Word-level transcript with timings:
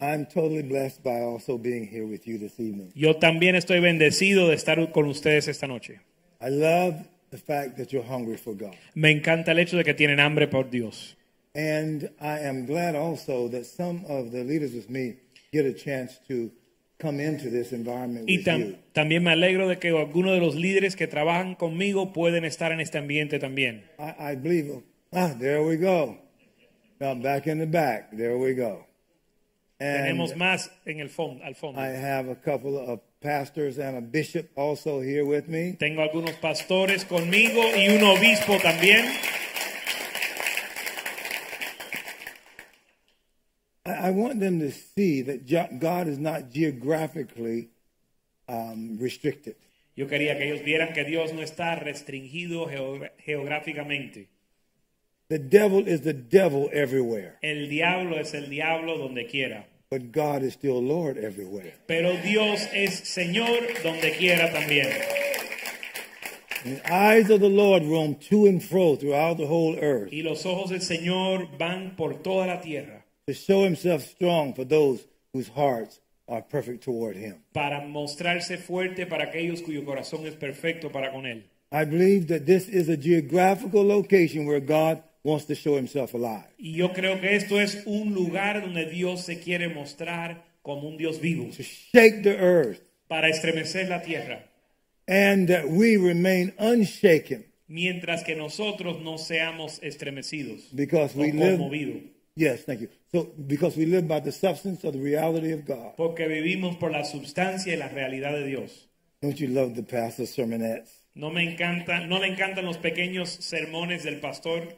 I'm 0.00 0.26
totally 0.26 0.62
blessed 0.62 1.02
by 1.02 1.20
also 1.22 1.58
being 1.58 1.86
here 1.86 2.06
with 2.06 2.26
you 2.26 2.38
this 2.38 2.58
evening. 2.60 2.92
Yo 2.94 3.14
también 3.16 3.56
estoy 3.56 3.80
bendecido 3.80 4.48
de 4.48 4.54
estar 4.54 4.92
con 4.92 5.06
ustedes 5.06 5.48
esta 5.48 5.66
noche. 5.66 6.00
I 6.40 6.50
love 6.50 6.94
the 7.30 7.38
fact 7.38 7.76
that 7.78 7.92
you're 7.92 8.06
hungry 8.06 8.36
for 8.36 8.54
God. 8.54 8.74
Me 8.94 9.10
encanta 9.10 9.50
el 9.50 9.58
hecho 9.58 9.76
de 9.76 9.84
que 9.84 9.94
tienen 9.94 10.20
hambre 10.20 10.46
por 10.46 10.70
Dios. 10.70 11.16
And 11.54 12.10
I 12.20 12.38
am 12.46 12.66
glad 12.66 12.94
also 12.94 13.48
that 13.48 13.64
some 13.64 14.04
of 14.08 14.30
the 14.30 14.44
leaders 14.44 14.72
with 14.72 14.88
me 14.88 15.16
get 15.52 15.66
a 15.66 15.72
chance 15.74 16.20
to 16.28 16.50
come 17.00 17.18
into 17.20 17.50
this 17.50 17.72
environment 17.72 18.28
Y 18.28 18.36
with 18.36 18.46
you. 18.46 18.76
también 18.92 19.24
me 19.24 19.30
alegro 19.32 19.66
de 19.68 19.78
que 19.78 19.88
algunos 19.88 20.32
de 20.34 20.40
los 20.40 20.54
líderes 20.54 20.94
que 20.94 21.08
trabajan 21.08 21.56
conmigo 21.56 22.12
pueden 22.12 22.44
estar 22.44 22.70
en 22.70 22.80
este 22.80 22.98
ambiente 22.98 23.40
también. 23.40 23.82
I, 23.98 24.32
I 24.32 24.36
believe, 24.36 24.82
ah, 25.12 25.34
there 25.40 25.62
we 25.62 25.76
go. 25.76 26.18
Now 27.00 27.14
back 27.14 27.46
in 27.48 27.58
the 27.58 27.66
back, 27.66 28.10
there 28.16 28.36
we 28.36 28.54
go. 28.54 28.84
Tenemos 29.78 30.32
And 30.32 30.40
más 30.40 30.70
en 30.86 30.98
el 30.98 31.08
fondo, 31.08 31.44
al 31.44 31.54
fondo. 31.54 31.80
I 31.80 31.90
have 31.90 32.28
a 32.28 32.34
couple 32.34 32.76
of 32.76 33.00
pastors 33.20 33.78
and 33.78 33.96
a 33.96 34.00
bishop 34.00 34.50
also 34.56 35.00
here 35.00 35.24
with 35.24 35.46
me. 35.46 35.76
Tengo 35.78 36.02
algunos 36.02 36.32
pastores 36.32 37.04
conmigo 37.04 37.62
y 37.76 37.88
un 37.88 38.02
obispo 38.02 38.58
también. 38.58 39.04
I 43.86 44.10
want 44.10 44.40
them 44.40 44.58
to 44.60 44.70
see 44.70 45.22
that 45.22 45.46
God 45.78 46.08
is 46.08 46.18
not 46.18 46.50
geographically 46.50 47.70
um, 48.48 48.98
restricted. 48.98 49.56
Yo 49.96 50.06
quería 50.08 50.36
que 50.36 50.44
ellos 50.44 50.64
vieran 50.64 50.92
que 50.92 51.04
Dios 51.04 51.32
no 51.32 51.42
está 51.42 51.76
restringido 51.76 52.68
geográficamente. 53.18 54.28
The 55.30 55.38
devil 55.38 55.86
is 55.86 56.00
the 56.02 56.14
devil 56.14 56.70
everywhere, 56.72 57.36
El 57.42 57.68
diablo 57.68 58.16
es 58.18 58.32
el 58.34 58.48
diablo 58.48 58.96
donde 58.96 59.26
quiera. 59.28 59.66
but 59.90 60.10
God 60.12 60.42
is 60.42 60.54
still 60.54 60.82
Lord 60.82 61.16
everywhere. 61.18 61.72
Pero 61.86 62.16
Dios 62.22 62.66
es 62.74 63.00
Señor 63.08 63.60
donde 63.82 64.12
quiera 64.18 64.50
también. 64.52 64.86
And 66.64 66.76
the 66.76 66.92
eyes 66.92 67.30
of 67.30 67.40
the 67.40 67.48
Lord 67.48 67.84
roam 67.84 68.16
to 68.30 68.46
and 68.46 68.62
fro 68.62 68.96
throughout 68.96 69.36
the 69.38 69.46
whole 69.46 69.76
earth 69.80 70.12
Y 70.12 70.22
los 70.22 70.44
ojos 70.44 70.70
del 70.70 70.80
Señor 70.80 71.56
van 71.58 71.94
por 71.96 72.14
toda 72.22 72.46
la 72.46 72.60
tierra 72.60 73.04
to 73.26 73.34
show 73.34 73.64
himself 73.64 74.02
strong 74.02 74.54
for 74.54 74.64
those 74.64 75.06
whose 75.32 75.48
hearts 75.48 76.00
are 76.26 76.42
perfect 76.42 76.82
toward 76.82 77.16
him. 77.16 77.36
para 77.52 77.80
mostrarse 77.86 78.56
fuerte 78.58 79.06
para 79.06 79.24
aquellos 79.26 79.62
cuyo 79.62 79.84
corazón 79.84 80.26
es 80.26 80.34
perfecto 80.34 80.90
para 80.90 81.12
con 81.12 81.26
Él. 81.26 81.44
I 81.70 81.84
believe 81.84 82.28
that 82.28 82.46
this 82.46 82.66
is 82.68 82.88
a 82.88 82.96
geographical 82.96 83.84
location 83.86 84.46
where 84.46 84.60
God 84.60 85.02
wants 85.28 85.46
to 85.46 85.54
show 85.54 85.76
himself 85.76 86.14
alive. 86.14 86.46
Y 86.58 86.72
yo 86.72 86.92
creo 86.92 87.20
que 87.20 87.36
esto 87.36 87.60
es 87.60 87.82
un 87.86 88.14
lugar 88.14 88.62
donde 88.62 88.86
Dios 88.86 89.24
se 89.24 89.38
quiere 89.38 89.68
mostrar 89.68 90.44
como 90.62 90.88
un 90.88 90.96
Dios 90.96 91.20
vivo, 91.20 91.44
To 91.56 91.62
shake 91.62 92.22
the 92.22 92.36
earth 92.38 92.80
para 93.08 93.28
estremecer 93.28 93.88
la 93.88 94.02
tierra, 94.02 94.44
and 95.06 95.48
that 95.48 95.66
we 95.68 95.96
remain 95.96 96.52
unshaken 96.58 97.44
mientras 97.68 98.24
que 98.24 98.34
nosotros 98.34 99.00
no 99.02 99.18
seamos 99.18 99.78
estremecidos 99.82 100.74
because 100.74 101.14
we 101.16 101.32
live 101.32 101.60
Yes, 102.34 102.64
thank 102.64 102.80
you. 102.80 102.88
So, 103.10 103.32
because 103.48 103.76
we 103.76 103.84
live 103.84 104.06
by 104.06 104.20
the 104.20 104.30
substance 104.30 104.84
of 104.84 104.92
the 104.92 105.00
reality 105.00 105.50
of 105.52 105.64
God. 105.66 105.96
porque 105.96 106.28
vivimos 106.28 106.76
por 106.76 106.92
la 106.92 107.04
substancia 107.04 107.74
y 107.74 107.76
la 107.76 107.88
realidad 107.88 108.32
de 108.32 108.46
Dios. 108.46 108.88
Don't 109.20 109.40
you 109.40 109.48
love 109.48 109.74
the 109.74 109.82
pastor's 109.82 110.30
sermonettes? 110.30 110.90
No 111.14 111.30
me 111.30 111.42
encanta, 111.42 112.06
no 112.06 112.20
le 112.20 112.28
encantan 112.28 112.64
los 112.64 112.78
pequeños 112.78 113.28
sermones 113.28 114.04
del 114.04 114.20
pastor. 114.20 114.76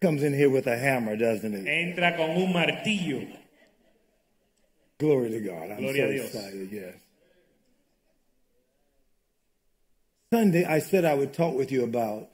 Comes 0.00 0.22
in 0.22 0.32
here 0.32 0.48
with 0.50 0.66
a 0.66 0.76
hammer, 0.78 1.16
doesn't 1.16 1.54
it? 1.54 1.66
Entra 1.66 2.16
con 2.16 2.30
un 2.30 2.52
martillo. 2.52 3.26
Glory 4.98 5.30
to 5.30 5.40
God. 5.40 5.70
I'm 5.72 5.78
Gloria 5.80 6.06
so 6.06 6.12
Dios. 6.12 6.26
excited, 6.34 6.68
yes. 6.72 6.94
Sunday, 10.32 10.64
I 10.64 10.78
said 10.80 11.04
I 11.04 11.14
would 11.14 11.32
talk 11.32 11.54
with 11.56 11.72
you 11.72 11.84
about 11.84 12.28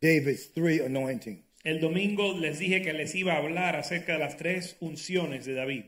David's 0.00 0.44
three 0.46 0.80
anointings. 0.80 1.42
El 1.64 1.78
domingo 1.80 2.32
les 2.32 2.58
dije 2.58 2.82
que 2.82 2.92
les 2.94 3.14
iba 3.14 3.32
a 3.34 3.42
hablar 3.42 3.76
acerca 3.76 4.14
de 4.14 4.18
las 4.20 4.36
tres 4.38 4.76
unciones 4.80 5.44
de 5.44 5.54
David. 5.54 5.84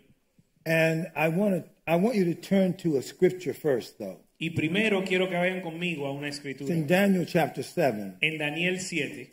And 0.66 1.06
I 1.16 1.28
want 1.28 1.64
to 1.64 1.70
I 1.86 1.96
want 1.96 2.16
you 2.16 2.24
to 2.26 2.34
turn 2.34 2.74
to 2.78 2.96
a 2.98 3.02
scripture 3.02 3.54
first 3.54 3.98
though. 3.98 4.18
Y 4.38 4.50
primero 4.50 5.02
quiero 5.06 5.28
que 5.28 5.36
vayan 5.36 5.62
conmigo 5.62 6.06
a 6.06 6.12
una 6.12 6.28
It's 6.28 6.38
escritura. 6.40 6.70
in 6.74 6.86
Daniel 6.86 7.24
chapter 7.24 7.62
7 7.62 8.18
En 8.20 8.36
Daniel 8.38 8.78
7. 8.78 9.30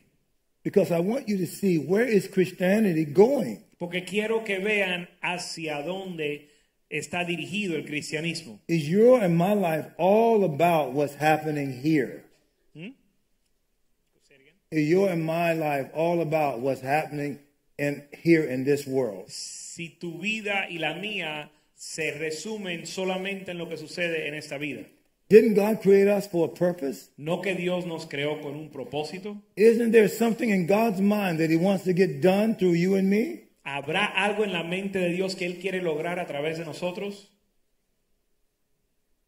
Because 0.70 0.92
I 0.92 1.00
want 1.00 1.28
you 1.28 1.38
to 1.40 1.48
see 1.48 1.80
where 1.80 2.06
is 2.06 2.28
Christianity 2.28 3.04
going? 3.04 3.64
Porque 3.80 4.06
quiero 4.06 4.44
que 4.44 4.60
vean 4.60 5.08
hacia 5.20 5.82
dónde 5.82 6.48
está 6.92 7.26
dirigido 7.26 7.76
el 7.76 7.86
cristianismo. 7.86 8.60
Is 8.68 8.88
your 8.88 9.20
and 9.24 9.36
my 9.36 9.54
life 9.54 9.88
all 9.98 10.44
about 10.44 10.92
what's 10.92 11.16
happening 11.16 11.82
here? 11.82 12.24
Hmm? 12.76 12.90
Is 14.70 14.88
your 14.88 15.10
and 15.10 15.26
my 15.26 15.54
life 15.54 15.90
all 15.96 16.22
about 16.22 16.60
what's 16.60 16.82
happening 16.82 17.40
in 17.80 18.04
here 18.22 18.44
in 18.44 18.64
this 18.64 18.86
world? 18.86 19.28
Si 19.32 19.98
tu 20.00 20.20
vida 20.20 20.68
y 20.70 20.78
la 20.78 20.94
mía 20.94 21.50
se 21.74 22.12
resumen 22.12 22.86
solamente 22.86 23.50
en 23.50 23.58
lo 23.58 23.68
que 23.68 23.78
sucede 23.78 24.28
en 24.28 24.36
esta 24.36 24.60
vida. 24.60 24.86
Didn't 25.30 25.54
God 25.54 25.84
create 25.84 26.08
us 26.08 26.26
for 26.28 26.46
a 26.46 26.50
purpose? 26.50 27.12
No 27.16 27.40
que 27.40 27.54
Dios 27.54 27.86
nos 27.86 28.08
creó 28.08 28.42
con 28.42 28.56
un 28.56 28.72
propósito. 28.72 29.40
Isn't 29.56 29.92
there 29.92 30.08
something 30.08 30.50
in 30.50 30.66
God's 30.66 31.00
mind 31.02 31.40
that 31.40 31.52
He 31.52 31.56
wants 31.56 31.84
to 31.84 31.94
get 31.94 32.20
done 32.20 32.56
through 32.56 32.74
you 32.74 32.96
and 32.96 33.08
me? 33.08 33.44
¿Habrá 33.64 34.06
algo 34.06 34.44
en 34.44 34.52
la 34.52 34.64
mente 34.64 34.98
de 34.98 35.10
Dios 35.10 35.36
que 35.36 35.46
Él 35.46 35.60
quiere 35.62 35.84
lograr 35.84 36.18
a 36.18 36.26
través 36.26 36.58
de 36.58 36.66
nosotros? 36.66 37.28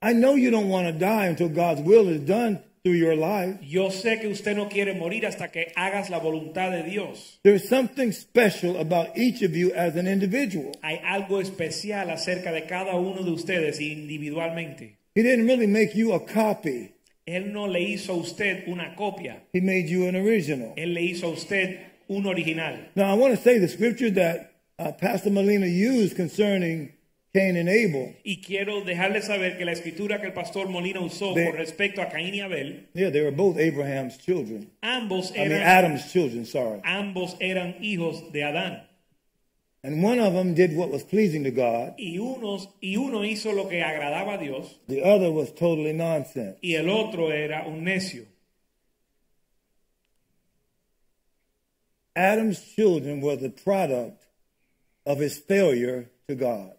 I 0.02 0.14
know 0.14 0.34
you 0.34 0.50
don't 0.50 0.70
want 0.70 0.88
to 0.88 0.94
die 0.94 1.28
until 1.28 1.50
God's 1.50 1.82
will 1.82 2.10
is 2.10 2.22
done 2.22 2.64
through 2.84 2.96
your 2.96 3.16
life. 3.16 3.60
Yo 3.62 3.92
sé 3.92 4.20
que 4.20 4.28
usted 4.28 4.58
no 4.58 4.70
quiere 4.70 4.96
morir 4.96 5.28
hasta 5.28 5.52
que 5.52 5.72
hagas 5.76 6.10
la 6.10 6.18
voluntad 6.18 6.72
de 6.72 6.82
Dios. 6.82 7.38
There's 7.44 7.70
something 7.70 8.12
special 8.12 8.78
about 8.78 9.16
each 9.16 9.44
of 9.44 9.56
you 9.56 9.72
as 9.76 9.96
an 9.96 10.08
individual. 10.08 10.72
Hay 10.82 11.00
algo 11.06 11.40
especial 11.40 12.10
acerca 12.10 12.52
de 12.52 12.66
cada 12.66 12.96
uno 12.96 13.22
de 13.22 13.30
ustedes 13.30 13.80
individualmente. 13.80 15.01
He 15.16 15.24
didn't 15.24 15.46
really 15.46 15.68
make 15.68 15.94
you 15.96 16.14
a 16.14 16.20
copy. 16.20 16.94
Él 17.28 17.52
no 17.54 17.66
le 17.68 17.80
hizo 17.82 18.14
a 18.14 18.16
usted 18.18 18.68
una 18.68 18.96
copia. 18.98 19.42
He 19.54 19.62
made 19.62 19.88
you 19.90 20.08
an 20.08 20.16
original. 20.16 20.74
Él 20.78 20.94
le 20.94 21.02
hizo 21.02 21.28
a 21.28 21.30
usted 21.32 21.80
un 22.10 22.26
original. 22.26 22.90
Now, 22.96 23.12
I 23.14 23.18
want 23.18 23.36
to 23.36 23.42
say 23.42 23.58
the 23.60 23.68
scripture 23.68 24.10
that 24.12 24.54
uh, 24.80 24.92
Pastor 24.94 25.30
Molina 25.30 25.68
used 25.68 26.16
concerning 26.16 26.92
Cain 27.34 27.56
and 27.56 27.70
Abel. 27.70 28.16
Y 28.26 28.42
quiero 28.46 28.82
dejarle 28.84 29.22
saber 29.22 29.58
que 29.58 29.64
la 29.66 29.72
escritura 29.74 30.20
que 30.20 30.28
el 30.28 30.34
pastor 30.34 30.68
Molina 30.68 31.00
usó 31.00 31.34
De- 31.34 31.46
con 31.46 31.56
respecto 31.58 32.02
a 32.02 32.10
Caín 32.10 32.34
y 32.36 32.42
Abel, 32.42 32.88
Yeah, 32.94 33.10
they 33.12 33.22
were 33.22 33.32
both 33.32 33.58
Abraham's 33.58 34.18
children. 34.18 34.70
ambos 34.82 35.32
I 35.32 35.40
mean, 35.40 35.52
eran, 35.54 35.62
Adam's 35.68 36.12
children, 36.12 36.46
sorry. 36.46 36.82
ambos 36.84 37.38
eran 37.40 37.76
hijos 37.82 38.32
de 38.34 38.44
Adán. 38.44 38.84
And 39.84 40.04
one 40.04 40.20
of 40.20 40.34
them 40.34 40.54
did 40.54 40.76
what 40.76 40.92
was 40.92 41.04
pleasing 41.04 41.44
to 41.44 41.52
God, 41.52 41.96
Y, 41.98 42.18
unos, 42.20 42.68
y 42.82 42.96
uno 42.98 43.22
hizo 43.24 43.52
lo 43.52 43.68
que 43.68 43.82
agradaba 43.82 44.36
a 44.36 44.38
Dios 44.38 44.78
the 44.88 45.02
other 45.04 45.32
was 45.32 45.52
totally 45.54 45.92
nonsense. 45.94 46.58
y 46.62 46.76
el 46.76 46.88
otro 46.90 47.32
era 47.32 47.66
un 47.68 47.84
necio. 47.84 48.26
Adam's 52.16 52.62
children 52.76 53.22
were 53.22 53.36
the 53.36 53.50
product 53.50 54.24
of 55.06 55.18
his 55.20 55.38
failure 55.40 56.10
to 56.28 56.36
God. 56.36 56.74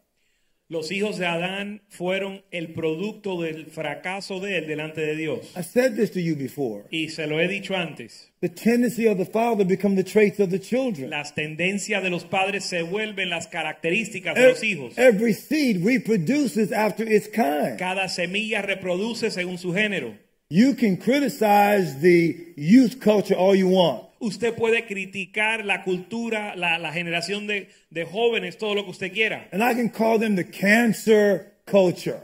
Los 0.73 0.91
hijos 0.91 1.19
de 1.19 1.27
Adán 1.27 1.83
fueron 1.91 2.41
el 2.51 2.73
producto 2.73 3.43
del 3.43 3.67
fracaso 3.67 4.41
de 4.41 4.57
él 4.57 4.67
delante 4.67 5.03
de 5.03 5.15
Dios. 5.15 5.53
I 5.55 5.63
said 5.63 5.97
this 5.97 6.11
to 6.13 6.19
you 6.19 6.35
before. 6.35 6.85
Y 6.91 7.11
se 7.11 7.27
lo 7.27 7.39
he 7.39 7.47
dicho 7.47 7.77
antes. 7.77 8.33
The 8.41 8.49
tendency 8.49 9.07
of 9.07 9.19
the 9.19 9.27
father 9.27 9.67
become 9.67 9.97
the 9.97 10.03
traits 10.03 10.41
of 10.41 10.49
the 10.49 10.59
children. 10.59 11.11
Las 11.11 11.35
tendencias 11.35 12.03
de 12.03 12.09
los 12.09 12.25
padres 12.25 12.65
se 12.65 12.81
vuelven 12.81 13.29
las 13.29 13.49
características 13.49 14.35
de 14.35 14.49
los 14.49 14.65
hijos. 14.65 14.97
Every 14.97 15.35
seed 15.35 15.85
reproduces 15.85 16.73
after 16.73 17.07
its 17.07 17.29
kind. 17.29 17.77
Cada 17.77 18.09
semilla 18.09 18.63
reproduce 18.63 19.31
según 19.31 19.59
su 19.59 19.75
género. 19.75 20.15
You 20.49 20.75
can 20.75 20.97
criticize 20.97 22.01
the 22.01 22.55
youth 22.57 22.99
culture 22.99 23.37
all 23.37 23.55
you 23.55 23.69
want. 23.69 24.05
Usted 24.23 24.55
puede 24.55 24.87
criticar 24.87 25.65
la 25.65 25.83
cultura, 25.83 26.55
la, 26.55 26.79
la 26.79 26.93
generación 26.93 27.49
de, 27.49 27.71
de 27.91 28.05
jóvenes, 28.05 28.57
todo 28.57 28.77
lo 28.77 28.85
que 28.85 28.91
usted 28.93 29.13
quiera. 29.13 29.49
And 29.51 29.61
I 29.61 29.75
can 29.75 29.89
call 29.89 30.21
them 30.21 30.37
the 30.37 30.49
cancer 30.49 31.55
culture. 31.67 32.21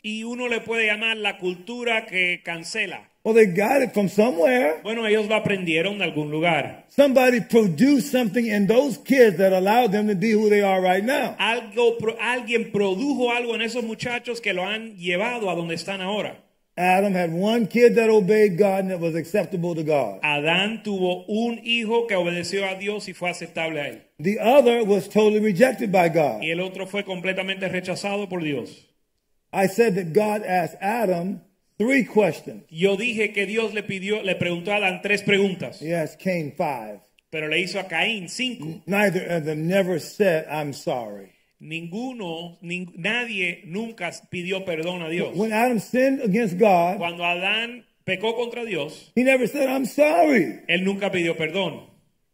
Y 0.00 0.22
uno 0.22 0.46
le 0.46 0.60
puede 0.60 0.86
llamar 0.86 1.16
la 1.16 1.38
cultura 1.38 2.06
que 2.06 2.40
cancela. 2.44 3.10
Well, 3.24 3.34
they 3.34 3.46
got 3.46 3.82
it 3.82 3.92
from 3.92 4.08
somewhere. 4.08 4.80
Bueno, 4.84 5.04
ellos 5.06 5.26
lo 5.28 5.34
aprendieron 5.34 5.98
de 5.98 6.04
algún 6.04 6.30
lugar. 6.30 6.86
Somebody 6.88 7.40
produced 7.40 8.12
something 8.12 8.46
in 8.46 8.68
those 8.68 8.96
kids 8.98 9.36
that 9.38 9.52
allowed 9.52 9.90
them 9.90 10.06
to 10.06 10.14
be 10.14 10.32
who 10.32 10.48
they 10.48 10.62
are 10.62 10.80
right 10.80 11.04
now. 11.04 11.34
Algo, 11.38 11.98
alguien 12.20 12.70
produjo 12.70 13.32
algo 13.32 13.56
en 13.56 13.62
esos 13.62 13.82
muchachos 13.82 14.40
que 14.40 14.54
lo 14.54 14.64
han 14.64 14.96
llevado 14.96 15.50
a 15.50 15.56
donde 15.56 15.74
están 15.74 16.00
ahora. 16.00 16.44
Adam 16.80 17.12
had 17.12 17.30
one 17.32 17.66
kid 17.66 17.94
that 17.96 18.08
obeyed 18.08 18.56
God 18.56 18.84
and 18.84 18.90
it 18.90 18.98
was 18.98 19.14
acceptable 19.14 19.74
to 19.74 19.82
God. 19.84 20.20
Adán 20.22 20.82
tuvo 20.82 21.24
un 21.28 21.58
hijo 21.62 22.06
que 22.06 22.16
obedeció 22.16 22.64
a 22.66 22.76
Dios 22.78 23.06
y 23.08 23.12
fue 23.12 23.28
aceptable 23.30 23.78
a 23.80 23.88
él. 23.88 24.02
The 24.18 24.38
other 24.40 24.82
was 24.84 25.08
totally 25.08 25.40
rejected 25.40 25.92
by 25.92 26.08
God. 26.08 26.42
Y 26.42 26.50
el 26.50 26.60
otro 26.60 26.86
fue 26.86 27.04
completamente 27.04 27.68
rechazado 27.68 28.28
por 28.28 28.40
Dios. 28.40 28.70
I 29.52 29.66
said 29.66 29.94
that 29.96 30.12
God 30.14 30.42
asked 30.42 30.76
Adam 30.80 31.42
three 31.76 32.04
questions. 32.04 32.62
Yo 32.70 32.96
dije 32.96 33.34
que 33.34 33.46
Dios 33.46 33.74
le 33.74 33.82
pidió, 33.82 34.22
le 34.22 34.34
preguntó 34.36 34.72
a 34.72 34.76
Adán 34.76 35.00
tres 35.02 35.22
preguntas, 35.22 35.80
He 35.82 35.92
asked 35.92 36.18
Cain 36.18 36.52
five. 36.56 37.00
pero 37.30 37.48
le 37.48 37.58
hizo 37.60 37.78
a 37.78 37.84
Caín 37.88 38.28
cinco. 38.28 38.80
Neither 38.86 39.26
of 39.30 39.44
them 39.44 39.68
never 39.68 39.98
said, 40.00 40.46
I'm 40.50 40.72
sorry. 40.72 41.32
Ninguno, 41.60 42.56
nin- 42.62 42.92
nadie 42.96 43.62
nunca 43.66 44.10
pidió 44.30 44.64
perdón 44.64 45.02
a 45.02 45.08
Dios. 45.10 45.36
When 45.36 45.52
Adam 45.52 45.78
sinned 45.78 46.22
against 46.22 46.58
God, 46.58 46.96
Cuando 46.98 47.22
Adán 47.24 47.84
pecó 48.04 48.34
contra 48.34 48.64
Dios, 48.64 49.12
he 49.14 49.22
never 49.22 49.46
said, 49.46 49.68
I'm 49.68 49.84
sorry. 49.84 50.60
él 50.68 50.84
nunca 50.84 51.10
pidió 51.10 51.36
perdón. 51.36 51.88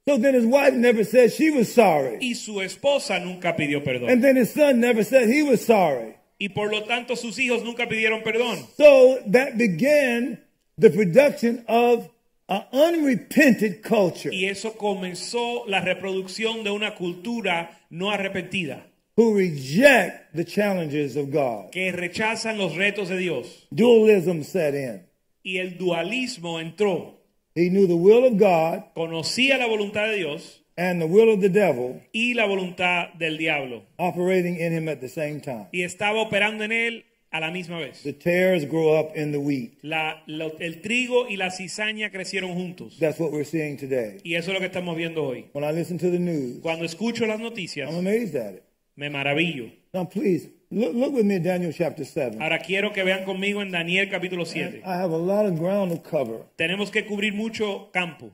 So 0.09 0.17
then 0.19 0.35
his 0.35 0.47
wife 0.47 0.75
never 0.75 1.03
said 1.05 1.33
she 1.33 1.51
was 1.51 1.73
sorry. 1.73 2.19
Y 2.21 2.35
su 2.35 2.61
esposa 2.63 3.19
nunca 3.19 3.57
pidió 3.57 3.83
perdón. 3.83 4.09
And 4.11 4.23
then 4.23 4.37
his 4.37 4.53
son 4.53 4.79
never 4.81 5.03
said 5.03 5.29
he 5.29 5.43
was 5.43 5.61
sorry. 5.65 6.15
Y 6.39 6.51
por 6.51 6.71
lo 6.71 6.85
tanto 6.85 7.17
sus 7.17 7.37
hijos 7.41 7.65
nunca 7.65 7.89
pidieron 7.89 8.23
perdón. 8.23 8.65
So 8.77 9.19
that 9.33 9.59
began 9.59 10.39
the 10.79 10.91
production 10.91 11.65
of 11.67 12.09
an 12.49 12.63
unrepented 12.73 13.83
culture 13.83 14.31
Y 14.33 14.45
eso 14.47 14.75
comenzó 14.77 15.65
la 15.67 15.81
reproducción 15.81 16.63
de 16.63 16.71
una 16.71 16.95
cultura 16.95 17.81
no 17.91 18.11
arrepentida, 18.13 18.87
who 19.17 19.35
reject 19.35 20.35
the 20.35 20.45
challenges 20.45 21.17
of 21.17 21.31
God. 21.31 21.71
que 21.73 21.91
rechazan 21.93 22.59
los 22.59 22.75
retos 22.77 23.09
de 23.09 23.17
Dios. 23.17 23.67
Dualism 23.71 24.43
set 24.43 24.75
in. 24.75 25.03
Y 25.43 25.59
el 25.59 25.77
dualismo 25.79 26.61
entró. 26.61 27.15
He 27.55 27.71
knew 27.71 27.87
the 27.87 27.97
will 27.97 28.25
of 28.27 28.37
God 28.39 28.93
Conocía 28.95 29.57
la 29.59 29.67
voluntad 29.67 30.09
de 30.11 30.17
Dios 30.17 30.61
and 30.77 31.01
the 31.01 31.07
will 31.07 31.31
of 31.31 31.41
the 31.41 31.49
devil 31.49 32.03
y 32.13 32.35
la 32.35 32.45
voluntad 32.47 33.15
del 33.19 33.39
diablo. 33.39 33.85
operating 33.99 34.57
in 34.61 34.73
him 34.73 34.89
at 34.89 35.01
the 35.01 35.09
same 35.09 35.41
time. 35.41 35.69
Y 35.73 35.83
estaba 35.83 36.21
operando 36.21 36.65
en 36.65 36.73
él 36.73 37.05
a 37.31 37.41
la 37.41 37.51
misma 37.51 37.79
vez. 37.79 38.03
The 38.03 38.13
tares 38.13 38.67
grow 38.69 38.99
up 38.99 39.17
in 39.17 39.33
the 39.33 39.39
wheat. 39.39 39.79
La- 39.83 40.23
lo- 40.27 40.59
el 40.61 40.83
trigo 40.83 41.27
y 41.29 41.37
la 41.37 41.51
cizaña 41.51 42.11
crecieron 42.11 42.53
juntos. 42.55 42.99
That's 42.99 43.19
what 43.19 43.31
we're 43.33 43.45
seeing 43.47 43.79
today. 43.79 44.19
Y 44.23 44.35
eso 44.35 44.51
es 44.51 44.55
lo 44.55 44.61
que 44.61 44.67
estamos 44.67 44.95
viendo 44.97 45.25
hoy. 45.25 45.47
When 45.55 45.65
I 45.65 45.73
listen 45.73 45.97
to 45.99 46.11
the 46.11 46.19
news, 46.19 46.59
Cuando 46.61 46.85
escucho 46.85 47.25
las 47.27 47.41
noticias, 47.41 47.89
I'm 47.91 47.99
amazed 48.07 48.37
at 48.37 48.55
it. 48.57 48.63
Me 48.97 49.09
maravillo. 49.09 49.71
Now, 49.93 50.05
please, 50.05 50.49
look, 50.71 50.95
look 50.95 51.13
with 51.15 51.25
me 51.27 51.37
at 51.37 51.43
Daniel 51.43 51.73
chapter 51.73 52.05
7. 52.05 52.41
Ahora 52.43 52.59
quiero 52.59 52.93
que 52.93 53.03
vean 53.05 53.25
conmigo 53.25 53.61
en 53.63 53.71
Daniel 53.71 54.09
capítulo 54.11 54.45
7. 54.47 54.83
I 54.85 54.95
have 54.97 55.13
a 55.13 55.17
lot 55.19 55.47
of 55.47 55.59
ground 55.59 55.93
to 55.93 55.99
cover. 55.99 56.41
Tenemos 56.59 56.91
que 56.91 57.05
cubrir 57.07 57.35
mucho 57.35 57.91
campo, 57.93 58.31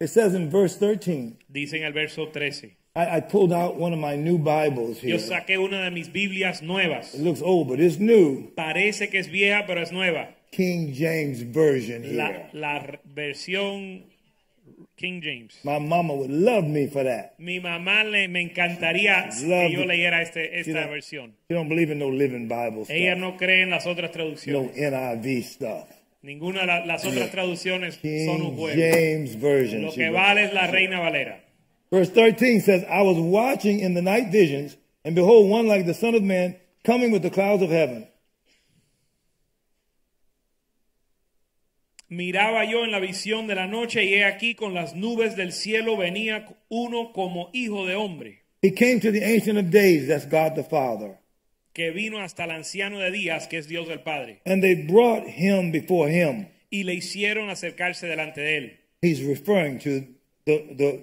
It 0.00 0.08
says 0.08 0.34
in 0.34 0.50
verse 0.50 0.76
13, 0.76 1.38
dice 1.48 1.74
en 1.74 1.84
el 1.84 1.92
verso 1.92 2.26
13. 2.28 2.76
I, 2.96 3.16
I 3.16 3.20
pulled 3.20 3.52
out 3.52 3.76
one 3.76 3.92
of 3.92 3.98
my 3.98 4.14
new 4.16 4.38
Bibles 4.38 5.02
Yo 5.02 5.16
here. 5.16 5.18
saqué 5.18 5.58
una 5.58 5.82
de 5.84 5.90
mis 5.90 6.08
Biblias 6.12 6.62
nuevas. 6.62 7.14
It 7.14 7.22
looks 7.22 7.40
old, 7.42 7.68
but 7.68 7.80
it's 7.80 7.98
new. 7.98 8.52
Parece 8.56 9.08
que 9.10 9.18
es 9.18 9.28
vieja, 9.28 9.64
pero 9.66 9.80
es 9.80 9.90
nueva. 9.92 10.28
King 10.52 10.92
James 10.94 11.42
Version 11.42 12.04
here. 12.04 12.48
la 12.52 13.00
versión 13.04 14.04
King 14.96 15.20
James. 15.22 15.54
My 15.64 15.78
mama 15.78 16.14
would 16.14 16.30
love 16.30 16.64
me 16.64 16.86
for 16.86 17.02
that. 17.04 17.34
Mi 17.38 17.58
mamá 17.60 18.04
le, 18.04 18.28
me 18.28 18.40
encantaría 18.42 19.28
que 19.30 19.72
yo 19.72 19.84
leyera 19.84 20.22
este, 20.22 20.60
esta 20.60 20.86
versión. 20.86 21.32
She 21.48 21.54
don't 21.54 21.68
believe 21.68 21.90
in 21.90 21.98
no 21.98 22.10
living 22.10 22.46
Bible 22.48 22.84
Ella 22.88 23.16
no 23.16 23.36
cree 23.36 23.62
en 23.62 23.70
las 23.70 23.86
otras 23.86 24.12
traducciones. 24.12 24.76
No. 24.76 24.90
NIV 24.90 25.42
stuff. 25.44 25.88
Ninguna 26.22 26.60
de 26.60 26.66
la- 26.66 26.86
las 26.86 27.04
otras 27.04 27.30
traducciones 27.30 27.96
son 27.96 28.40
un 28.42 28.50
King 28.50 28.56
juego. 28.56 28.76
James 28.80 29.36
Version. 29.40 29.82
Lo 29.82 29.92
que 29.92 30.10
vale 30.10 30.44
es 30.44 30.54
la 30.54 30.68
Reina 30.68 31.00
Valera. 31.00 31.40
Verse 31.90 32.10
13 32.10 32.60
says, 32.60 32.82
I 32.84 33.02
was 33.02 33.18
watching 33.18 33.80
in 33.80 33.94
the 33.94 34.02
night 34.02 34.30
visions, 34.32 34.76
and 35.04 35.14
behold, 35.14 35.50
one 35.50 35.66
like 35.68 35.84
the 35.86 35.94
Son 35.94 36.14
of 36.14 36.22
Man 36.22 36.56
coming 36.82 37.12
with 37.12 37.22
the 37.22 37.30
clouds 37.30 37.62
of 37.62 37.70
heaven. 37.70 38.06
Miraba 42.14 42.64
yo 42.64 42.84
en 42.84 42.92
la 42.92 43.00
visión 43.00 43.46
de 43.46 43.54
la 43.54 43.66
noche 43.66 44.04
y 44.04 44.14
he 44.14 44.24
aquí 44.24 44.54
con 44.54 44.72
las 44.72 44.94
nubes 44.94 45.34
del 45.36 45.52
cielo 45.52 45.96
venía 45.96 46.46
uno 46.68 47.12
como 47.12 47.50
hijo 47.52 47.86
de 47.86 47.96
hombre, 47.96 48.42
He 48.62 48.72
came 48.72 48.98
to 49.00 49.12
the 49.12 49.22
Ancient 49.24 49.58
of 49.58 49.70
Days, 49.70 50.06
that's 50.08 50.24
God 50.26 50.54
the 50.54 50.62
Father, 50.64 51.18
que 51.74 51.90
vino 51.90 52.18
hasta 52.20 52.44
el 52.44 52.52
anciano 52.52 52.98
de 53.00 53.10
días, 53.10 53.46
que 53.48 53.58
es 53.58 53.66
Dios 53.68 53.88
del 53.88 54.00
Padre, 54.00 54.40
and 54.46 54.62
they 54.62 54.74
brought 54.74 55.26
him 55.26 55.72
before 55.72 56.08
him. 56.08 56.46
y 56.70 56.84
le 56.84 56.94
hicieron 56.94 57.50
acercarse 57.50 58.06
delante 58.06 58.40
de 58.40 58.56
él. 58.56 58.76
He's 59.02 59.20
referring 59.22 59.78
to 59.80 60.06
the, 60.46 60.74
the 60.76 61.00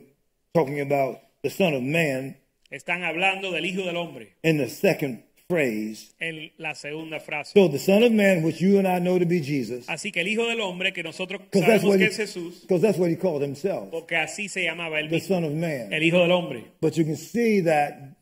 talking 0.54 0.80
about 0.80 1.20
the 1.44 1.50
Son 1.50 1.74
of 1.74 1.84
Man 1.84 2.38
Están 2.72 3.04
hablando 3.04 3.52
del 3.52 3.66
Hijo 3.66 3.84
del 3.84 3.98
Hombre 3.98 4.36
in 4.44 4.58
the 4.58 4.70
second 4.70 5.24
phrase. 5.52 6.12
en 6.20 6.52
la 6.58 6.74
segunda 6.76 7.20
frase. 7.20 7.52
So 7.54 7.68
the 7.70 7.78
Son 7.80 8.04
of 8.04 8.12
Man, 8.12 8.44
which 8.44 8.60
you 8.62 8.78
and 8.80 8.88
I 8.88 9.00
know 9.00 9.20
to 9.20 9.26
be 9.26 9.42
Jesus, 9.42 9.88
Así 9.90 10.12
que 10.12 10.22
el 10.22 10.28
Hijo 10.28 10.46
del 10.48 10.62
Hombre, 10.62 10.94
que 10.94 11.04
nosotros 11.04 11.42
because 11.52 11.66
sabemos 11.66 11.98
que 11.98 12.04
he- 12.06 12.08
es 12.08 12.18
Jesús, 12.18 12.66
'cause 12.68 12.82
that's 12.82 12.98
what 12.98 13.10
he 13.10 13.18
called 13.18 13.44
himself, 13.44 13.90
porque 13.92 14.16
así 14.16 14.48
se 14.50 14.64
llamaba 14.64 15.00
el 15.00 15.10
the 15.10 15.16
mismo, 15.16 15.28
Son 15.36 15.44
of 15.44 15.54
Man. 15.54 15.92
el 15.94 16.04
Hijo 16.04 16.20
del 16.20 16.32
Hombre. 16.32 16.64
But 16.82 16.96
you 16.96 17.04
can 17.06 17.18
see 17.18 17.62
that 17.62 18.16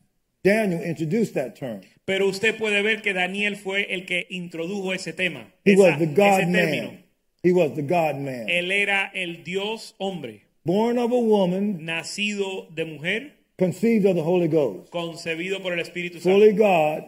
Daniel 0.44 0.82
introduced 0.84 1.34
that 1.36 1.56
term. 1.56 1.82
Pero 2.06 2.28
usted 2.28 2.56
puede 2.58 2.82
ver 2.82 3.02
que 3.02 3.14
Daniel 3.14 3.56
fue 3.56 3.86
el 3.94 4.06
que 4.06 4.26
introdujo 4.32 4.94
ese 4.94 5.14
tema, 5.14 5.52
He 5.66 5.74
esa- 5.74 5.82
was 5.84 6.00
the 6.00 6.06
God 6.08 6.40
ese 6.40 6.48
término. 6.52 6.84
man. 6.92 7.04
He 7.44 7.52
was 7.54 7.74
the 7.76 7.84
God 7.84 8.16
man. 8.16 8.50
Él 8.50 8.72
era 8.72 9.12
el 9.14 9.44
Dios 9.44 9.96
hombre, 9.98 10.42
Born 10.66 10.98
of 10.98 11.12
a 11.12 11.16
woman, 11.16 11.86
nacido 11.86 12.68
de 12.74 12.84
mujer, 12.86 13.34
conceived 13.58 14.06
of 14.06 14.16
the 14.16 14.22
Holy 14.24 14.48
Ghost. 14.48 14.90
concebido 14.92 15.62
por 15.62 15.74
el 15.74 15.80
Espíritu 15.80 16.20
Santo. 16.20 16.38
Fully 16.40 16.52
God 16.54 17.04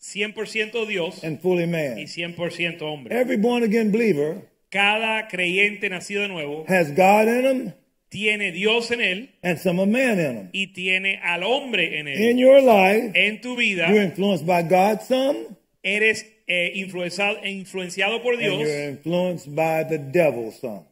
100% 0.00 0.86
Dios 0.86 1.22
and 1.24 1.40
fully 1.40 1.64
y 1.64 1.66
man. 1.66 1.96
100% 1.98 2.80
hombre. 2.82 3.14
Every 3.18 3.36
born 3.36 3.62
again 3.62 3.90
believer 3.90 4.42
Cada 4.70 5.28
creyente 5.28 5.88
nacido 5.88 6.22
de 6.22 6.28
nuevo 6.28 6.64
has 6.68 6.90
God 6.94 7.28
in 7.28 7.44
him 7.46 7.72
tiene 8.08 8.52
Dios 8.52 8.90
en 8.90 9.00
él 9.00 9.30
and 9.42 9.58
some 9.58 9.80
of 9.80 9.88
man 9.88 10.18
in 10.20 10.36
him. 10.36 10.48
y 10.52 10.68
tiene 10.72 11.18
al 11.22 11.42
hombre 11.42 11.98
en 12.00 12.08
In 12.08 12.14
él. 12.14 12.38
your 12.38 12.60
life, 12.62 13.12
En 13.14 13.40
tu 13.40 13.56
vida 13.56 13.88
you're 13.88 14.02
influenced 14.04 14.46
by 14.46 14.62
God 14.62 15.00
some, 15.02 15.56
eres 15.82 16.24
eh, 16.46 16.72
influenciado, 16.76 17.44
influenciado 17.44 18.22
por 18.22 18.34
and 18.34 18.42
Dios 18.42 18.60
you're 18.60 18.88
influenced 18.90 19.54
by 19.54 19.84
the 19.84 19.98
devil 19.98 20.52
some. 20.52 20.84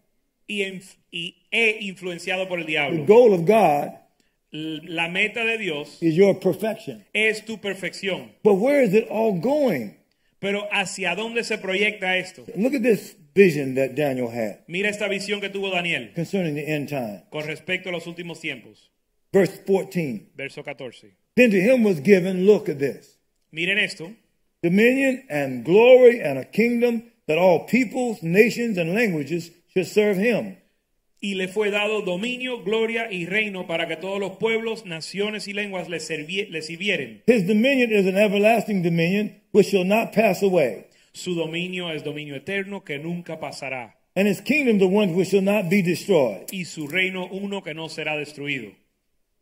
y, 0.49 0.80
y 1.12 1.34
he 1.50 1.78
influenciado 1.82 2.49
por 2.49 2.58
el 2.58 2.64
The 2.66 2.73
diablo. 2.73 3.04
goal 3.06 3.32
of 3.34 3.44
God 3.46 3.92
La 4.56 5.08
meta 5.08 5.44
de 5.44 5.58
Dios 5.58 6.00
is 6.00 6.14
your 6.14 6.38
perfection. 6.38 7.04
es 7.12 7.44
tu 7.44 7.58
perfección. 7.61 8.30
But 8.44 8.54
where 8.54 8.82
is 8.84 8.94
it 8.94 9.08
all 9.11 9.40
going? 9.40 9.96
Pero 10.38 10.68
¿hacia 10.70 11.16
dónde 11.16 11.42
se 11.42 11.58
proyecta 11.58 12.16
esto? 12.18 12.44
Look 12.56 12.75
at 12.75 12.82
this 12.82 13.16
vision 13.34 13.75
that 13.75 13.96
Daniel 13.96 14.28
had 14.28 14.61
Mira 14.68 14.90
esta 14.90 15.08
visión 15.08 15.40
que 15.40 15.49
tuvo 15.49 15.70
Daniel 15.73 16.12
concerning 16.14 16.54
the 16.54 16.68
end 16.73 16.88
time. 16.88 17.23
con 17.30 17.44
respecto 17.49 17.88
a 17.88 17.92
los 17.92 18.06
últimos 18.06 18.40
tiempos. 18.40 18.90
Verse 19.32 19.58
14. 19.66 20.30
Verso 20.37 20.62
14. 20.62 21.16
Then 21.34 21.50
to 21.50 21.58
him 21.61 21.82
was 21.82 21.99
given, 22.00 22.46
look 22.46 22.68
at 22.68 22.78
this, 22.78 23.18
Miren 23.52 23.78
esto. 23.78 24.12
dominion 24.62 25.25
and 25.28 25.64
glory 25.64 26.20
and 26.20 26.38
a 26.38 26.44
kingdom 26.44 27.11
that 27.26 27.38
all 27.38 27.66
peoples, 27.66 28.23
nations, 28.23 28.78
and 28.78 28.94
languages 28.94 29.50
should 29.73 29.87
serve 29.88 30.16
him. 30.16 30.56
Y 31.25 31.37
le 31.37 31.49
fue 31.49 31.71
dado 31.71 32.02
dominio, 32.02 32.62
gloria 32.62 33.11
y 33.11 33.25
reino 33.25 33.66
para 33.66 33.88
que 33.88 33.97
todos 33.97 34.21
los 34.21 34.37
pueblos, 34.37 34.85
naciones 34.85 35.49
y 35.49 35.54
lenguas 35.54 35.88
le, 35.88 35.97
le 36.50 36.61
sirvieren. 36.61 37.23
His 37.26 37.47
dominion 37.47 37.90
is 37.93 38.07
an 38.07 38.19
everlasting 38.19 38.83
dominion 38.83 39.40
which 39.50 39.69
shall 39.71 39.87
not 39.87 40.12
pass 40.12 40.43
away, 40.43 40.85
Su 41.14 41.35
dominio 41.35 41.90
es 41.90 42.02
dominio 42.04 42.35
eterno 42.37 42.85
que 42.85 42.99
nunca 42.99 43.40
pasará. 43.40 43.95
and 44.14 44.28
his 44.28 44.43
kingdom 44.43 44.78
the 44.78 44.87
one 44.87 45.14
which 45.14 45.31
shall 45.31 45.40
not 45.40 45.71
be 45.71 45.81
destroyed. 45.81 46.45
Y 46.52 46.64
su 46.64 46.87
reino 46.88 47.26
uno 47.33 47.62
que 47.62 47.73
no 47.73 47.88
será 47.88 48.19
destruido. 48.19 48.73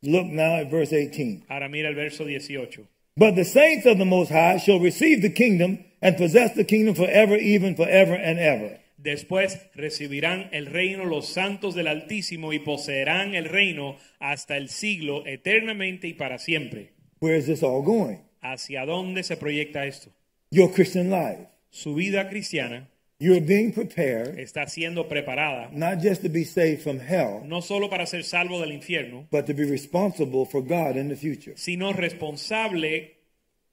Look 0.05 0.27
now 0.27 0.61
at 0.61 0.71
verse 0.71 0.93
18. 0.93 1.47
Ahora 1.49 1.69
mira 1.69 1.89
el 1.89 1.97
verso 1.97 2.25
18. 2.25 2.87
But 3.17 3.35
the 3.35 3.45
saints 3.45 3.87
of 3.87 3.99
the 3.99 4.05
Most 4.05 4.31
High 4.31 4.59
shall 4.59 4.79
receive 4.79 5.21
the 5.21 5.31
kingdom 5.31 5.85
and 6.01 6.17
possess 6.17 6.55
the 6.55 6.63
kingdom 6.65 6.95
forever, 6.95 7.35
even 7.37 7.75
forever 7.75 8.15
and 8.15 8.39
ever. 8.39 8.79
Después 9.03 9.59
recibirán 9.75 10.49
el 10.53 10.67
reino 10.67 11.05
los 11.05 11.27
santos 11.29 11.75
del 11.75 11.89
Altísimo 11.89 12.53
y 12.53 12.61
poseerán 12.61 13.35
el 13.35 13.47
reino 13.47 13.97
hasta 14.21 14.57
el 14.57 14.69
siglo 14.69 15.27
eternamente 15.27 16.07
y 16.07 16.15
para 16.15 16.39
siempre. 16.39 16.93
Where 17.21 17.37
is 17.37 17.47
this 17.47 17.65
all 17.65 17.83
going? 17.83 18.19
¿Hacia 18.41 18.87
dónde 18.87 19.25
se 19.25 19.37
proyecta 19.37 19.87
esto? 19.87 20.13
Your 20.53 20.73
Christian 20.73 21.11
life. 21.11 21.49
Su 21.71 21.95
vida 21.95 22.29
cristiana 22.29 22.89
You're 23.19 23.41
being 23.41 23.73
prepared 23.73 24.39
está 24.39 24.67
siendo 24.67 25.09
preparada 25.09 25.71
not 25.73 26.01
just 26.03 26.23
to 26.23 26.29
be 26.29 26.45
saved 26.45 26.83
from 26.83 26.99
hell, 26.99 27.43
no 27.45 27.63
solo 27.63 27.89
para 27.89 28.05
ser 28.07 28.25
salvo 28.25 28.61
del 28.61 28.73
infierno, 28.73 29.29
but 29.31 29.47
to 29.47 29.55
be 29.55 29.65
responsible 29.65 30.45
for 30.45 30.61
God 30.61 30.97
in 30.97 31.09
the 31.09 31.17
future. 31.17 31.57
sino 31.57 31.93
responsable 31.93 33.17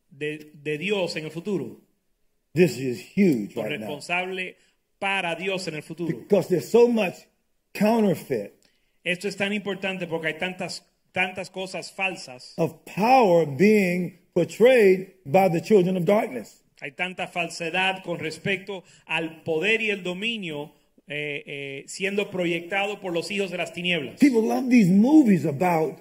de, 0.10 0.52
de 0.54 0.78
Dios 0.78 1.16
en 1.16 1.26
el 1.26 1.32
futuro. 1.32 1.82
This 2.54 2.78
is 2.78 3.00
huge 3.00 3.56
right 3.56 3.80
now. 3.80 4.00
Para 5.00 5.36
Dios 5.36 5.68
en 5.68 5.75
el 5.75 5.82
futuro. 5.82 6.15
Because 6.15 6.48
there's 6.48 6.70
so 6.70 6.88
much 6.88 7.27
counterfeit 7.74 8.53
Esto 9.03 9.27
es 9.27 9.36
tan 9.38 9.53
importante 9.53 10.08
porque 10.08 10.27
hay 10.27 10.38
tantas, 10.38 10.84
tantas 11.13 11.50
cosas 11.50 11.91
falsas, 11.91 12.53
of 12.58 12.84
power 12.86 13.46
being 13.46 14.20
portrayed 14.34 15.13
by 15.25 15.50
the 15.50 15.62
children 15.62 15.98
of 15.98 16.06
darkness. 16.06 16.63
hay 16.82 16.91
tanta 16.91 17.27
falsedad 17.27 18.03
con 18.03 18.20
respecto 18.20 18.84
al 19.06 19.44
poder 19.44 19.82
y 19.82 19.89
el 19.89 20.03
dominio 20.03 20.74
eh, 21.08 21.44
eh, 21.46 21.84
siendo 21.88 22.29
proyectado 22.29 23.00
por 23.01 23.13
los 23.13 23.32
hijos 23.32 23.51
de 23.51 23.58
las 23.58 23.74
tinieblas. 23.74 24.20
People 24.20 24.48
love 24.48 24.70
these 24.70 24.89
movies 24.89 25.46
about 25.46 25.98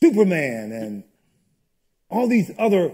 Superman 0.00 0.72
and 0.72 1.04
all 2.08 2.28
these 2.28 2.54
other 2.58 2.92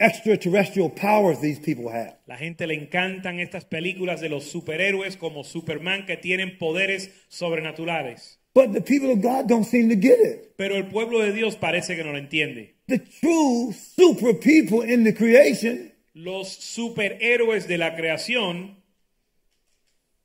extraterrestrial 0.00 0.90
powers 0.90 1.40
these 1.40 1.60
people 1.60 1.90
have. 1.92 2.16
La 2.26 2.36
gente 2.36 2.66
le 2.66 2.74
encantan 2.74 3.38
estas 3.38 3.64
películas 3.64 4.20
de 4.20 4.28
los 4.28 4.44
superhéroes 4.44 5.16
como 5.16 5.44
Superman 5.44 6.06
que 6.06 6.16
tienen 6.16 6.58
poderes 6.58 7.10
sobrenaturales. 7.28 8.38
But 8.52 8.72
the 8.72 8.80
people 8.80 9.12
of 9.12 9.20
God 9.22 9.46
don't 9.46 9.64
seem 9.64 9.88
to 9.90 9.94
get 9.96 10.18
it. 10.20 10.56
Pero 10.56 10.74
el 10.76 10.88
pueblo 10.88 11.20
de 11.20 11.32
Dios 11.32 11.56
parece 11.56 11.94
que 11.94 12.02
no 12.02 12.12
lo 12.12 12.18
entiende. 12.18 12.74
The 12.88 12.98
true 12.98 13.72
super 13.72 14.34
people 14.34 14.82
in 14.82 15.04
the 15.04 15.14
creation 15.14 15.92
Los 16.14 16.48
superhéroes 16.48 17.68
de 17.68 17.78
la 17.78 17.94
creación 17.94 18.76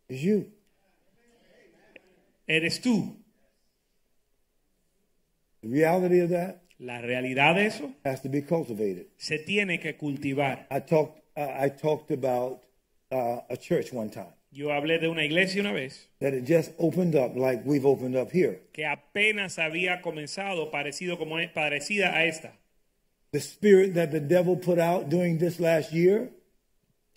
is 0.10 0.22
you. 0.22 0.52
eres 2.48 2.82
tú. 2.82 3.16
The 5.62 5.70
reality 5.70 6.20
of 6.20 6.30
that 6.32 6.62
La 6.78 7.00
realidad 7.02 7.56
de 7.56 7.68
eso 7.68 7.94
has 8.04 8.22
to 8.22 8.30
be 8.30 8.42
cultivated. 8.42 9.08
se 9.18 9.40
tiene 9.40 9.80
que 9.80 9.96
cultivar. 9.98 10.68
I 10.70 10.82
talked. 10.82 11.22
Uh, 11.38 11.66
I 11.66 11.70
talked 11.70 12.12
about 12.12 12.62
uh, 13.12 13.42
a 13.50 13.58
church 13.58 13.92
one 13.92 14.10
time 14.10 14.34
Yo 14.52 14.72
hablé 14.72 15.00
de 15.00 15.10
una 15.10 15.26
iglesia 15.26 15.60
una 15.62 15.74
vez 15.74 16.08
that 16.20 16.34
it 16.34 16.46
just 16.46 16.72
opened 16.80 17.14
up 17.14 17.36
like 17.36 17.62
we've 17.66 17.86
opened 17.86 18.16
up 18.16 18.32
here. 18.32 18.62
que 18.72 18.86
apenas 18.86 19.60
había 19.60 20.02
comenzado 20.02 20.72
parecido 20.72 21.18
como 21.18 21.40
es, 21.40 21.50
parecida 21.50 22.14
a 22.16 22.26
esta. 22.26 22.54
The 23.32 23.42
spirit 23.42 23.96
that 23.96 24.12
the 24.12 24.22
devil 24.22 24.56
put 24.56 24.80
out 24.80 25.10
during 25.10 25.40
this 25.40 25.60
last 25.60 25.92
year 25.92 26.30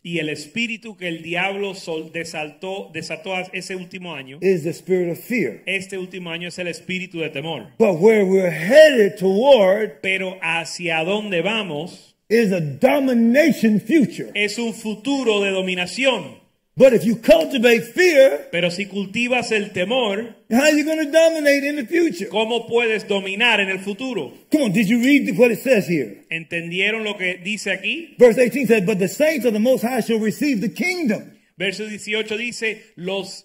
Y 0.02 0.21
el 0.21 0.28
espíritu 0.28 0.97
que 0.97 1.09
el 1.09 1.23
diablo 1.23 1.75
sol- 1.75 2.11
desaltó, 2.12 2.90
desató 2.95 3.33
ese 3.52 3.75
último 3.75 4.14
año, 4.14 4.38
is 4.40 4.62
the 4.62 4.71
spirit 4.71 5.11
of 5.11 5.19
fear. 5.19 5.62
este 5.67 5.99
último 5.99 6.31
año 6.31 6.49
es 6.49 6.59
el 6.59 6.69
espíritu 6.69 7.19
de 7.19 7.31
temor. 7.31 7.67
But 7.78 8.00
where 8.00 8.25
we're 8.25 8.50
headed 8.50 9.17
toward 9.19 10.00
Pero 10.00 10.38
hacia 10.40 11.02
dónde 11.05 11.43
vamos 11.43 12.14
is 12.31 12.52
a 12.52 12.61
domination 12.61 13.81
future. 13.81 14.31
es 14.35 14.59
un 14.59 14.73
futuro 14.73 15.40
de 15.43 15.50
dominación. 15.50 16.38
But 16.78 16.92
if 16.94 17.04
you 17.04 17.16
cultivate 17.16 17.82
fear, 17.92 18.49
Pero 18.52 18.70
si 18.70 18.87
cultivas 18.87 19.50
el 19.50 19.73
temor, 19.73 20.37
how 20.49 20.62
are 20.62 20.70
you 20.78 20.85
going 20.85 21.04
to 21.04 21.11
dominate 21.11 21.64
in 21.64 21.75
the 21.75 21.85
future? 21.87 22.28
¿cómo 22.28 22.68
puedes 22.68 23.08
dominar 23.08 23.58
en 23.58 23.68
el 23.68 23.80
futuro? 23.80 24.32
Come 24.52 24.62
on, 24.66 24.73
did 24.73 24.87
you 24.88 25.00
read 25.02 25.37
what 25.37 25.50
it 25.50 25.58
says 25.58 25.88
here? 25.88 26.25
¿Entendieron 26.30 27.02
lo 27.02 27.16
que 27.18 27.38
dice 27.42 27.73
aquí? 27.73 28.14
Verse 28.16 28.38
18 28.38 28.66
says, 28.68 28.82
But 28.87 29.00
the 29.00 29.08
saints 29.08 29.44
of 29.44 29.54
the 29.54 29.58
Most 29.58 29.82
High 29.82 30.02
shall 30.02 30.20
receive 30.20 30.61
the 30.61 30.68
kingdom. 30.68 31.32
Verso 31.58 31.85
18 31.85 32.37
dice, 32.38 32.92
los 32.97 33.44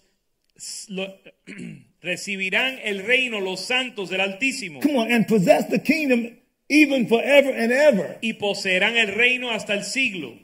lo- 0.89 1.15
recibirán 2.03 2.77
el 2.83 3.03
reino 3.03 3.39
los 3.39 3.61
santos 3.65 4.09
del 4.11 4.21
Altísimo 4.21 4.79
Come 4.81 4.97
on, 4.97 5.11
and 5.11 5.25
possess 5.27 5.67
the 5.69 5.79
kingdom 5.79 6.37
even 6.69 7.07
forever 7.07 7.49
and 7.49 7.71
ever. 7.71 8.19
y 8.21 8.33
poseerán 8.33 8.95
el 8.95 9.07
reino 9.15 9.49
hasta 9.49 9.73
el 9.73 9.83
siglo. 9.83 10.37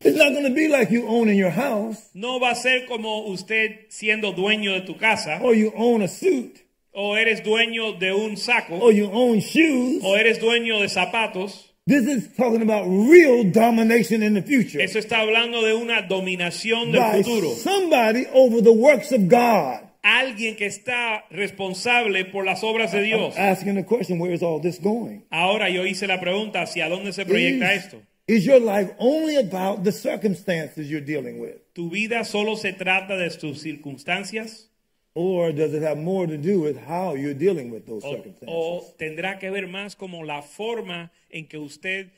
It's 0.00 0.16
not 0.16 0.30
going 0.32 0.44
to 0.44 0.54
be 0.54 0.68
like 0.68 0.90
you 0.92 1.08
own 1.08 1.28
in 1.28 1.36
your 1.36 1.50
house 1.50 1.96
No 2.14 2.38
va 2.38 2.50
a 2.50 2.54
ser 2.54 2.86
como 2.86 3.26
usted 3.26 3.86
siendo 3.88 4.32
dueño 4.32 4.72
de 4.74 4.82
tu 4.82 4.96
casa 4.96 5.40
or 5.42 5.54
you 5.54 5.72
own 5.76 6.02
a 6.02 6.08
suit 6.08 6.60
o 6.92 7.16
eres 7.16 7.42
dueño 7.42 7.98
de 7.98 8.12
un 8.12 8.36
saco 8.36 8.74
or 8.78 8.92
you 8.92 9.10
own 9.12 9.40
shoes. 9.40 10.00
o 10.04 10.16
eres 10.16 10.38
dueño 10.40 10.80
de 10.80 10.88
zapatos. 10.88 11.64
This 11.86 12.06
is 12.06 12.28
talking 12.36 12.62
about 12.62 12.84
real 12.86 13.42
domination 13.50 14.22
in 14.22 14.34
the 14.34 14.42
future 14.42 14.80
Eso 14.80 14.98
está 15.00 15.20
hablando 15.20 15.62
de 15.64 15.74
una 15.74 16.02
dominación 16.02 16.92
del 16.92 17.00
by 17.00 17.22
futuro. 17.24 17.50
somebody 17.56 18.26
over 18.32 18.62
the 18.62 18.72
works 18.72 19.10
of 19.10 19.22
God. 19.28 19.80
Alguien 20.04 20.54
que 20.56 20.66
está 20.66 21.24
responsable 21.30 22.24
por 22.24 22.44
las 22.44 22.62
obras 22.62 22.92
de 22.92 23.02
Dios. 23.02 23.36
Asking 23.36 23.74
the 23.74 23.84
question, 23.84 24.20
where 24.20 24.32
is 24.32 24.42
all 24.44 24.60
this 24.60 24.78
going? 24.80 25.22
Ahora 25.30 25.68
yo 25.70 25.84
hice 25.84 26.06
la 26.06 26.20
pregunta, 26.20 26.62
¿hacia 26.62 26.88
dónde 26.88 27.12
se 27.12 27.26
proyecta 27.26 27.74
Is, 27.74 27.84
esto? 27.86 28.00
Is 28.28 28.46
your 28.46 28.60
life 28.60 28.90
only 28.98 29.36
about 29.36 29.82
the 29.84 29.90
circumstances 29.92 30.88
you're 30.90 31.00
dealing 31.04 31.40
with? 31.40 31.56
¿Tu 31.74 31.88
vida 31.90 32.24
solo 32.24 32.54
se 32.56 32.72
trata 32.72 33.16
de 33.16 33.28
tus 33.30 33.60
circunstancias? 33.62 34.66
Or 35.14 35.50
does 35.52 35.74
it 35.74 35.82
have 35.82 35.98
more 35.98 36.26
to 36.28 36.36
do 36.36 36.60
with 36.60 36.76
how 36.86 37.14
you're 37.14 37.34
dealing 37.34 37.70
with 37.72 37.86
those 37.86 38.04
O, 38.04 38.12
circumstances? 38.14 38.48
o 38.48 38.94
tendrá 38.98 39.38
que 39.40 39.50
ver 39.50 39.66
más 39.66 39.96
como 39.96 40.22
la 40.22 40.42
forma 40.42 41.10
en 41.30 41.48
que 41.48 41.58
usted 41.58 42.10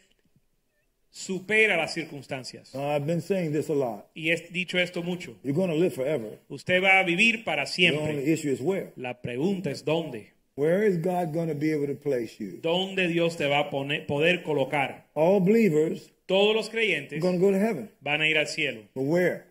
supera 1.11 1.77
las 1.77 1.95
circunstancias? 1.95 2.75
I've 2.75 3.07
been 3.07 3.23
saying 3.23 3.53
this 3.53 3.69
a 3.71 3.75
lot. 3.75 4.07
Y 4.15 4.31
he 4.31 4.37
dicho 4.53 4.79
esto 4.79 5.03
mucho. 5.03 5.37
You're 5.43 5.55
going 5.55 5.71
to 5.71 5.77
live 5.77 5.95
forever. 5.95 6.39
Usted 6.51 6.83
va 6.83 6.99
a 7.01 7.05
vivir 7.05 7.45
para 7.45 7.65
The 7.65 7.71
siempre. 7.73 8.03
only 8.11 8.31
issue 8.33 8.51
is 8.51 8.61
where. 8.61 8.93
La 8.97 9.15
pregunta 9.23 9.71
es 9.71 9.85
dónde. 9.85 10.33
Where 10.61 10.83
is 10.83 10.99
God 10.99 11.33
going 11.33 11.49
to 11.49 11.55
be 11.55 11.73
able 11.73 11.87
to 11.87 11.95
place 11.95 12.39
you? 12.39 12.61
¿Dónde 12.61 13.09
Dios 13.09 13.39
te 13.39 13.47
va 13.47 13.61
a 13.61 13.71
poner, 13.71 14.07
poder 14.07 14.43
colocar? 14.43 15.07
All 15.15 15.41
believers 15.41 16.11
Todos 16.27 16.55
los 16.55 16.69
are 16.69 16.73
creyentes 16.73 17.19
going 17.23 17.41
to 17.41 17.47
go 17.47 17.51
to 17.51 17.59
heaven. 17.59 17.89
van 18.03 18.21
a 18.21 18.29
ir 18.29 18.37
al 18.37 18.47
cielo. 18.47 18.83
But 18.95 19.05
where? 19.05 19.47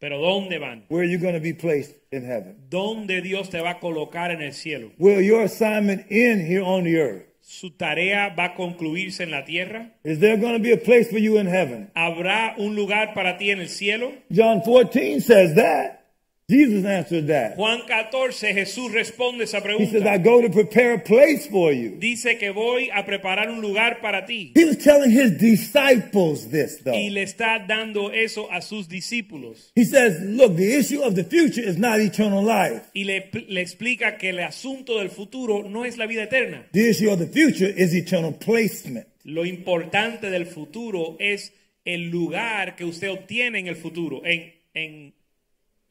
Pero 0.00 0.18
¿dónde 0.18 0.58
van? 0.58 0.86
Where 0.88 1.02
are 1.02 1.10
you 1.10 1.18
going 1.18 1.34
to 1.34 1.40
be 1.40 1.52
placed 1.52 1.94
in 2.10 2.24
heaven? 2.24 2.56
¿Dónde 2.70 3.20
Dios 3.20 3.50
te 3.50 3.60
va 3.60 3.72
a 3.72 3.80
colocar 3.80 4.30
en 4.30 4.40
el 4.40 4.54
cielo? 4.54 4.92
Will 4.96 5.20
your 5.20 5.42
assignment 5.42 6.06
end 6.10 6.46
here 6.50 6.62
on 6.62 6.84
the 6.84 6.96
earth? 6.98 7.26
¿Su 7.42 7.72
tarea 7.76 8.30
va 8.34 8.44
a 8.46 8.54
concluirse 8.54 9.24
en 9.24 9.32
la 9.32 9.44
tierra? 9.44 9.92
Is 10.04 10.20
there 10.20 10.38
going 10.38 10.54
to 10.54 10.58
be 10.58 10.72
a 10.72 10.78
place 10.78 11.10
for 11.10 11.18
you 11.18 11.36
in 11.38 11.46
heaven? 11.46 11.90
¿Habrá 11.94 12.54
un 12.56 12.74
lugar 12.74 13.12
para 13.12 13.36
ti 13.36 13.50
en 13.50 13.60
el 13.60 13.68
cielo? 13.68 14.10
John 14.32 14.62
14 14.62 15.20
says 15.20 15.54
that. 15.54 16.05
Jesus 16.48 16.84
answered 16.84 17.26
that. 17.26 17.56
Juan 17.56 17.80
14, 17.88 18.54
Jesús 18.54 18.92
responde 18.92 19.42
esa 19.42 19.60
He 19.60 19.86
says, 19.86 20.02
I 20.02 20.18
pregunta. 20.18 20.22
go 20.22 20.42
to 20.42 20.48
prepare 20.48 20.94
a 20.94 20.98
place 21.00 21.48
for 21.48 21.72
you. 21.72 21.96
Dice 21.98 22.38
que 22.38 22.52
voy 22.52 22.88
a 22.94 23.04
preparar 23.04 23.48
un 23.48 23.60
lugar 23.60 23.98
para 24.00 24.24
ti. 24.26 24.52
He 24.54 24.64
was 24.64 24.76
telling 24.76 25.10
his 25.10 25.32
disciples 25.38 26.48
this, 26.48 26.78
though. 26.84 26.94
Y 26.94 27.10
le 27.10 27.24
está 27.24 27.66
dando 27.66 28.12
eso 28.12 28.48
a 28.52 28.62
sus 28.62 28.86
discípulos. 28.86 29.72
He 29.74 29.84
says, 29.84 30.20
Look, 30.22 30.54
the 30.54 30.72
issue 30.78 31.02
of 31.02 31.16
the 31.16 31.24
future 31.24 31.62
is 31.62 31.78
not 31.78 31.98
eternal 31.98 32.44
life. 32.44 32.90
Y 32.94 33.02
le, 33.02 33.28
le 33.48 33.60
explica 33.60 34.16
que 34.16 34.28
el 34.28 34.38
asunto 34.38 35.00
del 35.00 35.10
futuro 35.10 35.68
no 35.68 35.84
es 35.84 35.98
la 35.98 36.06
vida 36.06 36.22
eterna. 36.22 36.64
The 36.70 36.90
issue 36.90 37.10
of 37.10 37.18
the 37.18 37.26
future 37.26 37.66
is 37.66 37.92
eternal 37.92 38.32
placement. 38.32 39.08
Lo 39.24 39.44
importante 39.44 40.30
del 40.30 40.46
futuro 40.46 41.16
es 41.18 41.52
el 41.84 42.08
lugar 42.10 42.76
que 42.76 42.84
usted 42.84 43.10
obtiene 43.10 43.58
en 43.58 43.66
el 43.66 43.74
futuro, 43.74 44.22
en, 44.24 44.52
en, 44.74 45.12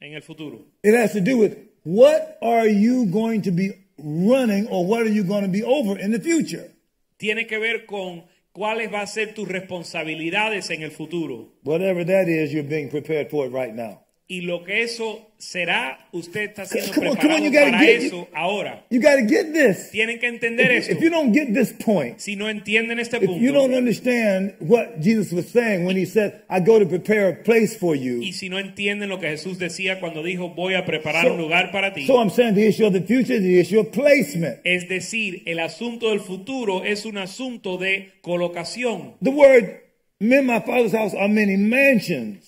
en 0.00 0.14
el 0.14 0.22
futuro. 0.22 0.64
It 0.82 0.94
has 0.94 1.12
to 1.12 1.20
do 1.20 1.38
with 1.38 1.56
what 1.84 2.38
are 2.42 2.66
you 2.66 3.06
going 3.06 3.42
to 3.42 3.50
be 3.50 3.72
running 3.98 4.66
or 4.68 4.86
what 4.86 5.02
are 5.02 5.10
you 5.12 5.24
going 5.24 5.42
to 5.42 5.48
be 5.48 5.62
over 5.62 5.98
in 5.98 6.12
the 6.12 6.20
future? 6.20 6.70
Tiene 7.18 7.46
que 7.46 7.58
ver 7.58 7.86
con 7.86 8.24
cuáles 8.52 8.90
van 8.90 9.02
a 9.02 9.06
ser 9.06 9.34
tus 9.34 9.48
responsabilidades 9.48 10.70
en 10.70 10.82
el 10.82 10.90
futuro. 10.90 11.52
Whatever 11.62 12.04
that 12.04 12.28
is, 12.28 12.52
you're 12.52 12.62
being 12.62 12.90
prepared 12.90 13.30
for 13.30 13.46
it 13.46 13.52
right 13.52 13.74
now. 13.74 14.00
Y 14.28 14.40
lo 14.40 14.64
que 14.64 14.82
eso 14.82 15.24
será, 15.38 16.08
usted 16.10 16.40
está 16.50 16.66
siendo 16.66 16.92
Come 16.92 17.10
on, 17.10 17.16
come 17.16 17.34
on, 17.34 17.40
preparado 17.42 17.44
you 17.44 17.52
gotta 17.52 17.70
para 17.70 17.84
get- 17.86 18.02
eso 18.06 18.28
ahora. 18.34 18.84
You 18.90 19.00
got 19.00 19.20
to 19.20 19.24
get 19.24 19.52
this. 19.52 19.90
Tienen 19.92 20.18
que 20.18 20.26
entender 20.26 20.68
If, 20.72 20.78
esto. 20.88 20.92
if 20.94 21.00
you 21.00 21.10
don't 21.10 21.32
get 21.32 21.54
this 21.54 21.72
point, 21.74 22.18
Si 22.18 22.34
no 22.34 22.48
entienden 22.50 22.98
este 22.98 23.18
if 23.18 23.22
you 23.22 23.52
don't 23.52 23.66
punto 23.70 23.78
understand 23.78 24.56
what 24.58 24.98
Jesus 25.00 25.32
was 25.32 25.46
saying 25.46 25.84
when 25.84 25.96
he 25.96 26.04
said, 26.04 26.42
I 26.50 26.58
go 26.58 26.80
to 26.80 26.86
prepare 26.86 27.28
a 27.28 27.44
place 27.44 27.76
for 27.76 27.94
you. 27.94 28.20
y 28.20 28.32
si 28.32 28.48
no 28.48 28.58
entienden 28.58 29.08
lo 29.10 29.20
que 29.20 29.28
Jesús 29.28 29.58
decía 29.60 30.00
cuando 30.00 30.24
dijo 30.24 30.48
voy 30.56 30.74
a 30.74 30.84
preparar 30.84 31.24
So- 31.24 31.34
un 31.34 31.38
lugar 31.40 31.70
para 31.70 31.94
ti, 31.94 32.04
So 32.08 32.20
I'm 32.20 32.30
saying 32.30 32.56
the 32.56 32.66
issue 32.66 32.84
of 32.84 32.94
the 32.94 33.02
future 33.02 33.34
is 33.36 33.42
the 33.42 33.60
issue 33.60 33.78
of 33.78 33.92
placement. 33.92 34.58
es 34.64 34.88
decir, 34.88 35.44
el 35.46 35.60
asunto 35.60 36.10
del 36.10 36.18
futuro 36.18 36.82
es 36.84 37.04
un 37.06 37.16
asunto 37.18 37.78
de 37.78 38.10
colocación. 38.22 39.14
The 39.22 39.30
word, 39.30 39.80
me 40.18 40.38
and 40.38 40.48
my 40.48 40.58
father's 40.58 40.90
house 40.94 41.14
are 41.14 41.28
many 41.28 41.56
mansions. 41.56 42.42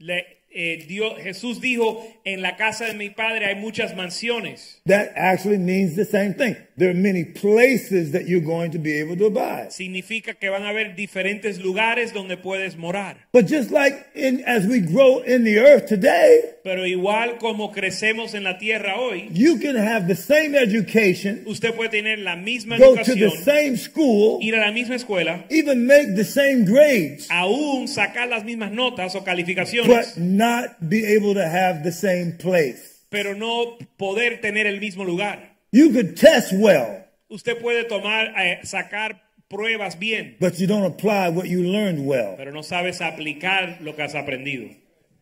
Le- 0.00 0.24
eh, 0.54 0.84
Dios, 0.86 1.14
Jesús 1.20 1.60
dijo, 1.60 2.06
en 2.24 2.40
la 2.40 2.56
casa 2.56 2.86
de 2.86 2.94
mi 2.94 3.10
padre 3.10 3.46
hay 3.46 3.56
muchas 3.56 3.96
mansiones. 3.96 4.80
That 4.86 5.08
actually 5.16 5.58
means 5.58 5.96
the 5.96 6.04
same 6.04 6.34
thing. 6.34 6.56
There 6.76 6.90
are 6.90 6.94
many 6.94 7.24
places 7.24 8.10
that 8.12 8.26
you're 8.26 8.40
going 8.40 8.72
to 8.72 8.78
be 8.80 8.94
able 8.98 9.16
to 9.18 9.26
abide. 9.26 9.70
Significa 9.70 10.34
que 10.34 10.50
van 10.50 10.64
a 10.64 10.70
haber 10.70 10.96
diferentes 10.96 11.60
lugares 11.60 12.12
donde 12.12 12.36
puedes 12.36 12.76
morar. 12.76 13.16
But 13.32 13.46
just 13.46 13.70
like 13.70 14.06
in, 14.16 14.42
as 14.44 14.66
we 14.66 14.80
grow 14.80 15.20
in 15.20 15.44
the 15.44 15.60
earth 15.60 15.86
today, 15.86 16.40
Pero 16.64 16.84
igual 16.84 17.38
como 17.38 17.70
crecemos 17.70 18.34
en 18.34 18.42
la 18.42 18.58
tierra 18.58 18.96
hoy, 18.96 19.28
you 19.32 19.58
can 19.60 19.76
have 19.76 20.08
the 20.08 20.16
same 20.16 20.56
education, 20.56 21.44
usted 21.46 21.74
puede 21.76 21.90
tener 21.90 22.18
la 22.18 22.34
misma 22.34 22.76
go 22.78 22.96
to 22.96 23.14
the 23.14 23.30
same 23.30 23.76
school, 23.76 24.38
ir 24.42 24.56
a 24.56 24.60
la 24.60 24.72
misma 24.72 24.96
escuela, 24.96 25.44
even 25.50 25.86
make 25.86 26.16
the 26.16 26.24
same 26.24 26.64
grades, 26.64 27.30
aún 27.30 27.86
sacar 27.86 28.28
las 28.28 28.44
mismas 28.44 28.72
notas 28.72 29.14
o 29.14 29.22
calificaciones. 29.22 29.86
but 29.86 30.16
not 30.16 30.76
be 30.80 31.04
able 31.04 31.34
to 31.34 31.46
have 31.46 31.84
the 31.84 31.92
same 31.92 32.32
place. 32.32 33.04
pero 33.10 33.36
no 33.36 33.76
poder 33.96 34.40
tener 34.40 34.66
el 34.66 34.80
mismo 34.80 35.04
lugar. 35.04 35.53
You 35.74 35.90
could 35.90 36.16
test 36.16 36.52
well, 36.52 37.04
Usted 37.28 37.58
puede 37.60 37.88
tomar, 37.88 38.32
eh, 38.36 38.60
sacar 38.62 39.20
pruebas 39.48 39.98
bien, 39.98 40.36
but 40.38 40.58
you 40.60 40.66
don't 40.68 40.84
apply 40.84 41.30
what 41.30 41.48
you 41.48 41.64
learned 41.64 42.06
well. 42.06 42.34
pero 42.36 42.52
no 42.52 42.62
sabes 42.62 43.00
aplicar 43.00 43.80
lo 43.80 43.94
que 43.96 44.04
has 44.04 44.14
aprendido. 44.14 44.70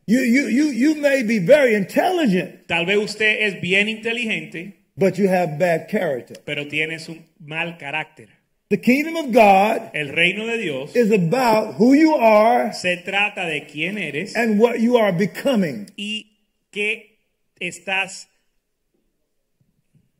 You, 0.06 0.20
you, 0.20 0.48
you, 0.48 0.64
you 0.72 0.94
may 0.96 1.22
be 1.22 1.38
very 1.38 1.74
intelligent, 1.74 2.66
Tal 2.68 2.84
vez 2.84 2.98
usted 2.98 3.46
es 3.46 3.60
bien 3.62 3.88
inteligente, 3.88 4.74
but 4.96 5.16
you 5.16 5.28
have 5.28 5.58
bad 5.58 5.88
character. 5.88 6.34
pero 6.44 6.66
tienes 6.68 7.08
un 7.08 7.24
mal 7.40 7.78
carácter. 7.78 8.28
The 8.68 8.78
kingdom 8.80 9.16
of 9.16 9.32
God 9.32 9.90
El 9.94 10.08
reino 10.08 10.46
de 10.46 10.58
Dios 10.58 10.94
is 10.96 11.10
about 11.12 11.74
who 11.78 11.94
you 11.94 12.14
are 12.14 12.72
se 12.74 12.96
trata 13.06 13.46
de 13.46 13.66
quién 13.66 13.96
eres 13.96 14.34
and 14.36 14.58
what 14.60 14.80
you 14.80 14.96
are 14.98 15.12
becoming. 15.12 15.86
y 15.96 16.26
qué 16.72 17.18
estás 17.60 18.28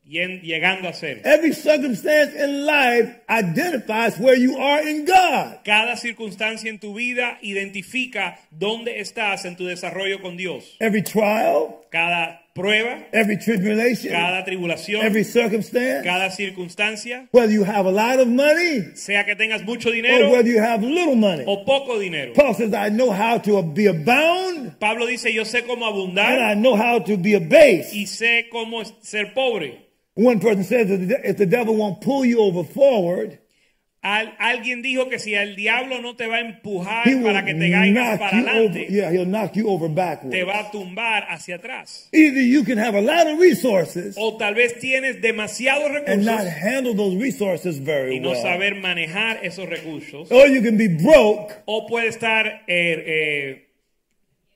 llegando 0.05 0.89
a 0.89 0.93
ser. 0.93 1.21
Every 1.25 1.53
circumstance 1.53 2.33
in 2.35 2.65
life 2.65 3.19
identifies 3.29 4.17
where 4.19 4.37
you 4.37 4.57
are 4.57 4.87
in 4.87 5.05
God. 5.05 5.63
Cada 5.63 5.95
circunstancia 5.97 6.69
en 6.69 6.79
tu 6.79 6.93
vida 6.93 7.37
identifica 7.41 8.39
dónde 8.51 8.99
estás 8.99 9.45
en 9.45 9.55
tu 9.55 9.65
desarrollo 9.65 10.21
con 10.21 10.37
Dios. 10.37 10.75
Every 10.79 11.01
trial, 11.01 11.79
Cada 11.89 12.41
prueba, 12.53 13.05
every 13.11 13.37
tribulation, 13.37 14.11
cada 14.11 14.43
tribulación, 14.43 15.03
every 15.03 15.23
circumstance, 15.23 16.03
cada 16.03 16.29
circunstancia, 16.31 17.27
whether 17.31 17.51
you 17.51 17.63
have 17.63 17.85
a 17.85 17.91
lot 17.91 18.19
of 18.19 18.27
money 18.27 18.95
sea 18.95 19.23
que 19.23 19.35
tengas 19.35 19.63
mucho 19.63 19.89
or 19.89 19.93
dinero 19.93 20.31
whether 20.31 20.49
you 20.49 20.59
have 20.59 20.83
little 20.83 21.15
money. 21.15 21.43
o 21.45 21.63
poco 21.63 21.99
dinero. 21.99 22.33
Paul 22.33 22.53
says, 22.55 22.73
I 22.73 22.89
know 22.89 23.11
how 23.11 23.37
to 23.39 23.61
be 23.61 23.85
abound 23.87 24.79
Pablo 24.79 25.05
dice, 25.05 25.31
yo 25.33 25.43
sé 25.45 25.65
cómo 25.65 25.85
and 25.87 26.19
I 26.19 26.53
abundar 26.53 26.57
know 26.57 26.75
how 26.75 26.99
to 26.99 27.17
be 27.17 27.35
abased. 27.35 27.93
y 27.93 28.05
sé 28.05 28.49
cómo 28.51 28.83
ser 29.01 29.33
pobre. 29.33 29.82
One 30.15 30.39
person 30.39 30.63
says 30.63 30.87
that 30.89 31.21
if 31.27 31.37
the 31.37 31.45
devil 31.47 31.75
won't 31.75 32.01
pull 32.01 32.23
you 32.25 32.39
over 32.41 32.63
forward, 32.63 33.39
Al- 34.05 34.33
alguien 34.37 34.83
dijo 34.83 35.09
que 35.09 35.17
si 35.17 35.33
el 35.33 35.55
diablo 35.55 36.01
no 36.01 36.13
te 36.17 36.27
va 36.27 36.35
a 36.35 36.41
empujar 36.41 37.05
para 37.23 37.45
que 37.45 37.53
te 37.53 37.71
caigas 37.71 38.19
para 38.19 38.37
you 38.37 38.43
over. 38.43 38.49
adelante, 38.49 38.87
Yeah, 38.91 39.11
he'll 39.11 39.25
knock 39.25 39.55
you 39.55 39.69
over 39.69 39.87
backwards. 39.87 40.35
te 40.35 40.43
va 40.43 40.59
a 40.59 40.71
tumbar 40.71 41.23
hacia 41.29 41.55
atrás. 41.55 42.09
Either 42.11 42.41
you 42.41 42.65
can 42.65 42.77
have 42.77 42.95
a 42.95 43.01
lot 43.01 43.27
of 43.27 43.39
resources 43.39 44.15
O 44.19 44.35
tal 44.37 44.55
vez 44.55 44.77
tienes 44.79 45.21
demasiados 45.21 45.89
recursos 45.89 46.09
and 46.09 46.25
not 46.25 46.45
handle 46.45 46.93
those 46.93 47.15
resources 47.15 47.79
very 47.79 48.17
y 48.17 48.19
no 48.19 48.31
well. 48.31 48.41
saber 48.41 48.75
manejar 48.75 49.39
esos 49.41 49.69
recursos. 49.69 50.29
Or 50.31 50.47
you 50.47 50.61
can 50.61 50.77
be 50.77 50.89
broke 50.89 51.53
O 51.65 51.87
puede 51.87 52.09
estar 52.09 52.45
eh, 52.67 53.03
eh, 53.07 53.65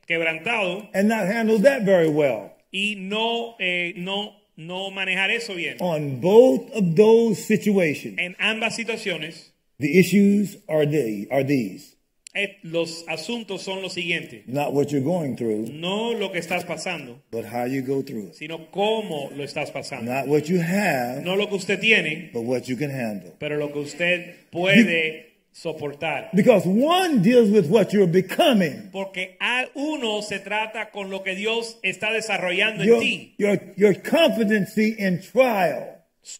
quebrantado 0.05 0.89
and 0.93 1.07
not 1.07 1.25
handle 1.25 1.57
that 1.59 1.83
very 1.83 2.09
well. 2.09 2.51
y 2.71 2.95
no, 2.97 3.55
eh, 3.59 3.93
no, 3.95 4.33
no 4.57 4.91
manejar 4.91 5.31
eso 5.31 5.53
bien. 5.55 5.77
On 5.79 6.19
both 6.19 6.69
of 6.73 6.95
those 6.95 7.35
situations, 7.43 8.15
En 8.17 8.35
ambas 8.39 8.75
situaciones, 8.75 9.53
the 9.79 9.99
issues 9.99 10.57
are, 10.67 10.85
the, 10.85 11.27
are 11.31 11.43
these. 11.45 11.93
eh, 12.33 12.57
los 12.63 13.03
asuntos 13.07 13.61
son 13.63 13.81
los 13.81 13.93
siguientes. 13.93 14.43
Not 14.47 14.71
what 14.73 14.91
you're 14.91 15.03
going 15.03 15.35
through, 15.37 15.69
No 15.71 16.13
lo 16.13 16.31
que 16.31 16.39
estás 16.39 16.65
pasando, 16.65 17.19
but 17.31 17.45
how 17.45 17.65
you 17.65 17.81
go 17.81 18.03
through 18.03 18.27
it. 18.29 18.35
sino 18.35 18.69
cómo 18.71 19.31
lo 19.35 19.43
estás 19.43 19.71
pasando. 19.71 20.11
Not 20.11 20.27
what 20.27 20.43
you 20.49 20.59
have, 20.61 21.23
No 21.23 21.35
lo 21.35 21.47
que 21.49 21.55
usted 21.55 21.79
tiene, 21.79 22.29
but 22.33 22.43
what 22.43 22.63
you 22.67 22.75
can 22.77 22.91
handle. 22.91 23.33
pero 23.39 23.57
lo 23.57 23.71
que 23.71 23.79
usted 23.79 24.35
puede 24.51 25.26
soportar. 25.61 26.29
Because 26.33 26.65
one 26.67 27.21
deals 27.21 27.49
with 27.49 27.67
what 27.69 27.91
you're 27.93 28.07
becoming. 28.11 28.89
Porque 28.91 29.37
a 29.39 29.65
uno 29.75 30.21
se 30.21 30.39
trata 30.39 30.91
con 30.91 31.09
lo 31.09 31.23
que 31.23 31.35
Dios 31.35 31.77
está 31.83 32.11
desarrollando 32.11 32.83
en 32.83 32.87
Your, 32.89 32.99
ti. 33.01 33.33
your, 33.37 33.59
your 33.75 33.93
competency 34.01 34.95
in 34.97 35.19
trial. 35.21 35.95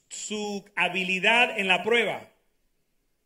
Su 0.09 0.63
habilidad 0.75 1.57
en 1.57 1.67
la 1.67 1.83
prueba. 1.83 2.21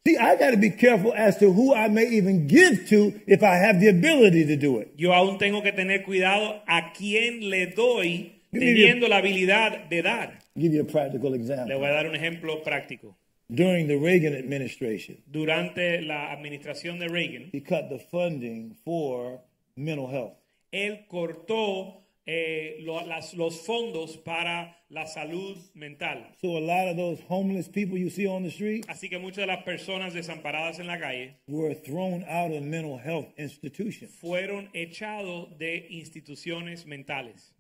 See, 0.06 0.18
I 0.18 0.36
got 0.36 0.52
to 0.52 0.58
be 0.58 0.72
careful 0.72 1.14
as 1.16 1.38
to 1.40 1.52
who 1.52 1.76
I 1.76 1.88
may 1.88 2.08
even 2.08 2.48
give 2.48 2.88
to 2.90 3.14
if 3.28 3.44
I 3.44 3.56
have 3.58 3.80
the 3.80 3.88
ability 3.90 4.46
to 4.48 4.56
do 4.56 4.80
it. 4.80 4.94
Yo 4.98 5.12
aún 5.14 5.38
tengo 5.38 5.62
que 5.62 5.72
tener 5.74 6.04
cuidado 6.04 6.62
a 6.68 6.92
quién 6.94 7.50
le 7.50 7.68
doy 7.68 8.32
teniendo 8.52 9.08
la 9.08 9.18
habilidad 9.18 9.90
de 9.90 10.02
dar. 10.02 10.40
Give 10.58 10.74
you 10.74 10.82
a 10.82 10.86
practical 10.86 11.32
Le 11.32 11.38
example. 11.38 11.76
voy 11.76 11.86
a 11.88 11.92
dar 11.92 12.08
un 12.08 12.16
ejemplo 12.16 12.64
práctico. 12.64 13.16
During 13.54 13.88
the 13.88 13.98
Reagan 13.98 14.34
administration, 14.34 15.18
Durante 15.30 16.02
la 16.02 16.32
administración 16.32 17.00
de 17.00 17.08
Reagan, 17.10 17.50
he 17.52 17.60
cut 17.62 17.90
the 17.90 18.00
funding 18.00 18.74
for 18.86 19.42
mental 19.76 20.08
health. 20.08 20.38
él 20.72 21.06
cortó 21.10 21.98
eh, 22.26 22.78
lo- 22.82 23.06
las- 23.06 23.34
los 23.34 23.66
fondos 23.66 24.16
para 24.24 24.78
la 24.90 25.06
salud 25.06 25.58
mental. 25.74 26.24
So 26.40 26.56
a 26.56 26.62
lot 26.62 26.88
of 26.88 26.96
those 26.96 27.20
homeless 27.28 27.68
people 27.68 27.98
you 27.98 28.10
see 28.10 28.26
on 28.28 28.44
the 28.44 28.52
street 28.52 28.86
Así 28.88 29.10
que 29.10 29.18
muchas 29.18 29.38
de 29.38 29.48
las 29.48 29.64
personas 29.64 30.14
desamparadas 30.14 30.80
en 30.80 30.88
la 30.88 30.98
calle 31.00 31.36
were 31.48 31.74
thrown 31.76 32.24
out 32.30 32.52
of 32.54 32.62
mental 32.64 32.98
health 33.00 33.28
institutions. 33.38 34.12
fueron 34.22 34.70
echados 34.74 35.58
de 35.58 35.88
instituciones 35.90 36.86
mentales. 36.86 37.54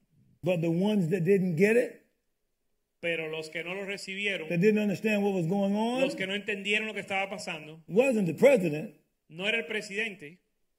But 0.44 0.62
the 0.62 0.70
ones 0.72 1.10
that 1.10 1.24
didn't 1.26 1.56
get 1.58 1.76
it, 1.76 2.01
Pero 3.02 3.28
los 3.30 3.50
que 3.50 3.64
no 3.64 3.74
lo 3.74 3.84
recibieron, 3.86 4.48
that 4.50 4.60
didn't 4.60 4.80
understand 4.80 5.24
what 5.24 5.34
was 5.34 5.48
going 5.48 5.74
on, 5.76 6.02
los 6.02 6.16
que 6.16 6.28
no 6.28 6.34
entendieron 6.36 6.86
lo 6.88 6.94
que 6.94 7.02
estaba 7.02 7.30
pasando, 7.30 7.80
wasn't 7.88 8.28
the 8.28 8.34
president. 8.34 8.94
no 9.30 9.48
era 9.48 9.58
el 9.58 9.66
presidente, 9.66 10.38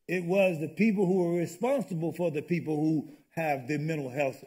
It 0.09 0.25
was 0.25 0.59
the 0.61 0.69
people 0.69 1.05
who 1.07 1.23
were 1.25 1.39
responsible 1.39 2.13
for 2.13 2.31
the 2.31 2.43
people 2.43 2.77
who 2.77 3.09
have 3.37 3.67
the 3.67 3.79
mental 3.79 4.09
health 4.11 4.45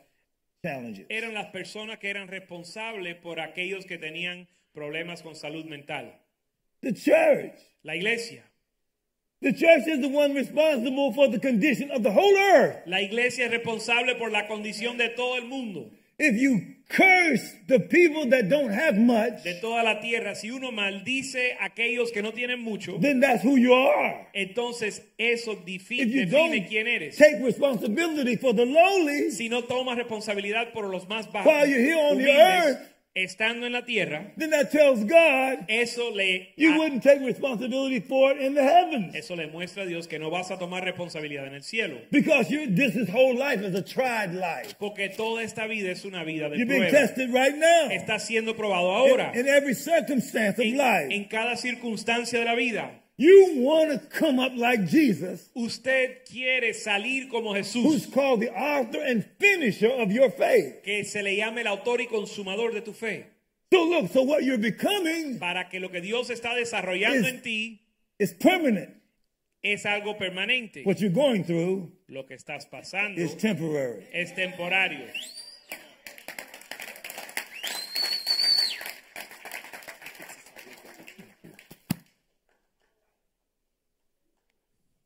challenges. 0.64 1.06
eran 1.10 1.34
las 1.34 1.48
personas 1.52 2.00
que 2.00 2.10
eran 2.10 2.28
responsables 2.30 3.16
por 3.22 3.40
aquellos 3.40 3.86
que 3.86 3.98
tenían 3.98 4.48
problemas 4.74 5.22
con 5.22 5.36
salud 5.36 5.66
mental. 5.66 6.14
The 6.82 6.94
church. 6.94 7.56
La 7.84 7.96
iglesia. 7.96 8.44
The 9.42 9.52
church 9.54 9.88
is 9.88 10.00
the 10.02 10.08
one 10.10 10.34
responsible 10.34 11.14
for 11.14 11.28
the 11.30 11.40
condition 11.40 11.92
of 11.92 12.04
the 12.04 12.12
whole 12.12 12.36
earth. 12.38 12.86
La 12.88 13.02
iglesia 13.02 13.46
es 13.46 13.52
responsable 13.52 14.16
por 14.16 14.32
la 14.32 14.48
condición 14.48 14.98
de 14.98 15.10
todo 15.10 15.38
el 15.38 15.46
mundo, 15.46 15.92
If 16.18 16.40
you 16.42 16.76
curse 16.88 17.42
the 17.68 17.80
people 17.80 18.30
that 18.30 18.48
don't 18.48 18.72
have 18.72 18.96
much, 18.96 19.44
de 19.44 19.60
toda 19.60 19.84
la 19.84 20.00
tierra. 20.00 20.36
Si 20.36 20.50
uno 20.50 20.72
maldice 20.72 21.54
a 21.60 21.66
aquellos 21.66 22.12
que 22.14 22.22
no 22.22 22.32
tienen 22.32 22.62
mucho, 22.62 22.98
then 23.00 23.20
that's 23.20 23.44
who 23.44 23.58
you 23.58 23.74
are. 23.74 24.28
entonces 24.34 25.02
eso 25.18 25.56
define 25.66 26.30
don't 26.30 26.68
quién 26.70 26.88
eres. 26.88 27.18
take 27.18 27.44
responsibility 27.44 28.38
for 28.38 28.54
the 28.54 28.66
lowly, 28.66 29.32
Si 29.32 29.50
no 29.50 29.64
tomas 29.64 29.98
responsabilidad 29.98 30.72
por 30.74 30.90
los 30.90 31.06
más 31.10 31.30
bajos, 31.32 31.46
While 31.48 31.68
you're 31.68 31.80
here 31.82 31.98
on 31.98 32.18
the 32.18 32.32
earth, 32.32 32.78
estando 33.16 33.66
en 33.66 33.72
la 33.74 33.84
tierra, 33.86 34.34
then 34.38 34.50
that 34.52 34.72
tells 34.72 35.00
God 35.06 35.66
eso 35.70 36.12
le 36.12 36.50
you 36.58 36.78
wouldn't 36.78 37.02
take 37.02 37.22
responsibility 37.26 38.00
for 38.02 38.32
it 38.32 38.42
in 38.42 38.54
the 38.54 38.62
heavens. 38.62 39.16
eso 39.16 39.36
le 39.36 39.48
muestra 39.48 39.84
a 39.84 39.86
Dios 39.86 40.06
que 40.08 40.20
no 40.20 40.30
vas 40.30 40.52
a 40.52 40.58
tomar 40.60 40.84
responsabilidad 40.84 41.48
en 41.48 41.56
el 41.56 41.64
cielo, 41.64 41.98
Because 42.12 42.50
you, 42.52 42.68
this 42.76 42.96
is 42.96 43.10
whole 43.10 43.36
life 43.38 43.62
is 43.62 43.74
a 43.74 43.82
tried 43.82 44.34
life. 44.34 44.76
porque 44.80 45.10
toda 45.16 45.42
esta 45.44 45.66
vida 45.68 45.92
es 45.92 46.04
una 46.06 46.24
vida 46.24 46.50
de 46.50 46.58
You're 46.58 46.68
being 46.68 46.82
prueba. 46.90 46.92
tested 47.08 47.34
right 47.34 47.56
now. 47.56 47.90
Está 47.90 48.20
siendo 48.20 48.56
probado 48.56 48.92
ahora 48.92 49.32
In, 49.34 49.42
in 49.42 49.48
every 49.48 49.74
circumstance 49.74 50.60
of 50.60 50.66
en, 50.66 50.78
life. 50.78 51.08
en 51.14 51.24
cada 51.26 51.56
circunstancia 51.56 52.40
de 52.40 52.46
la 52.46 52.56
vida. 52.56 52.92
You 53.18 53.60
want 53.60 53.92
to 53.92 54.00
come 54.10 54.40
up 54.40 54.52
like 54.58 54.86
Jesus, 54.88 55.50
Usted 55.56 56.26
quiere 56.30 56.74
salir 56.74 57.30
como 57.30 57.54
Jesús. 57.54 57.84
who's 57.84 58.06
called 58.08 58.42
the 58.42 58.50
author 58.52 59.02
and 59.02 59.24
finisher 59.40 59.90
of 59.90 60.12
your 60.12 60.30
faith. 60.30 60.84
que 60.84 61.04
se 61.06 61.22
le 61.24 61.38
llame 61.38 61.62
el 61.62 61.68
autor 61.68 62.02
y 62.02 62.08
consumador 62.08 62.74
de 62.74 62.82
tu 62.82 62.92
fe, 62.92 63.26
So 63.72 63.84
look, 63.86 64.12
so 64.12 64.22
what 64.24 64.44
you're 64.44 64.58
becoming 64.58 65.40
para 65.40 65.70
que 65.70 65.80
lo 65.80 65.90
que 65.90 66.02
Dios 66.02 66.30
está 66.30 66.54
desarrollando 66.56 67.26
Es- 67.26 67.34
en 67.34 67.42
ti 67.42 67.82
is 68.20 68.34
permanent. 68.34 68.92
es 69.64 69.86
algo 69.86 70.18
permanente. 70.18 70.84
What 70.86 71.00
you're 71.00 71.10
going 71.14 71.44
through 71.46 71.92
Lo 72.08 72.26
que 72.26 72.36
estás 72.36 72.66
pasando 72.70 73.18
is 73.20 73.36
temporary. 73.38 74.04
es 74.14 74.34
temporario. 74.36 75.06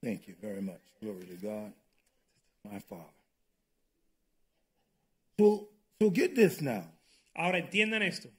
Thank 0.10 0.28
you 0.28 0.34
very 0.42 0.60
much. 0.60 0.82
Glory 1.04 1.24
to 1.26 1.36
God. 1.36 1.72
my 2.66 2.80
Father. 2.80 3.04
So, 5.38 5.68
so 6.02 6.10
get 6.10 6.36
this 6.36 6.62
now. 6.62 6.86
Ahora 7.36 7.60
entiendan 7.60 8.02
esto. 8.02 8.30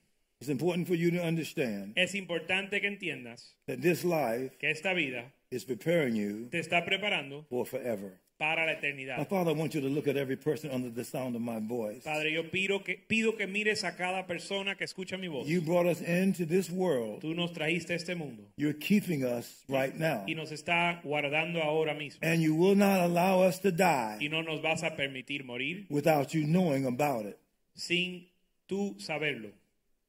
It's 0.41 0.51
important 0.51 0.89
for 0.89 0.97
you 0.97 1.13
to 1.13 1.23
understand 1.23 1.93
Es 1.97 2.15
importante 2.15 2.81
que 2.81 2.89
entiendas 2.89 3.55
that 3.69 3.81
this 3.83 4.05
life 4.05 4.59
que 4.59 4.69
esta 4.69 4.95
vida 4.95 5.31
is 5.53 5.65
preparing 5.65 6.17
you 6.17 6.49
te 6.51 6.59
está 6.59 6.85
preparando 6.85 7.45
for 7.49 7.65
forever. 7.65 8.19
Para 8.41 8.65
la 8.65 8.73
My 8.73 8.79
eternidad. 8.79 9.29
Father, 9.29 9.51
I 9.51 9.55
want 9.55 9.75
you 9.75 9.83
to 9.83 9.89
look 9.89 10.09
at 10.09 10.17
every 10.17 10.37
person 10.37 10.71
under 10.73 10.89
the 10.91 11.05
sound 11.05 11.37
of 11.37 11.43
my 11.43 11.61
voice. 11.61 12.03
Padre, 12.03 12.33
yo 12.33 12.45
pido 12.51 12.83
que, 12.83 12.97
pido 12.97 13.37
que 13.37 13.47
mires 13.47 13.85
a 13.85 13.95
cada 13.95 14.27
persona 14.27 14.77
que 14.77 14.85
escucha 14.85 15.19
mi 15.19 15.29
voz. 15.29 15.47
You 15.47 15.61
brought 15.61 15.87
us 15.87 16.01
into 16.01 16.47
this 16.47 16.71
world. 16.71 17.21
Tú 17.21 17.35
nos 17.35 17.53
trajiste 17.53 17.93
a 17.93 17.97
este 17.97 18.15
mundo 18.17 18.43
You're 18.57 18.73
keeping 18.79 19.25
us 19.25 19.63
right 19.69 19.95
now. 19.95 20.25
y 20.27 20.35
nos 20.35 20.51
está 20.53 21.03
guardando 21.05 21.63
ahora 21.63 21.93
mismo. 21.93 22.19
And 22.23 22.41
you 22.41 22.55
will 22.55 22.75
not 22.75 23.01
allow 23.01 23.43
us 23.47 23.59
to 23.61 23.69
Y 23.69 23.73
die 24.19 24.29
no 24.31 24.41
nos 24.41 24.63
vas 24.63 24.83
a 24.83 24.97
permitir 24.97 25.45
morir 25.45 25.87
without 25.91 26.33
you 26.33 26.47
knowing 26.47 26.87
about 26.87 27.27
it. 27.27 27.39
sin 27.75 28.27
tú 28.67 28.97
saberlo. 28.99 29.51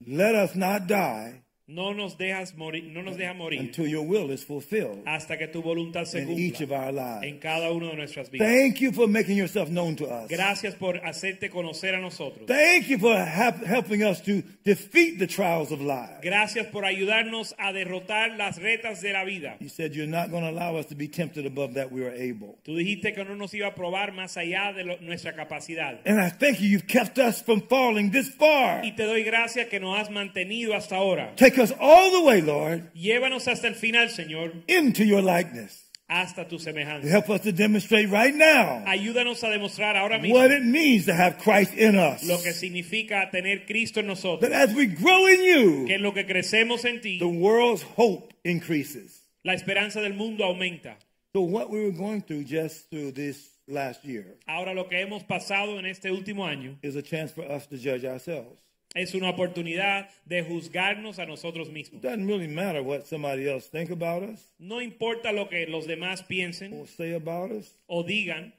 Let 0.07 0.35
us 0.35 0.55
not 0.55 0.87
die 0.87 1.43
No 1.73 1.93
nos 1.93 2.17
dejas 2.17 2.55
morir, 2.57 2.83
no 2.91 3.01
nos 3.01 3.17
dejas 3.17 3.35
morir 3.35 3.59
until 3.61 3.87
your 3.87 4.03
will 4.05 4.29
is 4.31 4.43
fulfilled 4.43 5.01
hasta 5.05 5.37
que 5.37 5.47
tu 5.47 5.61
voluntad 5.61 6.05
se 6.05 6.21
in 6.21 6.29
each 6.37 6.61
of 6.61 6.69
cumpla 6.69 6.85
our 6.87 6.91
lives. 6.93 7.23
en 7.23 7.39
cada 7.39 7.71
una 7.71 7.89
de 7.91 7.95
nuestras 7.95 8.29
vidas. 8.29 8.47
Thank 8.47 8.81
you 8.81 8.91
for 8.91 9.07
making 9.07 9.37
yourself 9.37 9.69
known 9.69 9.95
to 9.95 10.05
us. 10.05 10.29
Gracias 10.29 10.75
por 10.75 10.97
hacerte 11.05 11.49
conocer 11.49 11.95
a 11.95 11.99
nosotros. 12.01 12.45
Thank 12.47 12.87
you 12.89 12.97
for 12.97 13.15
helping 13.15 14.03
us 14.03 14.21
to 14.21 14.43
defeat 14.63 15.17
the 15.19 15.27
trials 15.27 15.71
of 15.71 15.81
life. 15.81 16.21
Gracias 16.21 16.67
por 16.67 16.83
ayudarnos 16.83 17.53
a 17.57 17.71
derrotar 17.71 18.37
las 18.37 18.57
retas 18.59 19.01
de 19.01 19.13
la 19.13 19.23
vida. 19.23 19.55
You 19.59 19.69
said 19.69 19.93
you're 19.93 20.07
not 20.11 20.29
going 20.29 20.43
to 20.43 20.49
allow 20.49 20.75
us 20.77 20.87
to 20.87 20.95
be 20.95 21.07
tempted 21.07 21.45
above 21.45 21.75
that 21.75 21.91
we 21.91 22.03
are 22.05 22.13
able. 22.13 22.57
Tú 22.63 22.75
dijiste 22.75 23.13
que 23.13 23.23
no 23.23 23.35
nos 23.35 23.53
iba 23.53 23.67
a 23.67 23.75
probar 23.75 24.11
más 24.13 24.35
allá 24.37 24.73
de 24.73 24.83
lo- 24.83 24.97
nuestra 25.01 25.33
capacidad. 25.33 25.99
And 26.05 26.19
I 26.19 26.29
thank 26.29 26.59
you, 26.59 26.67
you've 26.67 26.87
kept 26.87 27.17
us 27.17 27.41
from 27.41 27.61
falling 27.69 28.11
this 28.11 28.29
far. 28.29 28.83
Y 28.83 28.91
te 28.95 29.03
doy 29.03 29.23
gracias 29.23 29.67
que 29.67 29.79
nos 29.79 29.97
has 29.99 30.09
mantenido 30.09 30.75
hasta 30.75 30.95
ahora. 30.97 31.33
Take 31.35 31.60
us 31.61 31.71
all 31.79 32.11
the 32.11 32.21
way, 32.25 32.41
Lord, 32.41 32.91
Llévanos 32.93 33.47
hasta 33.47 33.67
el 33.67 33.75
final, 33.75 34.09
Señor, 34.09 34.51
into 34.67 35.03
your 35.03 35.21
likeness. 35.21 35.85
hasta 36.11 36.45
tu 36.45 36.59
semejanza. 36.59 37.07
Help 37.07 37.29
us 37.29 37.41
to 37.41 37.53
demonstrate 37.53 38.09
right 38.09 38.35
now 38.35 38.83
Ayúdanos 38.85 39.41
a 39.43 39.49
demostrar 39.49 39.95
ahora 39.95 40.19
mismo 40.19 40.33
what 40.33 40.51
it 40.51 40.61
means 40.63 41.05
to 41.05 41.13
have 41.13 41.37
Christ 41.37 41.73
in 41.77 41.95
us. 41.95 42.23
lo 42.27 42.37
que 42.41 42.51
significa 42.51 43.29
tener 43.31 43.65
Cristo 43.65 44.01
en 44.01 44.07
That 44.07 44.51
as 44.51 44.75
we 44.75 44.87
grow 44.87 45.25
in 45.27 45.37
Que 45.39 45.53
you, 45.53 45.87
en 45.87 46.01
lo 46.03 46.13
que 46.13 46.25
crecemos 46.25 46.83
en 46.83 46.99
ti, 46.99 47.17
the 47.19 47.25
world's 47.27 47.83
hope 47.95 48.33
increases. 48.43 49.21
la 49.43 49.53
esperanza 49.53 50.01
del 50.01 50.13
mundo 50.13 50.43
aumenta. 50.43 50.97
So 51.33 51.41
what 51.43 51.69
we 51.69 51.79
were 51.79 51.93
going 51.93 52.21
through 52.23 52.43
just 52.43 52.89
through 52.89 53.13
this 53.13 53.47
last 53.69 54.03
year 54.03 54.35
Ahora 54.47 54.73
lo 54.73 54.89
que 54.89 54.99
hemos 54.99 55.23
pasado 55.23 55.79
en 55.79 55.85
este 55.85 56.11
último 56.11 56.45
año 56.45 56.75
is 56.83 56.97
a 56.97 57.01
chance 57.01 57.31
for 57.33 57.45
us 57.49 57.67
to 57.67 57.77
judge 57.77 58.03
ourselves. 58.03 58.59
Es 58.93 59.13
una 59.15 59.29
oportunidad 59.29 60.09
de 60.25 60.43
juzgarnos 60.43 61.19
a 61.19 61.25
nosotros 61.25 61.67
It 61.69 61.73
mismos. 61.73 62.01
doesn't 62.01 62.25
really 62.27 62.47
matter 62.47 62.81
what 62.81 63.05
somebody 63.05 63.47
else 63.49 63.67
think 63.69 63.89
about 63.89 64.23
us 64.23 64.51
No 64.59 64.81
importa 64.81 65.31
lo 65.31 65.47
que 65.49 65.65
los 65.67 65.87
demás 65.87 66.23
piensen 66.23 66.73
or 66.73 66.87
say 66.87 67.13
about 67.13 67.51
us. 67.51 67.77
o 67.87 68.03
digan, 68.03 68.53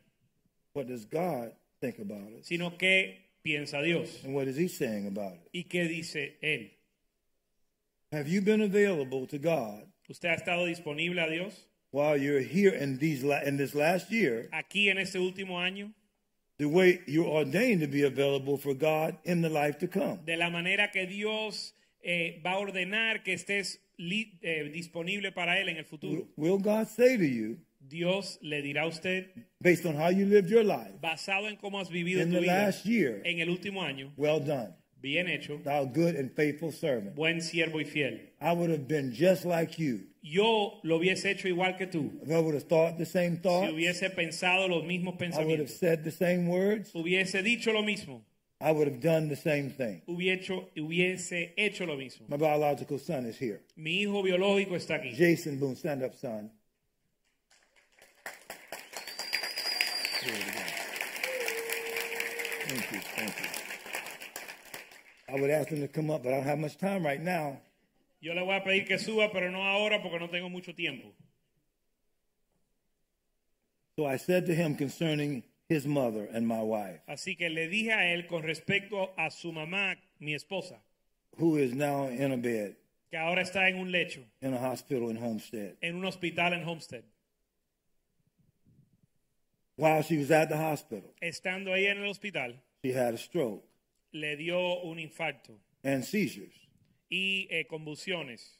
What 0.75 0.87
does 0.87 1.05
God 1.05 1.53
think 1.81 1.99
about 1.99 2.33
us? 2.39 2.47
sino 2.47 2.77
qué 2.79 3.17
piensa 3.45 3.83
Dios 3.83 4.23
And 4.25 4.35
what 4.35 4.49
is 4.49 4.57
he 4.57 4.69
saying 4.69 5.07
about 5.07 5.35
it? 5.35 5.49
y 5.53 5.65
qué 5.69 5.87
dice 5.89 6.37
Él. 6.43 6.71
Have 8.13 8.29
you 8.29 8.41
been 8.43 8.63
available 8.63 9.27
to 9.27 9.39
God 9.39 9.85
¿Usted 10.09 10.29
ha 10.29 10.35
estado 10.35 10.67
disponible 10.67 11.19
a 11.21 11.29
Dios 11.31 11.67
while 11.91 12.17
you're 12.17 12.41
here 12.41 12.71
in 12.75 12.99
these 12.99 13.23
la- 13.23 13.43
in 13.43 13.57
this 13.59 13.75
last 13.75 14.11
year 14.11 14.49
aquí 14.53 14.89
en 14.89 14.99
este 14.99 15.19
último 15.19 15.59
año? 15.61 15.93
The 16.63 16.69
way 16.69 17.01
you're 17.07 17.27
ordained 17.29 17.81
to 17.81 17.89
be 17.89 18.05
available 18.05 18.57
for 18.57 18.73
God 18.75 19.17
in 19.25 19.43
the 19.43 19.49
life 19.49 19.79
to 19.79 19.89
come? 19.89 20.21
De 20.25 20.37
la 20.37 20.49
manera 20.49 20.89
que 20.93 21.07
Dios 21.07 21.75
eh, 22.05 22.41
va 22.45 22.53
a 22.53 22.59
ordenar 22.59 23.25
que 23.25 23.35
estés 23.35 23.79
li- 23.99 24.39
eh, 24.43 24.71
disponible 24.73 25.33
para 25.33 25.59
Él 25.61 25.69
en 25.69 25.77
el 25.79 25.85
futuro. 25.85 26.29
Will 26.37 26.59
God 26.59 26.87
say 26.87 27.17
to 27.17 27.25
you, 27.27 27.59
Dios 27.81 28.39
le 28.43 28.63
dirá 28.63 28.83
a 28.83 28.87
usted, 28.87 29.27
based 29.61 29.85
on 29.87 29.97
how 29.97 30.09
you 30.09 30.25
lived 30.25 30.49
your 30.49 30.63
life 30.65 30.93
basado 31.01 31.49
en 31.49 31.57
cómo 31.57 31.81
has 31.81 31.89
vivido 31.91 32.21
in 32.23 32.29
tu 32.31 32.35
the 32.37 32.41
vida 32.43 32.53
last 32.67 32.87
year, 32.87 33.21
en 33.25 33.41
el 33.41 33.49
último 33.49 33.83
año, 33.83 34.13
well 34.17 34.39
done, 34.39 34.73
bien 35.01 35.27
hecho, 35.29 35.59
thou 35.65 35.85
good 35.85 36.15
and 36.15 36.31
faithful 36.31 36.71
servant? 36.71 37.15
buen 37.17 37.41
siervo 37.41 37.81
y 37.81 37.85
fiel. 37.85 38.21
I 38.41 38.53
would 38.53 38.71
have 38.71 38.87
been 38.87 39.13
just 39.13 39.45
like 39.45 39.79
you. 39.81 40.05
Yo 40.25 40.79
lo 40.85 40.99
hubiese 40.99 41.31
hecho 41.33 41.49
igual 41.49 41.77
que 41.77 41.89
tú. 41.89 42.13
If 42.23 42.31
I 42.31 42.39
would 42.39 42.55
have 42.55 42.69
thought 42.69 42.97
the 42.97 43.05
same 43.05 43.37
Si 43.37 43.43
thoughts, 43.43 43.73
hubiese 43.73 44.09
pensado 44.11 44.69
los 44.69 44.85
mismos 44.85 45.15
I 45.15 45.45
would 45.45 45.59
have 45.59 45.69
pensamientos, 45.69 45.79
said 45.79 46.05
the 46.05 46.13
same 46.13 46.47
words, 46.47 46.93
hubiese 46.95 47.43
dicho 47.43 47.73
lo 47.73 47.83
mismo, 47.83 48.23
I 48.61 48.71
would 48.71 48.87
have 48.87 49.01
done 49.01 49.29
the 49.29 49.35
same 49.35 49.71
thing. 49.71 50.03
hubiese, 50.07 50.49
hubiese 50.77 51.53
hecho 51.57 51.87
lo 51.87 51.97
mismo. 51.97 52.29
My 52.29 52.37
biological 52.37 53.01
son 53.01 53.27
is 53.27 53.37
here. 53.37 53.63
Mi 53.77 54.03
hijo 54.03 54.23
biológico 54.23 54.77
está 54.77 55.01
aquí. 55.03 55.13
Jason 55.17 55.59
Boone, 55.59 55.75
stand 55.75 56.05
up, 56.05 56.15
son. 56.15 56.51
Glory 60.23 60.39
to 60.39 60.53
God. 60.53 60.63
Thank 62.69 62.93
you, 62.93 63.01
thank 63.17 63.41
you. 63.41 63.47
I 65.29 65.41
would 65.41 65.51
ask 65.51 65.69
him 65.69 65.81
to 65.81 65.89
come 65.89 66.11
up, 66.13 66.23
but 66.23 66.33
I 66.33 66.37
don't 66.37 66.47
have 66.47 66.61
much 66.61 66.79
time 66.79 67.05
right 67.05 67.21
now. 67.21 67.59
Yo 68.23 68.35
le 68.35 68.43
voy 68.43 68.55
a 68.55 68.63
pedir 68.63 68.87
que 68.87 68.99
suba, 68.99 69.33
pero 69.33 69.51
no 69.51 69.65
ahora 69.65 70.01
porque 70.01 70.19
no 70.21 70.31
tengo 70.31 70.49
mucho 70.49 70.75
tiempo. 70.75 71.13
So 73.97 74.07
I 74.07 74.17
said 74.17 74.47
to 74.47 74.55
him 74.55 74.77
concerning 74.77 75.43
his 75.69 75.87
mother 75.87 76.29
and 76.33 76.47
my 76.47 76.63
wife, 76.63 77.01
Así 77.09 77.37
que 77.37 77.51
le 77.51 77.69
dije 77.69 77.93
a 77.93 78.15
él 78.15 78.27
con 78.27 78.43
respecto 78.43 79.13
a 79.19 79.31
su 79.31 79.53
mamá, 79.53 79.97
mi 80.21 80.35
esposa, 80.35 80.81
who 81.37 81.57
is 81.57 81.75
now 81.75 82.07
in 82.09 82.33
a 82.33 82.37
bed 82.37 82.77
que 83.11 83.19
ahora 83.19 83.43
está 83.43 83.69
en 83.69 83.77
un 83.77 83.91
lecho, 83.91 84.21
in 84.41 84.55
a 84.55 84.59
hospital 84.59 85.11
in 85.11 85.17
Homestead. 85.17 85.77
en 85.83 85.97
un 85.97 86.05
hospital 86.05 86.53
en 86.55 86.63
Homestead. 86.65 87.03
While 89.77 90.03
she 90.03 90.19
was 90.19 90.31
at 90.31 90.49
the 90.49 90.57
hospital, 90.57 91.11
Estando 91.21 91.73
ahí 91.73 91.87
en 91.87 91.99
el 92.03 92.09
hospital, 92.09 92.55
she 92.85 92.93
had 92.93 93.15
a 93.15 93.19
stroke 93.19 93.65
le 94.13 94.37
dio 94.37 94.83
un 94.85 94.99
infarto 94.99 95.59
and 95.83 96.05
seizures. 96.05 96.55
Y 97.13 97.47
eh, 97.51 97.67
convulsiones. 97.67 98.59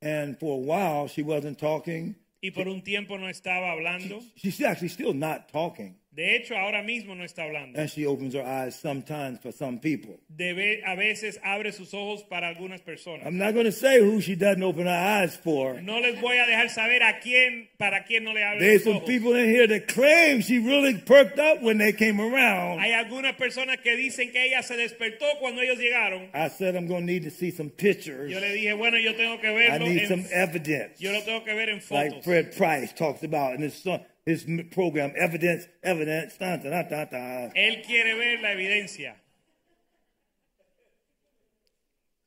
And 0.00 0.38
for 0.38 0.54
a 0.54 0.60
while, 0.60 1.08
she 1.08 1.22
wasn't 1.22 1.58
talking. 1.58 2.14
Y 2.40 2.52
por 2.52 2.68
un 2.68 2.82
tiempo 2.82 3.18
no 3.18 3.28
estaba 3.28 3.72
hablando. 3.72 4.22
She's 4.36 4.62
actually 4.62 4.90
still 4.90 5.12
not 5.12 5.48
talking. 5.48 5.96
De 6.18 6.34
hecho, 6.34 6.56
ahora 6.56 6.82
mismo 6.82 7.14
no 7.14 7.22
está 7.22 7.44
hablando. 7.44 7.78
And 7.78 7.88
she 7.88 8.04
opens 8.04 8.34
her 8.34 8.42
eyes 8.42 8.74
sometimes 8.74 9.38
for 9.40 9.52
some 9.52 9.78
people. 9.78 10.18
De 10.28 10.52
ve- 10.52 10.82
a 10.84 10.96
veces 10.96 11.38
abre 11.44 11.70
sus 11.70 11.94
ojos 11.94 12.24
para 12.28 12.48
algunas 12.48 12.80
personas. 12.80 13.24
I'm 13.24 13.38
not 13.38 13.54
going 13.54 13.66
to 13.66 13.70
say 13.72 14.00
who 14.00 14.20
she 14.20 14.34
doesn't 14.34 14.60
open 14.64 14.86
her 14.86 14.92
eyes 15.22 15.36
for. 15.36 15.80
No 15.80 16.00
les 16.00 16.20
voy 16.20 16.36
a 16.38 16.44
dejar 16.46 16.70
saber 16.70 17.04
a 17.04 17.20
quién, 17.20 17.68
para 17.78 18.02
quién 18.04 18.24
no 18.24 18.32
le 18.32 18.42
abre 18.42 18.58
There's 18.58 18.84
los 18.84 18.94
some 18.94 18.96
ojos. 18.96 19.06
people 19.08 19.36
in 19.36 19.46
here 19.48 19.68
that 19.68 19.86
claim 19.86 20.40
she 20.40 20.58
really 20.58 20.94
perked 20.94 21.38
up 21.38 21.62
when 21.62 21.78
they 21.78 21.92
came 21.92 22.20
around. 22.20 22.80
Hay 22.80 22.90
algunas 22.94 23.36
personas 23.36 23.76
que 23.80 23.96
dicen 23.96 24.32
que 24.32 24.42
ella 24.44 24.64
se 24.64 24.74
despertó 24.76 25.24
cuando 25.38 25.62
ellos 25.62 25.78
llegaron. 25.78 26.30
I 26.34 26.48
said 26.48 26.74
I'm 26.74 26.88
going 26.88 27.06
to 27.06 27.12
need 27.12 27.22
to 27.22 27.30
see 27.30 27.52
some 27.52 27.70
pictures. 27.70 28.32
Yo 28.32 28.40
le 28.40 28.52
dije, 28.54 28.76
bueno, 28.76 28.98
yo 28.98 29.14
tengo 29.14 29.38
que 29.40 29.52
verlo 29.52 29.86
I 29.86 29.88
need 29.88 30.02
en- 30.02 30.08
some 30.08 30.26
evidence. 30.32 30.98
yo 31.00 31.12
lo 31.12 31.20
tengo 31.22 31.44
que 31.44 31.54
ver 31.54 31.68
en 31.68 31.80
fotos. 31.80 31.94
Like. 32.14 32.22
Fred 32.24 32.56
Price 32.56 32.92
talks 32.92 33.22
about 33.22 33.54
in 33.54 33.62
his, 33.62 33.74
son, 33.80 34.00
his 34.28 34.44
program, 34.72 35.12
Evidence, 35.16 35.66
Evidence, 35.82 36.36
da, 36.36 36.56
da, 36.58 36.82
da, 36.82 37.04
da. 37.06 37.50
Él 37.56 37.82
quiere 37.82 38.14
ver 38.14 38.42
la 38.42 38.50
evidencia. 38.50 39.14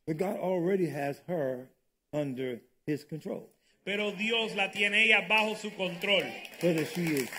But 0.08 0.18
God 0.18 0.38
already 0.38 0.88
has 0.88 1.22
her 1.28 1.70
under 2.12 2.60
his 2.88 3.04
control. 3.04 3.50
Pero 3.86 4.12
Dios 4.14 4.56
la 4.56 4.72
tiene 4.72 5.06
ella 5.06 5.28
bajo 5.30 5.56
su 5.56 5.70
control. 5.72 6.24
Whether 6.62 6.86
she 6.86 7.06
is, 7.06 7.30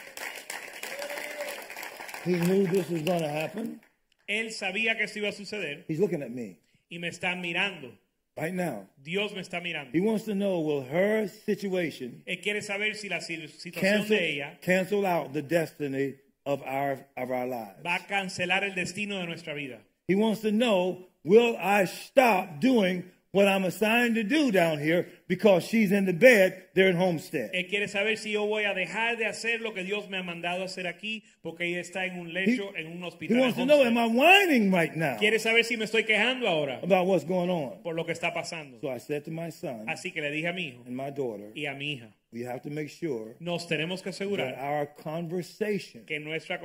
he 2.25 2.35
knew 2.35 2.67
this 2.69 2.89
was 2.89 3.03
going 3.03 3.23
to 3.23 3.29
happen. 3.29 3.81
Él 4.29 4.53
sabía 4.53 4.97
que 4.97 5.05
esto 5.05 5.19
iba 5.19 5.29
a 5.29 5.33
suceder 5.33 5.85
He's 5.89 5.99
looking 5.99 6.23
at 6.23 6.31
me 6.31 6.61
y 6.89 6.99
me 6.99 7.09
está 7.09 7.35
mirando. 7.35 7.93
Right 8.37 8.55
now. 8.55 8.87
Dios 9.03 9.33
me 9.33 9.41
está 9.41 9.61
mirando. 9.63 9.93
He 9.93 10.01
wants 10.01 10.25
to 10.25 10.35
know 10.35 10.61
will 10.61 10.83
her 10.83 11.29
situation 11.29 12.23
Él 12.27 12.41
quiere 12.43 12.63
saber 12.63 12.95
si 12.95 13.09
la 13.09 13.21
situación 13.21 13.73
cancel, 13.73 14.09
de 14.09 14.33
ella 14.35 14.59
cancel 14.61 15.07
out 15.07 15.33
the 15.33 15.43
destiny 15.43 16.17
of 16.45 16.63
our 16.63 16.99
of 17.17 17.31
our 17.31 17.47
lives. 17.47 17.83
va 17.85 17.97
a 17.97 18.07
cancelar 18.07 18.65
el 18.65 18.75
destino 18.75 19.19
de 19.19 19.27
nuestra 19.27 19.55
vida. 19.55 19.79
He 20.09 20.15
wants 20.15 20.41
to 20.41 20.51
know 20.51 21.07
will 21.25 21.57
I 21.59 21.85
stop 21.87 22.61
doing 22.61 23.05
what 23.33 23.49
I'm 23.49 23.65
assigned 23.65 24.15
to 24.17 24.23
do 24.25 24.51
down 24.53 24.79
here 24.79 25.07
because 25.27 25.65
she's 25.65 25.91
in 25.91 26.05
the 26.05 26.13
bed 26.13 26.69
there 26.75 26.89
in 26.89 26.97
Homestead. 26.97 27.51
Él 27.55 27.67
quiere 27.69 27.89
saber 27.89 28.17
si 28.19 28.33
yo 28.33 28.47
voy 28.47 28.65
a 28.65 28.75
dejar 28.75 29.17
de 29.17 29.25
hacer 29.27 29.61
lo 29.63 29.73
que 29.73 29.83
Dios 29.85 30.09
me 30.11 30.19
ha 30.19 30.23
mandado 30.23 30.65
hacer 30.65 30.87
aquí 30.87 31.23
porque 31.43 31.65
ella 31.65 31.81
está 31.81 32.05
en 32.05 32.19
un 32.19 32.29
He, 32.29 32.33
lecho 32.47 32.77
en 32.77 32.89
un 32.89 33.03
he 33.03 33.07
hospital. 33.07 33.39
wants 33.41 33.59
en 33.59 33.67
to 33.69 33.75
know, 33.75 33.85
am 33.85 33.97
I 33.97 34.07
whining 34.07 34.71
right 34.71 34.95
now 34.95 35.17
Quiere 35.19 35.39
saber 35.39 35.65
si 35.65 35.77
me 35.79 35.85
estoy 35.87 36.05
quejando 36.05 36.47
ahora 36.47 36.79
about 36.83 37.07
what's 37.07 37.25
going 37.25 37.49
on? 37.51 37.83
por 37.83 37.95
lo 37.95 38.05
que 38.05 38.13
está 38.13 38.35
pasando. 38.35 38.79
So 38.83 38.91
I 38.91 38.99
said 38.99 39.25
to 39.25 39.31
my 39.31 39.51
son 39.51 39.89
Así 39.89 40.13
que 40.13 40.21
le 40.21 40.31
dije 40.31 40.49
a 40.49 40.53
mi 40.53 40.69
hijo 40.69 40.83
and 40.87 40.95
my 40.95 41.11
daughter, 41.11 41.53
y 41.55 41.65
a 41.67 41.75
mi 41.75 41.93
hija, 41.95 42.09
we 42.33 42.43
have 42.43 42.63
to 42.63 42.71
make 42.71 42.89
sure 42.89 43.35
nos 43.41 43.67
tenemos 43.67 44.03
que 44.03 44.11
that 44.11 44.59
our 44.59 44.87
conversation 44.87 46.03
que 46.07 46.19
nuestra 46.19 46.59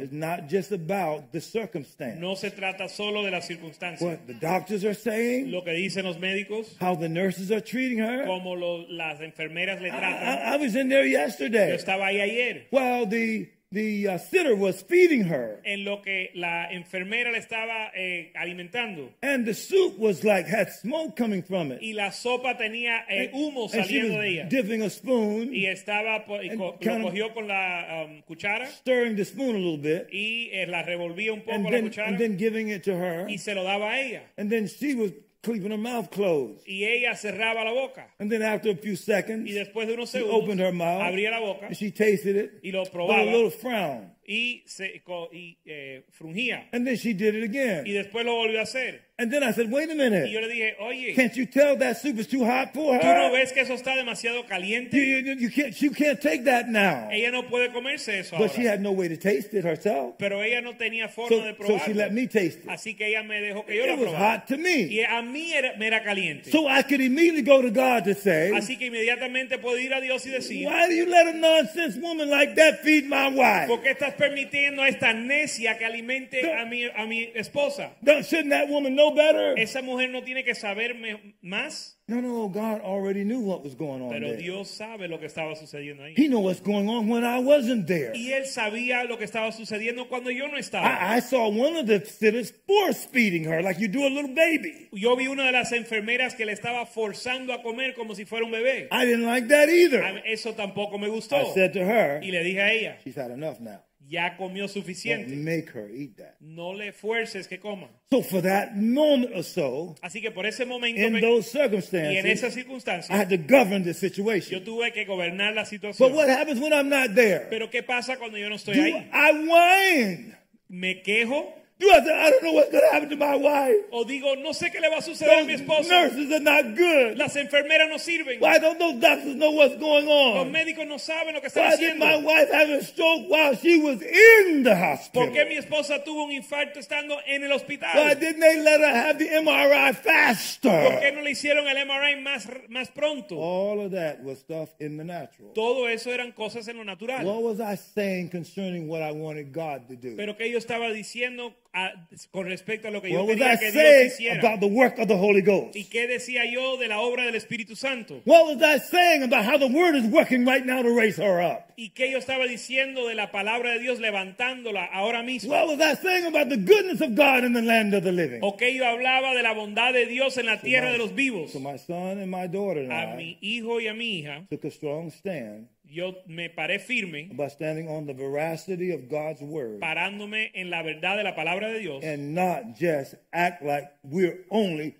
is 0.00 0.12
not 0.12 0.46
just 0.48 0.72
about 0.72 1.32
the 1.32 1.40
circumstance. 1.40 2.20
no 2.20 2.34
se 2.34 2.50
trata 2.50 2.88
solo 2.88 3.22
de 3.24 3.30
las 3.30 3.46
circunstancias, 3.46 4.00
What 4.02 4.26
the 4.26 4.34
doctors 4.34 4.84
are 4.84 4.94
saying, 4.94 5.50
lo 5.50 5.62
que 5.62 5.72
dicen 5.72 6.04
los 6.04 6.18
médicos, 6.18 6.76
how 6.80 6.94
the 6.94 7.08
nurses 7.08 7.50
are 7.50 7.60
treating 7.60 7.98
her. 7.98 8.26
como 8.26 8.54
lo- 8.54 8.86
las 8.88 9.20
enfermeras 9.20 9.80
le 9.80 9.88
I, 9.88 9.92
tratan. 9.92 10.22
I- 10.22 10.54
I 10.54 10.56
was 10.56 10.76
in 10.76 10.88
there 10.88 11.04
Yo 11.06 11.18
yesterday 11.18 11.72
estaba 11.74 12.06
ahí 12.08 12.20
ayer 12.20 12.66
while 12.70 13.06
the 13.06 13.48
the 13.72 14.06
uh, 14.08 14.18
sitter 14.18 14.54
was 14.54 14.80
feeding 14.82 15.24
her, 15.24 15.60
en 15.64 15.84
lo 15.84 16.00
que 16.00 16.30
la 16.34 16.68
enfermera 16.70 17.32
le 17.32 17.38
estaba 17.38 17.90
eh, 17.96 18.30
alimentando. 18.36 19.10
And 19.22 19.44
the 19.44 19.54
soup 19.54 19.98
was 19.98 20.22
like 20.24 20.46
had 20.46 20.70
smoke 20.72 21.16
coming 21.16 21.42
from 21.42 21.72
it. 21.72 21.80
y 21.82 21.92
la 21.92 22.10
sopa 22.12 22.56
tenía 22.56 23.00
eh, 23.08 23.30
humo 23.34 23.64
and 23.72 23.84
she 23.84 23.98
saliendo 24.00 24.10
de 24.12 24.16
was 24.18 24.26
ella. 24.26 24.48
dipping 24.48 24.82
a 24.82 24.90
spoon, 24.90 25.52
y 25.52 25.66
estaba 25.66 26.24
y 26.42 26.48
And 26.50 26.58
co- 26.58 26.78
lo 26.80 27.10
cogió 27.10 27.34
con 27.34 27.48
la 27.48 28.04
um, 28.06 28.22
cuchara. 28.22 28.66
stirring 28.68 29.16
the 29.16 29.24
spoon 29.24 29.56
a 29.56 29.58
little 29.58 29.78
bit, 29.78 30.08
y 30.12 30.48
eh, 30.52 30.66
la 30.68 30.82
revolvía 30.84 31.32
un 31.32 31.40
poco 31.40 31.52
and 31.52 31.64
la 31.64 31.70
then, 31.70 31.84
cuchara. 31.90 32.08
and 32.08 32.18
then 32.18 32.36
giving 32.36 32.68
it 32.68 32.84
to 32.84 32.94
her, 32.96 33.26
y 33.28 33.36
se 33.36 33.52
lo 33.54 33.64
daba 33.64 33.90
a 33.92 34.00
ella. 34.00 34.20
And 34.38 34.48
then 34.50 34.68
she 34.68 34.94
was 34.94 35.10
keeping 35.52 35.70
her 35.70 35.78
mouth 35.78 36.10
closed. 36.10 36.66
y 36.66 36.84
ella 36.84 37.14
cerraba 37.14 37.64
la 37.64 37.72
boca. 37.72 38.08
And 38.18 38.30
then 38.30 38.42
after 38.42 38.70
a 38.70 38.76
few 38.76 38.96
seconds, 38.96 39.48
y 39.48 39.52
después 39.54 39.86
de 39.86 39.94
unos 39.94 40.10
she 40.10 40.22
opened 40.22 40.60
her 40.60 40.72
mouth, 40.72 41.02
abría 41.02 41.30
la 41.30 41.40
boca 41.40 41.66
and 41.66 41.76
she 41.76 41.90
tasted 41.90 42.36
it, 42.36 42.60
y 42.62 42.70
lo 42.72 42.82
with 42.82 42.94
a 42.94 43.24
little 43.24 43.50
frown, 43.50 44.10
y 44.26 44.62
se 44.66 45.00
y, 45.32 45.56
eh, 45.66 46.02
frungía 46.10 46.68
and 46.72 46.86
then 46.86 46.96
she 46.96 47.14
did 47.14 47.34
it 47.34 47.42
y 47.52 47.58
again. 47.58 47.84
después 47.84 48.24
lo 48.24 48.34
volvió 48.34 48.60
a 48.60 48.62
hacer 48.62 49.04
And 49.18 49.32
then 49.32 49.42
I 49.42 49.50
said, 49.54 49.70
"Wait 49.72 49.88
a 49.88 49.94
y 49.94 49.96
yo 49.96 50.10
minute, 50.10 50.26
le 50.42 50.48
dije 50.48 50.76
oye 50.78 51.14
can't 51.14 51.34
you 51.36 51.46
tell 51.46 51.74
that 51.78 51.96
soup 51.96 52.18
is 52.18 52.26
too 52.28 52.44
hot 52.44 52.74
for 52.74 52.98
tú 53.00 53.06
no 53.06 53.28
her? 53.28 53.32
ves 53.32 53.50
que 53.50 53.62
eso 53.62 53.72
está 53.72 53.96
demasiado 53.96 54.42
You, 54.42 54.46
caliente 54.46 54.94
you, 54.98 55.32
you 55.38 55.48
can't, 55.50 55.74
she 55.74 55.88
can't 55.88 56.20
take 56.20 56.44
that 56.44 56.68
now." 56.68 57.08
ella 57.10 57.30
no 57.30 57.44
puede 57.48 57.72
comerse 57.72 58.08
eso 58.18 58.36
But 58.36 58.50
she 58.52 58.66
had 58.68 58.82
no 58.82 58.92
way 58.92 59.08
to 59.08 59.16
taste 59.16 59.54
it 59.54 59.64
herself, 59.64 60.16
pero 60.18 60.42
ella 60.42 60.60
no 60.60 60.76
tenía 60.76 61.08
forma 61.08 61.28
so, 61.34 61.42
de 61.42 61.56
so 61.66 61.78
she 61.86 61.94
let 61.94 62.10
me 62.12 62.26
taste 62.26 62.58
it. 62.64 62.68
así 62.68 62.94
que 62.94 63.06
ella 63.06 63.22
me 63.22 63.40
dejó 63.40 63.64
que 63.64 63.74
yo 63.76 63.84
It 63.84 63.88
la 63.88 63.94
was 63.96 64.12
hot 64.12 64.46
to 64.48 64.58
me. 64.58 64.82
y 64.82 65.00
a 65.00 65.22
mí 65.22 65.50
era, 65.54 65.74
me 65.78 65.86
era 65.86 66.02
caliente 66.02 66.50
So 66.50 66.68
I 66.68 66.82
could 66.82 67.00
immediately 67.00 67.40
go 67.40 67.62
to 67.62 67.70
God 67.70 68.04
to 68.04 68.12
say, 68.14 68.50
así 68.54 68.76
que 68.76 68.88
inmediatamente 68.88 69.56
puedo 69.56 69.78
ir 69.78 69.94
a 69.94 70.00
Dios 70.02 70.26
y 70.26 70.30
decir 70.30 70.66
Why 70.66 70.88
do 70.88 70.92
you 70.94 71.06
let 71.06 71.26
a 71.26 71.32
nonsense 71.32 71.98
woman 71.98 72.28
like 72.28 72.54
that 72.56 72.80
feed 72.82 73.06
my 73.06 73.28
wife? 73.30 73.66
¿Por 73.68 73.80
qué 73.82 73.92
estás 73.92 74.12
permitiendo 74.16 74.82
a 74.82 74.88
esta 74.88 75.12
necia 75.12 75.78
que 75.78 75.84
alimente 75.84 76.52
a 76.52 76.64
mi, 76.66 76.84
a 76.84 77.06
mi 77.06 77.30
esposa? 77.34 77.92
Shouldn't 78.04 78.50
that 78.50 78.68
woman 78.68 78.94
know 78.94 79.14
better? 79.14 79.54
Esa 79.58 79.82
mujer 79.82 80.10
no 80.10 80.22
tiene 80.22 80.44
que 80.44 80.54
saber 80.54 80.94
más, 81.42 81.94
No, 82.08 82.20
no, 82.22 82.48
God 82.48 82.82
already 82.82 83.24
knew 83.24 83.40
what 83.40 83.64
was 83.64 83.74
going 83.74 84.00
on 84.00 84.10
pero 84.10 84.28
there. 84.28 84.36
Dios 84.36 84.68
sabe 84.70 85.08
lo 85.08 85.18
que 85.18 85.26
estaba 85.26 85.56
sucediendo 85.56 86.04
ahí. 86.04 86.14
He 86.16 86.28
knew 86.28 86.38
what's 86.38 86.60
going 86.60 86.88
on 86.88 87.08
when 87.08 87.24
I 87.24 87.40
wasn't 87.40 87.88
there. 87.88 88.12
Y 88.14 88.30
él 88.32 88.46
sabía 88.46 89.02
lo 89.08 89.18
que 89.18 89.24
estaba 89.24 89.50
sucediendo 89.50 90.06
cuando 90.08 90.30
yo 90.30 90.46
no 90.46 90.56
estaba. 90.56 90.86
I, 90.86 91.16
I 91.18 91.20
saw 91.20 91.48
one 91.48 91.76
of 91.76 91.86
the 91.86 92.04
sitters 92.06 92.52
force 92.64 93.04
feeding 93.06 93.44
her 93.48 93.60
like 93.60 93.80
you 93.80 93.88
do 93.88 94.06
a 94.06 94.08
little 94.08 94.32
baby. 94.32 94.88
Yo 94.92 95.16
vi 95.16 95.26
una 95.26 95.46
de 95.46 95.52
las 95.52 95.72
enfermeras 95.72 96.36
que 96.36 96.46
le 96.46 96.52
estaba 96.52 96.86
forzando 96.86 97.52
a 97.52 97.60
comer 97.60 97.94
como 97.94 98.14
si 98.14 98.24
fuera 98.24 98.44
un 98.46 98.52
bebé. 98.52 98.86
I 98.92 99.04
didn't 99.04 99.26
like 99.26 99.48
that 99.48 99.68
either. 99.68 100.00
Eso 100.26 100.52
tampoco 100.54 100.98
me 100.98 101.08
I 101.08 101.10
gustó. 101.10 101.52
said 101.54 101.72
to 101.72 101.80
her, 101.80 102.20
Y 102.22 102.30
le 102.30 102.44
dije 102.44 102.60
a 102.62 102.72
ella, 102.72 102.96
She's 103.04 103.16
had 103.16 103.32
enough 103.32 103.58
now. 103.58 103.80
Ya 104.08 104.36
comió 104.36 104.62
Don't 104.64 104.72
suficiente. 104.72 105.34
make 105.36 105.68
her 105.74 105.88
eat 105.90 106.16
that. 106.16 106.36
No 106.40 106.72
le 106.72 106.92
fuerces 106.92 107.48
que 107.48 107.58
coma. 107.58 107.88
So 108.10 108.22
for 108.22 108.40
that 108.42 108.74
moment 108.76 109.32
or 109.34 109.42
so, 109.42 109.96
Así 110.02 110.20
que 110.20 110.30
por 110.30 110.46
ese 110.46 110.64
momento 110.64 111.00
in 111.00 111.20
those 111.20 111.52
y 111.54 112.16
en 112.16 112.26
esas 112.26 112.54
circumstances, 112.54 113.10
I 113.10 113.10
circunstancias, 113.10 113.10
had 113.10 113.28
to 113.30 113.36
govern 113.38 113.82
the 113.82 113.90
yo 113.90 113.94
situation. 113.94 114.64
tuve 114.64 114.92
que 114.92 115.04
gobernar 115.04 115.54
la 115.54 115.62
But 115.62 115.68
situación. 115.70 116.12
what 116.14 116.28
happens 116.28 116.60
when 116.60 116.72
I'm 116.72 116.88
not 116.88 117.14
there? 117.14 117.46
Pero 117.50 117.68
¿qué 117.70 117.82
pasa 117.82 118.16
cuando 118.16 118.38
yo 118.38 118.48
no 118.48 118.56
estoy 118.56 118.74
Do 118.76 118.82
ahí? 118.82 119.10
I 119.12 119.32
whine? 119.48 120.36
¿Me 120.68 121.02
quejo? 121.02 121.52
I 121.78 122.30
don't 122.30 122.42
know 122.42 122.52
what's 122.52 122.70
going 122.72 122.82
to 122.82 122.92
happen 122.92 123.10
to 123.10 123.16
my 123.16 123.36
wife? 123.36 123.76
¿O 123.92 124.04
digo, 124.04 124.34
no 124.36 124.52
sé 124.54 124.70
qué 124.72 124.80
le 124.80 124.88
va 124.88 124.96
a 124.98 125.02
suceder 125.02 125.40
a 125.40 125.44
mi 125.44 125.52
esposo? 125.54 125.88
nurses 125.90 126.32
are 126.32 126.40
not 126.40 126.74
good. 126.74 127.18
Las 127.18 127.36
enfermeras 127.36 127.88
no 127.90 127.98
sirven. 127.98 128.40
Why 128.40 128.58
don't 128.58 128.78
those 128.78 128.94
doctors 128.98 129.34
know 129.36 129.50
what's 129.50 129.76
going 129.76 130.06
Los 130.06 130.46
on? 130.46 130.52
médicos 130.52 130.86
no 130.86 130.96
saben 130.98 131.34
lo 131.34 131.40
que 131.42 131.48
están 131.48 131.64
Why 131.70 131.76
did 131.76 131.98
my 131.98 132.06
haciendo. 132.14 132.24
wife 132.26 132.50
have 132.50 132.70
a 132.70 132.82
stroke 132.82 133.28
while 133.28 133.54
she 133.56 133.78
was 133.78 134.00
in 134.00 134.62
the 134.62 134.70
¿Por 135.12 135.32
qué 135.32 135.42
hospital? 135.42 135.48
mi 135.48 135.56
esposa 135.56 136.02
tuvo 136.02 136.24
un 136.24 136.32
infarto 136.32 136.78
estando 136.80 137.18
en 137.26 137.42
el 137.44 137.50
Why 137.50 137.54
hospital? 137.56 138.18
didn't 138.18 138.40
they 138.40 138.56
let 138.62 138.80
her 138.80 138.94
have 138.94 139.18
the 139.18 139.28
MRI 139.28 139.92
¿Por 139.92 140.02
qué 140.02 140.10
faster? 140.10 141.14
no 141.14 141.20
le 141.20 141.30
hicieron 141.32 141.68
el 141.68 141.76
MRI 141.86 142.16
más, 142.22 142.48
más 142.70 142.90
pronto? 142.90 143.36
All 143.38 143.80
of 143.84 143.92
that 143.92 144.22
was 144.22 144.38
stuff 144.38 144.70
in 144.80 144.96
the 144.96 145.04
natural. 145.04 145.52
Todo 145.54 145.86
eso 145.88 146.10
eran 146.10 146.32
cosas 146.32 146.68
en 146.68 146.78
lo 146.78 146.84
natural. 146.84 147.24
What 147.26 147.42
was 147.42 147.60
I 147.60 147.76
saying 147.76 148.30
concerning 148.30 148.88
what 148.88 149.02
I 149.02 149.12
wanted 149.12 149.52
God 149.52 149.88
to 149.88 149.94
do? 149.96 150.16
Pero 150.16 150.36
que 150.38 150.50
yo 150.50 150.56
estaba 150.58 150.90
diciendo 150.90 151.52
a- 151.78 151.92
con 152.32 152.46
respecto 152.46 152.88
a 152.88 152.90
lo 152.90 153.02
que 153.02 153.10
yo 153.10 153.18
What 153.22 153.28
was 153.28 153.36
quería 153.36 153.58
que 153.58 153.70
Dios 153.70 154.12
hiciera. 154.14 154.40
about 154.40 154.60
the 154.60 154.66
work 154.66 154.98
of 154.98 155.08
the 155.08 155.14
Holy 155.16 155.42
Ghost? 155.42 155.76
¿Y 155.76 155.84
qué 155.84 156.06
decía 156.08 156.44
yo 156.50 156.78
de 156.78 156.88
la 156.88 157.00
obra 157.00 157.24
del 157.26 157.34
Espíritu 157.34 157.76
Santo? 157.76 158.22
What 158.24 158.46
was 158.46 158.62
I 158.62 158.78
saying 158.80 159.22
about 159.22 159.44
how 159.44 159.58
the 159.58 159.66
Word 159.68 159.94
is 159.94 160.04
working 160.10 160.46
right 160.46 160.64
now 160.64 160.80
to 160.82 160.88
raise 160.88 161.16
her 161.22 161.40
up? 161.42 161.64
¿Y 161.76 161.90
qué 161.90 162.10
yo 162.10 162.16
estaba 162.18 162.46
diciendo 162.46 163.06
de 163.06 163.14
la 163.14 163.30
palabra 163.30 163.72
de 163.72 163.80
Dios 163.80 164.00
levantándola 164.00 164.86
ahora 164.86 165.22
mismo? 165.22 165.50
What 165.52 165.68
was 165.68 165.78
I 165.80 165.94
saying 166.02 166.24
about 166.24 166.48
the 166.48 166.56
goodness 166.56 167.02
of 167.02 167.14
God 167.14 167.44
in 167.44 167.52
the 167.52 167.60
land 167.60 167.92
of 167.94 168.02
the 168.02 168.12
living? 168.12 168.40
¿O 168.42 168.56
qué 168.56 168.74
yo 168.74 168.86
hablaba 168.86 169.34
de 169.34 169.42
la 169.42 169.52
bondad 169.52 169.92
de 169.92 170.06
Dios 170.06 170.38
en 170.38 170.46
la 170.46 170.58
tierra 170.60 170.90
de 170.90 170.96
los 170.98 171.14
vivos? 171.14 171.52
So 171.52 171.60
my 171.60 171.76
son 171.76 172.18
and 172.20 172.30
my 172.30 172.46
daughter 172.48 172.80
and 172.80 172.92
A 172.92 173.12
I 173.12 173.16
mi 173.16 173.38
hijo 173.42 173.80
y 173.80 173.88
a 173.88 173.92
mi 173.94 174.20
hija, 174.20 174.46
took 174.48 174.64
a 174.64 174.70
strong 174.70 175.10
stand 175.10 175.68
yo 175.88 176.14
me 176.26 176.48
paré 176.48 176.78
firme, 176.80 177.28
by 177.36 177.48
standing 177.48 177.88
on 177.88 178.06
the 178.06 178.12
veracity 178.14 178.90
of 178.92 179.08
God's 179.08 179.40
word 179.40 179.80
parándome 179.80 180.50
en 180.54 180.68
la 180.70 180.82
verdad 180.82 181.16
de 181.16 181.22
la 181.24 181.34
palabra 181.34 181.68
de 181.72 181.78
Dios. 181.80 182.02
and 182.04 182.34
not 182.34 182.74
just 182.78 183.14
act 183.32 183.62
like 183.62 183.84
we're 184.02 184.44
only 184.50 184.96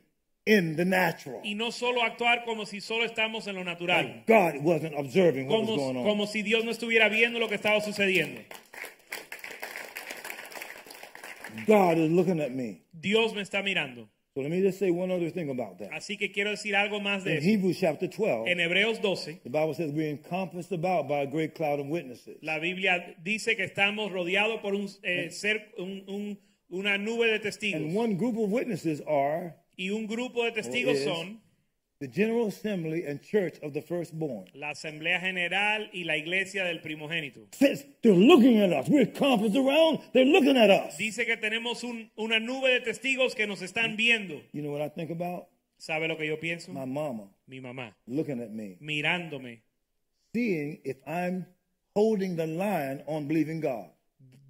in 0.46 0.76
the 0.76 0.84
natural. 0.84 1.40
Y 1.44 1.54
no 1.54 1.70
solo 1.72 2.02
actuar 2.04 2.44
como 2.44 2.64
si 2.66 2.80
solo 2.80 3.04
estamos 3.04 3.48
en 3.48 3.56
lo 3.56 3.64
natural. 3.64 4.04
Like 4.04 4.26
God 4.26 4.62
wasn't 4.62 4.94
observing 4.96 5.48
what 5.48 5.60
was 5.62 5.68
Como, 5.70 5.76
going 5.76 5.96
on. 5.96 6.04
como 6.04 6.26
si 6.26 6.42
Dios 6.42 6.64
no 6.64 6.70
estuviera 6.70 7.08
viendo 7.08 7.38
lo 7.40 7.48
que 7.48 7.56
estaba 7.56 7.80
sucediendo. 7.80 8.40
God 11.66 11.98
is 11.98 12.10
looking 12.12 12.40
at 12.40 12.52
me. 12.52 12.82
Dios 12.98 13.34
me 13.34 13.40
está 13.42 13.62
mirando. 13.62 14.08
So 14.36 14.42
let 14.42 14.50
me 14.50 14.60
just 14.60 14.78
say 14.78 14.90
one 14.90 15.10
other 15.10 15.30
thing 15.30 15.48
about 15.48 15.78
that. 15.78 15.92
Así 15.92 16.18
que 16.18 16.30
quiero 16.30 16.50
decir 16.50 16.76
algo 16.76 17.00
más 17.00 17.24
de 17.24 17.30
In 17.32 17.38
eso. 17.38 17.46
Hebrews 17.46 17.78
chapter 17.80 18.06
12, 18.06 18.48
En 18.48 18.58
Hebreos 18.60 19.00
12, 19.00 19.40
the 19.44 19.48
Bible 19.48 19.72
says 19.72 19.92
we're 19.92 20.10
encompassed 20.10 20.72
about 20.72 21.08
by 21.08 21.20
a 21.22 21.26
great 21.26 21.54
cloud 21.54 21.80
of 21.80 21.86
witnesses. 21.86 22.36
la 22.42 22.58
Biblia 22.58 23.16
dice 23.24 23.56
que 23.56 23.64
estamos 23.64 24.12
rodeados 24.12 24.60
por 24.60 24.74
un, 24.74 24.90
eh, 25.04 25.30
ser, 25.30 25.72
un- 25.78 26.04
un- 26.06 26.38
una 26.68 26.98
nube 26.98 27.24
de 27.30 27.38
testigos. 27.38 27.80
And 27.80 27.96
one 27.96 28.14
group 28.16 28.36
of 28.36 28.50
witnesses 28.52 29.00
are 29.08 29.54
Y 29.78 29.88
un 29.88 30.06
grupo 30.06 30.44
de 30.44 30.52
testigos 30.52 30.96
is- 30.98 31.04
son 31.04 31.40
the 31.98 32.06
General 32.08 32.48
Assembly 32.48 33.04
and 33.06 33.22
Church 33.22 33.58
of 33.62 33.72
the 33.72 33.80
Firstborn. 33.82 34.46
la 34.54 34.70
Asamblea 34.70 35.18
General 35.20 35.88
y 35.92 36.04
la 36.04 36.16
Iglesia 36.16 36.64
del 36.64 36.80
Primogénito. 36.80 37.46
Says 37.54 37.86
they're 38.02 38.12
looking 38.12 38.58
at 38.60 38.70
us. 38.72 38.88
We're 38.88 39.06
encompassed 39.08 39.56
around. 39.56 40.00
They're 40.12 40.26
looking 40.26 40.56
at 40.56 40.68
us. 40.70 40.96
Dice 40.98 41.24
que 41.24 41.36
tenemos 41.36 41.82
un- 41.84 42.10
una 42.18 42.38
nube 42.38 42.68
de 42.70 42.80
testigos 42.80 43.34
que 43.34 43.46
nos 43.46 43.62
están 43.62 43.96
viendo. 43.96 44.42
You 44.52 44.62
know 44.62 44.72
what 44.72 44.82
I 44.82 44.88
think 44.90 45.10
about? 45.10 45.48
¿Sabe 45.78 46.08
lo 46.08 46.16
que 46.16 46.26
yo 46.26 46.38
pienso? 46.38 46.72
My 46.72 46.84
mama 46.86 47.30
Mi 47.46 47.60
mamá, 47.60 47.94
looking 48.06 48.40
at 48.42 48.50
me, 48.50 48.76
mirándome, 48.80 49.60
seeing 50.34 50.80
if 50.84 50.96
I'm 51.06 51.46
holding 51.94 52.36
the 52.36 52.46
line 52.46 53.02
on 53.06 53.26
believing 53.28 53.60
God. 53.60 53.90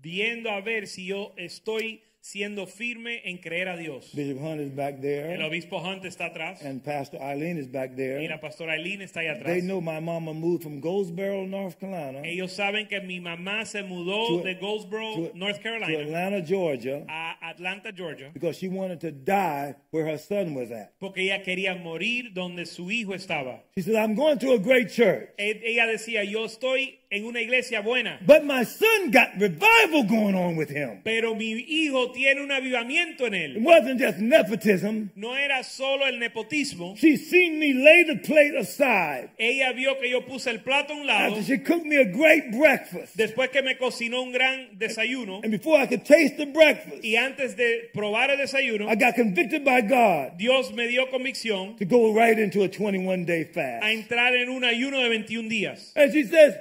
viendo 0.02 0.50
a 0.50 0.60
ver 0.60 0.86
si 0.86 1.06
yo 1.06 1.32
estoy 1.36 2.00
siendo 2.30 2.66
firme 2.66 3.20
en 3.24 3.38
creer 3.38 3.68
a 3.68 3.76
Dios. 3.76 4.10
Bishop 4.12 4.38
Hunt 4.42 4.60
is 4.60 4.70
back 4.74 4.96
El 4.96 5.00
there, 5.02 5.44
obispo 5.44 5.78
Hunt 5.78 6.04
está 6.04 6.26
atrás 6.26 6.60
and 6.64 6.82
Pastor 6.82 7.20
Eileen 7.22 7.56
is 7.56 7.68
back 7.70 7.92
y 7.92 7.96
there. 7.96 8.28
la 8.28 8.40
pastora 8.40 8.72
Eileen 8.72 9.00
está 9.00 9.20
ahí 9.20 9.26
They 9.28 9.40
atrás. 9.40 9.62
know 9.62 9.80
my 9.80 10.00
mama 10.00 10.34
moved 10.34 10.64
from 10.64 10.80
Goldsboro, 10.80 11.46
North 11.46 11.78
Carolina, 11.78 12.22
Ellos 12.26 12.52
saben 12.52 12.88
que 12.88 13.00
mi 13.00 13.20
mamá 13.20 13.64
se 13.64 13.82
mudó 13.84 14.26
To- 14.26 14.42
de 14.42 14.54
Goldsboro, 14.56 15.14
to, 15.14 15.30
North 15.34 15.58
to 15.58 15.62
Carolina, 15.62 16.00
Atlanta, 16.02 16.40
Georgia, 16.44 17.04
a 17.08 17.36
Atlanta, 17.50 17.92
Georgia, 17.92 18.30
because 18.34 18.56
she 18.58 18.66
wanted 18.68 18.98
to 19.00 19.12
die 19.12 19.76
where 19.92 20.04
her 20.04 20.18
son 20.18 20.52
was 20.54 20.72
at. 20.72 20.98
porque 20.98 21.18
ella 21.22 21.42
quería 21.44 21.76
morir 21.76 22.32
donde 22.34 22.66
su 22.66 22.90
hijo 22.90 23.14
estaba. 23.14 23.62
She 23.76 23.82
said, 23.82 23.94
I'm 23.94 24.16
going 24.16 24.38
to 24.40 24.52
a 24.54 24.58
great 24.58 24.88
church. 24.90 25.28
E- 25.38 25.60
Ella 25.64 25.86
decía, 25.86 26.24
yo 26.24 26.44
estoy 26.46 26.98
en 27.10 27.24
una 27.24 27.40
iglesia 27.40 27.80
buena. 27.80 28.18
But 28.26 28.44
my 28.44 28.64
son 28.64 29.10
got 29.10 29.30
revival 29.38 30.04
going 30.04 30.34
on 30.34 30.56
with 30.56 30.70
him. 30.70 31.00
Pero 31.04 31.34
mi 31.34 31.52
hijo 31.68 32.12
tiene 32.12 32.42
un 32.42 32.50
avivamiento 32.50 33.26
en 33.26 33.34
él. 33.34 33.56
It 33.56 33.62
wasn't 33.62 34.00
just 34.00 34.18
nepotism. 34.18 35.10
No 35.14 35.34
era 35.36 35.62
solo 35.62 36.06
el 36.06 36.18
nepotismo. 36.18 36.96
She 36.96 37.16
seen 37.16 37.58
me 37.58 37.72
lay 37.72 38.04
the 38.04 38.16
plate 38.16 38.56
aside 38.56 39.30
Ella 39.38 39.72
vio 39.72 39.98
que 40.00 40.10
yo 40.10 40.22
puse 40.26 40.50
el 40.50 40.60
plato 40.60 40.92
a 40.92 40.96
un 40.96 41.06
lado 41.06 41.34
after 41.36 41.42
she 41.42 41.58
cooked 41.58 41.86
me 41.86 41.96
a 41.96 42.04
great 42.04 42.50
breakfast. 42.50 43.16
después 43.16 43.50
que 43.50 43.62
me 43.62 43.76
cocinó 43.76 44.22
un 44.22 44.32
gran 44.32 44.76
desayuno 44.78 45.40
And 45.42 45.52
before 45.52 45.78
I 45.80 45.86
could 45.86 46.04
taste 46.04 46.36
the 46.36 46.46
breakfast, 46.46 47.04
y 47.04 47.16
antes 47.16 47.56
de 47.56 47.90
probar 47.94 48.30
el 48.30 48.38
desayuno, 48.38 48.88
I 48.90 48.96
got 48.96 49.14
convicted 49.14 49.64
by 49.64 49.80
God 49.82 50.36
Dios 50.38 50.72
me 50.72 50.86
dio 50.88 51.06
convicción 51.10 51.76
to 51.78 51.84
go 51.84 52.12
right 52.12 52.38
into 52.38 52.62
a 52.64 52.68
21 52.68 53.24
day 53.24 53.44
fast. 53.44 53.84
a 53.84 53.92
entrar 53.92 54.34
en 54.34 54.48
un 54.50 54.64
ayuno 54.64 55.00
de 55.00 55.08
21 55.08 55.48
días. 55.48 55.92
And 55.94 56.12
she 56.12 56.24
says, 56.24 56.54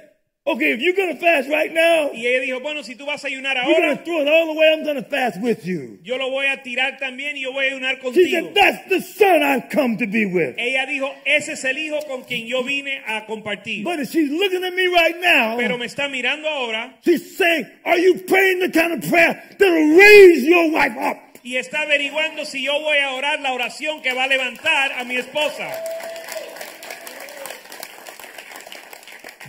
okay, 0.46 0.72
if 0.72 0.80
you're 0.80 0.94
to 0.94 1.16
fast 1.20 1.48
right 1.48 1.72
now, 1.72 2.10
Y 2.12 2.26
ella 2.26 2.40
dijo, 2.40 2.60
bueno, 2.62 2.82
si 2.82 2.94
tú 2.94 3.04
vas 3.06 3.24
a 3.24 3.28
ayunar 3.28 3.56
you're 3.56 3.74
ahora, 3.74 3.96
to 3.96 4.04
throw 4.04 4.20
it 4.22 4.28
all 4.28 4.50
away. 4.50 4.72
I'm 4.72 4.84
going 4.84 4.96
to 4.96 5.08
fast 5.08 5.40
with 5.42 5.66
you. 5.66 5.98
yo 6.02 6.16
lo 6.16 6.30
voy 6.30 6.46
a 6.46 6.62
tirar 6.62 6.98
también 6.98 7.36
y 7.36 7.42
yo 7.42 7.52
voy 7.52 7.66
a 7.66 7.70
ayunar 7.72 7.96
She 7.96 8.02
contigo. 8.02 8.30
said, 8.30 8.54
that's 8.54 8.88
the 8.88 9.00
son 9.00 9.42
I've 9.42 9.68
come 9.70 9.96
to 9.98 10.06
be 10.06 10.26
with. 10.26 10.54
Ella 10.58 10.86
dijo, 10.86 11.12
ese 11.24 11.52
es 11.52 11.64
el 11.64 11.76
hijo 11.78 12.00
con 12.06 12.22
quien 12.24 12.46
yo 12.46 12.62
vine 12.62 13.02
a 13.06 13.26
compartir. 13.26 13.84
But 13.84 14.00
as 14.00 14.10
she's 14.10 14.30
looking 14.30 14.64
at 14.64 14.74
me 14.74 14.86
right 14.86 15.14
Pero 15.58 15.68
now, 15.70 15.78
me 15.78 15.86
está 15.86 16.08
mirando 16.08 16.48
ahora 16.48 16.96
she's 17.04 17.36
saying, 17.36 17.66
are 17.84 17.98
you 17.98 18.14
praying 18.26 18.60
the 18.60 18.70
kind 18.70 18.92
of 18.92 19.08
prayer 19.08 19.42
that'll 19.58 19.96
raise 19.96 20.44
your 20.44 20.70
wife 20.70 20.96
up? 20.96 21.18
y 21.42 21.56
está 21.58 21.82
averiguando 21.82 22.44
si 22.44 22.60
yo 22.64 22.72
voy 22.80 22.98
a 22.98 23.12
orar 23.12 23.40
la 23.40 23.52
oración 23.52 24.02
que 24.02 24.12
va 24.12 24.24
a 24.24 24.26
levantar 24.26 24.90
a 24.98 25.04
mi 25.04 25.14
esposa. 25.16 25.68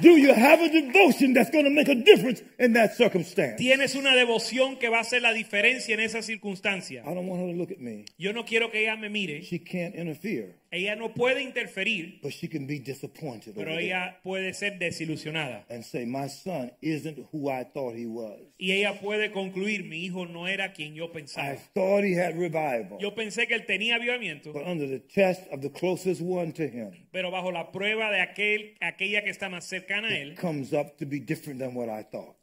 Do 0.01 0.17
you 0.17 0.33
have 0.33 0.61
a 0.61 0.69
devotion 0.69 1.33
that's 1.33 1.49
going 1.49 1.65
to 1.65 1.71
make 1.71 1.87
a 1.87 1.95
difference 1.95 2.43
in 2.59 2.73
that 2.73 2.95
circumstance? 2.95 3.57
Tienes 3.57 3.95
una 3.95 4.15
devoción 4.15 4.77
que 4.77 4.89
va 4.89 4.97
a 4.97 5.01
hacer 5.01 5.21
la 5.21 5.33
diferencia 5.33 5.93
en 5.93 6.01
esa 6.01 6.21
circunstancia. 6.21 7.03
I 7.05 7.13
don't 7.13 7.27
want 7.27 7.41
her 7.41 7.51
to 7.51 7.57
look 7.57 7.71
at 7.71 7.79
me. 7.79 8.05
Yo 8.17 8.33
no 8.33 8.45
quiero 8.45 8.69
que 8.69 8.81
ella 8.81 8.95
me 8.95 9.09
mire. 9.09 9.41
She 9.43 9.59
can't 9.59 9.95
interfere, 9.95 10.55
Ella 10.71 10.95
no 10.95 11.13
puede 11.13 11.41
interferir, 11.43 12.19
but 12.21 12.31
she 12.33 12.47
can 12.47 12.67
be 12.67 12.79
disappointed 12.79 13.55
pero 13.55 13.77
ella 13.77 14.19
puede 14.23 14.53
ser 14.53 14.77
desilusionada. 14.77 15.65
and 15.69 15.83
say, 15.83 16.05
my 16.05 16.27
son 16.27 16.71
isn't 16.81 17.17
who 17.31 17.49
I 17.49 17.63
thought 17.63 17.95
he 17.95 18.05
was. 18.05 18.39
Y 18.59 18.71
ella 18.71 18.99
puede 18.99 19.31
concluir, 19.31 19.83
mi 19.85 20.05
hijo 20.05 20.25
no 20.25 20.47
era 20.47 20.73
quien 20.73 20.93
yo 20.95 21.05
I 21.05 21.07
pensaba. 21.13 21.55
thought 21.73 22.03
he 22.03 22.13
had 22.15 22.35
revival, 22.37 22.97
Yo 22.99 23.15
pensé 23.15 23.47
que 23.47 23.55
él 23.55 23.65
tenía 23.65 23.95
avivamiento, 23.95 24.51
but 24.51 24.67
under 24.67 24.87
the 24.87 24.99
test 24.99 25.43
of 25.51 25.61
the 25.61 25.69
closest 25.69 26.21
one 26.21 26.51
to 26.53 26.63
him, 26.67 26.91
pero 27.11 27.31
bajo 27.31 27.51
la 27.51 27.71
prueba 27.71 28.11
de 28.11 28.19
aquel, 28.21 28.75
aquella 28.81 29.23
que 29.23 29.29
está 29.29 29.49
más 29.49 29.63
cercana 29.65 30.09
a 30.09 30.17
él, 30.17 30.35
comes 30.35 30.73
up 30.73 30.97
to 30.97 31.05
be 31.05 31.19
different 31.19 31.59
than 31.59 31.73
what 31.75 31.87
I 31.89 32.03
thought. 32.03 32.35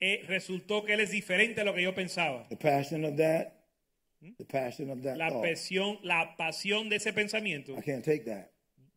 eh, 0.00 0.22
resultó 0.28 0.84
que 0.84 0.94
él 0.94 1.00
es 1.00 1.10
diferente 1.10 1.60
a 1.60 1.64
lo 1.64 1.74
que 1.74 1.82
yo 1.82 1.92
pensaba. 1.94 2.46
The 2.48 2.56
passion 2.56 3.04
of 3.04 3.16
that, 3.16 3.52
the 4.38 4.44
passion 4.44 4.90
of 4.90 5.02
that 5.02 5.16
La 5.16 5.30
thought. 5.30 5.44
pasión, 5.44 5.98
la 6.02 6.34
pasión 6.36 6.88
de 6.88 6.96
ese 6.96 7.12
pensamiento, 7.12 7.76
I 7.78 7.82
can't 7.82 8.04
take 8.04 8.24
that. 8.24 8.50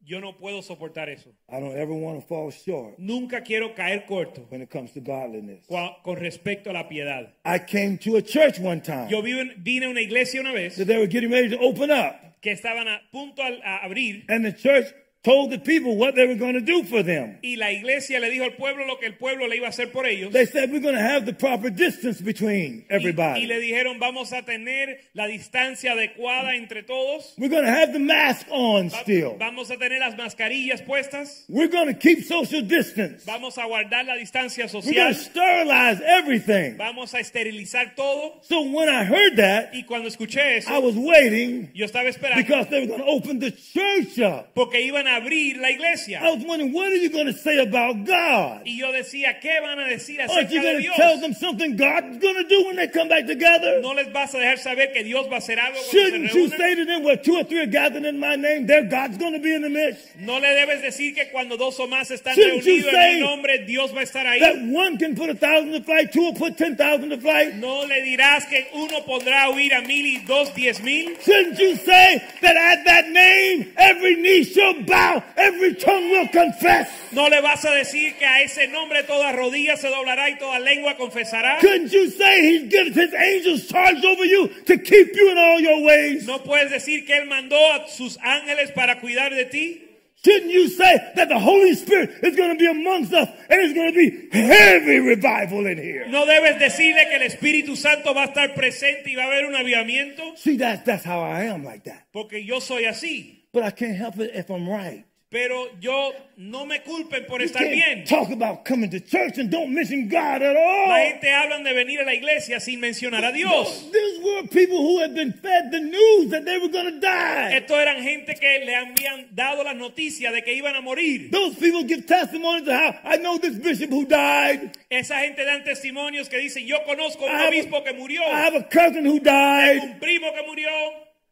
yo 0.03 0.19
no 0.19 0.35
puedo 0.35 0.61
soportar 0.63 1.09
eso. 1.09 1.29
I 1.47 1.59
don't 1.59 1.75
ever 1.77 1.93
want 1.93 2.19
to 2.19 2.25
fall 2.27 2.49
short 2.51 2.97
Nunca 2.97 3.41
quiero 3.43 3.75
caer 3.75 4.05
corto 4.07 4.47
when 4.49 4.61
it 4.61 4.69
comes 4.71 4.91
to 4.93 4.99
godliness. 4.99 5.65
cua- 5.67 6.01
con 6.03 6.15
respecto 6.17 6.71
a 6.71 6.73
la 6.73 6.87
piedad. 6.89 7.33
I 7.45 7.59
came 7.59 7.97
to 7.99 8.15
a 8.17 8.21
church 8.23 8.59
one 8.59 8.81
time 8.81 9.09
Yo 9.09 9.21
vine 9.21 9.83
a 9.85 9.89
una 9.89 10.01
iglesia 10.01 10.39
una 10.41 10.53
vez 10.53 10.75
that 10.77 10.85
they 10.87 10.97
were 10.97 11.07
getting 11.07 11.29
ready 11.31 11.49
to 11.49 11.59
open 11.59 11.91
up, 11.91 12.15
que 12.41 12.51
estaban 12.51 12.87
a 12.87 12.99
punto 13.11 13.43
al- 13.43 13.61
a 13.63 13.85
abrir 13.85 14.23
and 14.27 14.43
the 14.43 14.53
church 14.53 14.87
told 15.23 15.51
the 15.51 15.59
people 15.59 15.95
what 15.97 16.15
they 16.15 16.25
were 16.25 16.35
going 16.35 16.53
to 16.53 16.61
do 16.61 16.83
for 16.83 17.03
them. 17.03 17.37
y 17.43 17.55
la 17.55 17.71
iglesia 17.71 18.19
le 18.19 18.29
dijo 18.31 18.43
al 18.43 18.53
pueblo 18.55 18.85
lo 18.87 18.97
que 18.97 19.05
el 19.05 19.13
pueblo 19.17 19.47
le 19.47 19.57
iba 19.57 19.67
a 19.67 19.69
hacer 19.69 19.91
por 19.91 20.05
ellos. 20.07 20.31
They 20.33 20.45
said, 20.45 20.71
We're 20.71 20.79
going 20.81 20.95
to 20.95 21.01
have 21.01 21.25
the 21.27 21.33
proper 21.33 21.69
distance 21.69 22.19
between 22.21 22.85
Y, 22.89 22.93
y 22.93 22.95
everybody. 22.95 23.45
le 23.45 23.59
dijeron, 23.59 23.99
vamos 23.99 24.33
a 24.33 24.41
tener 24.43 24.97
la 25.13 25.27
distancia 25.27 25.91
adecuada 25.91 26.55
entre 26.55 26.81
todos. 26.83 27.35
We're 27.37 27.49
going 27.49 27.65
to 27.65 27.71
have 27.71 27.93
the 27.93 27.99
mask 27.99 28.47
on 28.49 28.89
Va- 28.89 28.97
still. 29.03 29.35
Vamos 29.37 29.69
a 29.69 29.77
tener 29.77 29.99
las 29.99 30.15
mascarillas 30.17 30.81
puestas. 30.81 31.45
We're 31.47 31.67
going 31.69 31.87
to 31.87 31.93
keep 31.93 32.23
social 32.23 32.63
distance. 32.63 33.23
Vamos 33.25 33.57
a 33.59 33.65
guardar 33.67 34.05
la 34.05 34.15
distancia 34.15 34.67
social. 34.67 34.91
We're 34.91 35.03
going 35.03 35.13
to 35.13 35.19
sterilize 35.19 36.01
everything. 36.01 36.77
Vamos 36.77 37.13
a 37.13 37.19
esterilizar 37.19 37.95
todo. 37.95 38.39
So 38.41 38.61
when 38.63 38.89
I 38.89 39.03
heard 39.03 39.35
that, 39.37 39.69
Y 39.73 39.83
cuando 39.83 40.07
escuché 40.09 40.57
eso, 40.57 40.71
I 40.73 40.79
was 40.79 40.95
waiting 40.95 41.69
yo 41.75 41.85
estaba 41.85 42.09
esperando 42.09 42.37
because 42.41 42.67
they 42.69 42.79
were 42.79 42.87
going 42.87 43.01
to 43.01 43.05
open 43.05 43.39
the 43.39 43.51
church 43.51 44.17
up. 44.19 44.53
porque 44.55 44.81
iban 44.81 45.07
a 45.07 45.10
abrir 45.15 45.57
la 45.57 45.67
I 45.69 45.71
iglesia. 45.73 46.19
was 46.23 46.43
wondering, 46.45 46.71
what 46.73 46.87
are 46.91 46.95
you 46.95 47.09
going 47.09 47.27
to 47.27 47.33
say 47.33 47.59
about 47.59 48.03
God? 48.05 48.61
Y 48.65 48.77
yo 48.77 48.91
decía, 48.91 49.39
¿qué 49.41 49.59
van 49.61 49.79
a 49.79 49.87
decir 49.89 50.19
Aren't 50.21 50.31
acerca 50.31 50.51
you 50.53 50.61
de 50.61 50.65
going 50.65 50.75
to 50.77 50.81
Dios? 50.81 50.95
tell 50.95 51.19
them 51.19 51.33
something 51.33 51.75
God's 51.75 52.17
going 52.17 52.35
to 52.35 52.47
do 52.47 52.65
when 52.65 52.75
they 52.75 52.87
come 52.87 53.07
back 53.09 53.25
together? 53.27 53.81
¿No 53.81 53.93
les 53.93 54.07
vas 54.11 54.33
a 54.33 54.37
dejar 54.39 54.57
saber 54.59 54.91
que 54.93 55.03
Dios 55.03 55.27
va 55.29 55.35
a 55.35 55.39
hacer 55.39 55.59
algo 55.59 55.73
cuando 55.79 55.91
se 55.91 55.97
Shouldn't 55.97 56.33
you 56.33 56.49
say 56.49 56.75
to 56.75 56.85
them, 56.85 57.03
where 57.03 57.17
two 57.17 57.35
or 57.35 57.43
three 57.43 57.59
are 57.61 57.65
gathered 57.65 58.05
in 58.05 58.19
my 58.19 58.35
name, 58.35 58.67
there 58.67 58.83
God's 58.85 59.17
going 59.17 59.33
to 59.33 59.39
be 59.39 59.53
in 59.53 59.61
the 59.61 59.69
midst? 59.69 60.15
No 60.19 60.37
le 60.39 60.47
debes 60.47 60.81
decir 60.81 61.15
que 61.15 61.29
cuando 61.31 61.57
dos 61.57 61.79
o 61.79 61.87
más 61.87 62.11
están 62.11 62.35
Shouldn't 62.35 62.65
you 62.65 62.83
reunidos 62.83 62.87
en 62.87 62.91
say 62.93 63.13
mi 63.15 63.19
nombre, 63.21 63.57
Dios 63.65 63.93
va 63.93 63.99
a 64.01 64.03
estar 64.03 64.25
ahí. 64.25 64.39
That 64.39 64.57
one 64.61 64.97
can 64.97 65.15
put 65.15 65.29
a 65.29 65.35
thousand 65.35 65.71
to 65.73 65.81
flight, 65.83 66.11
two 66.11 66.21
will 66.21 66.33
put 66.35 66.57
ten 66.57 66.75
thousand 66.75 67.09
to 67.09 67.17
flight. 67.17 67.55
No 67.55 67.81
le 67.85 68.01
dirás 68.01 68.45
que 68.49 68.65
uno 68.73 69.01
podrá 69.05 69.49
huir 69.49 69.73
a 69.73 69.81
mil 69.81 70.05
y 70.05 70.23
dos 70.25 70.53
diez 70.55 70.81
mil. 70.81 71.15
Shouldn't 71.21 71.57
you 71.59 71.75
say 71.77 72.21
that 72.41 72.55
at 72.55 72.85
that 72.85 73.09
name, 73.09 73.71
every 73.77 74.15
knee 74.15 74.43
shall 74.43 74.73
bow, 74.83 75.00
every 75.37 75.75
tongue 75.75 76.09
will 76.11 76.27
confess? 76.29 76.87
No 77.11 77.27
le 77.27 77.41
vas 77.41 77.63
a 77.65 77.71
decir 77.75 78.15
que 78.17 78.25
a 78.25 78.41
ese 78.43 78.67
nombre 78.67 79.03
toda 79.03 79.31
rodilla 79.31 79.75
se 79.77 79.87
doblará 79.89 80.29
y 80.29 80.37
toda 80.37 80.59
lengua 80.59 80.95
confesará. 80.97 81.59
Couldn't 81.59 81.91
you 81.91 82.09
say 82.09 82.41
he's 82.41 82.69
given 82.69 82.93
his 82.93 83.13
angels 83.13 83.67
charge 83.67 84.03
over 84.05 84.25
you 84.25 84.47
to 84.65 84.77
keep 84.77 85.15
you 85.15 85.31
in 85.31 85.37
all 85.37 85.59
your 85.59 85.81
ways? 85.83 86.25
No 86.25 86.39
puedes 86.43 86.71
decir 86.71 87.05
que 87.05 87.15
él 87.15 87.27
mandó 87.27 87.57
a 87.73 87.87
sus 87.89 88.17
ángeles 88.21 88.71
para 88.73 88.99
cuidar 88.99 89.31
de 89.33 89.45
ti. 89.45 89.87
Shouldn't 90.23 90.51
you 90.51 90.67
say 90.67 90.97
that 91.15 91.29
the 91.29 91.39
Holy 91.39 91.73
Spirit 91.73 92.11
is 92.21 92.35
going 92.35 92.51
to 92.55 92.55
be 92.55 92.67
amongst 92.67 93.11
us 93.11 93.27
and 93.49 93.59
it's 93.59 93.73
going 93.73 93.91
to 93.91 93.97
be 93.97 94.29
heavy 94.31 94.99
revival 94.99 95.65
in 95.65 95.79
here? 95.79 96.05
No 96.09 96.27
debes 96.27 96.59
decirle 96.59 97.07
que 97.09 97.15
el 97.15 97.23
Espíritu 97.23 97.75
Santo 97.75 98.13
va 98.13 98.25
a 98.25 98.27
estar 98.27 98.53
presente 98.53 99.09
y 99.09 99.15
va 99.15 99.23
a 99.23 99.25
haber 99.25 99.47
un 99.47 99.55
avivamiento, 99.55 100.37
See, 100.37 100.57
that's, 100.57 100.83
that's 100.85 101.03
how 101.03 101.21
I 101.23 101.45
am 101.45 101.63
like 101.63 101.85
that. 101.85 102.05
porque 102.13 102.45
yo 102.45 102.59
soy 102.61 102.85
así. 102.85 103.40
But 103.53 103.63
I 103.63 103.71
can't 103.71 103.97
help 103.97 104.17
it 104.19 104.31
if 104.33 104.49
I'm 104.49 104.67
right. 104.69 105.03
Pero 105.29 105.67
yo 105.79 106.11
no 106.37 106.65
me 106.65 106.79
culpen 106.79 107.25
por 107.25 107.39
You 107.39 107.45
estar 107.47 107.59
can't 107.59 107.71
bien. 107.71 108.05
talk 108.05 108.29
about 108.31 108.65
coming 108.65 108.89
to 108.89 108.99
church 108.99 109.37
and 109.37 109.49
don't 109.49 109.73
mention 109.73 110.09
God 110.09 110.41
at 110.41 110.53
La 110.55 110.59
all. 110.61 110.87
gente 110.97 111.25
hablan 111.31 111.63
de 111.63 111.73
venir 111.73 112.01
a 112.01 112.03
la 112.05 112.11
iglesia 112.13 112.59
sin 112.59 112.81
mencionar 112.81 113.23
a 113.23 113.31
Dios. 113.31 113.89
These 113.93 114.19
were 114.21 114.45
people 114.47 114.77
who 114.81 114.99
had 114.99 115.15
been 115.15 115.31
fed 115.31 115.71
the 115.71 115.79
news 115.79 116.31
that 116.31 116.43
they 116.43 116.57
were 116.59 116.67
going 116.67 116.91
to 116.95 116.99
die. 116.99 117.63
Eran 117.69 118.03
gente 118.03 118.35
que 118.35 118.59
le 118.65 118.75
habían 118.75 119.33
dado 119.33 119.63
las 119.63 119.75
noticias 119.77 120.33
de 120.33 120.41
que 120.43 120.53
iban 120.53 120.75
a 120.75 120.81
morir. 120.81 121.31
Those 121.31 121.55
people 121.55 121.83
give 121.85 122.05
testimonies 122.05 122.65
to 122.65 122.73
how 122.75 122.93
I 123.05 123.15
know 123.15 123.37
this 123.37 123.55
bishop 123.55 123.89
who 123.89 124.05
died. 124.05 124.77
Esa 124.89 125.15
gente 125.21 125.45
dan 125.45 125.63
testimonios 125.63 126.27
que 126.27 126.39
dicen, 126.39 126.67
yo 126.67 126.79
conozco 126.85 127.25
a 127.25 127.31
un 127.31 127.47
obispo 127.47 127.81
que 127.85 127.93
murió, 127.93 128.21
I 128.21 128.41
have 128.47 128.55
a 128.55 128.63
cousin 128.63 129.05
who 129.05 129.21
died. 129.21 129.81
un 129.81 129.99
primo 129.99 130.27
que 130.33 130.43
murió, 130.45 130.67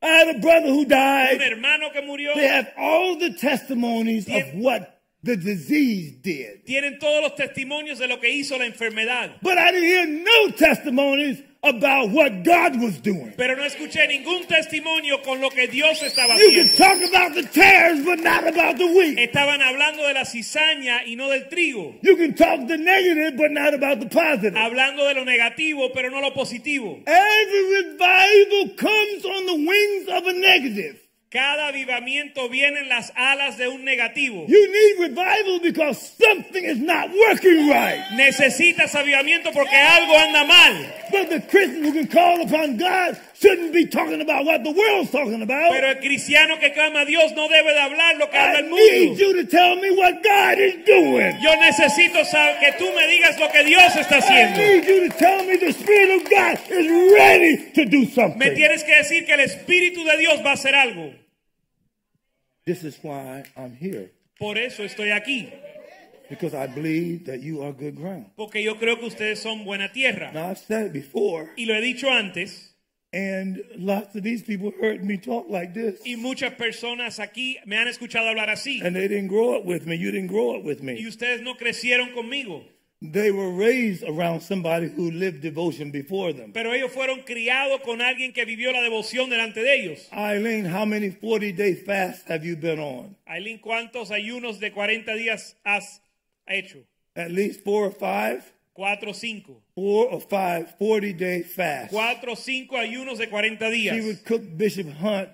I 0.02 0.08
have 0.08 0.36
a 0.36 0.40
brother 0.40 0.68
who 0.68 0.86
died. 0.86 1.42
hermano 1.42 1.92
que 1.92 2.02
murió. 2.02 2.34
They 2.36 2.48
have 2.48 2.72
all 2.78 3.18
the 3.18 3.32
testimonies 3.34 4.28
of 4.30 4.54
what 4.54 5.02
the 5.24 5.36
disease 5.36 6.14
did. 6.22 6.66
Tienen 6.66 7.00
todos 7.00 7.22
los 7.22 7.36
testimonios 7.36 8.00
de 8.00 8.08
lo 8.08 8.18
que 8.20 8.30
hizo 8.30 8.58
la 8.58 8.66
enfermedad. 8.66 9.42
But 9.42 9.58
I 9.58 9.72
didn't 9.72 9.88
hear 9.88 10.06
no 10.08 10.52
testimonies 10.52 11.44
about 11.62 12.10
what 12.12 12.44
God 12.44 12.80
was 12.82 13.00
doing. 13.02 13.34
Pero 13.36 13.56
no 13.56 13.64
escuché 13.66 14.08
ningún 14.08 14.46
testimonio 14.48 15.22
con 15.24 15.42
lo 15.42 15.50
que 15.50 15.68
Dios 15.68 16.02
estaba 16.02 16.36
You 16.38 16.52
can 16.56 16.68
haciendo. 16.68 16.78
talk 16.78 17.10
about 17.10 17.34
the 17.36 17.44
tares, 17.44 18.04
but 18.06 18.20
not 18.20 18.48
about 18.48 18.78
the 18.78 18.88
wheat. 18.88 19.18
Estaban 19.20 19.62
hablando 19.62 20.08
de 20.08 20.14
la 20.14 20.24
cizaña 20.26 21.04
y 21.06 21.16
no 21.16 21.30
del 21.30 21.50
trigo. 21.50 21.96
You 22.02 22.16
can 22.16 22.34
talk 22.34 22.66
the 22.68 22.78
negative, 22.78 23.36
but 23.38 23.52
not 23.52 23.74
about 23.74 24.00
the 24.00 24.08
positive. 24.08 24.56
Hablando 24.56 25.06
de 25.06 25.16
lo 25.16 25.26
negativo, 25.26 25.92
pero 25.94 26.10
no 26.10 26.22
lo 26.22 26.32
positivo. 26.34 27.02
Every 27.06 27.84
revival 27.84 28.76
comes 28.78 29.26
on 29.26 29.46
the 29.46 29.56
wings 29.56 30.08
of 30.08 30.26
a 30.28 30.34
negative. 30.34 31.00
Cada 31.32 31.68
avivamiento 31.68 32.50
viene 32.50 32.80
en 32.80 32.90
las 32.90 33.14
alas 33.16 33.56
de 33.60 33.68
un 33.68 33.86
negativo. 33.86 34.48
You 34.48 34.68
need 34.72 35.10
revival 35.10 35.60
because 35.62 36.12
something 36.20 36.64
is 36.64 36.80
not 36.80 37.12
working 37.12 37.70
right. 37.70 38.02
Necesitas 38.14 38.96
avivamiento 38.96 39.52
porque 39.54 39.76
algo 39.76 40.18
anda 40.18 40.44
mal. 40.46 40.74
But 41.12 41.30
the 41.30 41.40
Christian 41.42 41.84
who 41.84 41.94
can 41.94 42.08
call 42.08 42.42
upon 42.42 42.78
God 42.78 43.16
shouldn't 43.40 43.74
be 43.74 43.86
talking 43.86 44.22
about 44.22 44.44
what 44.46 44.64
the 44.64 44.72
world's 44.72 45.12
talking 45.12 45.44
about. 45.44 45.72
Pero 45.72 45.90
el 45.90 45.98
cristiano 46.00 46.58
que 46.60 46.72
clama 46.74 47.02
a 47.02 47.06
Dios 47.06 47.32
no 47.36 47.48
debe 47.48 47.74
de 47.76 47.80
hablar 47.80 48.18
lo 48.18 48.28
que 48.32 48.36
habla 48.40 48.62
I 48.62 48.64
el 48.64 48.70
need 48.72 49.10
mundo. 49.10 49.22
you 49.24 49.34
to 49.36 49.44
tell 49.46 49.76
me 49.76 49.92
what 49.92 50.24
God 50.24 50.58
is 50.58 50.84
doing. 50.84 51.38
Yo 51.44 51.54
necesito 51.62 52.26
saber 52.26 52.58
que 52.60 52.72
tú 52.80 52.92
me 52.96 53.06
digas 53.06 53.38
lo 53.40 53.52
que 53.52 53.64
Dios 53.66 53.96
está 53.96 54.16
I 54.18 54.22
haciendo. 54.22 54.58
need 54.58 54.84
you 54.88 55.08
to 55.08 55.16
tell 55.20 55.44
me 55.46 55.58
the 55.58 55.74
Spirit 55.74 56.10
of 56.24 56.28
God 56.28 56.58
is 56.72 57.14
ready 57.14 57.72
to 57.76 57.86
do 57.86 58.00
Me 58.00 58.06
something. 58.08 58.56
tienes 58.56 58.84
que 58.84 58.96
decir 58.96 59.28
que 59.28 59.34
el 59.36 59.42
Espíritu 59.42 60.04
de 60.06 60.18
Dios 60.18 60.44
va 60.44 60.50
a 60.50 60.54
hacer 60.54 60.74
algo. 60.74 61.14
This 62.70 62.84
is 62.84 63.00
why 63.02 63.44
I'm 63.58 63.76
here. 63.76 64.12
Por 64.38 64.56
eso 64.60 64.84
estoy 64.84 65.10
aquí. 65.12 65.52
because 66.30 66.54
I 66.54 66.68
believe 66.68 67.26
that 67.26 67.42
you 67.42 67.64
are 67.64 67.72
good 67.74 67.96
ground. 67.96 68.28
porque 68.38 68.62
yo 68.64 68.76
creo 68.76 69.00
que 69.00 69.08
ustedes 69.08 69.40
son 69.40 69.66
buena 69.66 69.92
tierra. 69.92 70.32
Now, 70.32 70.52
I've 70.52 70.60
said 70.60 70.86
it 70.86 70.94
before, 70.94 71.50
Y 71.58 71.66
lo 71.66 71.74
he 71.74 71.82
dicho 71.82 72.08
antes, 72.08 72.76
and 73.12 73.60
lots 73.76 74.16
of 74.16 74.22
these 74.22 74.44
people 74.44 74.72
heard 74.80 75.04
me 75.04 75.18
talk 75.18 75.50
like 75.50 75.74
this, 75.74 76.00
y 76.06 76.16
muchas 76.16 76.54
personas 76.54 77.18
aquí 77.20 77.58
me 77.66 77.76
han 77.78 77.88
escuchado 77.88 78.28
hablar 78.30 78.50
así. 78.52 78.80
and 78.86 78.96
they 78.96 79.08
didn't 79.08 79.30
grow 79.30 79.56
up 79.58 79.66
with 79.66 79.88
me. 79.88 79.96
You 79.96 80.12
didn't 80.12 80.28
grow 80.28 80.56
up 80.56 80.64
with 80.64 80.82
Y 80.82 80.86
me. 80.86 81.08
ustedes 81.08 81.42
no 81.42 81.56
crecieron 81.56 82.14
conmigo, 82.14 82.64
They 83.02 83.32
were 83.32 83.50
raised 83.50 84.04
around 84.04 84.42
somebody 84.42 84.90
who 84.90 85.10
lived 85.10 85.42
devotion 85.42 85.90
before 85.90 86.34
them. 86.34 86.52
pero 86.52 86.74
ellos 86.74 86.92
fueron 86.92 87.22
criados 87.24 87.80
con 87.82 88.02
alguien 88.02 88.34
que 88.34 88.44
vivió 88.44 88.74
la 88.74 88.82
devoción 88.82 89.30
delante 89.30 89.62
de 89.62 89.74
ellos. 89.74 90.10
Eileen, 90.12 90.66
how 90.66 90.84
many 90.86 91.10
40 91.12 91.54
day 91.54 91.76
fasts 91.76 92.26
have 92.28 92.44
you 92.46 92.58
been 92.58 92.78
on? 92.80 93.16
Aileen, 93.26 93.60
¿cuántos 93.60 94.12
ayunos 94.12 94.60
de 94.60 94.72
40 94.74 95.14
días 95.16 95.56
has 95.64 96.02
hecho? 96.46 96.80
At 97.16 97.32
least 97.32 97.64
four 97.64 97.86
or 97.86 97.92
five? 97.92 98.44
Cuatro 98.74 99.12
o 99.12 99.14
cinco. 99.14 99.62
Four 99.76 100.10
or 100.12 100.20
five 100.20 100.76
40 100.78 101.14
day 101.14 101.44
fasts. 101.44 101.94
Cuatro 101.94 102.34
o 102.34 102.36
cinco 102.36 102.76
ayunos 102.78 103.18
de 103.18 103.28
40 103.30 103.70
días. 103.70 103.96
She 103.96 104.02
would 104.02 104.26
cook 104.26 104.42
Bishop 104.58 104.88
Hunt, 104.88 105.30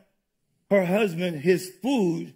her 0.70 0.86
husband, 0.86 1.41
his 1.41 1.72
food 1.82 2.34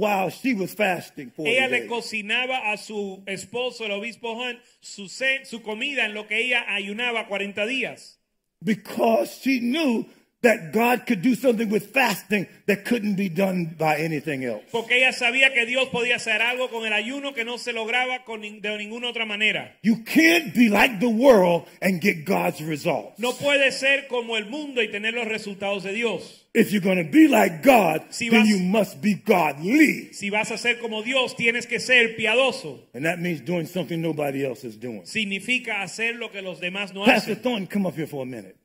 while 0.00 0.30
she 0.30 0.54
was 0.54 0.72
fasting 0.74 1.30
40 1.36 1.50
Ella 1.50 1.68
le 1.68 1.86
cocinaba 1.86 2.72
a 2.72 2.76
su 2.78 3.22
esposo, 3.26 3.84
el 3.84 3.92
obispo 3.92 4.32
Hunt, 4.32 4.58
su, 4.80 5.08
su 5.08 5.62
comida 5.62 6.06
en 6.06 6.14
lo 6.14 6.26
que 6.26 6.38
ella 6.38 6.64
ayunaba 6.68 7.26
40 7.28 7.66
días. 7.66 8.16
because 8.62 9.40
she 9.42 9.60
knew 9.60 10.06
that 10.42 10.72
God 10.72 11.06
could 11.06 11.20
do 11.22 11.34
something 11.34 11.68
with 11.68 11.92
fasting 11.92 12.46
that 12.66 12.84
couldn't 12.84 13.16
be 13.16 13.28
done 13.28 13.74
by 13.78 13.96
anything 13.98 14.44
else. 14.44 14.62
Porque 14.72 14.92
ella 14.96 15.12
sabía 15.12 15.52
que 15.52 15.66
Dios 15.66 15.88
podía 15.90 16.16
hacer 16.16 16.40
algo 16.40 16.70
con 16.70 16.86
el 16.86 16.92
ayuno 16.92 17.34
que 17.34 17.44
no 17.44 17.58
se 17.58 17.72
lograba 17.72 18.24
con 18.24 18.40
de 18.40 18.78
ninguna 18.78 19.08
otra 19.08 19.26
manera. 19.26 19.76
You 19.82 20.02
can't 20.04 20.54
be 20.54 20.68
like 20.70 20.98
the 21.00 21.10
world 21.10 21.66
and 21.82 22.00
get 22.00 22.24
God's 22.24 22.62
results. 22.62 23.18
No 23.18 23.32
puede 23.32 23.70
ser 23.72 24.06
como 24.08 24.36
el 24.36 24.46
mundo 24.46 24.82
y 24.82 24.88
tener 24.88 25.12
los 25.14 25.26
resultados 25.28 25.82
de 25.82 25.92
Dios. 25.92 26.46
If 26.52 26.72
you're 26.72 26.80
going 26.82 26.96
to 26.98 27.08
be 27.08 27.28
like 27.28 27.62
God, 27.62 28.02
Si 28.10 28.28
then 28.28 28.40
vas- 28.40 28.48
you 28.48 28.58
must 28.58 29.00
be 29.00 29.14
godly. 29.14 30.12
Si 30.12 30.30
vas 30.30 30.50
a 30.50 30.58
ser 30.58 30.80
como 30.80 31.02
Dios, 31.02 31.36
tienes 31.36 31.66
que 31.66 31.78
ser 31.78 32.16
piadoso. 32.16 32.80
And 32.92 33.04
that 33.04 33.20
means 33.20 33.40
doing 33.44 33.66
something 33.66 34.00
nobody 34.00 34.44
else 34.44 34.64
is 34.64 34.76
doing. 34.76 35.02
Significa 35.04 35.82
hacer 35.82 36.16
lo 36.16 36.30
que 36.30 36.42
los 36.42 36.58
demás 36.60 36.92
no 36.92 37.04
Pastor 37.04 37.34
hacen. 37.34 37.42
Thornton, 37.42 37.66
come 37.68 37.86
up 37.86 37.94
here 37.94 38.08
for 38.08 38.22
a 38.22 38.26
minute. 38.26 38.56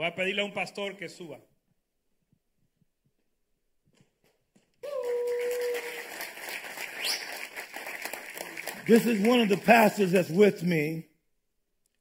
Voy 0.00 0.06
a 0.06 0.14
pedirle 0.14 0.40
a 0.40 0.46
un 0.46 0.54
pastor 0.54 0.96
que 0.96 1.10
suba. 1.10 1.38
This 8.86 9.06
is 9.06 9.20
one 9.26 9.40
of 9.40 9.48
the 9.48 9.56
pastors 9.56 10.12
that's 10.12 10.30
with 10.30 10.62
me. 10.62 11.06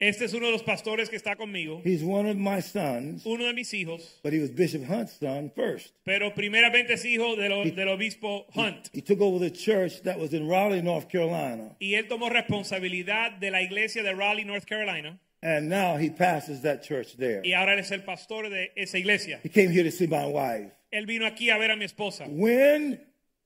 Este 0.01 0.21
es 0.23 0.33
uno 0.33 0.45
de 0.45 0.53
los 0.53 0.63
pastores 0.63 1.09
que 1.09 1.17
está 1.17 1.35
conmigo, 1.35 1.81
He's 1.83 2.01
one 2.01 2.25
of 2.25 2.37
my 2.37 2.61
sons, 2.61 3.25
uno 3.25 3.43
de 3.45 3.53
mis 3.53 3.69
hijos, 3.73 4.01
but 4.23 4.31
he 4.31 4.39
was 4.39 4.49
Bishop 4.49 4.83
Hunt's 4.85 5.19
son 5.19 5.51
first. 5.53 5.91
pero 6.05 6.31
primeramente 6.33 6.93
es 6.93 7.03
hijo 7.03 7.35
de 7.35 7.49
lo- 7.49 7.65
del 7.65 7.89
obispo 7.89 8.45
Hunt. 8.55 8.89
He 8.93 9.01
took 9.01 9.19
over 9.19 9.39
the 9.39 9.51
church 9.51 10.01
that 10.03 10.17
was 10.17 10.33
in 10.33 10.47
Raleigh, 10.47 10.81
North 10.81 11.09
Carolina, 11.09 11.75
Y 11.81 11.95
él 11.95 12.07
tomó 12.07 12.29
responsabilidad 12.29 13.39
de 13.41 13.51
la 13.51 13.61
iglesia 13.61 14.01
de 14.01 14.13
Raleigh, 14.15 14.45
North 14.45 14.63
Carolina, 14.65 15.19
and 15.41 15.69
now 15.69 15.97
he 15.97 16.09
pastors 16.09 16.61
that 16.61 16.83
church 16.83 17.15
there. 17.17 17.41
y 17.43 17.53
ahora 17.53 17.73
él 17.73 17.79
es 17.79 17.91
el 17.91 18.01
pastor 18.03 18.49
de 18.49 18.71
esa 18.75 18.97
iglesia. 18.97 19.39
He 19.43 19.49
came 19.49 19.71
here 19.71 19.83
to 19.83 19.91
see 19.91 20.07
my 20.07 20.25
wife. 20.25 20.71
Él 20.91 21.05
vino 21.05 21.25
aquí 21.25 21.49
a 21.49 21.57
ver 21.57 21.71
a 21.71 21.75
mi 21.75 21.85
esposa. 21.85 22.25
When 22.27 22.99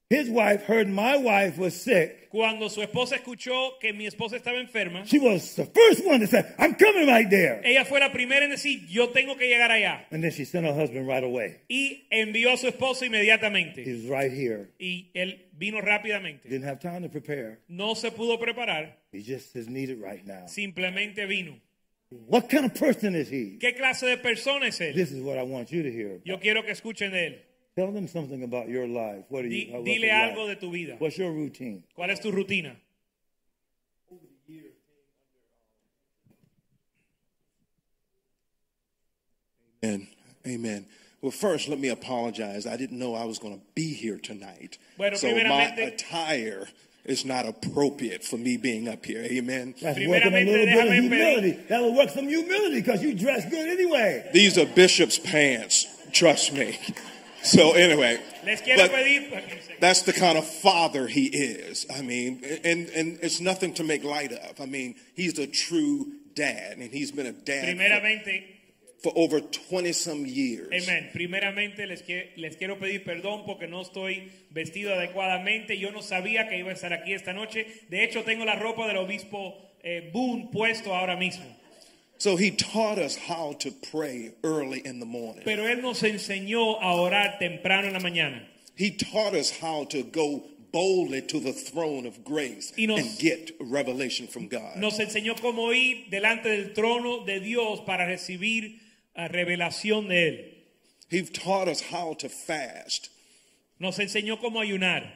his 0.10 0.30
wife 0.30 0.64
heard 0.64 0.88
my 0.88 1.18
wife 1.18 1.58
was 1.58 1.74
sick, 1.74 2.30
Cuando 2.30 2.68
su 2.70 2.82
esposa 2.82 3.16
escuchó 3.18 3.78
que 3.80 3.94
mi 3.94 4.08
esposa 4.08 4.38
estaba 4.38 4.60
enferma, 4.60 5.06
she 5.06 5.20
was 5.20 5.56
the 5.56 5.66
first 5.66 6.04
one 6.06 6.20
to 6.20 6.26
say, 6.28 6.44
I'm 6.58 6.74
coming 6.76 7.06
right 7.08 7.30
there. 7.30 7.62
ella 7.64 7.84
fue 7.86 8.00
la 8.00 8.12
primera 8.12 8.44
en 8.46 8.50
decir, 8.52 8.88
yo 8.88 9.10
tengo 9.10 9.36
que 9.38 9.48
llegar 9.48 9.70
allá. 9.72 10.06
And 10.12 10.24
then 10.24 10.32
she 10.32 10.46
sent 10.46 10.66
her 10.66 10.74
husband 10.74 11.08
right 11.08 11.24
away. 11.24 11.58
Y 11.70 12.08
envió 12.12 12.54
a 12.54 12.58
su 12.58 12.68
esposo 12.68 13.02
He 13.04 13.08
inmediatamente. 13.08 13.84
was 13.86 14.06
right 14.06 14.32
here. 14.32 14.70
Y 14.80 15.12
él 15.14 15.46
vino 15.58 15.80
rápidamente. 15.82 16.48
Didn't 16.50 16.66
have 16.68 16.80
time 16.80 17.02
to 17.04 17.10
prepare. 17.10 17.60
No 17.68 17.94
se 17.94 18.10
pudo 18.12 18.40
preparar, 18.40 18.96
He 19.12 19.22
just 19.22 19.56
is 19.56 19.68
needed 19.68 20.00
right 20.02 20.26
now. 20.26 20.48
simplemente 20.48 21.26
vino. 21.28 21.60
What 22.28 22.50
kind 22.50 22.66
of 22.66 22.74
person 22.74 23.16
is 23.16 23.30
he? 23.30 23.58
¿Qué 23.60 23.76
clase 23.76 24.08
de 24.08 24.18
persona 24.18 24.68
es 24.68 24.80
él? 24.80 24.94
This 24.94 25.12
is 25.12 25.22
what 25.22 25.38
I 25.38 25.44
want 25.44 25.72
you 25.72 25.84
to 25.84 25.92
hear. 25.92 26.20
Yo 26.24 26.38
quiero 26.38 26.64
que 26.64 26.72
escuchen 26.72 27.12
de 27.12 27.28
él. 27.28 27.36
Tell 27.76 27.92
them 27.92 28.08
something 28.08 28.44
about 28.44 28.70
your 28.70 28.88
life. 28.88 29.26
What 29.30 29.46
are 29.46 29.48
you? 29.48 29.74
what's 29.74 29.86
dile 29.86 30.06
your 30.06 30.14
algo 30.14 30.48
life? 30.48 30.60
de 30.60 30.68
tu 30.68 30.72
vida. 30.72 30.96
What's 31.00 31.18
your 31.18 31.32
routine? 31.32 31.84
¿Cuál 31.98 32.12
es 32.12 32.20
tu 32.20 32.32
rutina? 32.32 32.76
Amen. 39.84 40.08
Amen. 40.48 40.86
Well, 41.22 41.32
first, 41.32 41.68
let 41.70 41.80
me 41.80 41.90
apologize. 41.90 42.66
I 42.68 42.78
didn't 42.78 43.00
know 43.00 43.16
I 43.16 43.26
was 43.26 43.40
going 43.40 43.56
to 43.56 43.62
be 43.76 43.94
here 43.94 44.18
tonight. 44.18 44.78
Bueno, 44.98 45.16
so 45.16 45.34
my 45.34 45.74
attire 45.78 46.68
is 47.06 47.26
not 47.26 47.46
appropriate 47.46 48.24
for 48.24 48.38
me 48.38 48.58
being 48.58 48.88
up 48.88 49.06
here. 49.06 49.24
Amen. 49.24 49.76
That's 49.82 49.98
working 50.00 50.34
a 50.34 50.36
Primeramente, 50.36 50.46
little 50.46 50.66
bit 50.66 50.88
of 50.88 50.94
humility. 50.94 51.52
That'll 51.68 51.96
work 51.96 52.10
some 52.10 52.28
humility 52.28 52.82
because 52.82 53.04
you 53.04 53.14
dress 53.14 53.50
good 53.50 53.68
anyway. 53.68 54.30
These 54.34 54.58
are 54.58 54.66
bishop's 54.66 55.20
pants. 55.20 55.86
Trust 56.12 56.54
me. 56.54 56.80
So 57.44 57.74
anyway, 57.74 58.22
Les 58.46 58.62
quiero 58.62 58.88
but 59.30 59.44
that's 59.82 60.04
the 60.04 60.14
kind 60.14 60.38
of 60.38 60.48
father 60.48 61.08
he 61.08 61.26
is. 61.26 61.86
I 61.94 62.02
mean, 62.02 62.42
and 62.64 62.88
and 62.90 63.20
it's 63.22 63.42
nothing 63.42 63.74
to 63.74 63.84
make 63.84 64.06
light 64.06 64.32
of. 64.32 64.62
I 64.62 64.66
mean, 64.66 64.96
he's 65.14 65.38
a 65.40 65.48
true 65.48 66.14
dad, 66.36 66.78
and 66.78 66.90
he's 66.90 67.12
been 67.12 67.26
a 67.26 67.34
dad 67.34 67.78
for, 67.78 67.84
Primeramente, 67.84 68.44
for 69.04 69.12
over 69.16 69.42
twenty 69.42 69.92
some 69.94 70.26
years. 70.26 70.70
Amen. 70.72 71.10
Primeramente 71.14 71.86
les, 71.86 72.02
que- 72.02 72.32
les 72.38 72.56
quiero 72.56 72.80
pedir 72.80 73.04
perdón 73.04 73.44
porque 73.46 73.68
no 73.68 73.82
estoy 73.82 74.32
vestido 74.50 74.94
adecuadamente. 74.94 75.78
Yo 75.78 75.92
no 75.92 76.02
sabía 76.02 76.48
que 76.48 76.58
iba 76.58 76.70
a 76.72 76.74
estar 76.74 76.94
aquí 76.94 77.14
esta 77.14 77.34
noche. 77.34 77.66
De 77.90 78.04
hecho, 78.04 78.24
tengo 78.24 78.46
la 78.46 78.56
ropa 78.56 78.88
del 78.88 78.98
obispo 78.98 79.56
eh, 79.84 80.10
Boone 80.14 80.48
puesto 80.52 80.94
ahora 80.96 81.18
mismo. 81.18 81.44
So 82.18 82.38
he 82.38 82.52
taught 82.52 82.98
us 82.98 83.18
how 83.18 83.52
to 83.60 83.72
pray 83.92 84.32
early 84.46 84.82
in 84.86 85.00
the 85.00 85.06
morning. 85.06 85.44
Pero 85.44 85.68
él 85.68 85.82
nos 85.82 86.02
enseñó 86.04 86.80
a 86.82 86.94
orar 86.96 87.38
temprano 87.38 87.88
en 87.88 87.94
la 87.94 88.00
mañana. 88.00 88.48
He 88.78 88.92
taught 88.92 89.34
us 89.36 89.52
how 89.52 89.84
to 89.90 90.04
go 90.04 90.44
boldly 90.72 91.22
to 91.24 91.40
the 91.42 91.52
throne 91.52 92.06
of 92.08 92.24
grace 92.24 92.72
nos- 92.78 93.00
and 93.02 93.20
get 93.20 93.52
revelation 93.60 94.28
from 94.28 94.48
God. 94.48 94.78
Nos 94.78 94.98
enseñó 95.00 95.36
cómo 95.42 95.74
ir 95.74 96.06
delante 96.10 96.48
del 96.48 96.72
trono 96.74 97.26
de 97.26 97.42
Dios 97.42 97.82
para 97.86 98.06
recibir 98.08 98.80
ah, 99.16 99.28
revelación 99.28 100.08
de 100.08 100.30
él. 100.30 100.46
He 101.10 101.22
taught 101.24 101.68
us 101.68 101.82
how 101.82 102.14
to 102.16 102.30
fast. 102.30 103.10
Nos 103.80 103.98
enseñó 103.98 104.40
cómo 104.40 104.60
ayunar. 104.62 105.08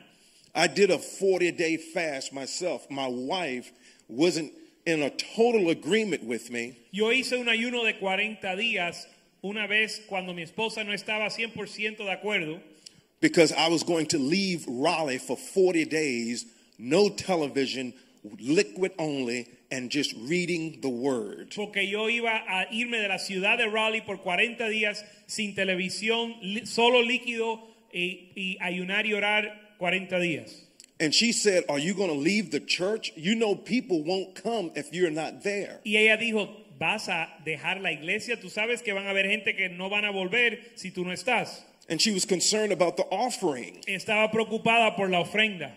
I 0.53 0.67
did 0.67 0.89
a 0.91 0.97
40 0.97 1.51
day 1.51 1.77
fast 1.77 2.33
myself. 2.33 2.89
My 2.89 3.07
wife 3.07 3.71
wasn't 4.07 4.51
in 4.85 5.03
a 5.03 5.09
total 5.09 5.69
agreement 5.69 6.23
with 6.23 6.49
me, 6.49 6.77
Yo 6.91 7.09
hice 7.11 7.33
un 7.33 7.47
ayuno 7.47 7.83
de 7.83 7.99
40 7.99 8.55
días 8.55 9.05
una 9.43 9.67
vez 9.67 9.99
cuando 10.07 10.33
mi 10.33 10.43
esposa 10.43 10.83
no 10.85 10.93
estaba 10.93 11.27
100% 11.29 11.97
de 11.97 12.09
acuerdo. 12.11 12.61
because 13.19 13.51
I 13.51 13.67
was 13.67 13.83
going 13.83 14.05
to 14.07 14.17
leave 14.17 14.63
Raleigh 14.67 15.17
for 15.17 15.35
40 15.35 15.85
days, 15.85 16.45
no 16.77 17.09
television, 17.09 17.93
liquid 18.39 18.93
only, 18.97 19.47
and 19.71 19.89
just 19.89 20.13
reading 20.27 20.79
the 20.81 20.89
word. 20.89 21.53
Porque 21.55 21.87
yo 21.89 22.07
iba 22.09 22.43
a 22.47 22.67
irme 22.71 23.01
de 23.01 23.07
la 23.07 23.17
ciudad 23.17 23.57
de 23.57 23.67
Raleigh 23.67 24.01
por 24.01 24.17
40 24.21 24.67
días 24.69 25.03
sin 25.27 25.55
televisión, 25.55 26.35
solo 26.65 27.01
líquido 27.01 27.61
y, 27.93 28.31
y 28.35 28.57
ayunar 28.61 29.05
y 29.05 29.13
orar 29.13 29.75
40 29.77 30.19
días. 30.19 30.63
And 30.99 31.13
she 31.13 31.31
said, 31.31 31.63
Are 31.69 31.77
you 31.77 31.93
going 31.93 32.09
to 32.09 32.15
leave 32.15 32.51
the 32.51 32.59
church? 32.59 33.13
You 33.15 33.35
know, 33.35 33.55
people 33.55 34.03
won't 34.03 34.35
come 34.35 34.71
if 34.75 34.93
you're 34.93 35.11
not 35.11 35.43
there. 35.43 35.79
Y 35.83 35.97
ella 35.97 36.17
dijo, 36.17 36.49
vas 36.79 37.07
a 37.09 37.27
dejar 37.45 37.81
la 37.81 37.91
iglesia, 37.91 38.39
tú 38.39 38.49
sabes 38.49 38.81
que 38.81 38.93
van 38.93 39.07
a 39.07 39.11
haber 39.11 39.27
gente 39.27 39.55
que 39.55 39.69
no 39.69 39.89
van 39.89 40.05
a 40.05 40.11
volver 40.11 40.71
si 40.75 40.91
tú 40.91 41.03
no 41.03 41.11
estás. 41.11 41.63
And 41.89 42.01
she 42.01 42.11
was 42.11 42.25
concerned 42.25 42.73
about 42.73 42.97
the 42.97 43.05
offering. 43.11 43.79
Estaba 43.87 44.31
preocupada 44.31 44.95
por 44.95 45.09
la 45.09 45.19
ofrenda. 45.19 45.71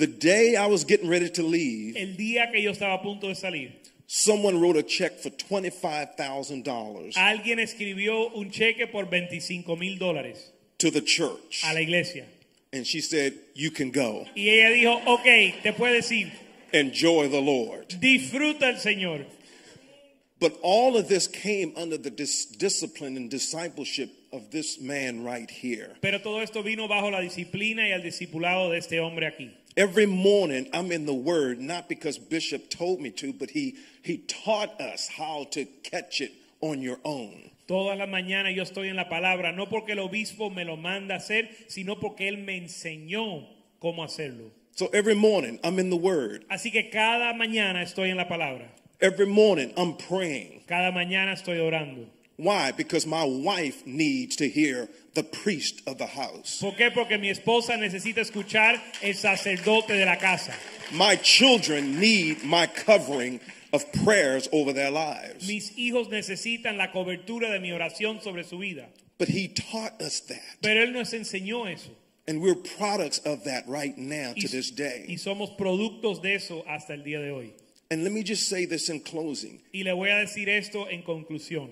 The 0.00 0.06
day 0.06 0.56
I 0.56 0.64
was 0.64 0.84
getting 0.84 1.10
ready 1.10 1.28
to 1.28 1.42
leave, 1.42 1.94
El 1.94 2.16
día 2.16 2.50
que 2.50 2.62
yo 2.62 2.70
estaba 2.70 2.94
a 2.94 3.02
punto 3.02 3.28
de 3.28 3.34
salir, 3.34 3.72
someone 4.06 4.58
wrote 4.58 4.76
a 4.78 4.82
check 4.82 5.18
for 5.20 5.28
$25,000 5.28 7.12
alguien 7.16 7.58
escribió 7.58 8.34
un 8.34 8.50
cheque 8.50 8.86
por 8.90 9.10
25 9.10 9.76
mil 9.76 9.98
dólares 9.98 10.38
to 10.78 10.90
the 10.90 11.02
church. 11.02 11.62
a 11.66 11.74
la 11.74 11.80
iglesia. 11.80 12.24
And 12.72 12.86
she 12.86 13.02
said, 13.02 13.34
You 13.54 13.70
can 13.70 13.90
go. 13.90 14.24
Y 14.34 14.48
ella 14.48 14.70
dijo, 14.70 15.02
ok, 15.06 15.62
te 15.62 15.72
puedes 15.74 16.10
ir, 16.10 16.32
Enjoy 16.72 17.28
the 17.28 17.42
Lord. 17.42 17.88
disfruta 18.00 18.70
el 18.70 18.76
Señor. 18.76 19.26
But 20.38 20.58
all 20.62 20.96
of 20.96 21.08
this 21.08 21.28
came 21.28 21.74
under 21.76 21.98
the 21.98 22.08
dis- 22.08 22.46
discipline 22.46 23.18
and 23.18 23.28
discipleship 23.28 24.08
of 24.32 24.50
this 24.50 24.80
man 24.80 25.22
right 25.24 25.50
here. 25.50 25.94
Pero 26.00 26.20
todo 26.20 26.40
esto 26.40 26.62
vino 26.62 26.88
bajo 26.88 27.10
la 27.10 27.20
disciplina 27.20 27.86
y 27.86 27.92
el 27.92 28.00
discipulado 28.02 28.70
de 28.70 28.78
este 28.78 28.98
hombre 29.00 29.26
aquí. 29.26 29.50
Every 29.76 30.06
morning 30.06 30.68
I'm 30.72 30.90
in 30.90 31.06
the 31.06 31.14
Word, 31.14 31.60
not 31.60 31.88
because 31.88 32.18
Bishop 32.18 32.70
told 32.70 33.00
me 33.00 33.10
to, 33.12 33.32
but 33.32 33.50
he, 33.50 33.76
he 34.02 34.18
taught 34.18 34.80
us 34.80 35.08
how 35.08 35.46
to 35.52 35.64
catch 35.84 36.20
it 36.20 36.32
on 36.60 36.82
your 36.82 36.98
own. 37.04 37.50
Toda 37.68 37.94
la 37.94 38.06
mañana 38.06 38.54
yo 38.54 38.64
estoy 38.64 38.88
en 38.88 38.96
la 38.96 39.08
palabra, 39.08 39.54
no 39.54 39.66
porque 39.66 39.90
el 39.92 40.00
obispo 40.00 40.50
me 40.50 40.64
lo 40.64 40.76
manda 40.76 41.14
a 41.14 41.18
hacer, 41.18 41.48
sino 41.68 42.00
porque 42.00 42.28
él 42.28 42.38
me 42.38 42.56
enseñó 42.56 43.46
cómo 43.80 44.02
hacerlo. 44.02 44.50
So 44.74 44.88
every 44.92 45.14
morning 45.14 45.60
I'm 45.62 45.78
in 45.78 45.88
the 45.88 45.96
Word. 45.96 46.44
Así 46.50 46.72
que 46.72 46.90
cada 46.90 47.32
mañana 47.32 47.82
estoy 47.82 48.10
en 48.10 48.16
la 48.16 48.26
palabra. 48.26 48.72
Every 49.00 49.26
morning 49.26 49.72
I'm 49.76 49.96
praying. 49.96 50.64
Cada 50.66 50.90
mañana 50.90 51.32
estoy 51.32 51.60
orando. 51.60 52.08
Why? 52.40 52.72
Because 52.72 53.06
my 53.06 53.24
wife 53.24 53.86
needs 53.86 54.36
to 54.36 54.48
hear 54.48 54.88
the 55.14 55.22
priest 55.22 55.82
of 55.86 55.98
the 55.98 56.06
house. 56.06 56.58
¿Por 56.60 56.72
qué? 56.72 56.90
Porque 56.90 57.18
mi 57.18 57.28
esposa 57.28 57.76
necesita 57.76 58.20
escuchar 58.20 58.80
el 59.02 59.12
sacerdote 59.14 59.88
de 59.88 60.06
la 60.06 60.16
casa. 60.16 60.54
My 60.92 61.16
children 61.16 62.00
need 62.00 62.42
my 62.42 62.66
covering 62.66 63.40
of 63.72 63.84
prayers 64.04 64.48
over 64.52 64.72
their 64.72 64.90
lives. 64.90 65.46
Mis 65.46 65.70
hijos 65.76 66.08
necesitan 66.08 66.78
la 66.78 66.90
cobertura 66.92 67.50
de 67.50 67.60
mi 67.60 67.70
oración 67.72 68.22
sobre 68.22 68.42
su 68.44 68.58
vida. 68.58 68.86
But 69.18 69.28
he 69.28 69.48
taught 69.48 70.00
us 70.00 70.20
that. 70.20 70.40
Pero 70.62 70.82
él 70.82 70.92
nos 70.92 71.12
enseñó 71.12 71.70
eso. 71.70 71.90
And 72.26 72.40
we're 72.40 72.54
products 72.54 73.18
of 73.26 73.44
that 73.44 73.64
right 73.68 73.96
now 73.98 74.32
Y, 74.34 74.40
to 74.40 74.48
this 74.48 74.70
day. 74.70 75.04
y 75.08 75.16
somos 75.18 75.50
productos 75.58 76.22
de 76.22 76.36
eso 76.36 76.64
hasta 76.66 76.94
el 76.94 77.02
día 77.02 77.20
de 77.20 77.30
hoy. 77.32 77.52
And 77.90 78.04
let 78.04 78.12
me 78.12 78.22
just 78.22 78.48
say 78.48 78.64
this 78.66 78.88
in 78.88 79.00
closing. 79.00 79.60
Y 79.74 79.82
le 79.82 79.92
voy 79.92 80.08
a 80.10 80.24
decir 80.24 80.48
esto 80.48 80.86
en 80.88 81.02
conclusión. 81.02 81.70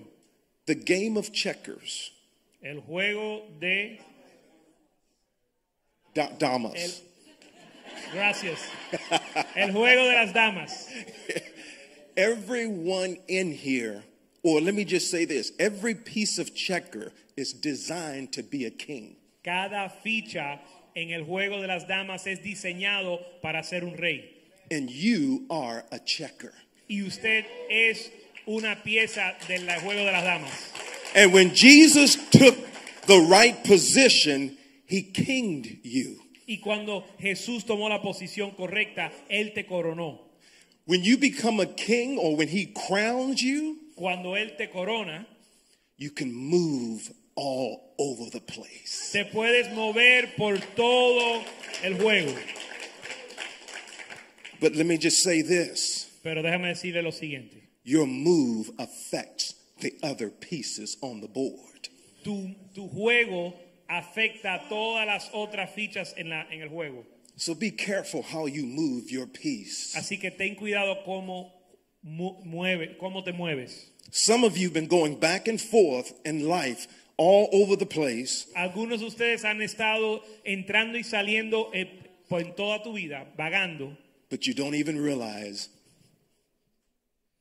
The 0.69 0.75
game 0.75 1.17
of 1.17 1.31
checkers, 1.33 2.11
El 2.63 2.81
juego 2.81 3.41
de... 3.59 3.99
da- 6.13 6.29
damas, 6.37 6.75
El- 6.75 8.11
gracias. 8.13 8.59
El 9.55 9.71
juego 9.71 10.03
de 10.05 10.13
las 10.13 10.31
damas. 10.31 10.87
everyone 12.15 13.17
in 13.27 13.51
here, 13.51 14.03
or 14.43 14.61
let 14.61 14.75
me 14.75 14.85
just 14.85 15.09
say 15.09 15.25
this 15.25 15.53
every 15.57 15.95
piece 15.95 16.37
of 16.37 16.53
checker 16.53 17.11
is 17.35 17.51
designed 17.51 18.31
to 18.33 18.43
be 18.43 18.65
a 18.65 18.69
king. 18.69 19.15
Cada 19.43 19.91
ficha 20.05 20.59
en 20.95 21.09
el 21.11 21.23
juego 21.25 21.61
de 21.61 21.67
las 21.67 21.85
damas 21.87 22.27
es 22.27 22.41
diseñado 22.43 23.17
para 23.41 23.63
ser 23.63 23.83
un 23.83 23.97
rey. 23.97 24.29
And 24.69 24.87
you 24.87 25.47
are 25.49 25.83
a 25.91 25.97
checker. 25.97 26.53
Y 26.87 27.01
usted 27.01 27.43
es 27.71 28.11
una 28.49 28.83
pieza 28.83 29.35
del 29.47 29.69
juego 29.81 30.05
de 30.05 30.11
las 30.11 30.23
damas. 30.23 30.71
And 31.15 31.31
when 31.33 31.53
Jesus 31.53 32.17
took 32.31 32.55
the 33.05 33.19
right 33.29 33.63
position, 33.63 34.57
he 34.87 35.03
kinged 35.03 35.79
you. 35.83 36.19
Y 36.47 36.57
cuando 36.57 37.05
Jesús 37.19 37.63
tomó 37.65 37.89
la 37.89 38.01
posición 38.01 38.55
correcta, 38.55 39.11
Él 39.29 39.53
te 39.53 39.65
coronó. 39.65 40.19
When 40.85 41.03
you 41.03 41.17
become 41.17 41.59
a 41.59 41.67
king 41.67 42.17
or 42.17 42.35
when 42.35 42.47
he 42.47 42.65
crowns 42.65 43.41
you, 43.41 43.77
Cuando 43.95 44.35
Él 44.35 44.57
te 44.57 44.67
corona, 44.67 45.27
you 45.97 46.09
can 46.09 46.33
move 46.33 47.11
all 47.35 47.93
over 47.99 48.31
the 48.31 48.39
place. 48.39 49.11
te 49.11 49.25
puedes 49.25 49.71
mover 49.73 50.35
por 50.35 50.57
todo 50.75 51.43
el 51.83 51.93
juego. 51.97 52.33
But 54.59 54.75
let 54.75 54.87
me 54.87 54.97
just 54.97 55.21
say 55.21 55.41
this 55.43 56.07
Pero 56.23 56.41
déjame 56.41 56.69
decirle 56.69 57.03
lo 57.03 57.11
siguiente. 57.11 57.58
Your 57.89 58.05
move 58.05 58.69
affects 58.77 59.55
the 59.81 59.91
other 60.03 60.29
pieces 60.29 60.95
on 61.01 61.21
the 61.21 61.27
board. 61.27 61.89
Tu, 62.23 62.55
tu 62.75 62.87
juego 62.87 63.55
afecta 63.89 64.69
todas 64.69 65.07
las 65.07 65.29
otras 65.33 65.71
fichas 65.71 66.13
en, 66.15 66.29
la, 66.29 66.45
en 66.51 66.61
el 66.61 66.69
juego. 66.69 67.03
So 67.35 67.55
be 67.55 67.71
careful 67.71 68.21
how 68.21 68.45
you 68.45 68.65
move 68.67 69.09
your 69.09 69.25
piece. 69.25 69.95
Así 69.95 70.19
que 70.19 70.29
ten 70.29 70.55
cuidado 70.55 71.03
cómo, 71.03 71.51
mueve, 72.03 72.97
cómo 72.99 73.23
te 73.23 73.31
mueves. 73.31 73.87
Some 74.11 74.43
of 74.43 74.55
you 74.55 74.67
have 74.67 74.73
been 74.73 74.87
going 74.87 75.19
back 75.19 75.47
and 75.47 75.59
forth 75.59 76.13
in 76.25 76.47
life 76.47 76.87
all 77.17 77.49
over 77.51 77.75
the 77.75 77.85
place, 77.85 78.47
Algunos 78.55 78.99
de 78.99 79.07
ustedes 79.07 79.43
han 79.45 79.61
estado 79.61 80.21
entrando 80.45 80.97
y 80.97 81.03
saliendo 81.03 81.71
eh, 81.73 81.89
en 82.29 82.55
toda 82.55 82.83
tu 82.83 82.93
vida, 82.93 83.25
vagando, 83.35 83.97
but 84.29 84.45
you 84.45 84.53
don't 84.53 84.75
even 84.75 84.97
realize 84.99 85.69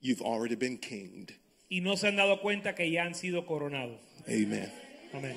you've 0.00 0.22
already 0.22 0.54
been 0.56 0.78
kinged. 0.78 1.32
y 1.70 1.80
no 1.80 1.96
se 1.96 2.08
han 2.08 2.16
dado 2.16 2.40
cuenta 2.40 2.74
que 2.74 2.90
ya 2.90 3.04
han 3.04 3.14
sido 3.14 3.44
coronados. 3.46 4.00
Amen. 4.26 4.70
Amén. 5.12 5.36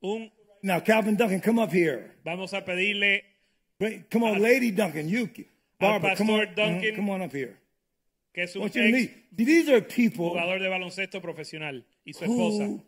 Un, 0.00 0.30
Now, 0.62 0.80
Calvin 0.80 1.16
Duncan, 1.16 1.40
come 1.40 1.58
up 1.58 1.70
here. 1.70 2.12
vamos 2.24 2.52
a 2.54 2.64
pedirle 2.64 3.22
Wait, 3.80 4.08
come 4.10 4.22
on, 4.24 4.40
Lady 4.40 4.70
Duncan. 4.70 5.08
You, 5.08 5.28
Barbara, 5.78 6.16
come 6.16 6.30
on, 6.30 6.54
Duncan. 6.54 6.94
come 6.96 7.10
on 7.10 7.22
up 7.22 7.32
here. 7.32 7.56
que 8.32 8.44
es 8.44 8.56
un 8.56 8.62
ex 8.64 8.74
meet. 8.76 9.10
These 9.36 9.68
are 9.68 9.80
people 9.80 10.30
jugador 10.30 10.58
de 10.60 10.68
baloncesto 10.68 11.20
profesional 11.20 11.84
y 12.04 12.12
su 12.12 12.24
esposa. 12.24 12.64
who, 12.66 12.82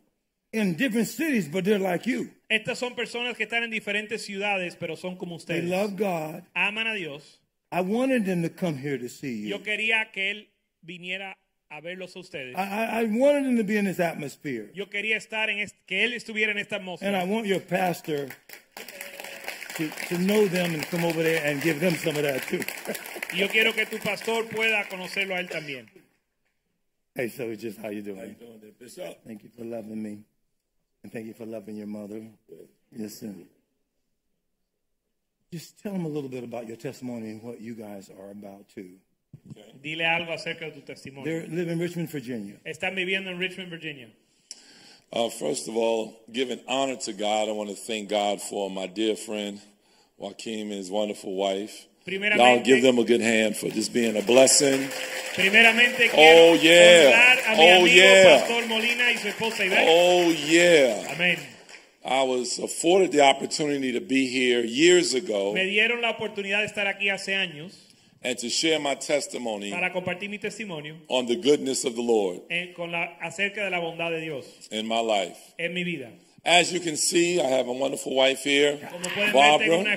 in 0.53 0.75
different 0.77 1.09
cities, 1.09 1.49
but 1.49 1.65
they're 1.65 1.79
like 1.79 2.07
you. 2.07 2.31
Estas 2.51 2.79
son 2.79 2.95
personas 2.95 3.37
que 3.37 3.45
están 3.47 3.63
en 3.65 3.71
diferentes 3.71 4.23
ciudades, 4.25 4.77
pero 4.77 4.97
son 4.97 5.17
como 5.17 5.37
They 5.39 5.61
ustedes. 5.61 5.71
love 5.71 5.97
God. 5.97 6.45
Aman 6.55 6.87
a 6.87 6.95
Dios. 6.95 7.39
I 7.73 7.81
wanted 7.81 8.25
them 8.25 8.43
to 8.43 8.49
come 8.49 8.77
here 8.77 8.97
to 8.99 9.09
see 9.09 9.43
you. 9.43 9.49
Yo 9.49 9.63
quería 9.63 10.11
que 10.13 10.31
él 10.31 10.49
viniera 10.83 11.37
a 11.69 11.81
verlos 11.81 12.15
a 12.15 12.21
ustedes. 12.21 12.55
I, 12.57 12.61
I, 12.63 13.01
I 13.01 13.05
wanted 13.05 13.45
them 13.45 13.57
to 13.57 13.65
be 13.65 13.77
in 13.77 13.85
this 13.87 13.99
atmosphere. 13.99 14.71
Yo 14.75 14.87
quería 14.87 15.17
estar 15.17 15.51
en 15.51 15.59
este, 15.59 15.77
que 15.87 16.05
él 16.05 16.13
estuviera 16.15 16.53
en 16.53 16.59
esta 16.59 16.77
And 16.77 16.85
I 16.87 17.23
atmósfera. 17.23 17.27
want 17.29 17.47
your 17.47 17.61
pastor 17.61 18.29
to, 19.77 19.89
to 20.09 20.19
know 20.19 20.47
them 20.47 20.75
and 20.75 20.83
come 20.87 21.05
over 21.05 21.23
there 21.23 21.45
and 21.45 21.61
give 21.61 21.81
them 21.81 21.95
some 21.97 22.17
of 22.17 22.23
that 22.23 22.43
too. 22.49 22.61
Y 23.33 23.39
yo 23.41 23.49
quiero 23.49 23.73
que 23.75 23.85
tu 23.87 23.99
pastor 23.99 24.47
pueda 24.47 24.89
conocerlo 24.89 25.35
a 25.35 25.41
él 25.41 25.49
también. 25.51 25.89
hey, 27.17 27.29
so 27.29 27.51
it's 27.51 27.61
just 27.61 27.79
how 27.79 27.89
you 27.89 28.01
doing? 28.01 28.37
Thank 29.27 29.43
you 29.43 29.51
for 29.51 29.65
loving 29.65 30.01
me. 30.01 30.19
And 31.07 31.13
thank 31.13 31.27
you 31.27 31.35
for 31.35 31.47
loving 31.47 31.77
your 31.77 31.87
mother. 31.87 32.21
Yes, 32.91 33.21
sir. 33.21 33.33
Just 35.53 35.81
tell 35.81 35.93
them 35.93 36.05
a 36.05 36.09
little 36.09 36.29
bit 36.29 36.43
about 36.43 36.67
your 36.67 36.77
testimony 36.77 37.31
and 37.31 37.43
what 37.45 37.61
you 37.61 37.75
guys 37.75 38.11
are 38.11 38.33
about 38.33 38.69
too. 38.75 38.99
Dile 39.81 40.01
algo 40.01 40.33
acerca 40.33 40.69
de 40.69 40.73
tu 40.73 40.81
testimonio. 40.81 41.25
They 41.25 41.47
live 41.47 41.69
in 41.69 41.79
Richmond, 41.79 42.11
Virginia. 42.11 42.57
Están 42.67 42.97
viviendo 42.97 43.31
en 43.31 43.39
Richmond, 43.39 43.71
Virginia. 43.71 44.09
Uh, 45.13 45.29
first 45.29 45.69
of 45.69 45.77
all, 45.77 46.13
giving 46.33 46.59
honor 46.67 46.97
to 46.97 47.13
God, 47.13 47.49
I 47.49 47.53
want 47.53 47.71
to 47.71 47.77
thank 47.77 48.09
God 48.09 48.43
for 48.43 48.69
my 48.69 48.89
dear 48.89 49.15
friend 49.15 49.61
Joaquin 50.19 50.73
and 50.73 50.73
his 50.73 50.91
wonderful 50.91 51.37
wife. 51.37 51.87
Y'all 52.07 52.63
give 52.63 52.83
them 52.83 52.99
a 53.01 53.05
good 53.05 53.21
hand 53.21 53.57
for 53.57 53.69
just 53.69 53.93
being 53.93 54.17
a 54.17 54.23
blessing. 54.23 54.89
primeramente 55.35 56.09
Oh, 56.15 56.55
yeah. 56.55 57.11
honrar 57.11 57.39
a 57.47 57.57
mi 57.57 57.63
Oh, 57.63 57.77
amigo 57.83 57.87
yeah. 57.97 58.39
Pastor 58.39 58.67
Molina 58.69 59.11
y 59.13 59.17
su 59.19 59.29
esposa 59.29 59.65
Ivette. 59.65 59.87
Oh, 59.89 60.31
yeah. 60.49 61.13
Amén. 61.13 61.39
I 62.05 62.23
was 62.23 62.61
afforded 62.61 63.11
the 63.11 63.23
opportunity 63.23 63.91
to 63.93 64.01
be 64.01 64.29
here 64.29 64.61
years 64.65 65.15
ago 65.15 65.53
Me 65.55 65.65
dieron 65.67 66.01
la 66.01 66.11
oportunidad 66.11 66.61
de 66.61 66.67
estar 66.67 66.87
aquí 66.87 67.11
hace 67.11 67.35
años 67.35 67.73
and 68.23 68.39
to 68.39 68.49
share 68.49 68.79
my 68.79 68.95
testimony 68.95 69.71
para 69.73 69.93
compartir 69.93 70.31
mi 70.31 70.39
testimonio 70.39 70.95
on 71.09 71.27
the 71.27 71.35
goodness 71.35 71.85
of 71.85 71.97
the 71.97 72.03
Lord 72.03 72.41
eh, 72.51 72.73
con 72.77 72.93
la, 72.93 73.17
acerca 73.21 73.65
de 73.65 73.71
la 73.71 73.81
bondad 73.81 74.11
de 74.13 74.21
Dios 74.21 74.47
in 74.71 74.87
my 74.87 75.01
life. 75.01 75.37
en 75.59 75.75
mi 75.75 75.83
vida. 75.83 76.11
As 76.47 76.73
you 76.73 76.79
can 76.79 76.97
see, 76.97 77.41
I 77.41 77.47
have 77.49 77.67
a 77.67 77.73
wonderful 77.73 78.15
wife 78.15 78.45
here, 78.45 78.79
Como 78.79 79.03
pueden 79.03 79.33
ver, 79.33 79.59
tengo 79.59 79.81
una 79.81 79.97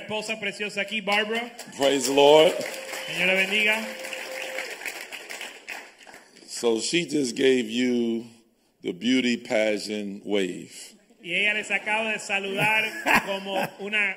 aquí, 0.76 1.00
Barbara. 1.04 1.48
Praise 1.76 2.08
the 2.08 2.12
Lord. 2.12 2.52
Bendiga. 3.16 3.86
So 6.48 6.80
she 6.80 7.06
just 7.06 7.36
gave 7.36 7.70
you 7.70 8.26
the 8.82 8.90
beauty 8.90 9.36
pageant 9.36 10.26
wave. 10.26 10.74
Y 11.22 11.30
ella 11.30 11.54
les 11.54 11.70
acaba 11.70 12.12
de 12.12 12.18
saludar 12.18 12.90
como 13.24 13.68
una 13.80 14.16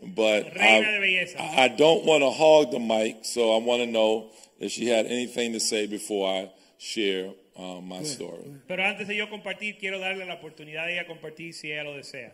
But 0.00 0.56
I. 0.58 1.36
I 1.38 1.68
don't 1.68 2.06
want 2.06 2.22
to 2.22 2.30
hog 2.30 2.70
the 2.70 2.78
mic, 2.78 3.26
so 3.26 3.54
I 3.54 3.58
want 3.58 3.82
to 3.82 3.86
know 3.86 4.30
if 4.58 4.72
she 4.72 4.86
had 4.86 5.04
anything 5.04 5.52
to 5.52 5.60
say 5.60 5.86
before 5.86 6.28
I 6.32 6.50
share 6.78 7.32
um, 7.58 7.88
my 7.88 8.04
story. 8.04 8.60
Pero 8.66 8.84
antes 8.84 9.08
de 9.08 9.16
yo 9.16 9.28
compartir, 9.28 9.76
quiero 9.78 9.98
darle 9.98 10.24
la 10.24 10.34
oportunidad 10.34 10.86
de 10.86 10.94
ella 10.94 11.06
compartir 11.06 11.52
si 11.52 11.72
ella 11.72 11.84
lo 11.84 11.96
desea. 11.96 12.32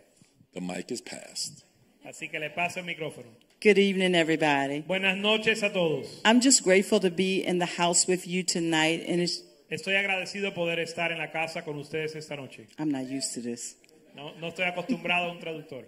The 0.53 0.61
mic 0.61 0.91
is 0.91 1.01
passed. 1.01 1.64
Así 2.05 2.31
que 2.31 2.39
le 2.39 2.51
paso 2.51 2.81
el 2.81 2.87
micrófono. 2.87 3.29
Good 3.61 3.79
evening, 3.79 4.14
everybody. 4.14 4.81
Buenas 4.81 5.16
noches 5.16 5.62
a 5.62 5.72
todos. 5.72 6.20
I'm 6.25 6.41
just 6.41 6.62
grateful 6.62 7.01
to 7.01 7.11
be 7.11 7.43
in 7.43 7.59
the 7.59 7.66
house 7.79 8.07
with 8.07 8.27
you 8.27 8.43
tonight, 8.43 9.05
and 9.09 9.22
it's, 9.22 9.43
Estoy 9.70 9.97
agradecido 9.97 10.55
poder 10.55 10.79
estar 10.79 11.11
en 11.11 11.18
la 11.18 11.33
casa 11.33 11.62
con 11.62 11.79
ustedes 11.79 12.14
esta 12.14 12.37
noche. 12.37 12.66
I'm 12.79 12.91
not 12.91 13.07
used 13.07 13.33
to 13.35 13.41
this. 13.41 13.77
No, 14.14 14.33
no 14.39 14.49
estoy 14.49 14.66
acostumbrado 14.66 15.29
a 15.29 15.33
un 15.33 15.41
traductor. 15.41 15.85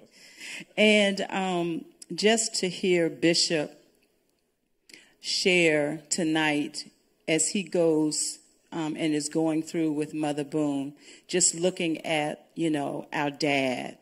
And 0.76 1.20
um, 1.28 1.84
just 2.14 2.55
to 2.61 2.68
hear 2.68 3.11
Bishop 3.11 3.70
share 5.20 6.03
tonight 6.09 6.91
as 7.28 7.51
he 7.51 7.62
goes 7.62 8.39
um, 8.73 8.97
and 8.97 9.14
is 9.14 9.29
going 9.29 9.62
through 9.62 9.93
with 9.93 10.14
Mother 10.14 10.45
Boone, 10.45 10.95
just 11.29 11.55
looking 11.55 12.05
at, 12.07 12.47
you 12.55 12.71
know, 12.71 13.07
our 13.12 13.31
dad. 13.31 13.99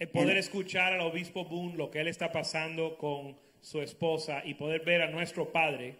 El 0.00 0.08
poder 0.08 0.36
escuchar 0.36 0.92
al 0.98 1.10
obispo 1.10 1.48
Boone 1.48 1.76
lo 1.76 1.88
que 1.88 2.00
él 2.00 2.08
está 2.08 2.32
pasando 2.32 2.98
con 2.98 3.34
su 3.62 3.78
esposa 3.80 4.42
y 4.44 4.54
poder 4.54 4.80
ver 4.84 5.00
a 5.02 5.10
nuestro 5.10 5.44
padre. 5.44 5.94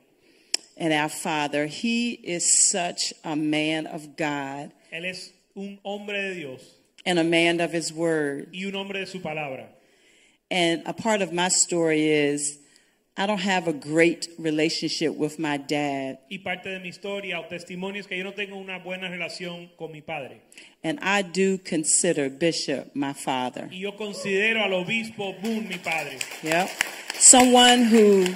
and 0.76 0.92
our 0.92 1.08
Father. 1.08 1.66
He 1.66 2.12
is 2.12 2.50
such 2.70 3.12
a 3.24 3.36
man 3.36 3.86
of 3.86 4.16
God 4.16 4.72
Él 4.90 5.04
es 5.04 5.30
un 5.54 5.78
hombre 5.84 6.14
de 6.14 6.34
Dios 6.34 6.62
and 7.04 7.18
a 7.18 7.24
man 7.24 7.60
of 7.60 7.72
His 7.72 7.92
Word. 7.92 8.48
y 8.52 8.64
un 8.64 8.74
hombre 8.74 8.98
de 9.00 9.06
su 9.06 9.20
palabra. 9.20 9.66
And 10.50 10.82
a 10.86 10.92
part 10.92 11.22
of 11.22 11.32
my 11.32 11.48
story 11.48 12.08
is 12.10 12.58
I 13.14 13.26
don't 13.26 13.40
have 13.42 13.68
a 13.68 13.74
great 13.74 14.28
relationship 14.38 15.14
with 15.14 15.38
my 15.38 15.58
dad, 15.58 16.18
Y 16.30 16.38
parte 16.38 16.70
de 16.70 16.80
mi 16.80 16.88
historia 16.88 17.40
o 17.40 17.44
testimonio 17.46 18.00
es 18.00 18.06
que 18.06 18.16
yo 18.16 18.24
no 18.24 18.32
tengo 18.32 18.56
una 18.56 18.78
buena 18.78 19.08
relación 19.10 19.70
con 19.76 19.92
mi 19.92 20.00
padre. 20.00 20.40
and 20.82 20.98
I 21.02 21.20
do 21.22 21.58
consider 21.58 22.30
Bishop 22.30 22.94
my 22.94 23.12
father. 23.12 23.68
Y 23.70 23.80
yo 23.80 23.96
considero 23.96 24.62
al 24.64 24.72
obispo 24.72 25.34
Boone 25.42 25.68
mi 25.68 25.76
padre. 25.76 26.18
Yep. 26.42 26.68
Someone 27.18 27.84
who 27.84 28.34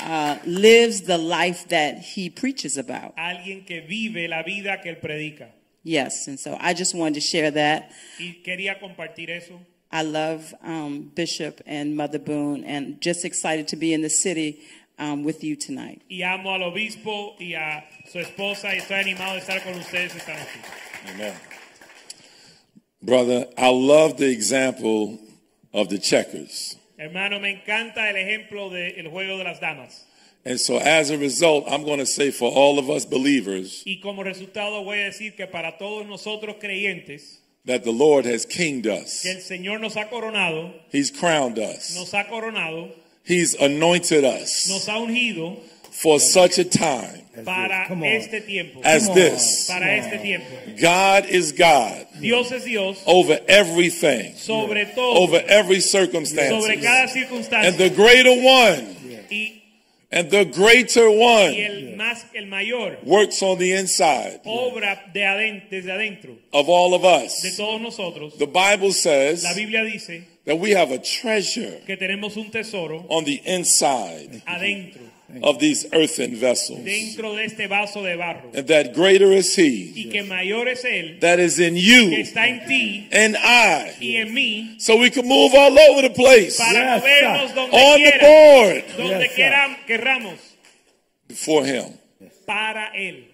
uh, 0.00 0.36
lives 0.44 1.02
the 1.06 1.16
life 1.18 1.66
that 1.68 1.98
he 1.98 2.28
preaches 2.28 2.76
about. 2.76 3.14
Alguien 3.16 3.64
que 3.64 3.80
vive 3.80 4.28
la 4.28 4.42
vida 4.42 4.80
que 4.82 4.90
él 4.90 4.98
predica. 5.00 5.48
Yes, 5.84 6.28
and 6.28 6.38
so 6.38 6.56
I 6.60 6.74
just 6.74 6.94
wanted 6.94 7.14
to 7.14 7.20
share 7.20 7.50
that. 7.52 7.90
Y 8.18 8.42
quería 8.44 8.78
compartir 8.78 9.30
eso. 9.30 9.58
I 9.90 10.02
love 10.02 10.54
um, 10.62 11.10
Bishop 11.14 11.60
and 11.66 11.96
Mother 11.96 12.18
Boone, 12.18 12.64
and 12.64 13.00
just 13.00 13.24
excited 13.24 13.68
to 13.68 13.76
be 13.76 13.94
in 13.94 14.02
the 14.02 14.10
city 14.10 14.60
um, 14.98 15.24
with 15.24 15.42
you 15.42 15.56
tonight. 15.56 16.02
Y 16.10 16.22
amo 16.22 16.50
al 16.50 16.62
obispo 16.62 17.36
y 17.40 17.54
a 17.54 17.84
su 18.10 18.18
esposa 18.18 18.74
y 18.74 18.78
estoy 18.78 19.00
animado 19.00 19.34
de 19.34 19.40
estar 19.40 19.62
con 19.62 19.74
ustedes 19.74 20.14
esta 20.14 20.32
noche. 20.32 20.60
Amen. 21.14 21.34
Brother, 23.00 23.46
I 23.56 23.70
love 23.70 24.16
the 24.16 24.30
example 24.30 25.18
of 25.72 25.88
the 25.88 25.98
checkers. 25.98 26.76
Hermano, 26.98 27.38
me 27.38 27.50
encanta 27.50 28.10
el 28.10 28.16
ejemplo 28.16 28.70
del 28.70 29.08
juego 29.08 29.38
de 29.38 29.44
las 29.44 29.60
damas. 29.60 30.04
And 30.44 30.58
so 30.58 30.78
as 30.78 31.10
a 31.10 31.18
result, 31.18 31.64
I'm 31.68 31.84
going 31.84 31.98
to 31.98 32.06
say 32.06 32.30
for 32.30 32.50
all 32.50 32.78
of 32.78 32.88
us 32.88 33.04
believers 33.04 33.82
Y 33.84 34.00
como 34.00 34.22
resultado 34.22 34.82
voy 34.82 34.98
a 34.98 35.04
decir 35.04 35.36
que 35.36 35.46
para 35.46 35.78
todos 35.78 36.06
nosotros 36.06 36.56
creyentes, 36.58 37.40
that 37.68 37.84
the 37.84 37.92
Lord 37.92 38.24
has 38.24 38.44
kinged 38.44 38.86
us. 38.86 39.22
que 39.22 39.30
el 39.30 39.40
Señor 39.40 39.80
nos 39.80 39.94
ha 39.94 40.08
coronado, 40.10 40.72
He's 40.90 41.10
crowned 41.12 41.58
us. 41.58 41.94
nos 41.96 42.10
ha 42.12 42.24
coronado, 42.24 42.90
He's 43.24 43.54
anointed 43.54 44.24
us 44.24 44.68
nos 44.68 44.86
ha 44.88 44.98
ungido 44.98 45.56
for 45.92 46.18
such 46.18 46.58
a 46.58 46.64
time 46.64 47.22
para 47.44 47.86
Come 47.88 48.02
on. 48.04 48.08
este 48.08 48.40
tiempo. 48.46 48.80
as 48.84 49.06
Come 49.06 49.14
this. 49.14 49.68
Para 49.68 49.86
este 49.96 50.18
tiempo. 50.22 50.46
God 50.80 51.26
is 51.26 51.52
God 51.52 52.06
Dios 52.20 52.50
es 52.52 52.64
Dios 52.64 53.02
over 53.06 53.38
everything, 53.48 54.34
sobre 54.34 54.84
todo, 54.94 55.22
over 55.22 55.42
every 55.46 55.80
circumstance, 55.80 56.50
sobre 56.50 56.80
circumstance. 56.82 57.48
cada 57.48 57.66
And 57.68 57.78
the 57.78 57.90
greater 57.90 58.30
one 58.42 58.96
Y, 59.30 59.57
and 60.10 60.30
the 60.30 60.44
greater 60.46 61.10
one 61.10 61.54
el 61.54 61.96
más, 61.96 62.24
el 62.34 62.46
mayor, 62.46 62.96
works 63.04 63.42
on 63.42 63.58
the 63.58 63.72
inside 63.72 64.40
obra 64.46 64.98
de 65.12 65.20
adentro 65.22 66.36
of 66.52 66.68
all 66.68 66.94
of 66.94 67.02
de 67.02 67.26
us. 67.26 67.56
todos 67.56 67.80
nosotros. 67.80 68.38
The 68.38 68.46
Bible 68.46 68.92
says 68.92 69.44
La 69.44 69.54
Biblia 69.54 69.84
dice 69.84 70.22
that 70.46 70.56
we 70.58 70.70
have 70.70 70.90
a 70.90 70.98
treasure 70.98 71.80
que 71.86 71.96
tenemos 71.96 72.36
un 72.36 72.50
tesoro 72.50 73.04
on 73.10 73.24
the 73.24 73.40
inside 73.44 74.42
adentro, 74.46 75.02
of 75.42 75.58
these 75.58 75.84
earthen 75.92 76.34
vessels. 76.36 76.82
dentro 76.84 77.34
de 77.36 77.44
este 77.44 77.68
vaso 77.68 78.02
de 78.02 78.16
barro. 78.16 78.50
And 78.54 78.66
that 78.68 78.94
greater 78.94 79.30
is 79.32 79.54
He 79.54 79.92
Y 79.94 80.10
que 80.10 80.22
mayor 80.22 80.68
es 80.68 80.84
Él 80.84 81.20
that 81.20 81.38
is 81.38 81.58
in 81.58 81.74
que 81.74 81.80
you 81.82 82.10
está 82.16 82.46
en 82.48 82.66
ti 82.66 83.08
and 83.12 83.36
I. 83.36 83.94
y 84.00 84.16
en 84.16 84.32
mí 84.34 84.80
So 84.80 84.96
we 84.96 85.10
can 85.10 85.26
move 85.28 85.52
all 85.54 85.78
over 85.78 86.02
the 86.08 86.14
place 86.14 86.56
para 86.58 86.98
Yes, 87.02 87.54
donde 87.54 87.72
on 87.74 88.00
the 88.02 88.18
board 88.20 88.84
donde 88.96 89.20
Yes, 89.20 89.30
sir. 89.30 89.34
quiera 89.36 89.76
querramos 89.86 90.38
before 91.28 91.64
Him. 91.66 91.92
para 92.46 92.90
Él. 92.96 93.24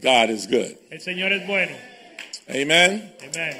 God 0.00 0.30
is 0.30 0.46
good. 0.48 0.76
El 0.90 0.98
Señor 1.00 1.32
es 1.32 1.46
bueno. 1.46 1.72
Amen. 2.50 3.12
Amén. 3.22 3.56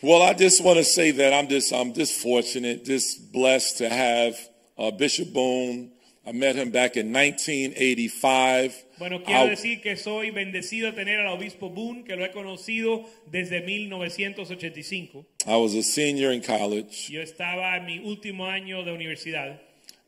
Well, 0.00 0.22
I 0.22 0.34
just 0.34 0.62
want 0.64 0.78
to 0.78 0.84
say 0.84 1.10
that 1.10 1.32
I'm 1.32 1.48
just 1.48 1.72
I'm 1.72 1.92
just 1.92 2.14
fortunate, 2.20 2.84
just 2.84 3.32
blessed 3.32 3.78
to 3.78 3.88
have 3.88 4.36
uh, 4.78 4.90
Bishop 4.92 5.32
Boone. 5.32 5.90
I 6.24 6.30
met 6.32 6.54
him 6.54 6.70
back 6.70 6.96
in 6.96 7.10
1985. 7.12 8.84
Bueno, 8.98 9.22
quiero 9.24 9.46
I- 9.46 9.50
decir 9.50 9.80
que 9.82 9.96
soy 9.96 10.30
bendecido 10.30 10.86
de 10.90 10.92
tener 10.96 11.18
al 11.20 11.32
obispo 11.36 11.68
Boone, 11.70 12.04
que 12.04 12.14
lo 12.14 12.24
he 12.24 12.30
conocido 12.30 13.04
desde 13.30 13.60
1985. 13.62 15.26
I 15.46 15.56
was 15.56 15.74
a 15.74 15.82
senior 15.82 16.32
in 16.32 16.40
college, 16.40 17.10
Yo 17.10 17.20
estaba 17.22 17.76
en 17.76 17.86
mi 17.86 17.98
último 17.98 18.46
año 18.46 18.84
de 18.84 18.92
universidad 18.92 19.60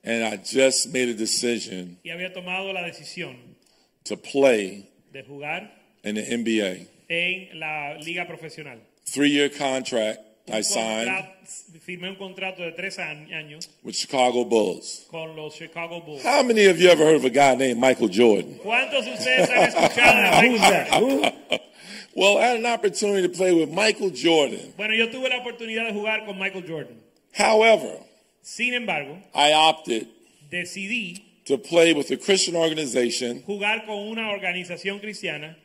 and 0.04 0.22
I 0.22 0.36
just 0.36 0.88
made 0.92 1.08
a 1.08 1.14
decision 1.14 1.98
y 2.04 2.10
había 2.10 2.32
tomado 2.32 2.72
la 2.72 2.82
decisión 2.82 3.36
to 4.04 4.16
play 4.16 4.86
de 5.12 5.22
jugar 5.24 5.72
in 6.04 6.14
the 6.14 6.22
NBA. 6.36 6.86
en 7.08 7.58
la 7.58 7.94
liga 7.98 8.26
profesional. 8.26 8.78
Three-year 9.06 9.48
contract 9.50 10.20
I 10.48 10.60
signed 10.62 11.08
firmé 11.84 12.08
un 12.08 12.16
contrato 12.16 12.62
de 12.62 12.72
tres 12.72 12.98
an- 12.98 13.28
años 13.32 13.68
with 13.82 13.94
Chicago 13.94 14.44
Bulls. 14.44 15.06
con 15.10 15.36
los 15.36 15.54
Chicago 15.56 16.00
Bulls. 16.00 16.24
How 16.24 16.42
many 16.42 16.66
of 16.66 16.78
you 16.78 16.88
ever 16.88 17.04
heard 17.04 17.16
of 17.16 17.24
a 17.24 17.30
guy 17.30 17.54
named 17.54 17.78
Michael 17.78 18.08
Jordan? 18.12 18.58
¿Cuántos 18.62 19.04
de 19.04 19.12
ustedes 19.12 19.50
han 19.50 19.68
escuchado 19.68 20.40
de 20.42 20.48
Michael? 20.48 20.90
Jordan? 20.90 21.32
Well, 22.16 22.38
I 22.38 22.46
had 22.46 22.56
an 22.58 22.66
opportunity 22.66 23.26
to 23.26 23.28
play 23.36 23.52
with 23.52 23.70
Michael 23.70 24.10
Jordan. 24.14 24.72
Bueno, 24.76 24.94
yo 24.94 25.08
tuve 25.10 25.28
la 25.28 25.38
oportunidad 25.38 25.86
de 25.86 25.92
jugar 25.92 26.24
con 26.24 26.38
Michael 26.38 26.64
Jordan. 26.66 27.00
However, 27.36 27.98
Sin 28.40 28.72
embargo, 28.74 29.18
I 29.34 29.52
opted 29.52 30.06
decidí 30.50 31.22
to 31.46 31.58
play 31.58 31.92
with 31.92 32.10
a 32.12 32.16
Christian 32.16 32.56
organization, 32.56 33.42
jugar 33.42 33.84
con 33.84 33.96
una 34.08 34.30
organización 34.30 35.00
cristiana 35.00 35.56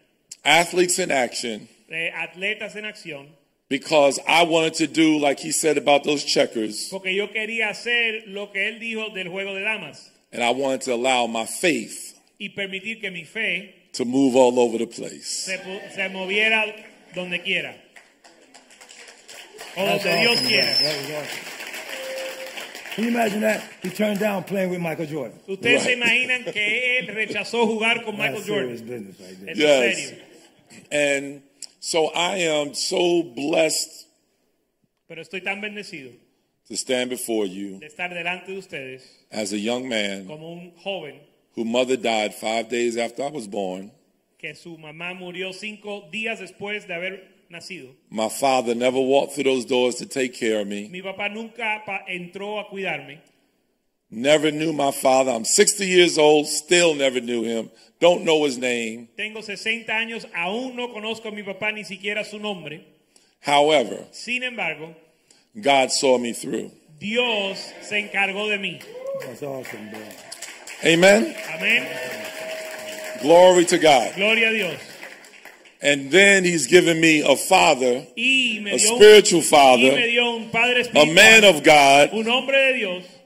Athletes 0.44 0.98
in 1.00 1.12
Action, 1.12 1.68
de 1.88 2.12
atletas 2.12 2.76
en 2.76 2.86
acción 2.86 3.28
because 3.70 4.20
I 4.28 4.44
wanted 4.44 4.74
to 4.76 4.88
do, 4.88 5.20
like 5.20 5.40
he 5.40 5.52
said 5.52 5.78
about 5.78 6.04
those 6.04 6.24
checkers, 6.24 6.90
porque 6.90 7.14
yo 7.16 7.28
quería 7.28 7.70
hacer 7.70 8.24
lo 8.28 8.52
que 8.52 8.68
él 8.68 8.80
dijo 8.80 9.14
del 9.14 9.28
juego 9.30 9.54
de 9.54 9.62
damas 9.62 10.10
and 10.32 10.44
I 10.44 10.52
wanted 10.52 10.82
to 10.82 10.94
allow 10.94 11.28
my 11.28 11.46
faith 11.46 12.16
y 12.40 12.50
permitir 12.50 13.00
que 13.02 13.10
mi 13.12 13.24
fe 13.26 13.74
to 13.94 14.06
move 14.06 14.36
all 14.36 14.60
over 14.60 14.78
the 14.78 14.88
place. 14.88 15.46
se, 15.46 15.58
se 15.94 16.10
moviera 16.10 16.66
donde 17.16 17.42
quiera 17.44 17.76
o 19.78 19.86
That's 19.86 20.04
donde 20.04 20.22
Dios 20.22 20.40
quiera. 20.42 20.66
man. 20.66 20.84
That 20.84 20.98
was 20.98 21.12
awesome. 21.28 21.46
Can 22.96 23.04
you 23.06 23.10
imagine 23.12 23.42
that? 23.42 23.64
He 23.82 23.90
turned 23.90 24.20
down 24.20 24.44
playing 24.44 24.72
with 24.72 24.82
Michael 24.82 25.06
Jordan. 25.06 25.40
Ustedes 25.48 25.84
se 25.84 25.94
imaginan 25.94 26.44
que 26.52 27.00
él 27.00 27.08
rechazó 27.08 27.66
jugar 27.66 28.04
con 28.04 28.18
Michael 28.18 28.44
Jordan. 28.44 28.72
business 28.72 29.16
right 29.20 29.46
there. 29.46 29.56
Yes. 29.56 30.10
serio. 30.10 30.24
And 30.92 31.42
so 31.90 32.08
I 32.14 32.38
am 32.48 32.74
so 32.74 33.24
blessed 33.24 34.08
Pero 35.08 35.22
estoy 35.22 35.42
tan 35.44 35.60
bendecido 35.62 36.12
to 36.68 36.76
stand 36.76 37.10
before 37.10 37.48
you 37.48 37.80
de 37.80 37.88
estar 37.88 38.14
delante 38.14 38.52
de 38.52 38.58
ustedes 38.60 39.02
as 39.32 39.54
a 39.54 39.58
young 39.58 39.88
man 39.90 40.26
como 40.28 40.52
un 40.54 40.72
joven 40.84 41.16
whose 41.56 41.66
mother 41.68 41.98
died 41.98 42.34
five 42.34 42.70
days 42.70 42.96
after 42.98 43.24
I 43.24 43.30
was 43.32 43.48
born. 43.48 43.92
que 44.38 44.54
su 44.56 44.78
mamá 44.78 45.14
murió 45.14 45.52
cinco 45.54 46.08
días 46.12 46.40
después 46.40 46.88
de 46.88 46.94
haber 46.94 47.24
nacido. 47.50 47.90
My 48.12 48.30
father 48.30 48.76
never 48.76 49.00
walked 49.02 49.34
through 49.34 49.44
those 49.46 49.66
doors 49.66 49.96
to 49.96 50.06
take 50.06 50.34
care 50.34 50.62
of 50.62 50.68
me. 50.68 50.88
Mi 50.90 51.02
papá 51.02 51.28
nunca 51.30 51.82
pa- 51.86 52.06
entró 52.08 52.60
a 52.60 52.70
cuidarme. 52.70 53.20
Never 54.12 54.52
knew 54.52 54.74
my 54.74 54.92
father. 54.92 55.32
I'm 55.32 55.46
60 55.46 55.86
years 55.86 56.18
old, 56.18 56.48
still 56.48 56.96
never 56.96 57.22
knew 57.22 57.44
him. 57.44 57.70
Don't 58.00 58.24
know 58.24 58.44
his 58.46 58.58
name. 58.58 59.10
Tengo 59.18 59.42
60 59.42 59.92
años, 59.92 60.26
aún 60.34 60.76
no 60.76 60.88
conozco 60.94 61.28
a 61.28 61.32
mi 61.32 61.44
papá 61.44 61.72
ni 61.74 61.84
siquiera 61.84 62.24
su 62.24 62.40
nombre. 62.40 62.86
However, 63.42 64.06
Sin 64.12 64.44
embargo, 64.44 64.96
God 65.60 65.92
saw 65.92 66.18
me 66.18 66.34
through. 66.34 66.72
Dios 67.00 67.60
se 67.82 68.00
encargó 68.00 68.50
de 68.50 68.58
mí. 68.58 68.82
That's 69.22 69.44
awesome, 69.44 69.90
bro. 69.92 70.00
Amen. 70.84 71.36
Amén. 71.54 71.88
Glory 73.22 73.66
to 73.66 73.78
God. 73.78 74.16
Gloria 74.16 74.50
a 74.50 74.54
Dios. 74.54 74.80
And 75.82 76.12
then 76.12 76.44
he's 76.44 76.68
given 76.68 77.00
me 77.00 77.22
a 77.22 77.36
father, 77.38 78.06
Y 78.18 78.60
me 78.62 78.72
a 78.72 78.78
dio, 78.78 78.94
un, 78.94 79.00
spiritual 79.00 79.40
y 79.40 79.44
me 79.44 79.50
father, 79.50 80.08
dio 80.08 80.36
un 80.36 80.50
padre 80.50 80.78
a 80.78 80.82
espiritual, 80.82 81.16
man 81.16 81.44
of 81.46 81.64
God 81.64 82.10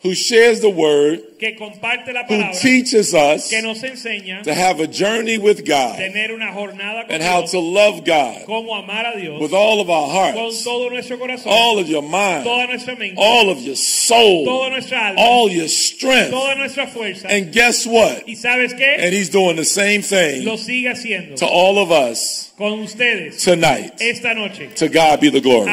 un 0.04 0.12
hombre 0.12 0.12
de 0.12 0.12
Dios 0.12 0.14
who 0.14 0.14
shares 0.14 0.60
the 0.60 0.70
word, 0.70 1.40
que 1.40 1.56
comparte 1.56 2.14
la 2.14 2.24
who 2.24 2.52
teaches 2.60 3.14
us 3.14 3.50
que 3.50 3.62
nos 3.62 3.82
enseña 3.84 4.44
to 4.44 4.54
have 4.54 4.80
a 4.80 4.88
journey 4.88 5.38
with 5.38 5.66
God 5.66 5.98
tener 5.98 6.32
una 6.34 6.52
jornada 6.52 7.06
con 7.08 7.12
and 7.12 7.24
how 7.24 7.40
Dios, 7.40 7.52
to 7.52 7.60
love 7.60 8.06
God 8.06 8.46
cómo 8.46 8.76
amar 8.76 9.06
a 9.16 9.20
Dios 9.20 9.42
with 9.42 9.54
all 9.54 9.80
of 9.80 9.90
our 9.90 10.08
con 10.08 10.34
hearts, 10.36 10.64
todo 10.64 10.90
nuestro 10.90 11.18
corazón, 11.18 11.48
all 11.48 11.80
of 11.80 11.88
your 11.88 12.02
mind, 12.04 12.44
toda 12.44 12.68
nuestra 12.68 12.96
mente, 12.96 13.16
all 13.18 13.50
of 13.50 13.60
your 13.60 13.76
soul, 13.76 14.46
toda 14.46 14.70
nuestra 14.72 15.10
alma, 15.10 15.22
all 15.22 15.50
your 15.50 15.68
strength. 15.68 16.32
toda 16.32 16.56
nuestra 16.56 16.88
fuerza. 16.88 17.28
And 17.30 17.52
guess 17.52 17.86
what? 17.86 18.28
y 18.28 18.36
sabes 18.36 18.74
qué? 18.74 18.98
And 19.00 19.14
he's 19.14 19.30
doing 19.30 19.56
the 19.56 19.66
same 19.66 20.02
thing 20.02 20.46
Lo 20.46 20.58
sigue 20.58 20.90
haciendo 20.90 21.36
to 21.38 21.46
all 21.46 21.78
of 21.78 21.92
us 21.92 22.52
con 22.58 22.80
ustedes 22.80 23.44
tonight. 23.44 23.94
esta 24.00 24.34
noche. 24.34 24.76
To 24.76 24.90
God 24.90 25.20
be 25.22 25.30
the 25.30 25.42
glory. 25.42 25.70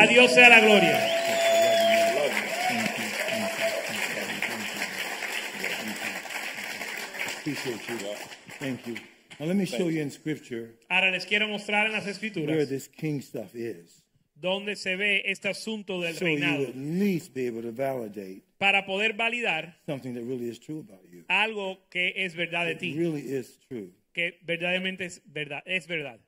Appreciate 7.50 7.88
you. 7.88 8.14
Thank 8.60 8.86
you. 8.86 8.94
Now 9.40 9.46
let 9.46 9.56
me 9.56 9.64
show 9.66 9.88
you 9.88 10.00
in 10.02 10.10
scripture 10.10 10.76
Ahora 10.88 11.10
les 11.10 11.24
quiero 11.26 11.48
mostrar 11.48 11.86
en 11.86 11.92
las 11.92 12.04
where 12.04 12.12
escrituras 12.12 12.68
this 12.68 12.86
king 12.86 13.20
stuff 13.20 13.54
is. 13.56 14.02
donde 14.40 14.76
se 14.76 14.94
ve 14.96 15.22
este 15.26 15.48
asunto 15.48 16.00
del 16.00 16.14
So 16.14 16.26
you 16.26 16.36
reinado 16.36 16.68
at 16.68 16.76
least 16.76 17.34
be 17.34 17.46
able 17.48 17.62
to 17.62 17.72
validate 17.72 18.42
para 18.58 18.84
poder 18.86 19.14
validar 19.14 19.74
something 19.86 20.14
that 20.14 20.22
really 20.22 20.48
is 20.48 20.60
true 20.60 20.78
about 20.78 21.02
you. 21.10 21.24
algo 21.28 21.78
que 21.90 22.12
es 22.16 22.36
verdad 22.36 22.66
de 22.66 22.72
It 22.74 22.78
ti, 22.78 22.94
really 22.96 23.22
is 23.22 23.58
true. 23.68 23.90
que 24.12 24.38
verdaderamente 24.46 25.06
es 25.06 25.20
verdad, 25.24 25.62
es 25.66 25.86
verdad. 25.88 26.20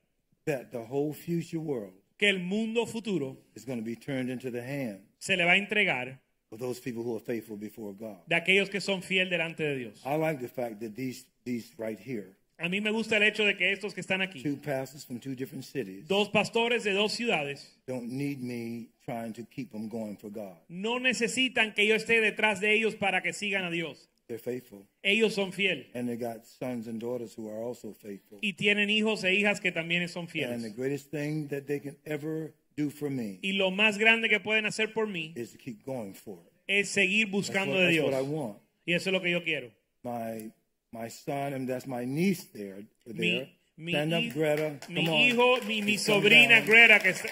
That 0.45 0.71
the 0.71 0.79
whole 0.89 1.13
future 1.13 1.59
world 1.59 1.93
Que 2.17 2.27
el 2.29 2.39
mundo 2.39 2.85
futuro 2.85 3.37
is 3.55 3.65
going 3.65 3.79
to 3.79 3.85
be 3.85 3.95
turned 3.95 4.29
into 4.29 4.51
the 4.51 4.61
hands 4.61 5.01
se 5.19 5.37
le 5.37 5.45
va 5.45 5.51
a 5.53 5.57
entregar 5.57 6.19
of 6.53 6.59
those 6.59 6.79
people 6.79 7.03
who 7.03 7.15
are 7.15 7.19
faithful 7.19 7.57
before 7.57 7.93
God. 7.93 8.17
de 8.27 8.35
aquellos 8.35 8.69
que 8.69 8.79
son 8.79 9.01
fiel 9.01 9.29
delante 9.29 9.63
de 9.63 9.75
Dios. 9.75 10.01
I 10.05 10.15
like 10.15 10.39
the 10.39 10.47
fact 10.47 10.79
that 10.81 10.95
these 10.95 11.25
these 11.43 11.73
right 11.77 11.99
here, 11.99 12.37
A 12.59 12.69
mí 12.69 12.79
me 12.81 12.91
gusta 12.91 13.17
el 13.17 13.23
hecho 13.23 13.43
de 13.45 13.55
que 13.57 13.71
estos 13.73 13.93
que 13.93 14.01
están 14.01 14.21
aquí, 14.21 14.41
two 14.43 14.55
pastors 14.57 15.03
from 15.03 15.19
two 15.19 15.35
different 15.35 15.65
cities, 15.65 16.07
dos 16.07 16.29
pastores 16.29 16.83
de 16.83 16.93
dos 16.93 17.11
ciudades, 17.11 17.67
don't 17.87 18.07
need 18.09 18.41
me 18.41 18.87
trying 19.03 19.33
to 19.33 19.43
keep 19.43 19.71
them 19.71 19.89
going 19.89 20.15
for 20.15 20.29
God. 20.29 20.55
no 20.69 20.99
necesitan 20.99 21.73
que 21.73 21.85
yo 21.87 21.95
esté 21.95 22.21
detrás 22.21 22.59
de 22.61 22.73
ellos 22.73 22.95
para 22.95 23.21
que 23.21 23.33
sigan 23.33 23.65
a 23.65 23.71
Dios. 23.71 24.07
They're 24.27 24.39
faithful, 24.39 24.87
Ellos 25.03 25.33
son 25.35 25.51
fiel 25.51 25.85
and 25.95 26.07
they 26.07 26.15
got 26.15 26.45
sons 26.45 26.87
and 26.87 26.97
daughters 27.01 27.33
who 27.35 27.49
are 27.49 27.61
also 27.61 27.91
faithful. 27.91 28.37
y 28.41 28.53
tienen 28.53 28.89
hijos 28.89 29.23
e 29.25 29.33
hijas 29.33 29.59
que 29.59 29.71
también 29.73 30.07
son 30.07 30.27
fieles. 30.29 30.51
And 30.51 30.63
the 30.63 30.69
greatest 30.69 31.09
thing 31.11 31.47
that 31.49 31.65
they 31.67 31.79
can 31.81 31.97
ever 32.05 32.53
do 32.75 32.89
for 32.89 33.09
me 33.09 33.39
Y 33.41 33.53
lo 33.53 33.71
más 33.71 33.97
grande 33.97 34.29
que 34.29 34.39
pueden 34.39 34.65
hacer 34.65 34.93
por 34.93 35.07
mí 35.07 35.33
is 35.35 35.51
to 35.51 35.57
keep 35.57 35.83
going 35.85 36.13
for 36.13 36.37
it. 36.45 36.53
es 36.67 36.89
seguir 36.89 37.25
That's 37.27 37.31
buscando 37.49 37.73
what, 37.75 37.79
de 37.81 37.85
that's 37.85 37.93
Dios. 37.93 38.05
what 38.11 38.19
I 38.19 38.21
want. 38.23 38.57
Y 38.85 38.93
eso 38.93 39.09
es 39.09 39.13
lo 39.13 39.21
que 39.21 39.31
yo 39.31 39.43
quiero. 39.43 39.71
My 40.03 40.51
my 40.91 41.09
son 41.09 41.53
and 41.53 41.67
that's 41.67 41.87
my 41.87 42.05
niece 42.05 42.45
there. 42.53 42.85
there. 43.05 43.15
Mi, 43.15 43.57
mi, 43.77 43.91
Stand 43.93 44.13
up, 44.13 44.33
Greta. 44.33 44.79
mi 44.89 45.05
Come 45.05 45.09
on. 45.09 45.19
hijo, 45.21 45.61
mi, 45.65 45.81
mi 45.81 45.95
Come 45.95 45.97
sobrina 45.97 46.55
down. 46.59 46.65
Greta, 46.67 46.99
que 46.99 47.09
está, 47.09 47.29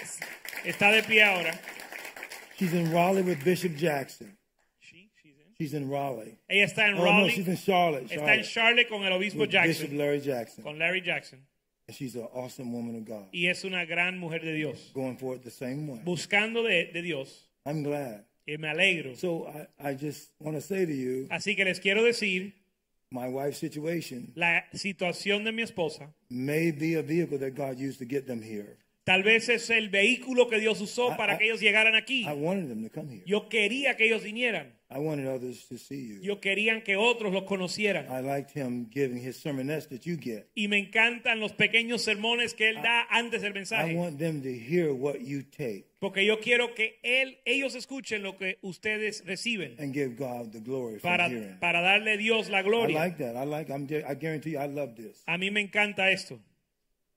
está 0.64 0.90
de 0.90 1.02
pie 1.02 1.22
ahora. 1.22 1.58
She's 2.58 2.72
in 2.72 2.90
Raleigh 2.92 3.22
with 3.22 3.44
Bishop 3.44 3.76
Jackson. 3.76 4.36
She- 4.80 5.10
she's 5.22 5.32
in- 5.38 5.54
She's 5.58 5.74
in 5.74 5.88
Raleigh. 5.90 6.36
Ella 6.48 6.64
está 6.66 6.88
en 6.88 6.94
Oh 6.94 6.98
no, 6.98 7.04
Raleigh, 7.04 7.30
she's 7.34 7.48
in 7.48 7.56
Charlotte. 7.56 8.04
está 8.04 8.34
en 8.34 8.42
Charlotte 8.42 8.44
Charlotte 8.44 8.88
con 8.88 9.04
el 9.04 9.12
obispo 9.12 9.40
with 9.40 9.50
Bishop 9.50 9.66
Jackson, 9.66 9.98
Larry 9.98 10.20
Jackson. 10.20 10.64
con 10.64 10.78
Larry 10.78 11.00
Jackson. 11.02 11.46
And 11.88 11.96
she's 11.96 12.14
an 12.14 12.28
awesome 12.32 12.72
woman 12.72 12.96
of 12.96 13.04
God. 13.04 13.26
Y 13.32 13.46
es 13.48 13.64
una 13.64 13.84
gran 13.84 14.18
mujer 14.18 14.40
de 14.40 14.54
Dios. 14.54 14.90
Going 14.94 15.16
for 15.16 15.34
it 15.34 15.42
the 15.42 15.50
same 15.50 15.86
way. 15.88 16.00
Buscando 16.04 16.62
de, 16.62 16.92
de 16.92 17.02
Dios. 17.02 17.48
I'm 17.66 17.82
glad. 17.82 18.24
Y 18.46 18.56
me 18.56 18.68
alegro. 18.68 19.16
So 19.16 19.46
I, 19.46 19.90
I 19.90 19.94
just 19.94 20.30
want 20.38 20.56
to 20.56 20.60
say 20.60 20.84
to 20.84 20.92
you, 20.92 21.28
Así 21.30 21.56
que 21.56 21.64
les 21.64 21.80
quiero 21.80 22.02
decir, 22.02 22.52
my 23.10 23.28
wife's 23.28 23.58
situation 23.58 24.32
la 24.34 24.64
situación 24.72 25.44
de 25.44 25.52
mi 25.52 25.62
esposa 25.62 26.08
may 26.30 26.70
be 26.70 26.94
a 26.94 27.02
vehicle 27.02 27.38
that 27.38 27.54
God 27.54 27.78
used 27.78 27.98
to 27.98 28.04
get 28.04 28.26
them 28.26 28.42
here. 28.42 28.78
Tal 29.04 29.22
vez 29.22 29.48
es 29.48 29.68
el 29.70 29.88
vehículo 29.88 30.48
que 30.48 30.58
Dios 30.60 30.80
usó 30.80 31.12
I- 31.12 31.16
para 31.16 31.34
I- 31.34 31.38
que 31.38 31.44
ellos 31.46 31.60
llegaran 31.60 31.94
aquí. 31.94 32.22
I 32.22 32.32
wanted 32.34 32.68
them 32.68 32.82
to 32.82 32.90
come 32.90 33.12
here. 33.12 33.22
Yo 33.26 33.48
quería 33.48 33.96
que 33.96 34.06
ellos 34.06 34.22
vinieran. 34.22 34.74
I 34.94 34.98
wanted 34.98 35.26
others 35.26 35.66
to 35.68 35.78
see 35.78 36.06
you. 36.06 36.20
Yo 36.22 36.38
quería 36.38 36.84
que 36.84 36.96
otros 36.96 37.32
los 37.32 37.44
conocieran. 37.44 38.06
I 38.10 38.20
liked 38.20 38.50
him 38.54 38.90
giving 38.90 39.16
his 39.26 39.42
sermonettes 39.42 39.88
that 39.88 40.00
you 40.04 40.18
get. 40.20 40.48
Y 40.54 40.68
me 40.68 40.76
encantan 40.78 41.40
los 41.40 41.52
pequeños 41.54 42.02
sermones 42.02 42.52
que 42.52 42.68
él 42.68 42.76
da 42.82 43.06
antes 43.08 43.40
del 43.40 43.52
I 43.52 43.54
mensaje. 43.54 43.94
want 43.94 44.18
them 44.18 44.42
to 44.42 44.50
hear 44.50 44.92
what 44.92 45.18
you 45.20 45.42
take 45.44 45.86
Porque 45.98 46.26
yo 46.26 46.40
quiero 46.40 46.74
que 46.74 46.98
él, 47.02 47.38
ellos 47.46 47.74
escuchen 47.74 48.22
lo 48.22 48.36
que 48.36 48.58
ustedes 48.60 49.24
reciben 49.24 49.76
and 49.78 49.94
give 49.94 50.14
God 50.16 50.50
the 50.52 50.60
glory 50.60 50.98
for 50.98 51.02
para, 51.10 51.28
hearing. 51.28 51.58
para 51.58 51.80
darle 51.80 52.12
a 52.12 52.16
Dios 52.18 52.50
la 52.50 52.58
I 52.60 52.62
gloria. 52.62 52.98
like 52.98 53.16
that. 53.16 53.34
I 53.34 53.46
like. 53.46 53.72
I'm. 53.72 53.84
I 54.06 54.14
guarantee 54.14 54.50
you, 54.52 54.58
I 54.58 54.66
love 54.68 54.94
this. 54.94 55.22
A 55.26 55.38
mí 55.38 55.50
me 55.50 55.60
encanta 55.62 56.10
esto. 56.10 56.38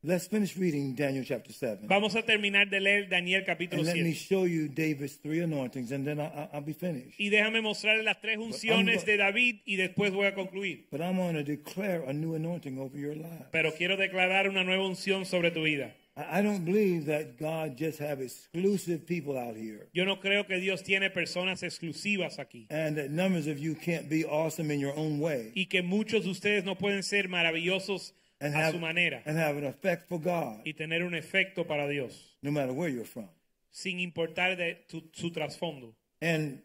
Let's 0.07 0.27
finish 0.27 0.55
reading 0.55 0.93
Daniel 0.93 1.25
chapter 1.25 1.51
seven, 1.51 1.87
Vamos 1.87 2.15
a 2.15 2.21
terminar 2.21 2.69
de 2.69 2.79
leer 2.79 3.09
Daniel 3.09 3.43
capítulo 3.43 3.79
and 3.79 3.87
let 3.87 3.95
me 3.95 4.13
7. 4.13 4.13
show 4.13 4.45
you 4.45 4.67
David's 4.67 5.15
three 5.15 5.39
anointings, 5.39 5.91
and 5.91 6.05
then 6.05 6.19
I, 6.19 6.59
be 6.59 6.73
finished. 6.73 7.19
Y 7.19 7.29
déjame 7.29 7.63
mostrarles 7.63 8.05
las 8.05 8.21
tres 8.21 8.37
unciones 8.37 9.03
de 9.03 9.17
David 9.17 9.61
y 9.65 9.77
después 9.77 10.13
voy 10.13 10.27
a 10.27 10.35
concluir. 10.35 10.85
But 10.91 11.01
I'm 11.01 11.17
going 11.17 11.33
to 11.33 11.43
declare 11.43 12.03
a 12.07 12.13
new 12.13 12.35
anointing 12.35 12.77
over 12.77 12.95
your 12.95 13.15
life. 13.15 13.47
Pero 13.51 13.71
quiero 13.71 13.97
declarar 13.97 14.47
una 14.47 14.63
nueva 14.63 14.85
unción 14.85 15.25
sobre 15.25 15.49
tu 15.49 15.63
vida. 15.63 15.95
I 16.15 16.39
I 16.39 16.41
don't 16.43 16.63
believe 16.65 17.07
that 17.07 17.39
God 17.39 17.75
just 17.75 17.99
have 17.99 18.21
exclusive 18.21 19.07
people 19.07 19.39
out 19.39 19.55
here, 19.55 19.87
Yo 19.91 20.05
no 20.05 20.19
creo 20.19 20.45
que 20.45 20.59
Dios 20.59 20.83
tiene 20.83 21.09
personas 21.09 21.63
exclusivas 21.63 22.37
aquí. 22.37 22.67
and 22.69 22.95
that 22.95 23.09
numbers 23.09 23.47
of 23.47 23.57
you 23.57 23.73
can't 23.73 24.07
be 24.07 24.23
awesome 24.23 24.69
in 24.69 24.79
your 24.79 24.95
own 24.95 25.19
way 25.19 25.51
Y 25.55 25.65
que 25.65 25.81
muchos 25.81 26.25
de 26.25 26.29
ustedes 26.29 26.63
no 26.63 26.75
pueden 26.75 27.01
ser 27.01 27.27
maravillosos 27.27 28.13
and 28.41 28.53
a 28.53 28.57
have 28.57 28.73
su 28.73 28.79
manera 28.79 29.21
and 29.25 29.38
have 29.38 29.57
an 29.57 29.65
effect 29.65 30.07
for 30.07 30.19
God, 30.19 30.61
y 30.65 30.73
tener 30.73 31.03
un 31.03 31.13
efecto 31.15 31.65
para 31.67 31.88
Dios, 31.88 32.38
no 32.41 32.51
matter 32.51 32.73
where 32.73 32.89
you're 32.89 33.05
from. 33.05 33.29
sin 33.71 33.99
importar 33.99 34.55
de 34.57 34.75
tu- 34.88 35.09
su 35.13 35.31
trasfondo. 35.31 35.93
And 36.21 36.61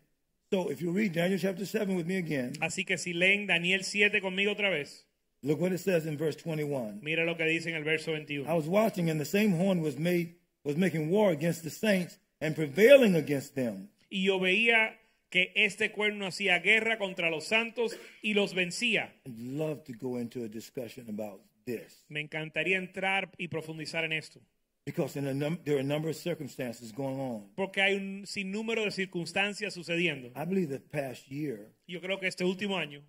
so, 0.51 0.71
if 0.71 0.81
you 0.81 0.91
read 0.93 1.12
Daniel 1.12 1.39
chapter 1.39 1.64
seven 1.66 1.97
with 1.97 2.07
me 2.07 2.16
again, 2.16 2.53
Así 2.61 2.85
que 2.87 2.97
si 2.99 3.12
leen 3.12 3.47
Daniel 3.47 3.83
7 3.85 4.21
conmigo 4.21 4.53
otra 4.53 4.71
vez, 4.71 5.05
look 5.43 5.61
what 5.61 5.73
it 5.73 5.79
says 5.81 6.07
in 6.07 6.16
verse 6.16 6.37
21. 6.37 7.01
mira 7.03 7.25
lo 7.25 7.37
que 7.37 7.45
dice 7.47 7.66
en 7.68 7.75
el 7.77 7.85
verso 7.85 8.12
I 8.12 8.16
21. 8.25 8.55
was 8.57 8.66
watching, 8.66 9.11
and 9.11 9.21
the 9.21 9.25
same 9.25 9.53
horn 9.57 9.81
was 9.81 9.97
made 9.99 10.35
was 10.64 10.77
making 10.77 11.11
war 11.11 11.31
against 11.31 11.62
the 11.62 11.71
saints 11.71 12.18
and 12.41 12.55
prevailing 12.55 13.14
against 13.16 13.55
them. 13.55 13.89
Y 14.11 14.25
yo 14.25 14.39
veía 14.39 14.97
que 15.31 15.53
este 15.55 15.91
cuerno 15.93 16.27
hacía 16.27 16.59
guerra 16.61 16.99
contra 16.99 17.31
los 17.31 17.45
santos 17.47 17.97
y 18.23 18.35
los 18.35 18.53
vencía. 18.55 19.12
I'd 19.27 19.39
love 19.39 19.85
to 19.85 19.93
go 19.95 20.18
into 20.18 20.43
a 20.45 20.49
discussion 20.49 21.09
about 21.09 21.41
this 21.65 22.05
Me 22.09 22.21
encantaría 22.21 22.77
entrar 22.79 23.31
y 23.39 23.49
profundizar 23.49 24.05
en 24.05 24.13
esto, 24.13 24.41
because 24.87 25.17
in 25.19 25.27
a 25.27 25.33
num- 25.35 25.59
there 25.65 25.77
are 25.77 25.81
a 25.81 25.85
number 25.85 26.09
of 26.11 26.17
circumstances 26.17 26.93
going 26.93 27.19
on. 27.21 27.51
porque 27.57 27.81
hay 27.81 27.95
un 27.97 28.27
sinnúmero 28.27 28.85
de 28.85 28.91
circunstancias 28.91 29.75
sucediendo. 29.75 30.29
I 30.37 30.45
believe 30.45 30.69
the 30.69 30.81
past 30.81 31.29
year, 31.31 31.69
Yo 31.87 32.01
creo 32.01 32.19
que 32.19 32.27
este 32.29 32.45
último 32.45 32.77
año 32.79 33.03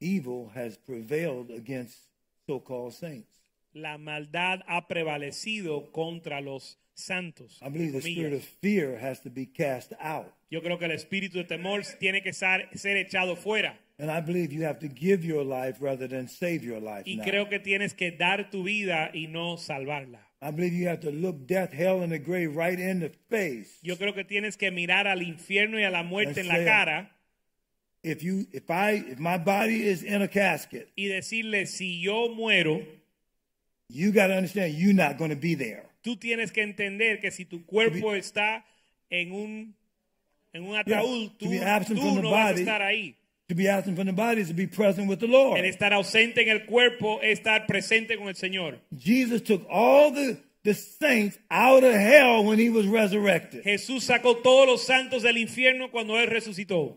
evil 0.00 0.50
has 0.54 0.76
prevailed 0.78 1.50
against 1.50 2.08
so-called 2.46 2.92
saints. 2.92 3.28
la 3.72 3.98
maldad 3.98 4.60
ha 4.66 4.86
prevalecido 4.88 5.90
contra 5.92 6.40
los 6.40 6.78
santos. 6.94 7.58
I 7.62 7.68
believe 7.68 7.92
the 7.92 8.00
spirit 8.00 8.32
of 8.32 8.42
fear 8.62 8.96
has 8.98 9.20
to 9.20 9.30
be 9.30 9.46
cast 9.46 9.92
out. 10.00 10.32
Yo 10.50 10.62
creo 10.62 10.78
que 10.78 10.86
el 10.86 10.92
espíritu 10.92 11.38
de 11.38 11.44
temor 11.44 11.82
tiene 11.98 12.22
que 12.22 12.32
ser, 12.32 12.68
ser 12.74 12.96
echado 12.96 13.36
fuera. 13.36 13.78
And 13.98 14.10
I 14.10 14.20
believe 14.20 14.52
you 14.52 14.64
have 14.64 14.80
to 14.80 14.88
give 14.88 15.24
your 15.24 15.42
life 15.42 15.78
rather 15.80 16.06
than 16.06 16.28
save 16.28 16.62
your 16.62 16.80
life. 16.80 17.04
Y 17.06 17.16
now. 17.16 17.24
creo 17.24 17.48
que 17.48 17.58
tienes 17.58 17.94
que 17.94 18.10
dar 18.10 18.50
tu 18.50 18.62
vida 18.64 19.10
y 19.14 19.26
no 19.28 19.56
salvarla. 19.56 20.20
I 20.42 20.50
believe 20.50 20.74
you 20.74 20.86
have 20.88 21.00
to 21.00 21.10
look 21.10 21.46
death, 21.46 21.72
hell, 21.72 22.02
and 22.02 22.12
the 22.12 22.18
grave 22.18 22.54
right 22.54 22.78
in 22.78 23.00
the 23.00 23.10
face. 23.30 23.78
Yo 23.82 23.96
creo 23.96 24.14
que 24.14 24.24
tienes 24.24 24.56
que 24.58 24.70
mirar 24.70 25.06
al 25.06 25.22
infierno 25.22 25.78
y 25.78 25.84
a 25.84 25.90
la 25.90 26.02
muerte 26.02 26.40
en 26.40 26.48
la 26.48 26.62
cara 26.64 27.10
If 28.02 28.22
you, 28.22 28.46
if 28.52 28.70
I, 28.70 29.02
if 29.08 29.18
my 29.18 29.36
body 29.36 29.82
is 29.82 30.04
in 30.04 30.22
a 30.22 30.28
casket, 30.28 30.92
y 30.96 31.08
decirle, 31.08 31.66
si 31.66 32.00
yo 32.00 32.28
muero, 32.28 32.86
you 33.88 34.12
got 34.12 34.28
to 34.28 34.34
understand 34.34 34.74
you're 34.74 34.94
not 34.94 35.18
going 35.18 35.30
to 35.30 35.36
be 35.36 35.56
there. 35.56 35.86
tú 36.02 36.16
tienes 36.16 36.52
que 36.52 36.62
entender 36.62 37.18
que 37.18 37.32
si 37.32 37.44
tu 37.44 37.66
cuerpo 37.66 38.14
está 38.14 38.64
en 39.10 39.32
un, 39.32 39.74
en 40.52 40.62
un 40.62 40.76
ataúd, 40.76 41.32
tú, 41.36 41.50
no 42.22 42.30
vas 42.30 42.54
a 42.54 42.60
estar 42.60 42.80
ahí. 42.80 43.16
To 43.48 43.54
be 43.54 43.68
absent 43.68 43.96
from 43.96 44.06
the 44.06 44.12
body 44.12 44.40
is 44.40 44.48
to 44.48 44.54
be 44.54 44.66
present 44.66 45.08
with 45.08 45.20
the 45.20 45.28
Lord. 45.28 45.58
El 45.60 45.66
estar 45.66 45.92
ausente 45.92 46.38
en 46.42 46.48
el 46.48 46.66
cuerpo 46.66 47.20
es 47.22 47.38
estar 47.38 47.66
presente 47.66 48.16
con 48.16 48.26
el 48.28 48.34
Señor. 48.34 48.78
Jesus 48.98 49.40
took 49.42 49.64
all 49.70 50.10
the, 50.10 50.36
the 50.64 50.74
saints 50.74 51.38
out 51.48 51.84
of 51.84 51.92
hell 51.94 52.42
when 52.44 52.58
he 52.58 52.70
was 52.70 52.86
resurrected. 52.88 53.62
Jesús 53.62 54.02
sacó 54.02 54.42
todos 54.42 54.66
los 54.66 54.82
santos 54.84 55.22
del 55.22 55.36
infierno 55.36 55.92
cuando 55.92 56.14
Él 56.18 56.26
resucitó. 56.28 56.96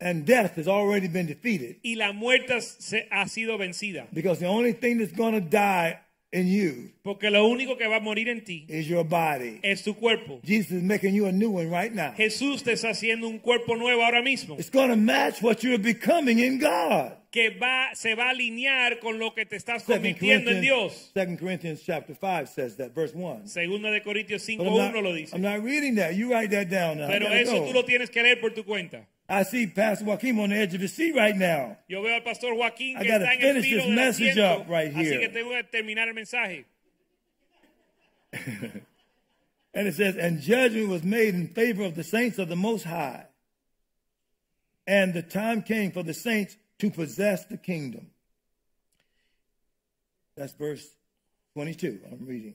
And 0.00 0.24
death 0.24 0.56
has 0.56 0.66
already 0.66 1.06
been 1.08 1.26
defeated 1.26 1.76
Y 1.84 1.94
la 1.94 2.12
muerte 2.12 2.60
se, 2.60 3.06
ha 3.12 3.26
sido 3.28 3.56
vencida. 3.58 4.08
because 4.12 4.40
the 4.40 4.46
only 4.46 4.72
thing 4.72 4.98
that's 4.98 5.12
going 5.12 5.34
to 5.34 5.40
die 5.40 6.00
in 6.32 6.46
you 6.48 6.90
Porque 7.02 7.30
lo 7.30 7.46
único 7.46 7.76
que 7.76 7.86
va 7.86 7.96
a 7.96 8.00
morir 8.00 8.28
en 8.28 8.42
ti 8.44 8.64
is 8.68 8.86
your 8.86 9.04
body. 9.04 9.60
es 9.62 9.82
tu 9.82 9.94
cuerpo. 9.94 10.40
Jesus 10.44 10.72
is 10.72 10.82
making 10.82 11.14
you 11.14 11.26
a 11.26 11.32
new 11.32 11.50
one 11.50 11.68
right 11.70 11.92
now. 11.92 12.12
Jesús 12.16 12.62
te 12.62 12.72
está 12.72 12.90
haciendo 12.90 13.28
un 13.28 13.38
cuerpo 13.38 13.76
nuevo 13.76 14.02
ahora 14.04 14.22
mismo 14.22 14.56
It's 14.58 14.70
going 14.70 14.90
to 14.90 14.96
match 14.96 15.42
what 15.42 15.62
you're 15.62 15.78
becoming 15.82 16.38
in 16.38 16.58
God. 16.58 17.16
que 17.32 17.48
va, 17.50 17.94
se 17.94 18.14
va 18.14 18.26
a 18.26 18.30
alinear 18.30 19.00
con 19.00 19.18
lo 19.18 19.34
que 19.34 19.46
te 19.46 19.56
estás 19.56 19.84
convirtiendo 19.84 20.50
en 20.50 20.60
Corinthians, 20.60 20.60
Dios. 20.60 21.12
2 21.14 21.38
Corinthians 21.38 21.82
chapter 21.82 22.14
5 22.14 22.46
says 22.46 22.76
that, 22.76 22.94
verse 22.94 23.14
1. 23.14 23.48
Segunda 23.48 23.90
de 23.90 24.02
Corintios 24.02 24.46
But 24.46 24.66
I'm 24.66 24.72
5.1 24.74 24.92
not, 24.92 25.02
lo 25.02 25.12
dice. 25.14 25.32
I'm 25.34 25.40
not 25.42 25.62
reading 25.64 25.94
that. 25.96 26.14
You 26.14 26.30
write 26.32 26.50
that 26.50 26.68
down 26.68 26.98
now. 26.98 27.08
Pero 27.08 27.26
gotta 27.26 27.40
eso 27.40 27.58
go. 27.58 27.66
tú 27.66 27.72
lo 27.72 27.84
tienes 27.84 28.10
que 28.10 28.22
leer 28.22 28.38
por 28.40 28.52
tu 28.52 28.64
cuenta. 28.64 29.08
I 29.28 29.44
see 29.44 29.66
Pastor 29.66 30.04
Joaquin 30.04 30.38
on 30.38 30.50
the 30.50 30.56
edge 30.56 30.74
of 30.74 30.80
his 30.80 30.92
seat 30.92 31.14
right 31.14 31.34
now. 31.36 31.78
Yo 31.88 32.02
veo 32.02 32.14
al 32.14 32.20
pastor 32.20 32.54
Joaquín 32.54 32.96
I 32.98 33.02
que 33.02 33.08
gotta 33.08 33.24
está 33.24 33.34
en 33.34 33.56
el 33.56 33.62
finish 33.62 33.70
this 33.70 33.84
del 33.84 33.94
message 33.94 34.36
asiento, 34.36 34.60
up 34.60 34.68
right 34.68 34.92
así 34.92 35.04
here. 35.04 35.20
que 35.20 35.28
tengo 35.28 35.50
que 35.50 35.62
terminar 35.64 36.08
el 36.08 36.14
mensaje. 36.14 36.64
And 39.74 39.86
it 39.88 39.94
says, 39.94 40.16
and 40.16 40.40
judgment 40.40 40.88
was 40.90 41.02
made 41.02 41.34
in 41.34 41.48
favor 41.48 41.82
of 41.82 41.94
the 41.94 42.04
saints 42.04 42.38
of 42.38 42.48
the 42.50 42.56
Most 42.56 42.84
High. 42.84 43.26
And 44.86 45.14
the 45.14 45.22
time 45.22 45.62
came 45.62 45.92
for 45.92 46.02
the 46.02 46.12
saints 46.12 46.56
to 46.80 46.90
possess 46.90 47.46
the 47.46 47.56
kingdom. 47.56 48.08
That's 50.36 50.52
verse 50.52 50.86
22. 51.54 52.00
I'm 52.10 52.26
reading. 52.26 52.54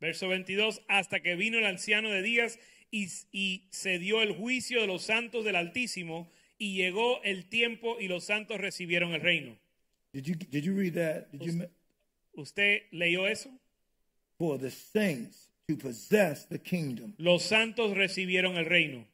Verso 0.00 0.26
22, 0.26 0.80
hasta 0.88 1.20
que 1.20 1.36
vino 1.36 1.58
el 1.58 1.64
anciano 1.64 2.08
de 2.10 2.22
días 2.22 2.56
y, 2.90 3.08
y 3.32 3.64
se 3.70 3.98
dio 3.98 4.22
el 4.22 4.32
juicio 4.32 4.80
de 4.80 4.86
los 4.86 5.02
santos 5.02 5.44
del 5.44 5.56
Altísimo 5.56 6.30
y 6.58 6.74
llegó 6.74 7.22
el 7.22 7.46
tiempo 7.48 7.98
y 8.00 8.08
los 8.08 8.24
santos 8.24 8.58
recibieron 8.60 9.12
el 9.14 9.20
reino. 9.20 9.56
Did 10.12 10.24
you 10.24 10.34
did 10.34 10.64
you 10.64 10.74
read 10.74 10.94
that? 10.94 11.30
Did 11.32 11.42
you 11.42 11.52
ma- 11.58 11.66
¿Usted 12.34 12.82
leyó 12.92 13.26
eso? 13.26 13.50
for 14.38 14.56
the 14.58 14.70
saints 14.70 15.48
to 15.68 15.76
possess 15.76 16.46
the 16.48 16.58
kingdom? 16.58 17.12
Los 17.18 17.42
santos 17.42 17.96
recibieron 17.96 18.56
el 18.56 18.64
reino. 18.66 19.04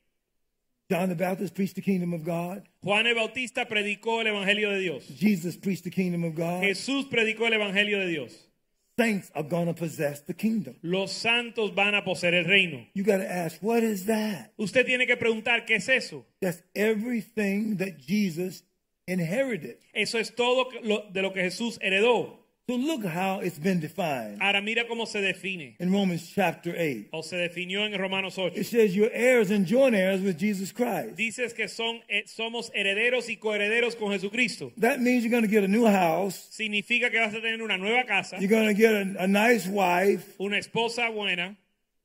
John 0.91 1.09
the 1.09 1.15
Baptist 1.15 1.55
preached 1.55 1.75
the 1.77 1.81
kingdom 1.83 2.13
of 2.13 2.23
God. 2.25 2.63
Juan 2.83 3.07
el 3.07 3.15
Bautista 3.15 3.67
predicó 3.67 4.21
el 4.21 4.27
Evangelio 4.29 4.71
de 4.71 4.81
Dios. 4.81 5.05
Jesus 5.19 5.57
preached 5.57 5.83
the 5.85 5.91
kingdom 5.91 6.25
of 6.25 6.35
God. 6.35 6.63
Jesús 6.63 7.07
predicó 7.07 7.47
el 7.47 7.55
Evangelio 7.55 7.99
de 8.01 8.07
Dios. 8.07 8.47
Saints 8.97 9.31
are 9.35 9.43
going 9.43 9.67
to 9.67 9.75
possess 9.75 10.21
the 10.21 10.35
kingdom. 10.35 10.77
Los 10.83 11.11
santos 11.13 11.73
van 11.75 11.95
a 11.97 12.03
poseer 12.05 12.33
el 12.35 12.45
reino. 12.45 12.87
You 12.95 13.03
got 13.03 13.19
to 13.19 13.29
ask, 13.29 13.61
what 13.61 13.83
is 13.83 14.07
that? 14.07 14.53
Usted 14.57 14.87
tiene 14.87 15.05
que 15.07 15.17
preguntar, 15.17 15.67
¿qué 15.67 15.77
es 15.77 15.89
eso? 15.89 16.25
That's 16.41 16.63
everything 16.77 17.79
that 17.79 17.99
Jesus 17.99 18.63
inherited. 19.09 19.79
Eso 19.93 20.19
es 20.19 20.31
todo 20.35 20.69
lo- 20.85 21.11
de 21.13 21.23
lo 21.23 21.33
que 21.33 21.43
Jesús 21.43 21.79
heredó. 21.83 22.39
So 22.67 22.77
look 22.77 23.05
how 23.05 23.41
it's 23.41 23.59
been 23.59 23.79
defined 23.79 24.39
Ahora 24.41 24.63
mira 24.63 24.85
cómo 24.89 25.07
se 25.07 25.21
define. 25.21 25.77
in 25.79 25.93
Romans 25.93 26.33
chapter 26.35 26.75
8. 26.75 27.09
O 27.13 27.21
se 27.23 27.37
definió 27.37 27.85
en 27.85 27.93
Romanos 28.01 28.39
8. 28.39 28.57
It 28.57 28.65
says 28.65 28.97
you're 28.97 29.11
heirs 29.13 29.51
and 29.51 29.67
joint 29.67 29.95
heirs 29.95 30.23
with 30.23 30.39
Jesus 30.39 30.73
Christ. 30.73 31.15
Dices 31.15 31.53
que 31.55 31.69
son, 31.69 32.01
eh, 32.09 32.23
somos 32.27 32.71
herederos 32.75 33.29
y 33.29 33.37
coherederos 33.37 33.95
con 33.97 34.13
Jesucristo. 34.13 34.73
That 34.79 34.99
means 35.01 35.25
you're 35.25 35.31
going 35.31 35.43
to 35.45 35.49
get 35.51 35.63
a 35.63 35.69
new 35.69 35.85
house. 35.85 36.49
Significa 36.53 37.11
que 37.11 37.21
vas 37.21 37.35
a 37.35 37.41
tener 37.43 37.61
una 37.61 37.77
nueva 37.77 38.05
casa, 38.07 38.39
You're 38.41 38.49
going 38.49 38.69
to 38.69 38.75
get 38.75 38.95
a, 38.95 39.25
a 39.25 39.27
nice 39.27 39.69
wife. 39.69 40.35
una 40.41 40.57
esposa 40.57 41.11
buena, 41.13 41.55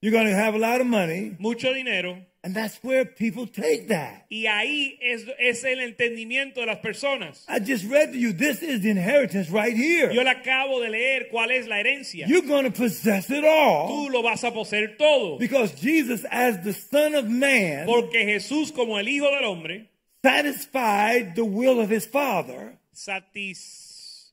You're 0.01 0.11
going 0.11 0.27
to 0.27 0.35
have 0.35 0.55
a 0.55 0.59
lot 0.59 0.81
of 0.81 0.87
money. 0.87 1.37
mucho 1.39 1.73
dinero. 1.73 2.17
And 2.41 2.55
that's 2.55 2.77
where 2.81 3.03
people 3.03 3.47
take 3.47 3.89
that. 3.89 4.25
Y 4.31 4.45
ahí 4.47 4.97
es, 5.01 5.25
es 5.39 5.63
el 5.65 5.79
entendimiento 5.81 6.61
de 6.61 6.67
las 6.67 6.79
personas. 6.79 7.43
I 7.49 7.59
just 7.59 7.83
read 7.85 8.13
to 8.13 8.17
you, 8.17 8.31
this 8.31 8.61
is 8.61 8.81
the 8.81 8.89
inheritance 8.89 9.49
right 9.49 9.75
here. 9.75 10.09
Yo 10.13 10.21
le 10.23 10.31
acabo 10.31 10.79
de 10.81 10.89
leer 10.89 11.27
cuál 11.29 11.51
es 11.51 11.67
la 11.67 11.75
herencia. 11.75 12.27
You're 12.27 12.47
going 12.47 12.63
to 12.63 12.71
possess 12.71 13.29
it 13.29 13.43
all 13.43 13.89
Tú 13.89 14.09
lo 14.09 14.21
vas 14.21 14.41
a 14.45 14.51
poseer 14.51 14.97
todo. 14.97 15.37
because 15.37 15.73
Jesus, 15.81 16.23
as 16.31 16.63
the 16.63 16.71
Son 16.71 17.13
of 17.15 17.27
Man, 17.27 17.85
Porque 17.85 18.23
Jesús, 18.23 18.73
como 18.73 18.95
el 18.97 19.07
Hijo 19.09 19.29
del 19.31 19.43
Hombre, 19.43 19.89
satisfied 20.23 21.35
the 21.35 21.43
will 21.43 21.81
of 21.81 21.89
his 21.89 22.05
Father 22.05 22.77
satis, 22.93 24.31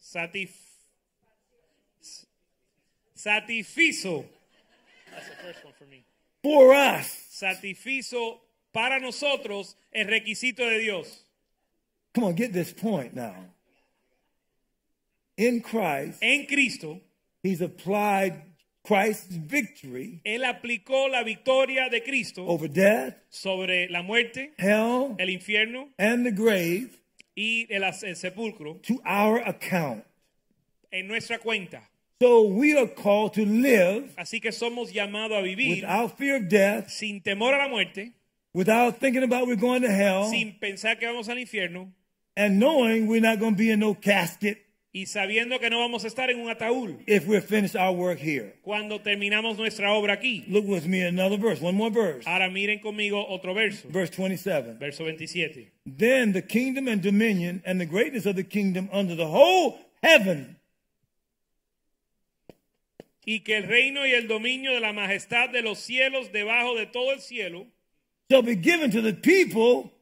satif, 0.00 0.50
satisfizo. 3.16 4.24
That's 5.10 5.28
the 5.28 5.34
first 5.42 5.64
one 5.64 5.74
for 5.78 5.84
me. 5.86 6.04
for 6.42 6.72
us. 6.72 7.21
Satisfizo 7.32 8.42
para 8.72 9.00
nosotros 9.00 9.78
el 9.90 10.06
requisito 10.06 10.66
de 10.66 10.78
Dios. 10.80 11.24
Come 12.14 12.26
on, 12.26 12.34
get 12.36 12.52
this 12.52 12.74
point 12.74 13.14
now. 13.14 13.34
In 15.38 15.62
Christ, 15.62 16.18
En 16.22 16.44
Cristo, 16.44 17.00
he's 17.42 17.62
applied 17.62 18.34
Christ's 18.84 19.34
victory 19.36 20.20
Él 20.24 20.44
aplicó 20.44 21.08
la 21.08 21.22
victoria 21.22 21.88
de 21.88 22.02
Cristo 22.02 22.46
over 22.46 22.68
death, 22.68 23.14
sobre 23.30 23.88
la 23.88 24.02
muerte, 24.02 24.52
hell, 24.58 25.16
el 25.18 25.30
infierno 25.30 25.88
and 25.98 26.26
the 26.26 26.32
grave 26.32 26.90
y 27.34 27.66
el, 27.70 27.82
el 27.82 28.14
sepulcro 28.14 28.82
to 28.82 29.00
our 29.06 29.38
account. 29.38 30.04
en 30.90 31.08
nuestra 31.08 31.38
cuenta. 31.38 31.88
So 32.22 32.42
we 32.44 32.78
are 32.78 32.86
called 32.86 33.34
to 33.34 33.44
live 33.44 34.14
Así 34.16 34.40
que 34.40 34.52
somos 34.52 34.92
llamados 34.92 35.36
a 35.36 35.42
vivir 35.42 35.82
without 35.82 36.16
fear 36.16 36.36
of 36.36 36.48
death, 36.48 36.88
sin 36.88 37.20
temor 37.20 37.52
a 37.52 37.58
la 37.58 37.68
muerte, 37.68 38.12
without 38.54 39.00
thinking 39.00 39.24
about 39.24 39.48
we're 39.48 39.56
going 39.56 39.82
to 39.82 39.90
hell, 39.90 40.30
sin 40.30 40.56
pensar 40.60 40.96
que 41.00 41.08
vamos 41.08 41.28
al 41.28 41.38
infierno 41.38 41.90
and 42.36 42.60
knowing 42.60 43.08
we're 43.08 43.20
not 43.20 43.40
going 43.40 43.54
to 43.54 43.58
be 43.58 43.72
in 43.72 43.80
no 43.80 43.94
casket 43.94 44.58
y 44.94 45.06
sabiendo 45.06 45.58
que 45.58 45.68
no 45.68 45.80
vamos 45.80 46.04
a 46.04 46.06
estar 46.06 46.30
en 46.30 46.38
un 46.38 46.48
ataúd 46.48 47.02
if 47.08 47.26
we're 47.26 47.40
finished 47.40 47.74
our 47.74 47.92
work 47.92 48.20
here. 48.20 48.54
cuando 48.62 49.00
terminamos 49.00 49.58
nuestra 49.58 49.92
obra 49.92 50.12
aquí. 50.12 50.44
Look 50.46 50.68
with 50.68 50.86
me 50.86 51.02
another 51.02 51.36
verse, 51.36 51.60
one 51.60 51.74
more 51.74 51.90
verse. 51.90 52.24
Ahora 52.24 52.48
miren 52.48 52.78
conmigo 52.78 53.26
otro 53.28 53.52
verso, 53.52 53.88
Verse 53.88 54.10
27. 54.10 54.78
verso 54.78 55.02
27. 55.02 55.72
Then 55.84 56.32
the 56.32 56.42
kingdom 56.42 56.86
and 56.86 57.02
dominion 57.02 57.64
and 57.66 57.80
the 57.80 57.86
greatness 57.86 58.26
of 58.26 58.36
the 58.36 58.44
kingdom 58.44 58.88
under 58.92 59.16
the 59.16 59.26
whole 59.26 59.80
heaven 60.04 60.58
Y 63.24 63.40
que 63.40 63.56
el 63.58 63.64
reino 63.68 64.06
y 64.06 64.12
el 64.12 64.26
dominio 64.26 64.72
de 64.72 64.80
la 64.80 64.92
majestad 64.92 65.48
de 65.50 65.62
los 65.62 65.78
cielos 65.78 66.32
debajo 66.32 66.74
de 66.74 66.86
todo 66.86 67.12
el 67.12 67.20
cielo 67.20 67.66
shall 68.30 68.42
be 68.42 68.56
given 68.56 68.90
to 68.90 69.02
the 69.02 69.12
people, 69.12 69.92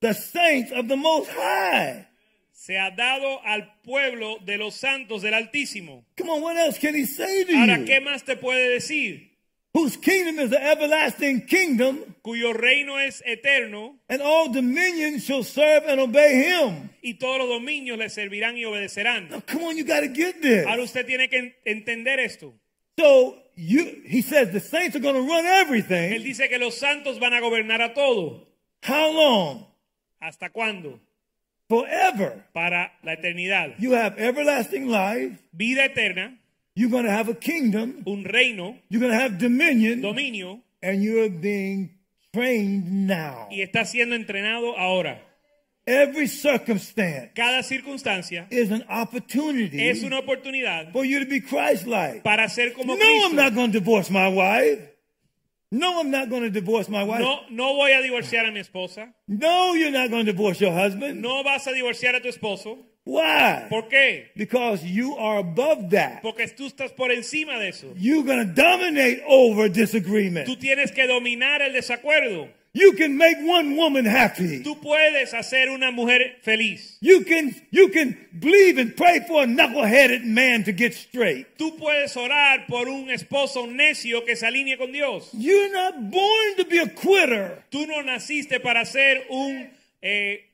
the 0.00 0.12
saints 0.12 0.72
of 0.72 0.88
the 0.88 0.96
Most 0.96 1.30
High. 1.30 2.06
se 2.52 2.76
ha 2.78 2.90
dado 2.90 3.40
al 3.44 3.80
pueblo 3.82 4.38
de 4.44 4.58
los 4.58 4.74
santos 4.74 5.22
del 5.22 5.32
Altísimo. 5.34 6.04
Come 6.18 6.30
on, 6.30 6.42
what 6.42 6.56
else 6.56 6.78
can 6.78 6.94
he 6.94 7.06
say 7.06 7.44
to 7.44 7.56
Ahora, 7.56 7.78
you? 7.78 7.84
¿qué 7.86 8.00
más 8.02 8.24
te 8.24 8.36
puede 8.36 8.68
decir? 8.68 9.29
Whose 9.72 9.96
kingdom 9.96 10.40
is 10.40 10.50
the 10.50 10.60
everlasting 10.60 11.46
kingdom, 11.46 12.16
Cuyo 12.24 12.52
reino 12.52 12.96
es 12.98 13.22
eterno 13.24 13.94
and 14.08 14.20
all 14.20 14.52
dominions 14.52 15.24
shall 15.24 15.44
serve 15.44 15.84
and 15.86 16.00
obey 16.00 16.42
him. 16.44 16.90
y 17.02 17.14
todos 17.14 17.38
los 17.38 17.48
dominios 17.48 17.96
le 17.96 18.08
servirán 18.08 18.56
y 18.58 18.64
obedecerán. 18.64 19.30
Now, 19.30 19.40
come 19.46 19.62
on, 19.64 19.76
you 19.76 19.84
got 19.84 20.00
to 20.00 20.08
get 20.08 20.42
this. 20.42 20.66
Ahora 20.66 20.82
usted 20.82 21.06
tiene 21.06 21.28
que 21.28 21.54
entender 21.64 22.18
esto. 22.18 22.52
So 22.98 23.36
you, 23.54 24.02
he 24.04 24.22
says, 24.22 24.50
the 24.50 24.58
saints 24.60 24.96
are 24.96 25.00
going 25.00 25.14
to 25.14 25.22
run 25.22 25.46
everything. 25.46 26.12
Él 26.14 26.24
dice 26.24 26.48
que 26.48 26.58
los 26.58 26.76
santos 26.76 27.18
van 27.20 27.32
a 27.32 27.40
gobernar 27.40 27.80
a 27.80 27.94
todo. 27.94 28.48
How 28.82 29.12
long? 29.12 29.66
¿Hasta 30.20 30.50
cuándo? 30.50 30.98
Forever. 31.68 32.44
Para 32.52 32.92
la 33.04 33.12
eternidad. 33.12 33.76
You 33.78 33.92
have 33.92 34.18
everlasting 34.18 34.88
life. 34.88 35.38
Vida 35.52 35.84
eterna, 35.84 36.39
You're 36.74 36.90
going 36.90 37.04
to 37.04 37.10
have 37.10 37.28
a 37.28 37.34
kingdom. 37.34 38.02
un 38.06 38.24
reino, 38.24 38.76
You're 38.88 39.00
going 39.00 39.12
to 39.12 39.18
have 39.18 39.38
dominion. 39.38 40.00
dominio, 40.02 40.60
and 40.82 41.02
you're 41.02 41.28
being 41.28 41.90
trained 42.32 43.06
now. 43.06 43.48
y 43.50 43.60
está 43.62 43.84
siendo 43.84 44.14
entrenado 44.14 44.76
ahora. 44.78 45.20
Every 45.86 46.28
circumstance 46.28 47.32
Cada 47.34 47.62
circunstancia 47.64 48.46
is 48.50 48.70
an 48.70 48.84
opportunity 48.88 49.88
es 49.88 50.02
una 50.04 50.18
oportunidad 50.20 50.92
for 50.92 51.04
you 51.04 51.18
to 51.18 51.26
be 51.26 51.40
Christ-like. 51.40 52.22
para 52.22 52.48
ser 52.48 52.72
como 52.74 52.94
No, 52.94 53.26
I'm 53.26 53.34
not 53.34 53.54
going 53.54 53.72
to 53.72 53.80
divorce 53.80 54.10
my 54.10 54.28
wife. 54.28 54.78
No, 55.72 56.00
I'm 56.00 56.10
not 56.10 56.28
going 56.28 56.42
to 56.42 56.50
divorce 56.50 56.88
my 56.88 57.02
wife. 57.02 57.20
No, 57.20 57.40
no 57.50 57.74
voy 57.74 57.92
a 57.92 58.02
divorciar 58.02 58.46
a 58.46 58.52
mi 58.52 58.60
esposa. 58.60 59.12
No, 59.26 59.74
you're 59.74 59.90
not 59.90 60.10
going 60.10 60.26
to 60.26 60.32
divorce 60.32 60.60
your 60.60 60.72
husband. 60.72 61.20
No 61.22 61.42
vas 61.42 61.66
a 61.66 61.72
divorciar 61.72 62.14
a 62.14 62.20
tu 62.20 62.28
esposo. 62.28 62.78
Why? 63.10 63.66
¿Por 63.68 63.88
qué? 63.88 64.30
Because 64.36 64.84
you 64.84 65.16
are 65.16 65.40
above 65.40 65.90
that. 65.90 66.22
Porque 66.22 66.46
tú 66.46 66.66
estás 66.66 66.92
por 66.92 67.10
encima 67.10 67.58
de 67.58 67.70
eso. 67.70 67.92
You're 67.96 68.22
going 68.22 68.46
to 68.46 68.54
dominate 68.54 69.20
over 69.26 69.68
disagreement. 69.68 70.46
Tú 70.46 70.56
tienes 70.56 70.92
que 70.92 71.08
dominar 71.08 71.60
el 71.60 71.72
desacuerdo. 71.72 72.48
You 72.72 72.92
can 72.92 73.16
make 73.16 73.36
one 73.42 73.74
woman 73.76 74.04
happy. 74.04 74.62
Tú 74.62 74.80
puedes 74.80 75.34
hacer 75.34 75.70
una 75.70 75.90
mujer 75.90 76.36
feliz. 76.42 76.98
You 77.00 77.24
can 77.24 77.52
you 77.72 77.88
can 77.88 78.16
believe 78.38 78.78
and 78.78 78.94
pray 78.96 79.24
for 79.26 79.42
a 79.42 79.46
knuckle-headed 79.46 80.24
man 80.24 80.62
to 80.62 80.72
get 80.72 80.94
straight. 80.94 81.58
Tú 81.58 81.76
puedes 81.76 82.16
orar 82.16 82.68
por 82.68 82.88
un 82.88 83.10
esposo 83.10 83.66
necio 83.66 84.24
que 84.24 84.36
se 84.36 84.46
alinee 84.46 84.78
con 84.78 84.92
Dios. 84.92 85.30
You're 85.32 85.72
not 85.72 85.94
born 86.12 86.56
to 86.58 86.64
be 86.64 86.78
a 86.78 86.86
quitter. 86.86 87.64
Tú 87.70 87.88
no 87.88 88.04
naciste 88.04 88.60
para 88.60 88.84
ser 88.84 89.26
un 89.30 89.68
eh, 90.00 90.44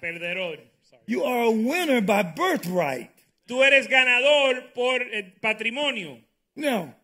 perdedor. 0.00 0.69
You 1.10 1.24
are 1.24 1.42
a 1.42 1.50
winner 1.50 2.00
by 2.00 2.22
birthright. 2.22 3.10
Tú 3.48 3.64
eres 3.64 3.88
ganador 3.88 4.72
por 4.72 5.00
eh, 5.00 5.32
patrimonio. 5.42 6.20
Now, 6.54 6.94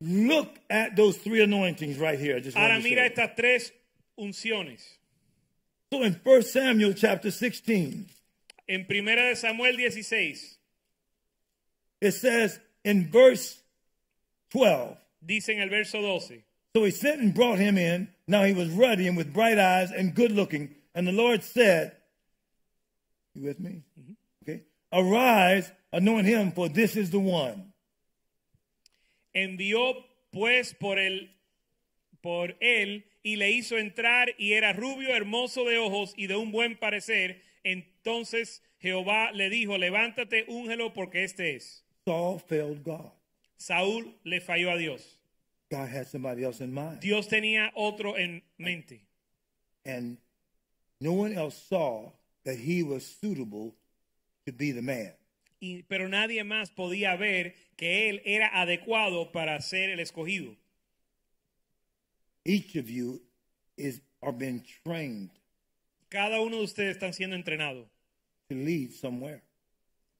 look 0.00 0.56
at 0.70 0.94
those 0.94 1.16
three 1.16 1.42
anointings 1.42 1.98
right 1.98 2.16
here. 2.16 2.36
I 2.36 2.40
just 2.40 2.56
Ahora 2.56 2.78
mira 2.78 3.10
estas 3.10 3.34
tres 3.34 3.72
unciones. 4.16 4.82
So 5.92 6.04
in 6.04 6.20
1 6.22 6.42
Samuel 6.42 6.94
chapter 6.94 7.32
16, 7.32 8.06
En 8.68 8.84
Primera 8.84 9.30
de 9.30 9.34
Samuel 9.34 9.78
16 9.78 10.56
it 12.00 12.12
says 12.12 12.60
in 12.84 13.10
verse 13.10 13.58
12, 14.52 14.96
dice 15.26 15.48
en 15.48 15.60
el 15.60 15.70
verso 15.70 16.00
12. 16.00 16.40
So 16.76 16.84
he 16.84 16.92
sent 16.92 17.20
and 17.20 17.34
brought 17.34 17.58
him 17.58 17.78
in. 17.78 18.06
Now 18.28 18.44
he 18.44 18.52
was 18.52 18.68
ruddy 18.68 19.08
and 19.08 19.16
with 19.16 19.34
bright 19.34 19.58
eyes 19.58 19.90
and 19.90 20.14
good 20.14 20.30
looking. 20.30 20.76
And 20.94 21.04
the 21.04 21.12
Lord 21.12 21.42
said, 21.42 21.96
You 23.34 23.42
with 23.42 23.58
me? 23.58 23.82
Okay. 24.42 24.62
Arise, 24.92 25.70
anoint 25.92 26.26
him, 26.26 26.52
for 26.52 26.68
this 26.68 26.96
is 26.96 27.10
the 27.10 27.18
one. 27.18 27.72
Envió 29.34 30.04
pues 30.32 30.74
por 30.74 30.98
él, 30.98 31.28
por 32.22 32.54
él 32.60 33.02
y 33.24 33.36
le 33.36 33.50
hizo 33.50 33.76
entrar 33.76 34.28
y 34.38 34.52
era 34.52 34.72
rubio, 34.72 35.14
hermoso 35.14 35.64
de 35.64 35.78
ojos 35.78 36.14
y 36.16 36.28
de 36.28 36.36
un 36.36 36.52
buen 36.52 36.76
parecer. 36.76 37.42
Entonces 37.64 38.62
Jehová 38.78 39.32
le 39.32 39.50
dijo, 39.50 39.76
levántate, 39.78 40.44
úngelo 40.46 40.92
porque 40.92 41.24
este 41.24 41.56
es. 41.56 41.84
Saul 42.06 42.38
failed 42.38 42.84
God. 42.84 43.10
Saúl 43.56 44.14
le 44.24 44.40
falló 44.40 44.70
a 44.70 44.76
Dios. 44.76 45.18
God 45.70 45.88
had 45.88 46.06
somebody 46.06 46.44
else 46.44 46.60
in 46.60 46.72
mind. 46.72 47.00
Dios 47.00 47.26
tenía 47.26 47.72
otro 47.74 48.16
en 48.16 48.42
mente. 48.58 49.00
And 49.84 50.18
no 51.00 51.12
one 51.14 51.32
else 51.32 51.56
saw 51.56 52.12
that 52.44 52.56
he 52.58 52.82
was 52.82 53.04
suitable 53.04 53.74
to 54.46 54.52
be 54.52 54.72
the 54.72 54.82
man. 54.82 55.12
Y- 55.60 55.82
pero 55.88 56.08
nadie 56.08 56.44
más 56.44 56.70
podía 56.70 57.16
ver 57.16 57.54
que 57.76 58.08
él 58.10 58.20
era 58.24 58.48
adecuado 58.60 59.32
para 59.32 59.60
ser 59.60 59.90
el 59.90 60.00
escogido. 60.00 60.54
Each 62.44 62.76
of 62.76 62.88
you 62.90 63.22
is 63.76 64.00
are 64.22 64.32
being 64.32 64.62
trained 64.84 65.30
Cada 66.10 66.40
uno 66.40 66.58
de 66.58 66.64
ustedes 66.64 66.96
están 66.96 67.12
siendo 67.12 67.34
entrenados 67.36 67.88
to 68.48 68.54
lead 68.54 68.90
somewhere 68.92 69.42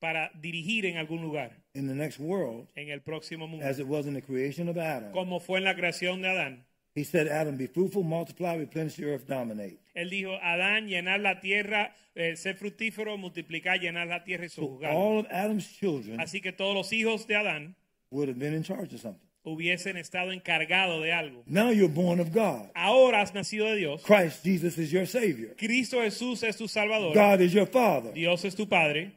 para 0.01 0.31
dirigir 0.41 0.87
en 0.87 0.97
algún 0.97 1.23
lugar 1.23 1.53
in 1.75 1.87
the 1.87 1.95
next 1.95 2.19
world, 2.19 2.67
en 2.75 2.89
el 2.91 3.01
próximo 3.01 3.47
mundo. 3.47 3.65
as 3.67 3.79
it 3.79 3.87
was 3.87 4.07
in 4.07 4.15
the 4.15 4.23
creation 4.23 4.69
of 4.69 4.77
Adam. 4.79 5.13
Como 5.13 5.39
fue 5.41 5.59
en 5.59 5.65
la 5.65 5.75
creación 5.75 6.23
de 6.23 6.29
Adán. 6.29 6.65
He 6.95 7.03
said, 7.03 7.27
Adam, 7.27 7.57
be 7.57 7.67
fruitful, 7.67 8.05
multiply, 8.05 8.55
replenish 8.55 8.95
the 8.97 9.07
earth, 9.07 9.27
dominate. 9.27 9.81
Él 9.97 10.11
dijo, 10.11 10.39
Adán, 10.41 10.87
llenar 10.89 11.21
la 11.21 11.41
tierra, 11.41 11.93
eh, 12.15 12.37
ser 12.37 12.55
fructífero, 12.55 13.17
multiplicar, 13.19 13.81
llenar 13.81 14.07
la 14.07 14.23
tierra 14.23 14.45
y 14.45 14.49
So 14.49 14.79
all 14.85 15.19
of 15.21 15.27
Adam's 15.31 15.67
children 15.67 16.21
Así 16.21 16.41
que 16.41 16.53
todos 16.53 16.75
los 16.75 16.93
hijos 16.93 17.27
de 17.27 17.35
Adán 17.35 17.75
would 18.11 18.29
have 18.29 18.39
been 18.39 18.55
in 18.55 18.63
charge 18.63 18.95
of 18.95 19.01
something. 19.01 19.21
hubiesen 19.45 19.97
estado 19.97 20.33
encargados 20.33 21.03
de 21.03 21.13
algo. 21.13 21.43
Now 21.47 21.71
you're 21.71 21.93
born 21.93 22.21
of 22.21 22.33
God. 22.33 22.71
Ahora 22.75 23.21
has 23.21 23.35
nacido 23.35 23.67
de 23.67 23.77
Dios. 23.77 24.03
Christ 24.03 24.45
Jesus 24.45 24.79
is 24.79 24.93
your 24.93 25.07
Savior. 25.07 25.55
Cristo 25.57 26.01
Jesús 26.01 26.43
es 26.45 26.57
tu 26.57 26.69
Salvador. 26.69 27.13
God 27.13 27.41
is 27.41 27.53
your 27.53 27.67
Father. 27.67 28.13
Dios 28.13 28.45
es 28.45 28.55
tu 28.55 28.67
Padre. 28.67 29.13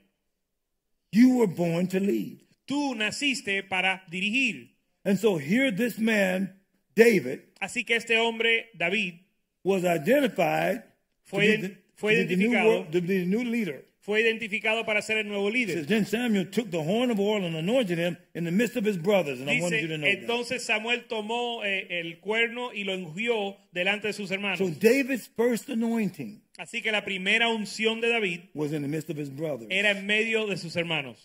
You 1.12 1.38
were 1.38 1.48
born 1.48 1.88
to 1.88 2.00
lead. 2.00 2.42
Tú 2.68 2.96
naciste 2.96 3.64
para 3.64 4.04
dirigir. 4.12 4.70
And 5.06 5.18
so 5.18 5.38
here 5.38 5.72
this 5.72 5.98
man, 5.98 6.54
David, 6.96 7.44
Así 7.60 7.84
que 7.86 7.96
este 7.96 8.18
hombre, 8.18 8.70
David, 8.78 9.16
was 9.64 9.84
identified 9.84 10.84
Fue 11.24 11.46
ident- 11.58 11.78
fue 11.96 12.26
the 12.26 12.36
new, 12.36 12.52
identificado. 12.52 12.92
to 12.92 13.02
be 13.02 13.20
the 13.20 13.26
new 13.26 13.44
leader. 13.44 13.84
fue 14.00 14.22
identificado 14.22 14.86
para 14.86 15.02
ser 15.02 15.18
el 15.18 15.28
nuevo 15.28 15.50
líder. 15.50 15.74
says, 15.80 15.88
then 15.88 16.06
Samuel 16.06 16.46
took 16.50 16.70
the 16.72 16.82
horn 16.82 17.12
of 17.12 17.20
oil 17.20 17.44
and 17.44 17.56
anointed 17.58 17.98
him 17.98 18.16
in 18.34 18.46
the 18.46 18.52
midst 18.52 18.78
of 18.78 18.86
his 18.86 18.96
brothers. 18.98 19.42
And 19.42 19.50
I 19.50 19.60
wanted 19.60 19.82
you 19.82 19.88
to 19.90 19.98
know 19.98 20.08
entonces 20.08 20.64
Samuel 20.64 21.08
tomó 21.10 21.66
eh, 21.66 21.88
el 21.90 22.20
cuerno 22.22 22.72
y 22.74 22.84
lo 22.86 22.94
ungió 22.96 23.58
delante 23.74 24.08
de 24.08 24.14
sus 24.14 24.30
hermanos. 24.32 24.60
So 24.60 24.70
David's 24.70 25.28
first 25.36 25.68
anointing 25.70 26.42
Así 26.58 26.82
que 26.82 26.92
la 26.92 27.04
primera 27.04 27.50
unción 27.50 28.00
de 28.00 28.10
David 28.10 28.42
was 28.54 28.72
in 28.72 28.82
the 28.82 28.88
midst 28.88 29.10
of 29.10 29.18
his 29.18 29.30
brothers. 29.30 29.68
era 29.70 29.90
en 29.92 30.06
medio 30.08 30.48
de 30.48 30.56
sus 30.58 30.76
hermanos. 30.76 31.18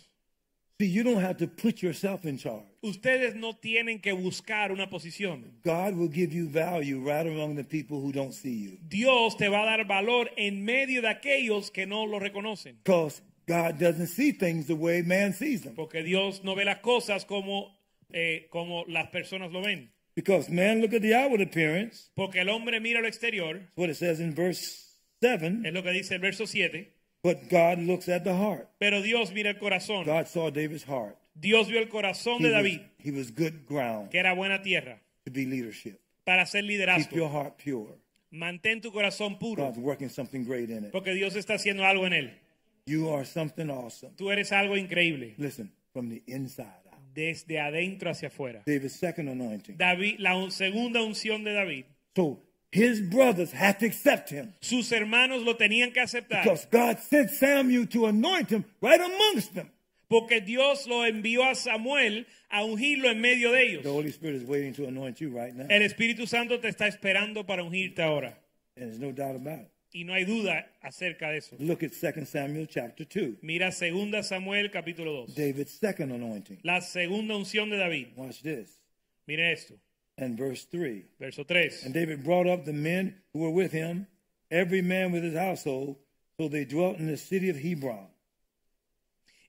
See, 0.80 0.88
you 0.88 1.04
don't 1.04 1.22
have 1.22 1.36
to 1.36 1.46
put 1.46 1.82
yourself 1.82 2.24
in 2.24 2.36
charge. 2.38 2.64
Ustedes 2.84 3.36
no 3.36 3.54
tienen 3.54 4.00
que 4.00 4.12
buscar 4.12 4.72
una 4.72 4.90
posición. 4.90 5.44
God 5.64 5.94
will 5.94 6.10
give 6.12 6.34
you 6.34 6.48
value 6.48 6.98
right 6.98 7.26
among 7.26 7.54
the 7.54 7.62
people 7.62 7.98
who 8.00 8.10
don't 8.10 8.32
see 8.32 8.64
you. 8.64 8.78
Dios 8.88 9.36
te 9.36 9.48
va 9.48 9.62
a 9.62 9.66
dar 9.66 9.86
valor 9.86 10.30
en 10.36 10.64
medio 10.64 11.00
de 11.00 11.08
aquellos 11.08 11.70
que 11.70 11.86
no 11.86 12.06
lo 12.06 12.18
reconocen. 12.18 12.78
Because 12.82 13.22
God 13.46 13.78
doesn't 13.78 14.08
see 14.08 14.32
things 14.32 14.66
the 14.66 14.74
way 14.74 15.00
man 15.02 15.32
sees 15.32 15.62
them. 15.62 15.76
Porque 15.76 16.02
Dios 16.02 16.42
no 16.42 16.56
ve 16.56 16.64
las 16.64 16.78
cosas 16.78 17.24
como, 17.24 17.72
eh, 18.12 18.48
como 18.50 18.84
las 18.88 19.10
personas 19.10 19.52
lo 19.52 19.62
ven. 19.62 19.92
Because 20.16 20.50
man 20.50 20.80
look 20.80 20.92
at 20.92 21.02
the 21.02 21.14
outward 21.14 21.40
appearance. 21.40 22.10
Porque 22.16 22.40
el 22.40 22.48
hombre 22.48 22.80
mira 22.80 23.00
lo 23.00 23.06
exterior, 23.06 23.60
That's 23.60 23.76
what 23.76 23.90
it 23.90 23.96
says 23.96 24.18
in 24.18 24.34
verse 24.34 24.98
7. 25.20 25.62
es 25.64 25.72
lo 25.72 25.84
que 25.84 25.92
dice 25.92 26.16
el 26.16 26.20
verso 26.20 26.46
7. 26.46 26.88
But 27.22 27.48
God 27.48 27.78
looks 27.78 28.08
at 28.08 28.24
the 28.24 28.34
heart. 28.34 28.68
Pero 28.80 29.00
Dios 29.00 29.32
mira 29.32 29.50
el 29.50 29.58
corazón. 29.58 30.04
God 30.04 30.26
saw 30.26 30.50
David's 30.50 30.82
heart. 30.82 31.16
Dios 31.42 31.68
vio 31.68 31.80
el 31.80 31.88
corazón 31.88 32.38
He 32.40 32.44
de 32.48 32.54
was, 32.54 32.62
David, 32.62 32.80
he 32.98 33.10
was 33.10 33.30
good 33.34 33.66
ground 33.68 34.10
que 34.10 34.18
era 34.20 34.32
buena 34.32 34.62
tierra, 34.62 35.00
to 35.24 35.30
be 35.32 35.44
leadership. 35.44 35.98
para 36.24 36.42
hacer 36.42 36.62
Keep 36.64 36.70
your 36.70 36.78
liderazgo. 36.88 37.28
heart 37.30 37.56
pure. 37.62 37.98
Mantén 38.30 38.80
tu 38.80 38.90
corazón 38.92 39.38
puro, 39.38 39.64
God's 39.64 39.78
working 39.78 40.08
something 40.08 40.44
great 40.44 40.70
in 40.70 40.84
it. 40.84 40.90
porque 40.92 41.12
Dios 41.14 41.34
está 41.36 41.54
haciendo 41.54 41.84
algo 41.84 42.06
en 42.06 42.12
él. 42.14 42.38
You 42.86 43.10
are 43.14 43.24
something 43.26 43.68
awesome. 43.68 44.12
Tú 44.16 44.30
eres 44.30 44.52
algo 44.52 44.76
increíble, 44.76 45.34
Listen, 45.36 45.70
from 45.92 46.08
the 46.08 46.22
inside 46.26 46.66
out. 46.90 46.98
desde 47.14 47.60
adentro 47.60 48.10
hacia 48.10 48.28
afuera. 48.28 48.62
David's 48.64 48.94
second 48.94 49.28
anointing. 49.28 49.76
David, 49.76 50.18
la 50.18 50.36
un- 50.36 50.50
segunda 50.50 51.02
unción 51.02 51.44
de 51.44 51.52
David, 51.52 51.84
So 52.16 52.40
his 52.72 53.00
brothers 53.02 53.52
had 53.52 53.78
to 53.80 53.86
accept 53.86 54.30
him 54.30 54.54
sus 54.60 54.90
hermanos 54.92 55.42
lo 55.42 55.56
tenían 55.56 55.92
que 55.92 56.00
aceptar, 56.00 56.42
because 56.44 56.66
God 56.70 56.98
sent 56.98 57.30
Samuel 57.30 57.86
to 57.88 58.06
anoint 58.06 58.48
him 58.50 58.64
right 58.80 59.00
amongst 59.00 59.52
them. 59.54 59.70
Porque 60.12 60.42
Dios 60.42 60.86
lo 60.86 61.06
envió 61.06 61.44
a 61.44 61.54
Samuel 61.54 62.26
a 62.50 62.64
ungirlo 62.64 63.10
en 63.10 63.20
medio 63.20 63.50
de 63.50 63.58
The 63.58 63.64
ellos. 63.64 63.86
Holy 63.86 64.10
Spirit 64.10 64.42
is 64.42 64.46
waiting 64.46 64.74
to 64.74 64.86
anoint 64.86 65.18
you 65.18 65.30
right 65.30 65.54
now. 65.54 65.66
El 65.70 65.82
Espíritu 65.82 66.26
Santo 66.26 66.60
te 66.60 66.68
está 66.68 66.86
esperando 66.86 67.46
para 67.46 67.64
ungirte 67.64 68.02
ahora. 68.02 68.38
And 68.76 68.90
there's 68.90 69.00
no 69.00 69.12
doubt 69.12 69.36
about 69.36 69.60
it. 69.60 69.70
Y 69.94 70.04
no 70.04 70.14
hay 70.14 70.24
duda 70.24 70.70
acerca 70.82 71.30
de 71.30 71.38
eso. 71.38 71.56
Look 71.58 71.82
at 71.82 71.92
2 71.92 72.26
Samuel 72.26 72.66
chapter 72.66 73.06
2. 73.06 73.38
Mira 73.42 73.70
2 73.70 74.22
Samuel 74.22 74.70
capítulo 74.70 75.26
2. 75.26 75.34
David's 75.34 75.72
second 75.72 76.12
anointing. 76.12 76.60
La 76.62 76.80
segunda 76.80 77.34
unción 77.34 77.70
de 77.70 77.78
David. 77.78 78.08
Watch 78.16 78.42
this. 78.42 78.80
Mire 79.26 79.52
esto. 79.52 79.74
And 80.18 80.36
verse 80.36 80.66
3. 80.66 81.04
Verso 81.18 81.42
3. 81.44 81.84
And 81.84 81.94
David 81.94 82.22
brought 82.22 82.46
up 82.46 82.64
the 82.64 82.72
men 82.72 83.16
who 83.32 83.40
were 83.40 83.50
with 83.50 83.72
him, 83.72 84.06
every 84.50 84.82
man 84.82 85.10
with 85.10 85.24
his 85.24 85.34
household, 85.34 85.96
so 86.38 86.48
they 86.48 86.64
dwelt 86.64 86.98
in 86.98 87.06
the 87.06 87.16
city 87.16 87.48
of 87.48 87.56
Hebron. 87.56 88.11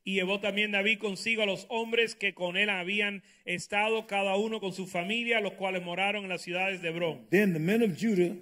Y 0.06 0.16
llevó 0.16 0.40
también 0.40 0.72
David 0.72 1.00
consigo 1.00 1.44
a 1.44 1.46
los 1.46 1.66
hombres 1.70 2.14
que 2.16 2.34
con 2.34 2.58
él 2.58 2.70
habían 2.70 3.24
estado, 3.46 4.06
cada 4.06 4.36
uno 4.36 4.60
con 4.60 4.74
su 4.74 4.86
familia, 4.86 5.40
los 5.40 5.54
cuales 5.54 5.82
moraron 5.82 6.24
en 6.24 6.30
las 6.30 6.42
ciudades 6.42 6.82
de 6.82 6.90
Hebrón. 6.90 7.26
Then 7.30 7.54
the 7.54 7.60
men 7.60 7.82
of 7.82 7.98
Judah 7.98 8.36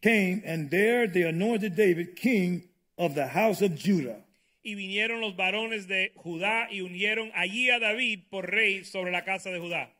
came, 0.00 0.42
and 0.46 0.70
there 0.70 1.06
they 1.06 1.24
anointed 1.24 1.74
David 1.76 2.14
king 2.16 2.62
of 2.96 3.14
the 3.14 3.26
house 3.28 3.60
of 3.62 3.72
Judah. 3.76 4.24
Y 4.64 4.74
vinieron 4.74 5.20
los 5.20 5.36
varones 5.36 5.86
de 5.88 6.12
Judá 6.14 6.68
y 6.70 6.80
unieron 6.80 7.30
allí 7.34 7.68
a 7.68 7.78
David 7.78 8.20
por 8.30 8.50
rey 8.50 8.84
sobre 8.84 9.10
la 9.10 9.22
casa 9.24 9.50
de 9.50 9.58
Judá. 9.58 9.90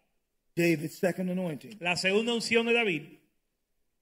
David's 0.55 0.95
second 0.99 1.29
anointing. 1.31 1.77
La 1.81 1.97
segunda 1.97 2.33
unción 2.33 2.67
de 2.67 2.73
David 2.73 3.03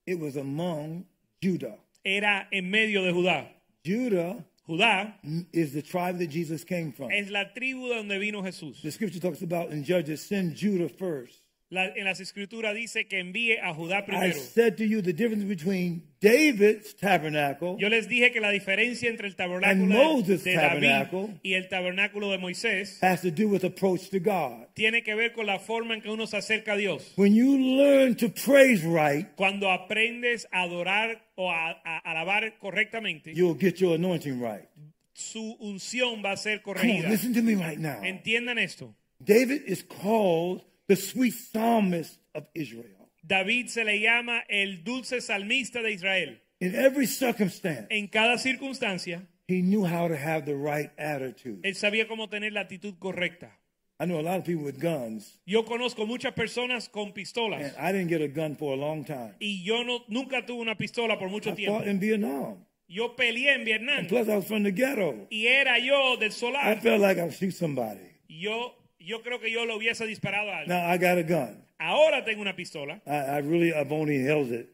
It 0.05 0.19
was 0.19 0.37
among 0.37 1.05
Judah. 1.41 1.77
era 2.03 2.47
en 2.51 2.69
medio 2.69 3.03
de 3.03 3.11
Judá. 3.11 3.51
Judah 3.85 4.37
Judá 4.67 5.15
is 5.53 5.73
the 5.73 5.81
tribe 5.81 6.17
that 6.19 6.29
Jesus 6.29 6.63
came 6.63 6.91
from. 6.91 7.11
es 7.11 7.29
la 7.29 7.45
tribu 7.53 7.89
de 7.89 7.95
donde 7.95 8.19
vino 8.19 8.41
Jesús. 8.43 8.81
The 8.81 8.91
scripture 8.91 9.19
talks 9.19 9.41
about 9.41 9.71
in 9.71 9.83
Judges, 9.83 10.21
send 10.21 10.55
Judah 10.55 10.89
first. 10.89 11.39
La- 11.73 11.85
en 11.95 12.03
las 12.03 12.19
escrituras 12.19 12.75
dice 12.75 13.07
que 13.07 13.17
envíe 13.19 13.57
a 13.57 13.73
Judá 13.73 13.99
I 13.99 14.01
primero. 14.05 14.33
said 14.37 14.75
to 14.75 14.83
you 14.85 15.01
the 15.01 15.13
difference 15.13 15.45
between 15.45 16.03
David's 16.19 16.93
tabernacle 16.93 17.77
Yo 17.79 17.87
les 17.87 18.07
dije 18.09 18.31
que 18.33 18.41
la 18.41 18.49
diferencia 18.51 19.09
entre 19.09 19.25
el 19.27 19.35
tabernáculo 19.37 19.85
Moses' 19.87 20.43
de, 20.43 20.51
de 20.51 20.57
David 20.57 21.29
y 21.43 21.53
el 21.53 21.69
tabernáculo 21.69 22.29
de 22.29 22.37
Moisés 22.39 23.01
has 23.01 23.21
to 23.21 23.31
do 23.31 23.47
with 23.47 23.63
approach 23.63 24.09
to 24.09 24.19
God. 24.19 24.67
tiene 24.75 25.01
que 25.01 25.15
ver 25.15 25.31
con 25.31 25.45
la 25.45 25.59
forma 25.59 25.93
en 25.95 26.01
que 26.01 26.09
uno 26.09 26.27
se 26.27 26.35
acerca 26.35 26.73
a 26.73 26.75
Dios. 26.77 27.13
When 27.15 27.33
you 27.33 27.57
learn 27.57 28.15
to 28.17 28.27
praise 28.27 28.83
right, 28.83 29.27
Cuando 29.37 29.71
aprendes 29.71 30.45
a 30.51 30.63
adorar 30.63 31.21
o 31.45 31.51
a, 31.51 31.81
a 31.83 31.97
alabar 32.11 32.57
correctamente, 32.59 33.33
you'll 33.33 33.57
get 33.57 33.79
your 33.79 33.95
anointing 33.95 34.39
right. 34.41 34.67
su 35.13 35.55
unción 35.59 36.23
va 36.23 36.31
a 36.33 36.37
ser 36.37 36.61
Come 36.61 36.79
on, 36.79 36.81
corregida. 36.81 37.09
listen 37.09 37.33
to 37.33 37.41
me 37.41 37.55
right 37.55 37.77
now. 37.79 38.01
Entiendan 38.03 38.57
esto. 38.59 38.95
David 39.23 39.63
is 39.67 39.83
called 39.83 40.63
the 40.87 40.95
sweet 40.95 41.33
psalmist 41.33 42.19
of 42.33 42.45
Israel. 42.55 43.09
David 43.23 43.67
se 43.69 43.83
le 43.83 43.99
llama 43.99 44.43
el 44.49 44.83
dulce 44.83 45.21
salmista 45.21 45.81
de 45.83 45.91
Israel. 45.93 46.41
In 46.59 46.75
every 46.75 47.05
circumstance, 47.07 47.87
En 47.89 48.07
cada 48.07 48.37
circunstancia, 48.37 49.27
he 49.47 49.61
knew 49.61 49.83
how 49.85 50.07
to 50.07 50.15
have 50.15 50.45
the 50.45 50.55
right 50.55 50.91
attitude. 50.97 51.59
Él 51.63 51.75
sabía 51.75 52.07
cómo 52.07 52.29
tener 52.29 52.53
la 52.53 52.61
actitud 52.61 52.95
correcta. 52.99 53.57
I 54.01 54.05
know 54.05 54.19
a 54.19 54.23
lot 54.23 54.39
of 54.39 54.45
people 54.45 54.63
with 54.63 54.79
guns, 54.79 55.37
Yo 55.45 55.63
conozco 55.63 56.07
muchas 56.07 56.33
personas 56.33 56.89
con 56.89 57.13
pistolas 57.13 57.61
and 57.61 57.73
I 57.77 57.91
didn't 57.91 58.07
get 58.09 58.21
a 58.21 58.27
gun 58.27 58.55
for 58.55 58.73
a 58.73 58.75
long 58.75 59.03
time. 59.05 59.35
y 59.39 59.61
yo 59.63 59.83
no, 59.83 59.99
nunca 60.07 60.43
tuve 60.43 60.59
una 60.61 60.75
pistola 60.75 61.19
por 61.19 61.29
mucho 61.29 61.51
I 61.51 61.55
tiempo. 61.55 61.75
fought 61.77 61.87
in 61.87 61.99
Vietnam. 61.99 62.65
Yo 62.87 63.15
peleé 63.15 63.53
en 63.53 63.63
Vietnam 63.63 63.99
And 63.99 64.07
plus, 64.09 64.27
I 64.27 64.35
was 64.37 64.47
from 64.47 64.63
the 64.63 64.71
ghetto. 64.71 65.27
y 65.29 65.45
era 65.45 65.77
yo 65.77 66.17
del 66.17 66.31
I 66.31 66.75
felt 66.77 66.99
like 66.99 67.19
I 67.19 67.23
would 67.25 67.33
shoot 67.33 67.53
somebody. 67.53 67.99
Yo, 68.27 68.73
yo 68.97 69.21
creo 69.21 69.39
que 69.39 69.51
yo 69.51 69.65
lo 69.65 69.77
hubiese 69.77 70.07
disparado 70.07 70.49
a 70.49 70.61
alguien. 70.61 70.69
Now 70.69 70.89
I 70.89 70.97
got 70.97 71.19
a 71.19 71.23
gun. 71.23 71.63
Ahora 71.79 72.23
tengo 72.25 72.41
una 72.41 72.55
pistola 72.55 73.01
I, 73.05 73.37
I 73.37 73.37
really, 73.41 73.71
I've 73.71 73.91
only 73.91 74.17
held 74.23 74.51
it. 74.51 74.67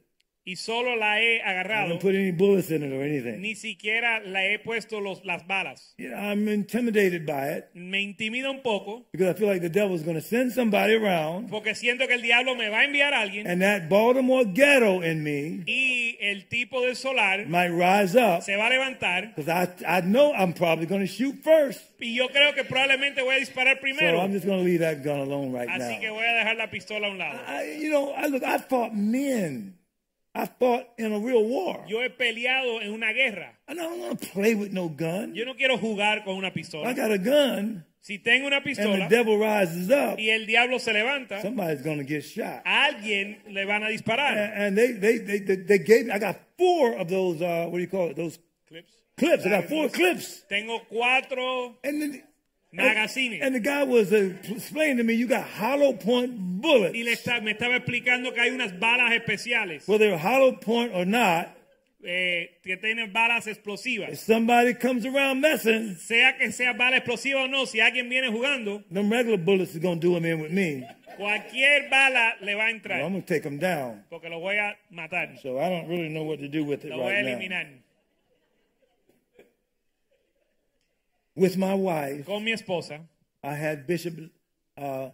Y 0.48 0.56
solo 0.56 0.96
la 0.96 1.20
he 1.20 1.40
I 1.40 1.42
agarrado. 1.44 2.00
put 2.00 2.16
any 2.16 2.32
bullets 2.32 2.72
in 2.72 2.82
it 2.82 2.94
or 2.94 3.04
anything. 3.04 3.42
Ni 3.42 3.54
siquiera 3.54 4.22
le 4.22 4.54
he 4.54 4.60
puesto 4.60 5.02
los, 5.02 5.26
las 5.26 5.46
balas. 5.46 5.94
You 5.98 6.10
know, 6.10 6.16
I'm 6.18 6.48
intimidated 6.48 7.26
by 7.26 7.50
it 7.50 7.66
Me 7.76 8.02
intimida 8.02 8.50
un 8.50 8.62
poco 8.62 9.06
because 9.12 9.28
I 9.28 9.34
feel 9.38 9.50
like 9.50 9.62
the 9.62 9.70
devil's 9.70 10.04
going 10.04 10.16
to 10.16 10.22
send 10.22 10.54
somebody 10.54 10.94
around, 10.96 11.50
porque 11.50 11.76
siento 11.76 12.08
que 12.08 12.14
el 12.14 12.22
diablo 12.22 12.56
me 12.56 12.70
va 12.70 12.80
a 12.80 12.86
enviar 12.86 13.14
a 13.14 13.22
alguien 13.24 13.46
and 13.46 13.62
that 13.62 13.90
Baltimore 13.90 14.46
ghetto 14.46 15.02
in 15.02 15.22
me 15.22 15.64
y 15.68 16.16
el 16.22 16.48
tipo 16.48 16.82
del 16.82 16.96
solar 16.96 17.46
might 17.48 17.72
rise 17.72 18.16
up 18.16 18.42
se 18.42 18.56
va 18.56 18.68
a 18.68 18.70
levantar 18.70 19.36
because 19.36 19.50
I, 19.50 19.68
I 19.86 20.02
know 20.02 20.34
I'm 20.34 20.54
probably 20.54 20.86
going 20.86 21.02
to 21.02 21.08
shoot 21.12 21.36
first. 21.44 21.82
y 22.00 22.14
yo 22.16 22.30
creo 22.30 22.54
que 22.54 22.64
probablemente 22.64 23.22
voy 23.22 23.36
a 23.36 23.40
disparar 23.40 23.76
So 23.76 23.82
primero. 23.82 24.22
I'm 24.22 24.32
just 24.32 24.46
going 24.46 24.60
to 24.60 24.64
leave 24.66 24.80
that 24.80 25.04
gun 25.04 25.20
alone 25.20 25.52
right 25.52 25.68
Así 25.68 26.00
que 26.00 26.08
now. 26.08 26.14
voy 26.16 26.24
a 26.26 26.34
dejar 26.34 26.56
la 26.56 26.70
pistola 26.70 27.08
a 27.08 27.12
un 27.12 27.18
lado. 27.18 27.40
I, 27.48 27.78
you 27.82 27.90
know, 27.90 28.14
I 28.16 28.28
look, 28.28 28.44
I 28.44 28.60
fought 28.60 28.94
men. 28.96 29.74
I 30.38 30.46
fought 30.46 30.86
in 30.98 31.12
a 31.14 31.20
real 31.20 31.44
war. 31.44 31.84
Yo 31.88 32.02
he 32.02 32.10
peleado 32.10 32.82
en 32.82 32.92
una 32.94 33.12
guerra. 33.14 33.58
And 33.68 33.80
I 33.80 33.84
don't 33.84 34.00
want 34.00 34.22
to 34.22 34.28
play 34.28 34.54
with 34.56 34.72
no 34.72 34.88
gun. 34.90 35.34
Yo 35.36 35.46
no 35.46 35.56
quiero 35.56 35.78
jugar 35.78 36.24
con 36.24 36.36
una 36.38 36.52
pistola. 36.52 36.88
I 36.88 36.94
got 36.94 37.12
a 37.12 37.18
gun, 37.18 37.84
Si 38.02 38.20
tengo 38.20 38.48
una 38.48 38.62
pistola 38.62 38.94
and 38.94 39.02
the 39.04 39.08
devil 39.16 39.38
rises 39.38 39.90
up. 39.90 40.18
y 40.20 40.30
el 40.30 40.46
diablo 40.46 40.80
se 40.80 40.94
levanta, 40.94 41.42
Somebody's 41.42 41.82
to 41.82 42.04
get 42.04 42.24
shot. 42.24 42.62
a 42.66 42.86
alguien 42.86 43.40
le 43.50 43.66
van 43.66 43.84
a 43.84 43.90
disparar. 43.90 44.38
And, 44.38 44.54
and 44.64 44.78
they, 44.78 44.92
they, 44.94 45.18
they, 45.18 45.40
they, 45.40 45.56
they 45.58 45.80
gave. 45.80 46.06
Me, 46.06 46.12
I 46.14 46.20
got 46.20 46.38
four 46.58 46.94
of 46.94 47.10
those. 47.10 47.42
Uh, 47.42 47.66
what 47.68 47.78
do 47.78 47.82
you 47.82 47.88
call 47.88 48.10
it? 48.10 48.16
Those 48.16 48.40
Clips. 48.68 48.92
clips. 49.18 49.46
I 49.46 49.50
got 49.50 49.66
four 49.66 49.90
clips. 49.90 50.44
Tengo 50.48 50.80
cuatro 50.92 51.76
And 51.84 52.02
then. 52.02 52.24
Magazines. 52.72 53.40
And 53.42 53.56
the 53.56 53.60
guy 53.60 53.84
was 53.84 54.12
uh, 54.12 54.34
explaining 54.50 54.98
to 54.98 55.04
me, 55.04 55.14
you 55.14 55.28
got 55.28 55.44
hollow 55.44 55.94
point 55.94 56.38
bullets. 56.62 56.94
y 56.96 57.02
está- 57.08 57.42
me 57.42 57.52
estaba 57.54 57.76
explicando 57.78 58.34
que 58.34 58.42
hay 58.42 58.50
unas 58.52 58.78
balas 58.80 59.12
especiales 59.14 59.88
Whether 59.88 60.10
they're 60.10 60.18
hollow 60.18 60.54
point 60.54 60.92
or 60.94 61.06
not, 61.06 61.50
eh, 62.04 62.52
que 62.64 62.78
tienen 62.78 63.12
balas 63.14 63.48
if 63.48 63.58
explosivas. 63.58 64.18
somebody 64.20 64.74
comes 64.74 65.06
around 65.06 65.42
messing, 65.42 65.96
Sea 65.96 66.34
que 66.38 66.52
sea 66.52 66.74
bala 66.74 66.98
explosiva 66.98 67.44
o 67.44 67.48
no, 67.48 67.66
si 67.66 67.80
alguien 67.80 68.10
viene 68.10 68.30
jugando, 68.30 68.84
them 68.92 69.10
regular 69.12 69.38
bullets 69.38 69.74
is 69.74 69.80
going 69.82 70.00
to 70.00 70.08
do 70.08 70.14
them 70.14 70.26
in 70.26 70.40
with 70.42 70.52
me. 70.52 70.86
cualquier 71.18 71.90
bala 71.90 72.36
le 72.42 72.54
va 72.54 72.66
a 72.66 72.70
So 72.70 72.70
I'm 72.70 72.76
entrar 72.76 73.00
going 73.02 73.22
to 73.22 73.28
take 73.28 73.44
them 73.44 73.58
down. 73.58 74.04
porque 74.10 74.30
lo 74.30 74.40
voy 74.40 74.58
a 74.58 74.76
matar, 74.92 75.38
So 75.42 75.58
I 75.60 75.70
don't 75.70 75.88
really 75.88 76.10
know 76.10 76.24
what 76.24 76.40
to 76.40 76.48
do 76.48 76.64
with 76.64 76.86
it 76.86 76.92
lo 76.92 76.98
voy 76.98 77.12
a 77.14 77.24
right 77.24 77.50
now. 77.50 77.66
With 81.38 81.56
my 81.56 81.76
wife, 81.76 82.26
Con 82.26 82.44
mi 82.44 82.52
esposa 82.52 83.00
I 83.44 83.54
had 83.54 83.86
Bishop 83.86 84.16
uh, 84.78 85.10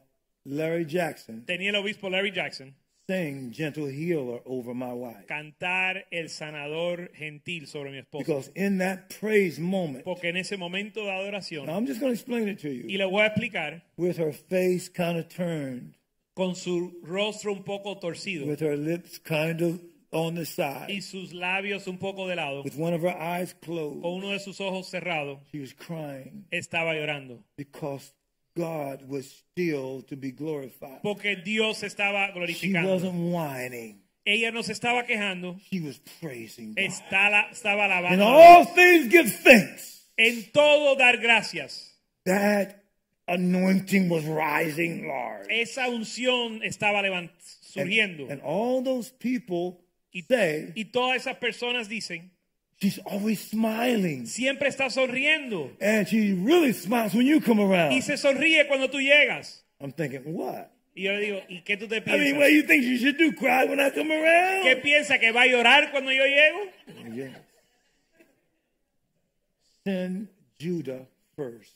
Larry 0.45 0.85
Jackson 0.85 1.43
tenía 1.45 1.69
el 1.69 1.75
obispo 1.75 2.09
Larry 2.09 2.31
Jackson 2.31 2.73
sing 3.09 3.51
Gentle 3.51 3.87
Healer 3.87 4.39
over 4.45 4.73
my 4.73 4.93
wife. 4.93 5.27
cantar 5.27 6.05
el 6.11 6.29
sanador 6.29 7.09
gentil 7.13 7.67
sobre 7.67 7.91
mi 7.91 7.97
esposa. 7.99 8.25
Because 8.25 8.51
in 8.55 8.77
that 8.77 9.09
praise 9.19 9.59
moment, 9.59 10.05
Porque 10.05 10.29
en 10.29 10.37
ese 10.37 10.55
momento 10.57 11.03
de 11.03 11.11
adoración, 11.11 11.65
now 11.65 11.75
I'm 11.75 11.85
just 11.85 11.99
going 11.99 12.13
to 12.13 12.17
explain 12.17 12.47
it 12.47 12.59
to 12.59 12.69
you. 12.69 12.85
y 12.87 12.95
le 12.97 13.03
voy 13.05 13.23
a 13.23 13.27
explicar, 13.27 13.81
with 13.97 14.17
her 14.17 14.31
face 14.31 14.87
kind 14.87 15.17
of 15.17 15.27
turned, 15.27 15.95
con 16.37 16.55
su 16.55 16.93
rostro 17.03 17.51
un 17.51 17.63
poco 17.63 17.99
torcido 17.99 18.47
with 18.47 18.61
her 18.61 18.77
lips 18.77 19.19
kind 19.19 19.61
of 19.61 19.81
on 20.13 20.35
the 20.35 20.41
y 20.41 20.45
side, 20.45 21.01
sus 21.01 21.33
labios 21.33 21.87
un 21.87 21.97
poco 21.97 22.27
de 22.27 22.35
lado, 22.35 22.63
with 22.63 22.75
one 22.77 22.93
of 22.93 23.01
her 23.01 23.09
eyes 23.17 23.53
con 23.53 23.75
closed, 23.75 24.05
uno 24.05 24.29
de 24.31 24.39
sus 24.39 24.59
ojos 24.61 24.89
cerrados, 24.89 25.39
she 25.51 25.59
was 25.59 25.73
crying 25.73 26.45
estaba 26.51 26.93
llorando. 26.93 27.39
because 27.57 28.11
God 28.55 29.07
was 29.09 29.25
still 29.51 30.03
to 30.03 30.15
be 30.15 30.31
glorified. 30.31 31.01
Porque 31.01 31.35
Dios 31.43 31.81
estaba 31.83 32.27
She 32.27 32.33
glorificando. 32.69 32.93
wasn't 32.93 33.33
whining. 33.33 33.99
Ella 34.25 34.51
no 34.51 34.61
se 34.61 34.73
estaba 34.73 35.05
quejando, 35.05 35.59
She 35.71 35.79
was 35.81 35.99
praising 36.21 36.75
God. 36.75 36.83
estaba 37.51 37.85
In 37.85 37.91
alabando. 38.19 38.23
all 38.25 38.65
things 38.65 39.07
give 39.11 39.29
thanks. 39.29 40.05
En 40.17 40.43
todo 40.53 40.95
dar 40.95 41.17
gracias. 41.17 41.89
That 42.25 42.83
anointing 43.27 44.09
was 44.09 44.23
rising 44.25 45.07
large. 45.07 45.47
Esa 45.49 45.89
unción 45.89 46.61
estaba 46.63 47.01
surgiendo. 47.61 48.29
And 48.29 48.41
all 48.43 48.81
those 48.83 49.09
people 49.11 49.82
Y, 50.13 50.23
y 50.75 50.85
todas 50.85 51.17
esas 51.17 51.37
personas 51.37 51.89
dicen, 51.89 52.31
she's 52.79 52.99
always 53.05 53.39
smiling. 53.39 54.27
siempre 54.27 54.69
está 54.69 54.89
sonriendo. 54.89 55.71
And 55.81 56.07
she 56.07 56.33
really 56.33 56.71
smiles 56.73 57.13
when 57.15 57.25
you 57.25 57.41
come 57.41 57.59
Y 57.61 57.65
around. 57.65 58.01
se 58.03 58.17
sonríe 58.17 58.67
cuando 58.67 58.89
tú 58.89 58.99
llegas. 58.99 59.65
I'm 59.79 59.91
thinking, 59.91 60.21
what? 60.33 60.67
Y 60.95 61.03
yo 61.05 61.13
le 61.13 61.19
digo, 61.21 61.41
¿y 61.49 61.61
qué 61.63 61.75
tú 61.77 61.87
te 61.87 61.97
I 61.97 61.99
mean, 62.01 62.03
piensas? 62.05 62.37
what 62.37 62.47
do 62.47 62.53
you 62.53 62.63
think 62.67 62.83
she 62.83 62.97
should 62.97 63.17
do? 63.17 63.31
Cry 63.33 63.65
when 63.65 63.79
I 63.79 63.89
come 63.89 64.09
¿Qué 64.09 64.71
around? 64.71 64.81
piensa 64.83 65.19
que 65.19 65.31
va 65.31 65.41
a 65.41 65.47
llorar 65.47 65.89
cuando 65.91 66.11
yo 66.11 66.23
llego? 66.23 67.15
Yes. 67.15 67.31
Send 69.83 70.27
Judah 70.59 71.07
first. 71.35 71.73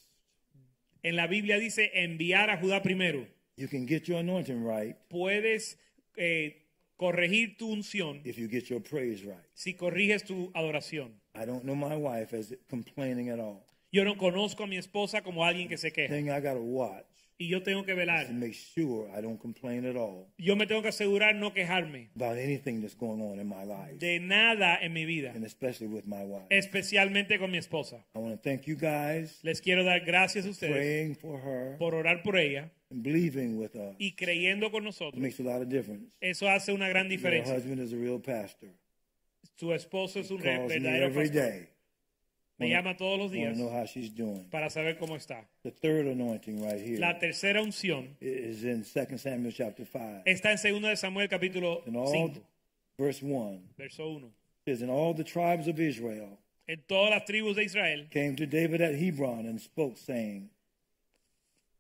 En 1.04 1.16
la 1.16 1.28
Biblia 1.28 1.58
dice 1.58 1.90
enviar 1.96 2.50
a 2.50 2.58
Judá 2.58 2.82
primero. 2.82 3.26
You 3.58 3.68
can 3.68 3.88
get 3.88 4.08
your 4.08 4.20
anointing 4.20 4.64
right 4.64 4.96
Puedes 5.10 5.78
eh, 6.16 6.56
corregir 6.98 7.58
tu 7.58 7.72
unción 7.72 8.22
if 8.26 8.38
you 8.38 8.48
get 8.48 8.70
your 8.70 8.82
praise 8.82 9.24
right. 9.24 9.38
si 9.54 9.74
corriges 9.74 10.24
tu 10.24 10.52
adoración. 10.54 11.14
I 11.34 11.46
don't 11.46 11.64
know 11.64 11.76
my 11.76 11.96
wife 11.96 12.34
as 12.34 12.54
complaining 12.70 13.30
at 13.30 13.40
all. 13.40 13.66
Yo 13.92 14.04
no 14.04 14.18
conozco 14.18 14.64
a 14.64 14.68
mi 14.68 14.78
esposa 14.78 15.22
como 15.24 15.46
alguien 15.46 15.70
que 15.70 15.78
se 15.78 15.92
queja. 15.92 16.14
Thing 16.14 16.30
I 16.30 16.42
got 16.42 16.56
to 16.56 16.62
watch 16.62 17.06
Y 17.40 17.50
yo 17.50 17.62
tengo 17.62 17.84
que 17.86 17.94
velar. 17.94 18.26
to 18.28 18.34
make 18.34 18.54
sure 18.56 19.08
I 19.16 19.22
don't 19.22 19.40
complain 19.40 19.86
at 19.86 19.96
all 19.96 20.28
Yo 20.40 20.56
me 20.56 20.66
tengo 20.66 20.82
que 20.82 20.88
asegurar 20.90 21.36
no 21.36 21.54
quejarme 21.54 22.10
about 22.16 22.38
anything 22.38 22.82
that's 22.82 22.96
going 22.96 23.22
on 23.22 23.40
in 23.40 23.48
my 23.48 23.64
life, 23.64 23.98
de 24.00 24.20
nada 24.20 24.78
en 24.82 24.92
mi 24.94 25.06
vida, 25.06 25.32
and 25.36 25.46
especially 25.46 25.88
with 25.88 26.06
my 26.08 26.24
wife. 26.26 26.48
especialmente 26.50 27.38
con 27.38 27.52
mi 27.52 27.58
esposa. 27.60 28.04
I 28.16 28.20
want 28.20 28.34
to 28.36 28.42
thank 28.42 28.66
you 28.66 28.76
guys 28.76 29.40
Les 29.44 29.62
quiero 29.62 29.84
dar 29.84 30.00
gracias 30.06 30.46
a 30.46 30.50
ustedes 30.50 30.74
praying 30.74 31.16
for 31.16 31.40
her 31.40 31.78
por 31.78 31.94
orar 31.94 32.24
por 32.24 32.38
ella 32.38 32.72
and 32.90 33.04
believing 33.04 33.58
with 33.58 33.76
us. 33.76 33.96
y 34.00 34.16
creyendo 34.16 34.72
con 34.72 34.82
It 34.84 34.86
nosotros. 34.86 35.22
makes 35.22 35.40
a 35.40 35.44
lot 35.44 35.62
of 35.62 35.70
difference. 35.70 36.08
Eso 36.22 36.48
hace 36.50 36.72
una 36.74 36.88
gran 36.90 37.06
Your 37.06 37.18
diferencia. 37.18 37.54
husband 37.54 37.80
is 37.82 37.94
a 37.94 37.98
real 37.98 38.20
pastor. 38.20 38.70
Su 39.58 39.74
esposo 39.74 40.20
es 40.20 40.32
un 40.32 40.40
Calls 40.40 40.68
me 40.70 40.80
verdadero 40.80 41.06
every 41.08 41.30
pastor. 41.30 41.52
day. 41.52 41.68
Me 42.60 42.70
llama 42.70 42.98
todos 42.98 43.20
los 43.20 43.32
días 43.32 43.56
know 43.56 43.70
how 43.70 43.86
she's 43.86 44.10
doing. 44.10 44.50
para 44.50 44.70
saber 44.70 44.98
cómo 44.98 45.16
está. 45.16 45.46
The 45.64 45.70
third 45.72 46.08
anointing 46.08 46.62
right 46.64 46.80
here 46.82 47.00
La 47.00 47.20
tercera 47.20 47.62
unción 47.62 48.16
is 48.20 48.64
in 48.64 48.84
2 48.84 49.18
Samuel 49.20 49.54
chapter 49.54 49.86
5. 49.86 50.24
está 50.26 50.52
en 50.52 50.58
2 50.58 50.82
de 50.90 50.96
Samuel 50.98 51.30
capítulo 51.30 51.84
In 51.86 51.96
all, 51.96 52.08
5, 52.12 52.42
verse 52.98 53.22
1 53.24 53.62
verso 53.78 54.10
1. 54.10 54.32
says, 54.66 54.82
And 54.82 54.90
all 54.90 55.14
the 55.14 55.24
tribes 55.24 55.68
of 55.68 55.80
Israel 55.80 56.40
En 56.68 56.82
todas 56.88 57.12
las 57.12 57.26
tribus 57.26 57.56
de 57.56 57.64
Israel 57.64 58.08
came 58.12 58.36
to 58.36 58.46
David 58.48 58.82
at 58.82 58.96
Hebron 58.96 59.46
and 59.46 59.60
spoke, 59.62 59.96
saying, 59.98 60.50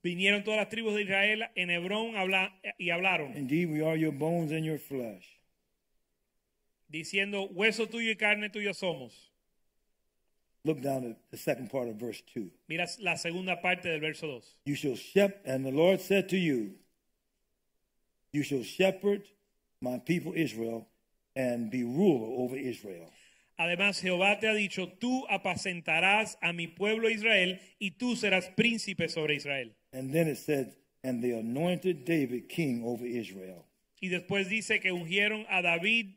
vinieron 0.03 0.43
todas 0.43 0.59
las 0.59 0.69
tribus 0.69 0.93
de 0.93 1.01
Israel 1.01 1.43
en 1.55 1.69
Hebrón 1.71 2.15
habla- 2.15 2.53
y 2.77 2.91
hablaron, 2.91 3.35
Indeed, 3.35 3.67
we 3.69 3.81
are 3.83 3.97
your 3.97 4.13
bones 4.13 4.51
and 4.51 4.63
your 4.63 4.77
flesh. 4.77 5.25
diciendo, 6.87 7.49
hueso 7.49 7.87
tuyo 7.87 8.11
y 8.11 8.15
carne 8.15 8.49
tuyo 8.49 8.73
somos. 8.75 9.33
Look 10.67 10.81
down 10.81 11.05
at 11.05 11.15
the 11.31 11.37
second 11.37 11.69
part 11.69 11.87
of 11.87 11.95
verse 11.95 12.21
2. 12.33 12.51
Mira 12.67 12.85
la 12.99 13.15
segunda 13.15 13.55
parte 13.61 13.83
del 13.83 14.01
verso 14.01 14.27
2. 14.27 14.41
You 14.65 14.75
shall 14.75 14.95
shepherd, 14.97 15.39
and 15.45 15.65
the 15.65 15.71
Lord 15.71 16.01
said 16.01 16.27
to 16.29 16.37
you, 16.37 16.71
You 18.33 18.43
shall 18.43 18.63
shepherd 18.63 19.23
my 19.81 19.97
people 19.99 20.33
Israel 20.35 20.85
and 21.37 21.71
be 21.71 21.85
ruler 21.85 22.43
over 22.43 22.57
Israel. 22.57 23.09
Además, 23.57 24.01
Jehová 24.01 24.41
te 24.41 24.49
ha 24.49 24.53
dicho, 24.53 24.89
tú 24.99 25.25
apacentarás 25.29 26.37
a 26.41 26.51
mi 26.51 26.67
pueblo 26.67 27.09
Israel 27.09 27.61
y 27.79 27.91
tú 27.91 28.17
serás 28.17 28.49
príncipe 28.49 29.07
sobre 29.07 29.35
Israel. 29.35 29.73
And 29.93 30.11
then 30.13 30.27
it 30.27 30.37
said, 30.37 30.75
And 31.01 31.23
they 31.23 31.31
anointed 31.31 32.03
David 32.03 32.49
king 32.49 32.83
over 32.85 33.05
Israel. 33.05 33.65
Y 34.01 34.09
después 34.09 34.49
dice 34.49 34.81
que 34.81 34.91
ungieron 34.91 35.45
a 35.49 35.61
David 35.61 36.15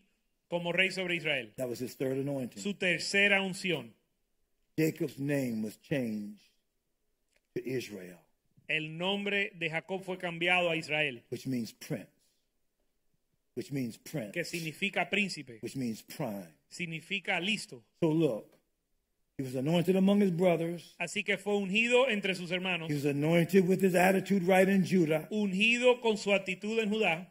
como 0.48 0.72
rey 0.72 0.90
sobre 0.90 1.14
Israel. 1.14 1.52
That 1.56 1.68
was 1.68 1.80
his 1.80 1.94
third 1.96 2.18
anointing. 2.18 2.60
Su 2.60 2.74
tercera 2.74 3.40
unción. 3.42 3.94
Jacob's 4.78 5.18
name 5.18 5.62
was 5.62 5.76
changed 5.76 6.40
to 7.54 7.68
Israel, 7.68 8.18
El 8.68 8.88
nombre 8.96 9.50
de 9.58 9.68
Jacob 9.68 10.04
fue 10.04 10.16
cambiado 10.16 10.70
a 10.70 10.76
Israel, 10.76 11.20
which 11.30 11.46
means 11.46 11.72
prince, 11.72 12.06
which 13.54 13.72
means 13.72 13.96
prince, 13.98 14.32
que 14.32 14.44
significa 14.44 15.08
príncipe, 15.10 15.58
which 15.60 15.76
means 15.76 16.02
prime. 16.02 16.46
significa 16.70 17.40
listo. 17.40 17.82
So 18.00 18.10
look, 18.10 18.46
He 19.38 19.42
was 19.42 19.54
anointed 19.56 19.96
among 19.96 20.20
his 20.20 20.30
brothers. 20.30 20.94
Así 21.00 21.24
que 21.24 21.38
fue 21.38 21.54
ungido 21.56 22.08
entre 22.10 22.34
sus 22.34 22.50
hermanos, 22.50 22.88
He 22.90 22.94
was 22.94 23.06
anointed 23.06 23.66
with 23.66 23.80
his 23.80 23.94
attitude 23.94 24.42
right 24.46 24.68
in 24.68 24.84
Judah. 24.84 25.26
ungido 25.32 26.00
con 26.02 26.16
su 26.18 26.30
actitud 26.32 26.78
en 26.78 26.90
Judá 26.90 27.26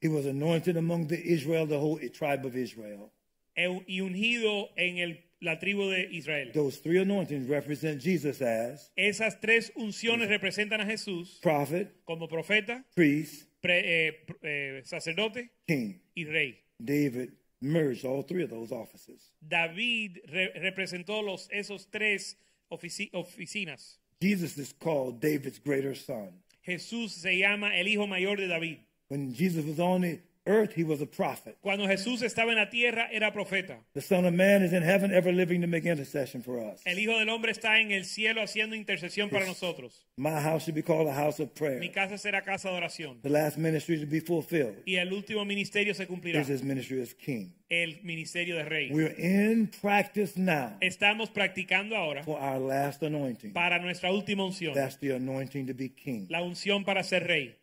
He 0.00 0.08
was 0.08 0.26
anointed 0.26 0.76
among 0.76 1.06
the 1.06 1.16
Israel, 1.24 1.66
the 1.66 1.78
whole 1.78 1.98
tribe 2.12 2.44
of 2.44 2.56
Israel. 2.56 3.10
y 3.56 4.00
ungido 4.00 4.70
en 4.76 4.98
el- 4.98 5.18
la 5.42 5.58
tribu 5.58 5.90
de 5.90 6.08
Israel. 6.12 6.52
Those 6.54 6.78
three 6.78 7.00
anointings 7.00 7.48
represent 7.48 8.00
Jesus 8.00 8.40
as 8.40 8.90
Esas 8.96 9.40
tres 9.40 9.72
unciones 9.76 10.28
representan 10.28 10.80
a 10.80 10.86
Jesús 10.86 11.38
prophet, 11.42 11.88
como 12.06 12.28
profeta, 12.28 12.84
priest, 12.94 13.46
pre- 13.60 14.08
eh, 14.08 14.26
eh, 14.42 14.82
sacerdote 14.84 15.50
king. 15.66 16.00
y 16.14 16.24
rey. 16.24 16.58
David 16.78 17.32
merged 17.60 18.04
all 18.04 18.22
three 18.22 18.42
of 18.44 18.50
those 18.50 18.72
offices. 18.72 19.30
David 19.40 20.20
re- 20.32 20.52
representó 20.60 21.22
los, 21.22 21.48
esos 21.52 21.88
tres 21.90 22.36
ofici- 22.70 23.10
oficinas. 23.12 23.98
Jesus 24.20 24.56
is 24.58 24.72
called 24.72 25.20
David's 25.20 25.58
greater 25.58 25.94
son. 25.96 26.30
Jesús 26.64 27.10
se 27.10 27.36
llama 27.38 27.76
el 27.76 27.86
hijo 27.88 28.06
mayor 28.06 28.36
de 28.36 28.46
David. 28.46 28.78
When 29.08 29.34
Jesus 29.34 29.64
was 29.64 29.80
on 29.80 30.02
the 30.02 30.20
earth, 30.46 30.72
he 30.74 30.84
was 30.84 31.00
a 31.00 31.06
prophet. 31.06 31.56
Cuando 31.60 31.86
Jesús 31.86 32.22
estaba 32.22 32.52
en 32.52 32.58
la 32.58 32.68
tierra 32.70 33.08
era 33.12 33.32
profeta. 33.32 33.78
The 33.94 34.00
Son 34.00 34.24
of 34.24 34.34
Man 34.34 34.62
is 34.62 34.72
in 34.72 34.82
heaven, 34.82 35.12
ever 35.12 35.32
living 35.32 35.60
to 35.60 35.66
make 35.66 35.84
intercession 35.86 36.42
for 36.42 36.58
us. 36.58 36.80
El 36.84 36.98
Hijo 36.98 37.18
del 37.18 37.28
Hombre 37.28 37.52
está 37.52 37.80
en 37.80 37.92
el 37.92 38.04
cielo 38.04 38.42
haciendo 38.42 38.74
intercesión 38.74 39.30
para 39.30 39.46
nosotros. 39.46 40.06
My 40.16 40.40
house 40.40 40.64
should 40.64 40.74
be 40.74 40.82
called 40.82 41.08
a 41.08 41.14
house 41.14 41.40
of 41.40 41.54
prayer. 41.54 41.78
Mi 41.80 41.90
casa 41.90 42.18
será 42.18 42.42
casa 42.44 42.70
de 42.70 42.76
oración. 42.76 43.20
The 43.22 43.30
last 43.30 43.56
ministry 43.58 43.98
to 44.00 44.06
be 44.06 44.20
fulfilled 44.20 44.82
Y 44.84 44.96
el 44.96 45.12
último 45.12 45.44
ministerio 45.44 45.94
se 45.94 46.06
cumplirá. 46.06 46.40
is 46.40 46.48
his 46.48 46.62
ministry 46.62 47.00
as 47.00 47.14
king. 47.14 47.52
El 47.70 48.00
ministerio 48.02 48.56
de 48.56 48.64
rey. 48.64 48.90
We're 48.92 49.14
in 49.16 49.68
practice 49.80 50.36
now 50.36 50.76
Estamos 50.82 51.30
practicando 51.30 51.96
ahora 51.96 52.22
for 52.22 52.38
our 52.38 52.58
last 52.58 53.02
anointing. 53.02 53.52
para 53.54 53.78
nuestra 53.78 54.10
última 54.12 54.44
unción. 54.44 54.74
That's 54.74 54.98
the 54.98 55.12
anointing 55.14 55.66
to 55.68 55.74
be 55.74 55.88
king. 55.88 56.26
La 56.28 56.42
unción 56.42 56.84
para 56.84 57.02
ser 57.02 57.26
rey. 57.26 57.56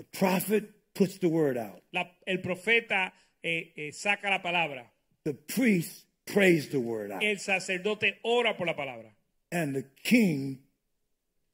The 0.00 0.18
prophet 0.18 0.70
puts 0.94 1.18
the 1.18 1.28
word 1.28 1.58
out. 1.58 1.82
La- 1.92 2.08
el 2.26 2.38
profeta 2.38 3.12
eh, 3.42 3.70
eh, 3.76 3.92
saca 3.92 4.30
la 4.30 4.40
palabra. 4.40 4.86
The 5.24 5.34
priest 5.34 6.06
prays 6.24 6.70
the 6.70 6.80
word 6.80 7.10
out. 7.10 7.22
El 7.22 7.36
sacerdote 7.36 8.14
ora 8.24 8.56
por 8.56 8.66
la 8.66 8.72
palabra. 8.74 9.10
And 9.52 9.76
the 9.76 9.84
king 10.02 10.60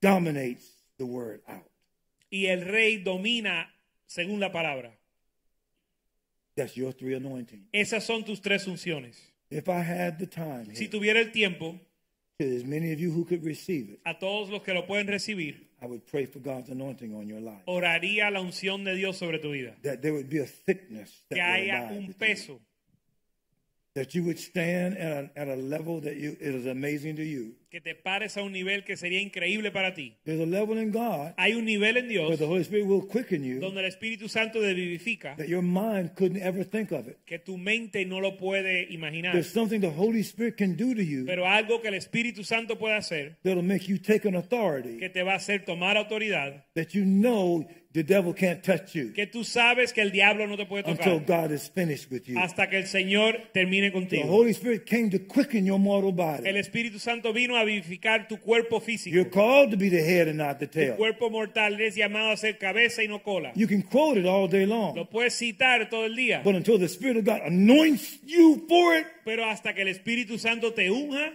dominates 0.01 0.65
the 0.97 1.07
word 1.07 1.41
out. 1.49 1.69
Y 2.31 2.47
el 2.47 2.61
rey 2.61 3.03
domina 3.03 3.67
según 4.07 4.39
la 4.39 4.53
palabra. 4.53 4.93
That's 6.57 6.77
your 6.77 6.93
three 6.93 7.15
anointings. 7.15 7.67
Esas 7.73 8.05
son 8.05 8.23
tus 8.23 8.41
tres 8.41 8.69
unciones. 8.69 9.17
If 9.51 9.69
I 9.69 9.81
had 9.81 10.21
the 10.21 10.27
time, 10.29 10.73
Si 10.73 10.85
here, 10.85 10.89
tuviera 10.89 11.19
el 11.19 11.33
tiempo, 11.33 11.81
to 12.39 12.57
as 12.57 12.65
many 12.65 12.93
of 12.93 13.01
you 13.01 13.11
who 13.11 13.25
could 13.25 13.45
receive 13.45 13.91
it, 13.91 14.01
a 14.07 14.15
todos 14.15 14.51
los 14.51 14.63
que 14.63 14.73
lo 14.73 14.87
pueden 14.87 15.09
recibir, 15.09 15.66
I 15.81 15.87
would 15.87 16.07
pray 16.07 16.27
for 16.27 16.41
God's 16.41 16.71
anointing 16.71 17.15
on 17.15 17.29
your 17.29 17.41
life. 17.41 17.63
oraría 17.67 18.31
la 18.31 18.41
unción 18.41 18.85
de 18.85 18.95
Dios 18.95 19.17
sobre 19.19 19.39
tu 19.39 19.51
vida. 19.53 19.77
That 19.83 20.01
there 20.01 20.13
would 20.13 20.29
be 20.29 20.41
a 20.41 20.47
thickness 20.47 21.25
that 21.29 21.37
Que 21.37 21.43
haya 21.43 21.89
un 21.93 22.15
peso, 22.15 22.61
That 23.97 24.15
you 24.15 24.25
would 24.25 24.39
stand 24.39 24.99
at 24.99 25.31
a, 25.35 25.41
at 25.41 25.49
a 25.49 25.57
level 25.57 26.03
that 26.03 26.17
you, 26.17 26.37
it 26.39 26.55
is 26.55 26.67
amazing 26.67 27.17
to 27.17 27.25
you. 27.25 27.55
que 27.71 27.81
te 27.81 27.95
pares 27.95 28.37
a 28.37 28.43
un 28.43 28.53
nivel 28.53 28.85
que 28.85 28.97
sería 28.97 29.21
increíble 29.21 29.71
para 29.71 29.93
ti. 29.93 30.17
There's 30.25 30.41
a 30.41 30.47
level 30.47 30.79
in 30.79 30.93
God 30.93 31.35
Hay 31.37 31.55
un 31.55 31.65
nivel 31.65 31.97
en 31.97 32.09
Dios 32.09 32.29
where 32.29 32.37
the 32.37 32.47
Holy 32.47 32.63
Spirit 32.63 32.87
will 32.87 33.07
quicken 33.07 33.43
you 33.45 33.59
donde 33.59 33.81
el 33.81 33.87
Espíritu 33.87 34.29
Santo 34.29 34.61
te 34.61 34.73
vivifica 34.73 35.37
that 35.37 35.49
your 35.49 35.63
mind 35.63 36.15
couldn't 36.15 36.41
ever 36.43 36.65
think 36.65 36.93
of 36.93 37.09
it. 37.09 37.19
que 37.27 37.39
tu 37.39 37.57
mente 37.57 38.05
no 38.05 38.21
lo 38.21 38.37
puede 38.37 38.87
imaginar. 38.91 39.33
There's 39.33 39.53
something 39.53 39.81
the 39.81 39.91
Holy 39.91 40.23
Spirit 40.23 40.57
can 40.57 40.77
do 40.77 40.95
to 40.95 41.03
you 41.03 41.25
Pero 41.27 41.47
algo 41.47 41.81
que 41.81 41.89
el 41.89 41.95
Espíritu 41.95 42.45
Santo 42.45 42.79
puede 42.79 42.95
hacer, 42.95 43.39
that'll 43.43 43.63
make 43.63 43.89
you 43.89 43.99
take 43.99 44.27
an 44.27 44.37
authority 44.37 44.99
que 44.99 45.11
te 45.11 45.23
va 45.23 45.33
a 45.33 45.37
hacer 45.37 45.65
tomar 45.65 45.97
autoridad, 45.97 46.65
that 46.75 46.95
you 46.95 47.05
know 47.05 47.67
the 47.97 48.03
devil 48.05 48.35
can't 48.35 48.63
touch 48.63 48.95
you 48.95 49.13
que 49.15 49.27
tú 49.27 49.43
sabes 49.43 49.93
que 49.93 50.03
el 50.03 50.11
diablo 50.13 50.47
no 50.47 50.57
te 50.57 50.67
puede 50.67 50.85
until 50.87 51.21
tocar 51.21 51.45
God 51.49 51.53
is 51.53 51.69
finished 51.71 52.11
with 52.13 52.25
you. 52.29 52.39
hasta 52.39 52.69
que 52.69 52.77
el 52.77 52.87
Señor 52.87 53.51
termine 53.55 53.91
The 53.91 53.93
contigo. 53.93 54.25
Holy 54.29 54.51
Spirit 54.53 54.85
came 54.85 55.09
to 55.11 55.19
quicken 55.19 55.65
your 55.65 55.79
mortal 55.79 56.11
El 56.11 56.15
body. 56.17 56.59
Espíritu 56.59 56.99
Santo 56.99 57.33
vino 57.33 57.57
a 57.57 57.65
vivificar 57.65 58.29
tu 58.29 58.39
cuerpo 58.39 58.81
físico. 58.81 59.15
You're 59.15 59.31
called 59.31 59.71
to 59.71 59.77
be 59.79 59.89
the 59.89 60.03
head 60.03 60.29
and 60.29 60.37
not 60.39 60.59
the 60.59 60.67
Tu 60.67 60.79
tail. 60.81 60.97
cuerpo 60.97 61.31
mortal 61.31 61.81
es 61.81 61.97
llamado 61.97 62.31
a 62.33 62.37
ser 62.37 62.59
cabeza 62.59 63.03
y 63.03 63.09
no 63.09 63.23
cola. 63.23 63.53
You 63.57 63.67
can 63.67 63.83
quote 63.83 64.19
it 64.19 64.27
all 64.27 64.47
day 64.49 64.67
Lo 64.67 64.93
long, 64.95 65.07
puedes 65.09 65.35
citar 65.35 65.89
todo 65.89 66.05
el 66.05 66.15
día, 66.15 66.43
but 66.45 66.55
until 66.55 66.79
the 66.79 66.89
Spirit 66.89 67.17
of 67.17 67.25
God 67.25 67.41
anoints 67.47 68.19
you 68.27 68.65
for 68.69 68.95
it, 68.95 69.07
pero 69.25 69.45
hasta 69.47 69.73
que 69.75 69.83
el 69.83 69.89
Espíritu 69.89 70.39
Santo 70.39 70.73
te 70.75 70.91
unja, 70.91 71.33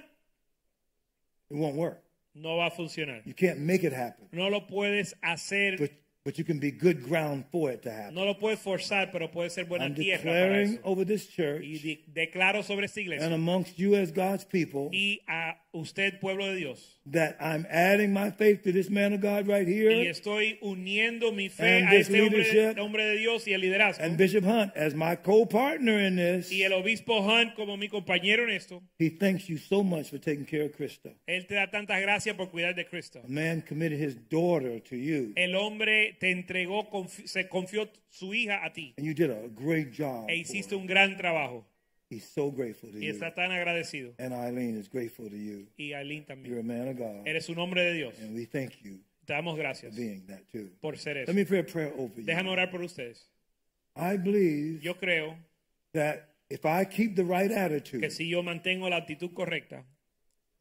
it 1.49 1.57
won't 1.57 1.75
work. 1.75 2.01
no 2.33 2.57
va 2.57 2.67
a 2.67 2.71
funcionar. 2.71 3.21
You 3.25 3.33
can't 3.33 3.59
make 3.59 3.83
it 3.83 3.93
happen, 3.93 4.27
No 4.31 4.49
lo 4.49 4.65
puedes 4.67 5.15
hacer, 5.21 5.77
but 5.77 5.91
but 6.23 6.37
you 6.37 6.43
can 6.43 6.59
be 6.59 6.71
good 6.71 7.01
ground 7.03 7.45
for 7.51 7.71
it 7.71 7.81
to 7.83 7.91
happen. 7.91 8.13
no 8.15 8.23
lo 8.25 8.37
puedes 8.37 8.59
forzar, 8.59 9.11
pero 9.11 9.29
puede 9.31 9.49
ser 9.49 9.65
buena 9.65 9.85
I'm 9.85 9.95
tierra 9.95 10.23
para 10.23 10.33
declaring 10.33 10.73
eso. 10.73 10.81
over 10.83 11.05
this 11.05 11.27
church 11.27 11.63
Y 11.63 11.77
de- 11.79 12.03
declaro 12.13 12.63
sobre 12.63 12.85
esta 12.85 13.01
and 13.01 13.33
amongst 13.33 13.77
you 13.79 13.95
as 13.95 14.11
God's 14.11 14.43
people 14.45 14.89
y 14.91 15.19
a 15.27 15.55
usted, 15.73 16.19
pueblo 16.19 16.45
de 16.47 16.55
Dios. 16.55 16.99
that 17.05 17.35
I'm 17.39 17.65
adding 17.69 18.13
my 18.13 18.29
faith 18.29 18.61
to 18.63 18.71
this 18.71 18.89
man 18.89 19.13
of 19.13 19.21
God 19.21 19.47
right 19.47 19.67
here. 19.67 19.91
Y 19.91 20.07
estoy 20.07 20.57
uniendo 20.61 21.31
mi 21.31 21.49
fe 21.49 21.83
a 21.83 21.95
este 21.95 22.21
hombre, 22.21 22.75
hombre 22.79 23.05
de 23.05 23.17
Dios 23.17 23.47
y 23.47 23.53
el 23.53 23.61
liderazgo. 23.61 24.03
and 24.03 24.17
Bishop 24.17 24.43
Hunt 24.43 24.71
as 24.75 24.93
my 24.93 25.15
co-partner 25.15 25.99
in 25.99 26.15
this. 26.15 26.51
y 26.51 26.61
el 26.63 26.73
obispo 26.73 27.19
Hunt 27.21 27.55
como 27.55 27.77
mi 27.77 27.87
compañero 27.89 28.43
en 28.43 28.51
esto. 28.51 28.83
He 28.99 29.09
thanks 29.09 29.47
you 29.47 29.57
so 29.57 29.83
much 29.83 30.09
for 30.09 30.19
taking 30.19 30.45
care 30.45 30.63
of 30.63 30.73
Krista. 30.75 31.13
Él 31.27 31.47
te 31.47 31.55
da 31.55 31.67
tantas 31.71 31.99
gracias 32.01 32.35
por 32.35 32.51
cuidar 32.51 32.75
de 32.75 32.85
Cristo. 32.85 33.21
A 33.23 33.27
man 33.27 33.61
committed 33.67 33.99
his 33.99 34.15
daughter 34.29 34.79
to 34.81 34.95
you, 34.95 35.33
El 35.35 35.55
hombre 35.55 36.15
te 36.19 36.29
entregó, 36.31 36.89
confi- 36.89 37.25
se 37.27 37.47
confió 37.47 37.89
su 38.09 38.33
hija 38.33 38.63
a 38.65 38.73
ti 38.73 38.93
and 38.97 39.07
you 39.07 39.13
did 39.13 39.31
a 39.31 39.47
great 39.55 39.91
job. 39.97 40.29
e 40.29 40.35
hiciste 40.35 40.75
un 40.75 40.85
gran 40.85 41.17
trabajo 41.17 41.65
He's 42.11 42.25
so 42.29 42.51
grateful 42.51 42.89
to 42.91 42.97
y 42.97 43.05
you. 43.07 43.13
está 43.13 43.33
tan 43.33 43.51
agradecido. 43.51 44.13
And 44.19 44.33
Eileen 44.33 44.75
is 44.77 44.89
grateful 44.89 45.29
to 45.29 45.35
you. 45.37 45.65
Y 45.77 45.93
Aileen 45.93 46.25
You're 46.43 46.59
a 46.59 46.63
también. 46.63 46.65
man 46.67 46.87
of 46.89 46.97
God, 46.97 47.25
Eres 47.27 47.47
un 47.49 47.57
hombre 47.57 47.81
de 47.83 47.93
Dios. 47.93 48.19
and 48.19 48.35
we 48.35 48.45
thank 48.45 48.83
you 48.83 48.99
Te 49.25 49.33
damos 49.33 49.53
for 49.55 49.61
gracias 49.61 49.95
being 49.95 50.25
that 50.27 50.41
too. 50.51 50.69
por 50.81 50.97
ser 50.97 51.17
eso. 51.17 51.31
Let 51.31 51.35
me 51.35 51.45
pray 51.45 51.59
a 51.59 51.63
prayer 51.63 51.93
over 51.97 52.19
you. 52.19 52.25
Déjame 52.27 52.49
orar 52.49 52.69
por 52.69 52.81
ustedes. 52.81 53.23
I 53.95 54.17
believe 54.17 54.81
Yo 54.83 54.95
creo 54.95 55.35
that 55.93 56.27
if 56.49 56.65
I 56.65 56.83
keep 56.85 57.15
the 57.15 57.23
right 57.23 57.51
attitude, 57.51 58.01
que 58.01 58.09
si 58.09 58.27
yo 58.27 58.43
mantengo 58.43 58.89
la 58.89 58.97
actitud 58.97 59.33
correcta, 59.33 59.83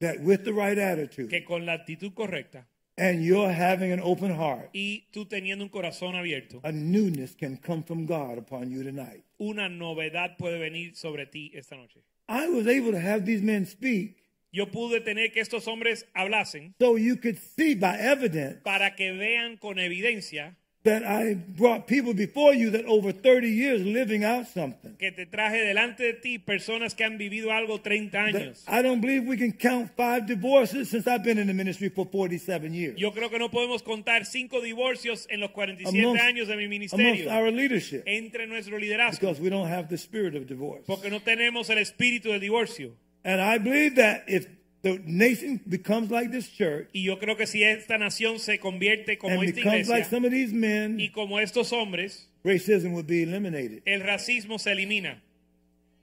that 0.00 0.20
with 0.20 0.44
the 0.44 0.52
right 0.52 0.78
attitude, 0.78 1.28
que 1.28 1.44
con 1.44 1.66
la 1.66 1.72
actitud 1.74 2.12
correcta 2.14 2.66
and 2.96 3.24
you're 3.24 3.52
having 3.52 3.92
an 3.92 4.00
open 4.00 4.34
heart, 4.34 4.70
y 4.72 5.06
tú 5.12 5.26
teniendo 5.26 5.64
un 5.64 5.70
corazón 5.70 6.14
abierto, 6.14 6.60
a 6.64 6.72
newness 6.72 7.34
can 7.34 7.56
come 7.56 7.82
from 7.82 8.06
God 8.06 8.38
upon 8.38 8.70
you 8.70 8.82
tonight. 8.82 9.24
una 9.38 9.68
novedad 9.68 10.36
puede 10.38 10.58
venir 10.58 10.94
sobre 10.94 11.26
ti 11.26 11.50
esta 11.54 11.76
noche. 11.76 12.02
I 12.28 12.48
was 12.48 12.66
able 12.66 12.92
to 12.92 13.00
have 13.00 13.24
these 13.24 13.42
men 13.42 13.66
speak 13.66 14.16
Yo 14.52 14.66
pude 14.66 15.00
tener 15.00 15.30
que 15.30 15.40
estos 15.40 15.68
hombres 15.68 16.06
hablasen 16.12 16.74
so 16.80 16.96
you 16.96 17.16
could 17.16 17.38
see 17.38 17.74
by 17.76 17.96
evidence 17.96 18.60
para 18.64 18.96
que 18.96 19.12
vean 19.12 19.56
con 19.56 19.78
evidencia 19.78 20.56
that 20.82 21.02
I 21.04 21.34
brought 21.34 21.86
people 21.86 22.14
before 22.14 22.54
you 22.54 22.70
that 22.70 22.86
over 22.86 23.12
30 23.12 23.48
years 23.50 23.82
living 23.84 24.24
out 24.24 24.46
something. 24.46 24.96
que 24.98 25.12
te 25.12 25.26
traje 25.26 25.58
delante 25.62 26.02
de 26.04 26.14
ti 26.14 26.38
personas 26.38 26.94
que 26.94 27.04
han 27.04 27.18
vivido 27.18 27.52
algo 27.52 27.80
30 27.82 28.32
That. 28.32 28.54
I 28.66 28.82
don't 28.82 29.00
believe 29.02 29.26
we 29.26 29.36
can 29.36 29.52
count 29.52 29.90
five 29.94 30.26
divorces 30.26 30.88
since 30.88 31.06
I've 31.06 31.22
been 31.22 31.38
in 31.38 31.46
the 31.48 31.52
ministry 31.54 31.90
for 31.90 32.06
47 32.06 32.72
years. 32.72 32.98
Yo 32.98 33.12
creo 33.12 33.28
que 33.28 33.38
no 33.38 33.50
podemos 33.50 33.82
contar 33.82 34.24
cinco 34.24 34.60
divorcios 34.62 35.26
en 35.30 35.40
los 35.40 35.50
47 35.50 35.98
Amongst- 35.98 36.22
años 36.22 36.48
de 36.48 36.56
mi 36.56 36.64
amongst 36.92 37.26
our 37.26 37.50
leadership 37.52 38.02
entre 38.06 38.46
nuestro 38.46 38.78
liderazgo, 38.78 39.20
because 39.20 39.40
we 39.40 39.50
don't 39.50 39.68
have 39.70 39.88
the 39.88 39.98
spirit 39.98 40.34
of 40.34 40.46
divorce. 40.46 40.84
porque 40.86 41.10
no 41.10 41.20
tenemos 41.20 41.68
el 41.68 41.78
espíritu 41.78 42.30
del 42.30 42.40
divorcio. 42.40 42.92
And 43.22 43.40
I 43.42 43.58
believe 43.58 43.96
that 43.96 44.24
if 44.28 44.46
the 44.82 45.00
nation 45.04 45.60
becomes 45.68 46.10
like 46.10 46.30
this 46.30 46.48
church 46.48 46.88
Y 46.92 47.02
yo 47.04 47.18
creo 47.18 47.36
que 47.36 47.46
si 47.46 47.62
esta 47.62 47.98
nación 47.98 48.38
se 48.38 48.58
convierte 48.58 49.18
como 49.18 49.34
and 49.34 49.44
esta 49.44 49.56
becomes 49.56 49.88
like 49.88 50.04
some 50.04 50.24
of 50.26 50.32
these 50.32 50.52
men, 50.52 50.98
y 50.98 51.10
como 51.10 51.38
estos 51.38 51.72
hombres, 51.72 52.28
racism 52.44 52.92
would 52.92 53.06
be 53.06 53.22
eliminated. 53.22 53.82
el 53.84 54.00
racismo 54.00 54.58
se 54.58 54.72
elimina. 54.72 55.22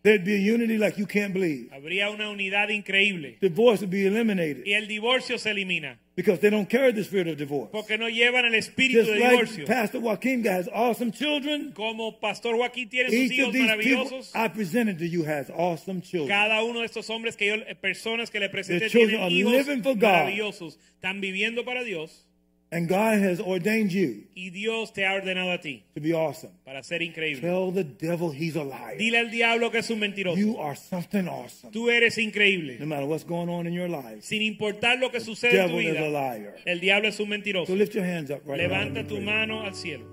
There'd 0.08 0.24
be 0.24 0.36
a 0.36 0.54
unity 0.54 0.78
like 0.78 0.98
you 0.98 1.06
can't 1.06 1.34
believe. 1.34 1.70
Habría 1.74 2.10
una 2.10 2.30
unidad 2.30 2.70
increíble. 2.70 3.38
Divorce 3.42 3.82
would 3.82 3.92
be 3.92 4.06
eliminated 4.08 4.66
Y 4.66 4.72
el 4.72 4.88
divorcio 4.88 5.38
se 5.38 5.50
elimina. 5.52 6.00
because 6.16 6.40
they 6.40 6.50
don't 6.50 6.70
carry 6.70 6.94
the 6.94 7.04
spirit 7.04 7.28
of 7.28 7.38
divorce. 7.38 7.70
Porque 7.74 7.98
no 7.98 8.08
llevan 8.08 8.46
el 8.46 8.54
espíritu 8.56 9.00
Just 9.00 9.12
de 9.12 9.20
like 9.20 9.32
divorcio. 9.32 9.66
Pastor 9.68 10.00
Joaquin 10.00 10.46
has 10.46 10.70
awesome 10.74 11.12
children, 11.12 11.74
Como 11.74 12.20
Pastor 12.22 12.56
Joaquín 12.56 12.90
tiene 12.90 13.10
sus 13.10 13.32
hijos 13.32 13.54
maravillosos. 13.54 14.32
I 14.34 14.48
presented 14.48 14.98
to 15.00 15.06
you 15.06 15.26
has 15.26 15.50
awesome 15.50 16.02
children. 16.02 16.30
Cada 16.30 16.64
uno 16.64 16.80
de 16.80 16.86
estos 16.86 17.10
hombres 17.10 17.36
que 17.36 17.48
yo, 17.48 17.56
eh, 17.56 17.76
personas 17.76 18.32
que 18.32 18.40
le 18.40 18.48
presenté 18.48 18.90
tienen 18.90 19.30
hijos 19.30 19.68
maravillosos. 19.98 20.80
Están 20.96 21.20
viviendo 21.20 21.66
para 21.66 21.84
Dios. 21.84 22.27
And 22.70 22.90
God 22.90 23.20
has 23.20 23.40
ordained 23.40 23.94
you 23.94 24.26
Y 24.36 24.50
Dios 24.50 24.92
te 24.92 25.06
ha 25.06 25.14
ordenado 25.14 25.54
a 25.54 25.58
ti 25.62 25.86
to 25.96 26.02
be 26.02 26.14
awesome. 26.14 26.52
para 26.66 26.84
ser 26.84 27.02
increíble. 27.02 27.40
Tell 27.40 27.72
the 27.72 27.86
devil 27.86 28.30
he's 28.32 28.58
a 28.58 28.64
liar. 28.64 28.98
Dile 28.98 29.20
al 29.20 29.32
diablo 29.32 29.72
que 29.72 29.80
es 29.80 29.90
un 29.90 30.00
mentiroso. 30.00 30.38
You 30.38 30.58
are 30.58 30.76
something 30.76 31.28
awesome. 31.30 31.72
Tú 31.72 31.90
eres 31.90 32.18
increíble. 32.18 32.78
No 32.80 32.86
matter 32.86 33.06
what's 33.06 33.24
going 33.24 33.48
on 33.48 33.68
in 33.68 33.74
your 33.74 33.88
life. 33.88 34.22
Sin 34.22 34.42
importar 34.42 35.00
lo 35.00 35.10
que 35.12 35.22
sucede 35.22 35.58
en 35.58 35.70
tu 35.70 35.78
devil 35.78 35.94
is 35.94 35.98
a 35.98 36.02
vida, 36.04 36.10
liar. 36.10 36.56
el 36.66 36.80
diablo 36.82 37.08
es 37.08 37.20
un 37.22 37.30
mentiroso. 37.30 37.68
So 37.68 37.76
lift 37.76 37.96
your 37.96 38.04
hands 38.04 38.32
up 38.32 38.42
right 38.46 38.60
now. 38.60 38.68
Levanta 38.68 39.08
tu 39.08 39.16
pray. 39.16 39.24
mano 39.24 39.62
al 39.62 39.74
cielo. 39.74 40.06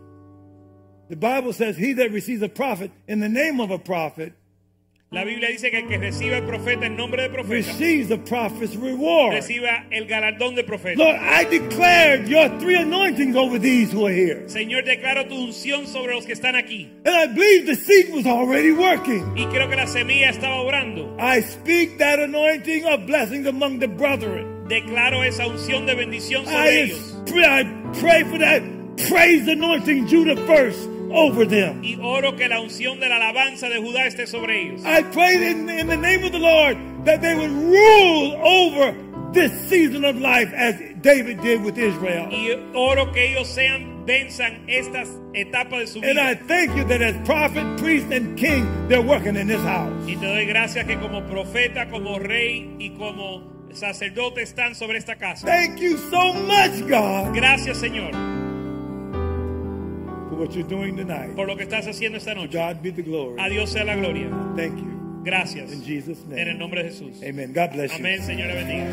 The 1.09 1.16
Bible 1.16 1.52
says, 1.52 1.76
He 1.76 1.93
that 1.94 2.12
receives 2.12 2.43
a 2.43 2.48
prophet 2.48 2.90
in 3.09 3.20
the 3.20 3.28
name 3.28 3.60
of 3.60 3.70
a 3.70 3.78
prophet 3.78 4.32
La 5.15 5.23
Biblia 5.23 5.49
dice 5.49 5.70
que 5.70 5.78
el 5.78 5.86
que 5.86 5.97
reciba 5.97 6.39
el 6.39 6.43
profeta 6.43 6.86
en 6.86 6.97
nombre 6.97 7.23
de 7.23 7.31
profeta, 7.31 7.70
receives 7.70 8.09
the 8.09 8.19
prophet's 8.19 8.74
reward. 8.74 9.32
reciba 9.32 9.86
el 9.93 10.07
galardón 10.07 10.57
de 10.57 10.65
profeta. 10.65 10.99
Lord, 10.99 11.15
I 11.15 11.45
declare 11.45 12.24
your 12.27 12.49
three 12.59 12.74
anointings 12.74 13.36
over 13.36 13.61
these 13.61 13.93
who 13.93 14.09
are 14.09 14.12
here. 14.12 14.43
Señor, 14.49 14.85
declaro 14.85 15.28
tu 15.28 15.36
unción 15.36 15.86
sobre 15.86 16.15
los 16.15 16.27
que 16.27 16.32
están 16.32 16.57
aquí. 16.57 16.89
And 17.05 17.15
I 17.15 17.28
believe 17.28 17.65
the 17.65 17.77
seed 17.77 18.12
was 18.12 18.27
already 18.27 18.73
working. 18.73 19.23
Y 19.36 19.47
creo 19.47 19.69
que 19.69 19.77
la 19.77 19.86
semilla 19.86 20.31
estaba 20.31 20.57
obrando. 20.57 21.16
I 21.20 21.43
speak 21.43 21.97
that 21.99 22.19
anointing 22.19 22.85
of 22.85 23.07
blessings 23.07 23.47
among 23.47 23.78
the 23.78 23.86
brethren. 23.86 24.66
Declaro 24.66 25.23
esa 25.23 25.47
unción 25.47 25.86
de 25.86 25.95
bendición 25.95 26.45
sobre 26.45 26.59
I, 26.59 26.82
ellos. 26.86 27.15
I 27.28 27.65
pray 28.01 28.24
for 28.24 28.39
that 28.41 28.62
praise 29.09 29.47
anointing, 29.47 30.09
Judah 30.09 30.36
first, 30.47 30.89
over 31.15 31.47
them. 31.47 31.82
Y 31.82 31.99
oro 32.01 32.36
que 32.36 32.49
la 32.49 32.61
unción 32.61 33.01
de 33.01 33.09
la 33.09 33.16
alabanza 33.16 33.69
de 33.69 33.78
Judá 33.78 34.07
esté 34.07 34.27
sobre 34.27 34.61
ellos. 34.61 34.82
I 34.85 35.03
pray 35.03 35.51
in, 35.51 35.69
in 35.69 35.86
the 35.86 35.97
name 35.97 36.24
of 36.24 36.32
the 36.32 36.39
Lord 36.39 36.77
that 37.05 37.20
they 37.20 37.35
would 37.35 37.51
rule 37.51 38.36
over 38.43 38.95
this 39.32 39.53
season 39.69 40.05
of 40.05 40.16
life 40.16 40.53
as 40.55 40.77
David 41.01 41.41
did 41.43 41.62
with 41.62 41.77
Israel. 41.77 42.28
Y 42.31 42.57
oro 42.74 43.12
que 43.12 43.23
ellos 43.23 43.49
sean, 43.49 44.07
venzan 44.07 44.65
estas 44.69 45.09
etapas 45.35 45.81
de 45.81 45.86
su 45.86 46.01
And 46.03 46.19
I 46.19 46.35
thank 46.35 46.74
you 46.77 46.85
that 46.85 47.03
as 47.03 47.16
prophet, 47.27 47.65
priest, 47.78 48.11
and 48.11 48.39
king, 48.39 48.66
they're 48.89 49.03
working 49.03 49.36
in 49.36 49.47
this 49.47 49.61
house. 49.62 49.93
Y 50.07 50.16
te 50.16 50.27
doy 50.27 50.47
gracias 50.47 50.86
que 50.86 50.99
como 50.99 51.23
profeta, 51.27 51.89
como 51.91 52.19
rey 52.19 52.77
y 52.78 52.91
como 52.97 53.55
sacerdote 53.73 54.43
están 54.43 54.74
sobre 54.74 54.99
esta 54.99 55.16
casa. 55.16 55.47
Thank 55.47 55.81
you 55.81 55.97
so 56.11 56.32
much, 56.32 56.89
God, 56.89 57.35
Gracias, 57.35 57.78
Señor, 57.78 58.12
what 60.45 60.55
you're 60.55 60.69
doing 60.69 60.97
tonight. 60.97 61.35
por 61.35 61.47
lo 61.47 61.57
que 61.57 61.62
estás 61.65 61.87
haciendo 61.87 62.19
esta 62.19 62.35
noche. 62.35 62.53
God 62.53 62.83
be 62.83 62.91
the 62.91 63.03
glory. 63.03 63.41
A 63.41 63.49
Dios 63.49 63.71
sea 63.71 63.85
la 63.85 63.97
gloria. 63.97 64.29
Thank 64.57 64.79
you. 64.79 65.23
Gracias. 65.25 65.73
In 65.73 65.83
Jesus' 65.83 66.25
name. 66.27 66.43
En 66.43 66.49
el 66.49 66.59
nombre 66.59 66.83
de 66.83 66.91
Jesús. 66.91 67.23
Amen. 67.23 67.53
God 67.55 67.73
bless 67.73 67.93
you. 67.93 67.99
Amén, 67.99 68.23
Señor, 68.23 68.49
le 68.49 68.55
bendiga. 68.55 68.85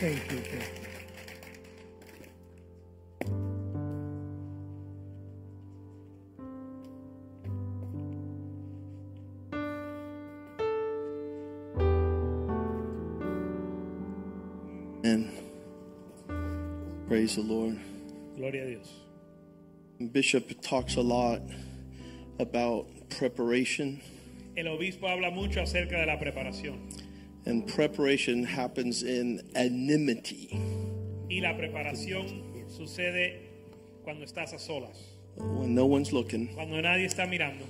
Thank 0.00 0.32
you. 0.32 0.33
Praise 17.14 17.36
the 17.36 17.42
Lord. 17.42 17.78
Gloria 18.36 18.64
a 18.64 18.66
Dios. 18.70 18.90
Bishop 20.10 20.60
talks 20.62 20.96
a 20.96 21.00
lot 21.00 21.40
about 22.40 22.86
preparation, 23.08 24.00
El 24.56 24.66
obispo 24.66 25.06
habla 25.06 25.30
mucho 25.30 25.60
acerca 25.60 25.92
de 25.92 26.06
la 26.06 26.18
preparación. 26.18 26.80
and 27.46 27.68
preparation 27.68 28.42
happens 28.42 29.04
in 29.04 29.40
anonymity. 29.54 30.48
Y 31.30 31.38
la 31.40 31.54
preparación 31.56 32.42
sucede 32.68 33.42
cuando 34.02 34.24
estás 34.24 34.52
a 34.52 34.58
solas, 34.58 34.98
When 35.36 35.72
no 35.72 35.86
one's 35.86 36.12
looking 36.12 36.48
cuando 36.56 36.80
nadie 36.80 37.04
está 37.06 37.28
mirando 37.28 37.64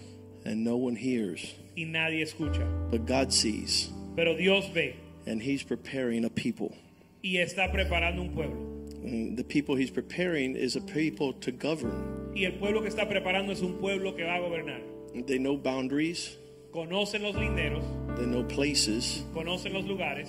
and 0.47 0.65
no 0.65 0.77
one 0.79 0.97
hears, 0.97 1.53
y 1.77 1.85
nadie 1.85 2.23
escucha. 2.23 2.67
but 2.91 3.05
God 3.05 3.31
sees, 3.31 3.91
Pero 4.17 4.35
Dios 4.39 4.67
ve 4.73 4.97
and 5.27 5.43
He's 5.43 5.63
preparing 5.63 6.25
a 6.25 6.31
people. 6.31 6.75
y 7.23 7.37
está 7.37 7.71
preparando 7.71 8.23
un 8.23 8.31
pueblo. 8.35 8.71
And 9.05 9.37
the 9.37 9.45
people 9.45 9.75
He's 9.77 9.91
preparing 9.91 10.57
is 10.57 10.77
a 10.77 10.81
people 10.81 11.33
to 11.35 11.53
govern. 11.53 12.33
Y 12.35 12.45
el 12.45 12.53
pueblo 12.59 12.81
que 12.83 12.89
está 12.89 13.09
preparando 13.09 13.53
es 13.53 13.61
un 13.63 13.79
pueblo 13.79 14.17
que 14.17 14.25
va 14.25 14.37
a 14.37 14.41
gobernar. 14.41 14.81
They 15.27 15.39
know 15.39 15.57
boundaries, 15.57 16.37
Conocen 16.73 17.23
los 17.23 17.37
linderos, 17.37 17.85
they 18.17 18.27
know 18.27 18.43
places, 18.43 19.23
conocen 19.33 19.73
los 19.73 19.85
lugares 19.85 20.29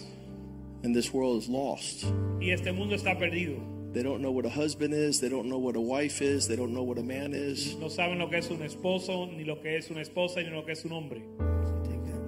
and 0.84 0.96
this 0.96 1.12
world 1.12 1.42
is 1.42 1.50
lost. 1.50 2.06
y 2.40 2.52
este 2.52 2.72
mundo 2.72 2.96
está 2.96 3.18
perdido. 3.18 3.58
They 3.94 4.04
don't 4.04 4.22
know 4.22 4.32
what 4.32 4.46
a 4.46 4.50
husband 4.50 4.94
is, 4.94 5.20
they 5.22 5.30
don't 5.30 5.48
know 5.50 5.58
what 5.58 5.76
a 5.76 5.82
wife 5.82 6.22
is, 6.22 6.48
they 6.48 6.56
don't 6.58 6.74
know 6.74 6.84
what 6.84 7.00
a 7.00 7.04
man 7.04 7.34
is. 7.34 7.76
No 7.78 7.88
saben 7.88 8.20
lo 8.20 8.28
que 8.30 8.38
es 8.38 8.50
un 8.52 8.62
esposo, 8.62 9.26
ni 9.36 9.44
lo 9.46 9.60
que 9.62 9.78
es 9.78 9.90
una 9.90 10.02
esposa, 10.02 10.44
ni 10.44 10.50
lo 10.50 10.64
que 10.66 10.74
es 10.74 10.84
un 10.86 10.92
hombre. 10.92 11.24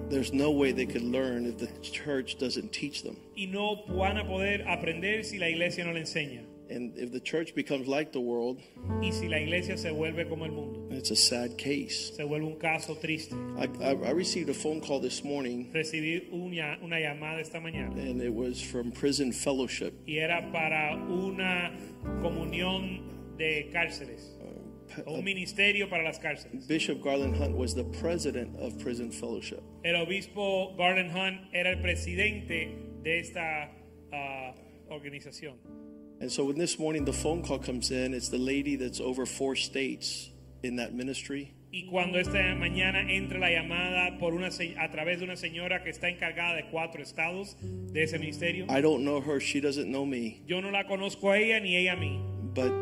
There's 0.08 0.32
no 0.32 0.50
way 0.50 0.72
they 0.72 0.86
could 0.86 1.02
learn 1.02 1.46
if 1.46 1.58
the 1.58 1.68
church 1.82 2.38
doesn't 2.38 2.72
teach 2.72 3.02
them. 3.02 3.16
Y 3.36 3.46
no 3.46 3.84
van 3.88 4.16
a 4.18 4.24
poder 4.24 4.64
aprender 4.66 5.22
si 5.24 5.38
la 5.38 5.46
iglesia 5.48 5.84
no 5.84 5.92
le 5.92 6.00
enseña. 6.00 6.44
And 6.70 6.92
if 6.98 7.12
the 7.12 7.20
church 7.20 7.54
becomes 7.54 7.88
like 7.88 8.12
the 8.12 8.20
world, 8.20 8.60
Y 9.02 9.10
si 9.10 9.26
la 9.26 9.38
iglesia 9.38 9.78
se 9.78 9.90
vuelve 9.90 10.28
como 10.28 10.44
el 10.44 10.50
mundo, 10.52 10.94
it's 10.94 11.10
a 11.10 11.16
sad 11.16 11.56
case. 11.56 12.12
se 12.14 12.22
vuelve 12.24 12.44
un 12.46 12.56
caso 12.58 12.94
triste. 12.94 13.34
I, 13.58 13.68
I, 13.82 13.92
I 14.08 14.10
received 14.10 14.50
a 14.50 14.54
phone 14.54 14.80
call 14.82 15.00
this 15.00 15.24
morning, 15.24 15.70
Recibí 15.72 16.30
una, 16.30 16.76
una 16.82 16.96
llamada 16.96 17.40
esta 17.40 17.58
mañana 17.58 17.92
and 17.98 18.20
it 18.20 18.32
was 18.32 18.60
from 18.60 18.92
Prison 18.92 19.32
Fellowship. 19.32 19.94
y 20.06 20.18
era 20.18 20.50
para 20.52 20.96
una 21.08 21.72
comunión 22.22 23.00
de 23.38 23.70
cárceles, 23.72 24.36
un 25.06 25.24
ministerio 25.24 25.88
para 25.88 26.02
las 26.02 26.18
cárceles. 26.18 26.66
Bishop 26.66 27.02
Garland 27.02 27.36
Hunt 27.36 27.56
was 27.56 27.74
the 27.74 27.84
president 27.84 28.56
of 28.58 28.78
Prison 28.78 29.10
Fellowship. 29.10 29.62
El 29.84 29.94
obispo 29.96 30.76
Garden 30.76 31.10
Hunt 31.10 31.40
era 31.52 31.70
el 31.70 31.80
presidente 31.80 32.76
de 33.02 33.20
esta 33.20 33.70
ah, 34.12 34.54
organización. 34.90 35.54
And 36.20 36.30
so 36.30 36.44
when 36.44 36.58
this 36.58 36.78
morning 36.78 37.04
the 37.04 37.12
phone 37.12 37.42
call 37.42 37.58
comes 37.58 37.90
in, 37.90 38.12
it's 38.12 38.28
the 38.28 38.38
lady 38.38 38.76
that's 38.76 39.00
over 39.00 39.24
four 39.24 39.54
states 39.54 40.30
in 40.62 40.76
that 40.76 40.92
ministry. 40.94 41.54
Y 41.70 41.86
cuando 41.90 42.18
esta 42.18 42.38
mañana 42.56 43.12
entra 43.12 43.38
la 43.38 43.50
llamada 43.50 44.18
por 44.18 44.32
una, 44.32 44.46
a 44.46 44.90
través 44.90 45.18
de 45.18 45.24
una 45.24 45.36
señora 45.36 45.84
que 45.84 45.90
está 45.90 46.08
encargada 46.08 46.56
de 46.56 46.64
cuatro 46.70 47.02
estados 47.02 47.56
de 47.60 48.04
ese 48.04 48.18
ministerio, 48.18 48.64
I 48.70 48.80
don't 48.80 49.04
know 49.04 49.20
her, 49.20 49.38
she 49.38 49.60
doesn't 49.60 49.90
know 49.90 50.06
me, 50.06 50.42
yo 50.46 50.62
no 50.62 50.70
la 50.70 50.84
conozco 50.84 51.30
a 51.30 51.38
ella 51.38 51.60
ni 51.60 51.76
ella 51.76 51.92
a 51.92 51.96
mí. 51.96 52.18
but 52.54 52.72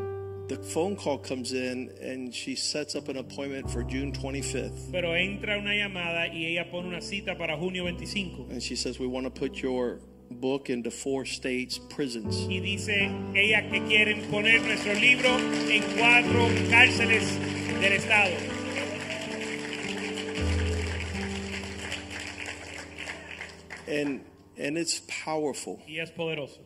the 0.48 0.56
phone 0.56 0.96
call 0.96 1.18
comes 1.18 1.52
in 1.52 1.90
and 2.00 2.34
she 2.34 2.54
sets 2.54 2.94
up 2.94 3.08
an 3.08 3.16
appointment 3.16 3.70
for 3.70 3.82
June 3.82 4.12
25th. 4.12 4.92
Pero 4.92 5.14
entra 5.14 5.58
una 5.58 5.74
llamada 5.74 6.28
y 6.32 6.46
ella 6.46 6.70
pone 6.70 6.88
una 6.88 7.00
cita 7.00 7.36
para 7.36 7.56
junio 7.56 7.84
25. 7.84 8.50
And 8.50 8.62
she 8.62 8.76
says, 8.76 8.98
We 8.98 9.06
want 9.06 9.26
to 9.26 9.30
put 9.30 9.56
your 9.62 10.00
book 10.30 10.70
into 10.70 10.90
four 10.90 11.24
states' 11.24 11.78
prisons. 11.78 12.46
Y 12.48 12.60
dice 12.60 13.10
ella 13.34 13.68
que 13.70 13.80
quieren 13.86 14.22
poner 14.30 14.62
nuestro 14.62 14.94
libro 14.94 15.36
en 15.68 15.82
cuatro 15.96 16.48
cárceles 16.70 17.38
del 17.80 17.92
estado. 17.92 18.36
And 23.88 24.24
and 24.58 24.78
it's 24.78 25.00
powerful 25.06 25.80
Y 25.86 26.00
es 26.00 26.10
poderoso 26.10 26.65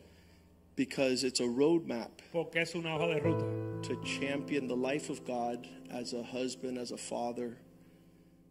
because 0.76 1.24
it's 1.24 1.40
a 1.40 1.44
roadmap 1.48 2.10
porque 2.32 2.56
es 2.56 2.74
una 2.74 2.90
hoja 2.90 3.14
de 3.14 3.20
ruta 3.20 3.60
to 3.82 3.96
champion 4.04 4.66
the 4.68 4.76
life 4.76 5.10
of 5.10 5.24
God 5.24 5.66
as 5.90 6.12
a 6.12 6.22
husband, 6.22 6.78
as 6.78 6.92
a 6.92 6.96
father, 6.96 7.56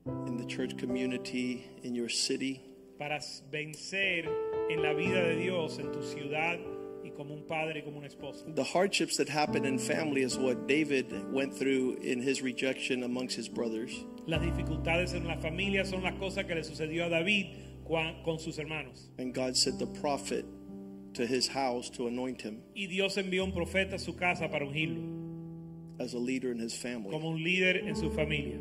in 0.05 0.37
the 0.37 0.45
church 0.45 0.77
community, 0.77 1.69
in 1.83 1.95
your 1.95 2.09
city. 2.09 2.61
para 2.97 3.19
vencer 3.51 4.27
en 4.69 4.81
la 4.81 4.93
vida 4.93 5.23
de 5.23 5.37
Dios 5.37 5.79
en 5.79 5.91
tu 5.91 6.01
ciudad 6.01 6.59
y 7.03 7.11
como 7.11 7.33
un 7.33 7.43
padre 7.47 7.79
y 7.79 7.81
como 7.81 7.99
un 7.99 8.05
esposo. 8.05 8.53
The 8.53 8.63
hardships 8.63 9.15
that 9.17 9.29
happen 9.29 9.63
in 9.65 9.79
family 9.79 10.21
is 10.21 10.37
what 10.37 10.67
David 10.67 11.31
went 11.31 11.53
through 11.53 11.97
in 12.01 12.21
his 12.21 12.41
rejection 12.41 13.03
amongst 13.03 13.37
his 13.37 13.47
brothers. 13.47 14.03
Las 14.27 14.41
dificultades 14.41 15.13
en 15.13 15.25
la 15.25 15.37
familia 15.37 15.85
son 15.85 16.03
las 16.03 16.13
cosas 16.19 16.45
que 16.45 16.55
le 16.55 16.61
sucedió 16.63 17.05
a 17.05 17.09
David 17.09 17.47
con 18.23 18.37
sus 18.37 18.57
hermanos. 18.57 19.09
And 19.17 19.33
God 19.33 19.55
said 19.55 19.79
the 19.79 19.87
prophet 19.87 20.45
to 21.13 21.25
his 21.25 21.47
house 21.47 21.89
to 21.89 22.07
anoint 22.07 22.41
him 22.41 22.61
Y 22.75 22.87
Dios 22.87 23.15
envió 23.17 23.43
un 23.43 23.51
profeta 23.51 23.95
a 23.95 23.99
su 23.99 24.13
casa 24.15 24.49
para 24.49 24.65
ungirlo 24.65 25.17
as 25.99 26.13
a 26.13 26.17
leader 26.19 26.51
in 26.51 26.59
his 26.59 26.73
family. 26.75 27.09
como 27.11 27.29
un 27.29 27.43
líder 27.43 27.77
en 27.87 27.95
su 27.95 28.09
familia. 28.11 28.57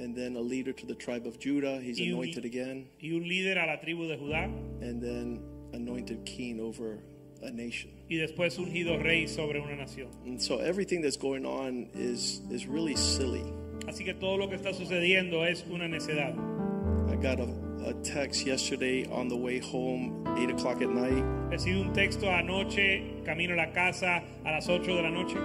And 0.00 0.14
then 0.14 0.34
a 0.36 0.40
leader 0.40 0.72
to 0.72 0.86
the 0.86 0.94
tribe 0.94 1.24
of 1.26 1.38
Judah. 1.38 1.80
He's 1.80 1.98
Y 1.98 2.06
un, 2.08 2.14
anointed 2.18 2.44
again. 2.44 2.88
y 3.00 3.12
un 3.12 3.22
líder 3.26 3.56
a 3.58 3.66
la 3.66 3.76
tribu 3.80 4.06
de 4.08 4.16
Judá 4.16 4.44
And 4.82 5.00
then 5.00 5.40
anointed 5.72 6.24
king 6.26 6.60
over 6.60 6.98
a 7.42 7.50
nation. 7.50 7.90
y 8.10 8.16
después 8.16 8.58
ungido 8.58 8.98
rey 9.02 9.26
sobre 9.26 9.60
una 9.60 9.76
nación. 9.76 10.08
And 10.26 10.38
so 10.42 10.58
everything 10.58 11.00
that's 11.00 11.16
going 11.16 11.46
on 11.46 11.88
is 11.94 12.42
is 12.50 12.66
really 12.66 12.96
silly. 12.96 13.44
Así 13.86 14.04
que 14.04 14.14
todo 14.14 14.36
lo 14.36 14.48
que 14.48 14.56
está 14.56 14.74
sucediendo 14.74 15.46
es 15.46 15.64
una 15.70 15.86
necedad. 15.88 16.34
I 17.10 17.16
got 17.16 17.38
a, 17.40 17.46
a 17.84 17.92
text 18.02 18.46
yesterday 18.46 19.06
on 19.06 19.28
the 19.28 19.36
way 19.36 19.58
home, 19.58 20.24
8 20.36 20.50
o'clock 20.50 20.82
at 20.82 20.88
night. 20.88 21.24
Recibí 21.50 21.80
un 21.80 21.92
texto 21.92 22.28
anoche, 22.28 23.22
camino 23.24 23.54
a 23.54 23.56
la 23.56 23.72
casa 23.72 24.22
a 24.44 24.50
las 24.50 24.68
8 24.68 24.96
de 24.96 25.02
la 25.02 25.10
noche. 25.10 25.36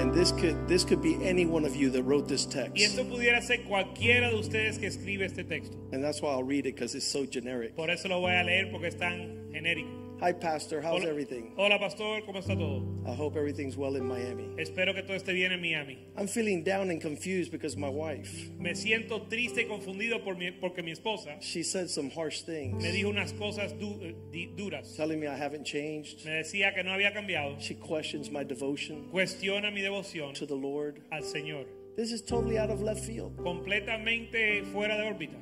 And 0.00 0.12
this 0.12 0.30
could 0.32 0.68
this 0.68 0.84
could 0.84 1.02
be 1.02 1.16
any 1.26 1.46
one 1.46 1.64
of 1.64 1.74
you 1.74 1.90
that 1.90 2.02
wrote 2.02 2.28
this 2.28 2.44
text. 2.44 2.76
Y 2.76 2.84
esto 2.84 3.04
pudiera 3.04 3.42
ser 3.42 3.64
cualquiera 3.64 4.30
de 4.30 4.36
ustedes 4.36 4.78
que 4.78 4.86
escribe 4.86 5.24
este 5.24 5.44
texto. 5.44 5.76
And 5.92 6.02
that's 6.04 6.20
why 6.20 6.30
I'll 6.30 6.44
read 6.44 6.66
it 6.66 6.74
because 6.74 6.94
it's 6.94 7.06
so 7.06 7.26
generic. 7.26 7.74
Por 7.74 7.90
eso 7.90 8.08
lo 8.08 8.20
voy 8.20 8.32
a 8.32 8.44
leer 8.44 8.70
porque 8.70 8.88
es 8.88 8.96
tan 8.96 9.50
genérico. 9.52 10.05
Hi, 10.18 10.32
Pastor. 10.32 10.80
How's 10.80 11.02
Hola, 11.02 11.10
everything? 11.10 11.52
hola, 11.58 11.78
pastor, 11.78 12.22
¿cómo 12.26 12.38
está 12.38 12.56
todo? 12.56 12.82
I 13.06 13.14
hope 13.14 13.36
everything's 13.36 13.76
well 13.76 13.96
in 13.96 14.06
Miami. 14.06 14.48
Espero 14.56 14.94
que 14.94 15.02
todo 15.02 15.14
esté 15.14 15.34
bien 15.34 15.52
en 15.52 15.60
Miami. 15.60 15.98
I'm 16.16 16.26
feeling 16.26 16.64
down 16.64 16.88
and 16.88 17.02
confused 17.02 17.52
because 17.52 17.76
my 17.76 17.90
wife, 17.90 18.48
Me 18.58 18.70
siento 18.74 19.28
triste 19.28 19.58
y 19.58 19.64
confundido 19.68 20.24
por 20.24 20.34
mi- 20.34 20.52
porque 20.52 20.82
mi 20.82 20.92
esposa 20.92 21.36
she 21.42 21.62
said 21.62 21.90
some 21.90 22.08
harsh 22.08 22.40
things, 22.40 22.82
me 22.82 22.92
dijo 22.92 23.10
unas 23.10 23.32
cosas 23.34 23.78
du- 23.78 24.00
eh, 24.00 24.14
di- 24.32 24.46
duras. 24.56 24.96
telling 24.96 25.20
me 25.20 25.26
I 25.26 25.36
haven't 25.36 25.64
changed. 25.66 26.24
Me 26.24 26.30
decía 26.42 26.72
que 26.74 26.82
no 26.82 26.92
había 26.92 27.12
cambiado. 27.12 27.60
She 27.60 27.74
questions 27.74 28.30
my 28.30 28.42
devotion 28.42 29.10
Cuestiona 29.12 29.70
mi 29.70 29.82
devoción 29.82 30.32
to 30.34 30.46
the 30.46 30.56
Lord. 30.56 31.02
al 31.12 31.22
Señor. 31.24 31.66
This 31.94 32.10
is 32.10 32.22
totally 32.22 32.56
out 32.58 32.70
of 32.70 32.80
left 32.80 33.04
field. 33.04 33.36
Completamente 33.36 34.62
fuera 34.72 34.96
de 34.96 35.04
órbita. 35.10 35.36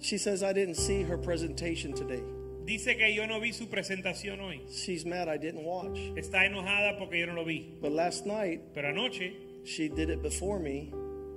She 0.00 0.16
says 0.16 0.42
I 0.42 0.54
didn't 0.54 0.76
see 0.76 1.02
her 1.02 1.18
presentation 1.18 1.92
today. 1.92 2.22
Dice 2.66 2.96
que 2.96 3.14
yo 3.14 3.28
no 3.28 3.38
vi 3.38 3.52
su 3.52 3.68
presentación 3.68 4.40
hoy. 4.40 4.60
She's 4.68 5.06
mad 5.06 5.28
I 5.28 5.38
didn't 5.38 5.64
watch. 5.64 5.96
Está 6.16 6.46
enojada 6.46 6.98
porque 6.98 7.20
yo 7.20 7.26
no 7.26 7.34
lo 7.34 7.44
vi. 7.44 7.78
But 7.80 7.92
last 7.92 8.26
night, 8.26 8.60
Pero 8.74 8.88
anoche 8.88 9.34
she 9.64 9.88
did 9.88 10.10
it 10.10 10.20
before 10.20 10.58
me, 10.58 10.90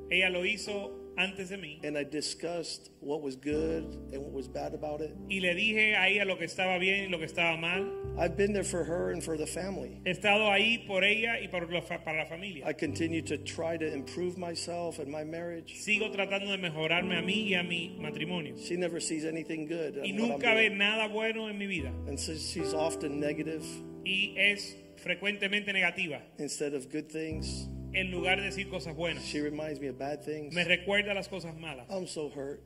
ella 0.09 0.29
lo 0.31 0.43
hizo 0.43 0.98
antes 1.19 1.49
de 1.49 1.57
mí. 1.57 1.79
and 1.83 1.97
I 1.97 2.03
discussed 2.03 2.89
what 3.01 3.21
was 3.21 3.35
good 3.35 3.83
and 4.13 4.21
what 4.23 4.31
was 4.31 4.47
bad 4.47 4.73
about 4.73 5.01
it. 5.01 5.15
Y 5.29 5.39
le 5.41 5.53
dije 5.53 5.95
a 5.95 6.07
ella 6.07 6.25
lo 6.25 6.37
que 6.37 6.45
estaba 6.45 6.79
bien 6.79 7.05
y 7.05 7.09
lo 7.11 7.17
que 7.19 7.25
estaba 7.27 7.57
mal. 7.59 7.85
I've 8.17 8.35
been 8.37 8.53
there 8.53 8.63
for 8.63 8.83
her 8.83 9.11
and 9.11 9.23
for 9.23 9.37
the 9.37 9.45
family. 9.45 10.01
He 10.05 10.11
estado 10.11 10.49
ahí 10.49 10.85
por 10.87 11.03
ella 11.03 11.37
y 11.41 11.47
para 11.47 11.67
la, 11.67 11.81
para 11.81 12.17
la 12.17 12.25
familia. 12.25 12.65
I 12.67 12.73
continue 12.73 13.21
to 13.23 13.37
try 13.37 13.77
to 13.77 13.85
improve 13.93 14.37
myself 14.37 14.99
and 14.99 15.09
my 15.09 15.23
marriage. 15.23 15.75
Sigo 15.85 16.11
tratando 16.13 16.51
de 16.51 16.57
mejorarme 16.57 17.17
a 17.17 17.21
mí 17.21 17.49
y 17.49 17.53
a 17.55 17.63
mi 17.63 17.97
matrimonio. 17.99 18.55
She 18.57 18.75
never 18.77 18.99
sees 18.99 19.25
anything 19.25 19.67
good. 19.67 19.97
Y 20.03 20.09
in 20.09 20.15
what 20.17 20.23
I'm 20.23 20.29
nunca 20.39 20.55
ve 20.55 20.69
nada 20.69 21.07
bueno 21.09 21.47
en 21.49 21.57
mi 21.57 21.67
vida. 21.67 21.91
And 22.07 22.19
so 22.19 22.33
she's 22.33 22.73
often 22.73 23.19
negative 23.19 23.63
Y 24.05 24.33
es 24.37 24.75
frecuentemente 24.97 25.71
negativa. 25.73 26.21
instead 26.39 26.73
of 26.73 26.89
good 26.91 27.09
things. 27.09 27.67
En 27.93 28.11
lugar 28.11 28.37
de 28.37 28.43
decir 28.43 28.69
cosas 28.69 28.95
buenas. 28.95 29.23
She 29.25 29.41
reminds 29.41 29.79
me 29.79 29.87
of 29.87 29.97
bad 29.97 30.23
things. 30.23 30.53
Me 30.53 30.63
recuerda 30.63 31.13
las 31.13 31.27
cosas 31.27 31.55
malas. 31.57 31.85
I'm 31.89 32.07
so 32.07 32.29
hurt 32.29 32.61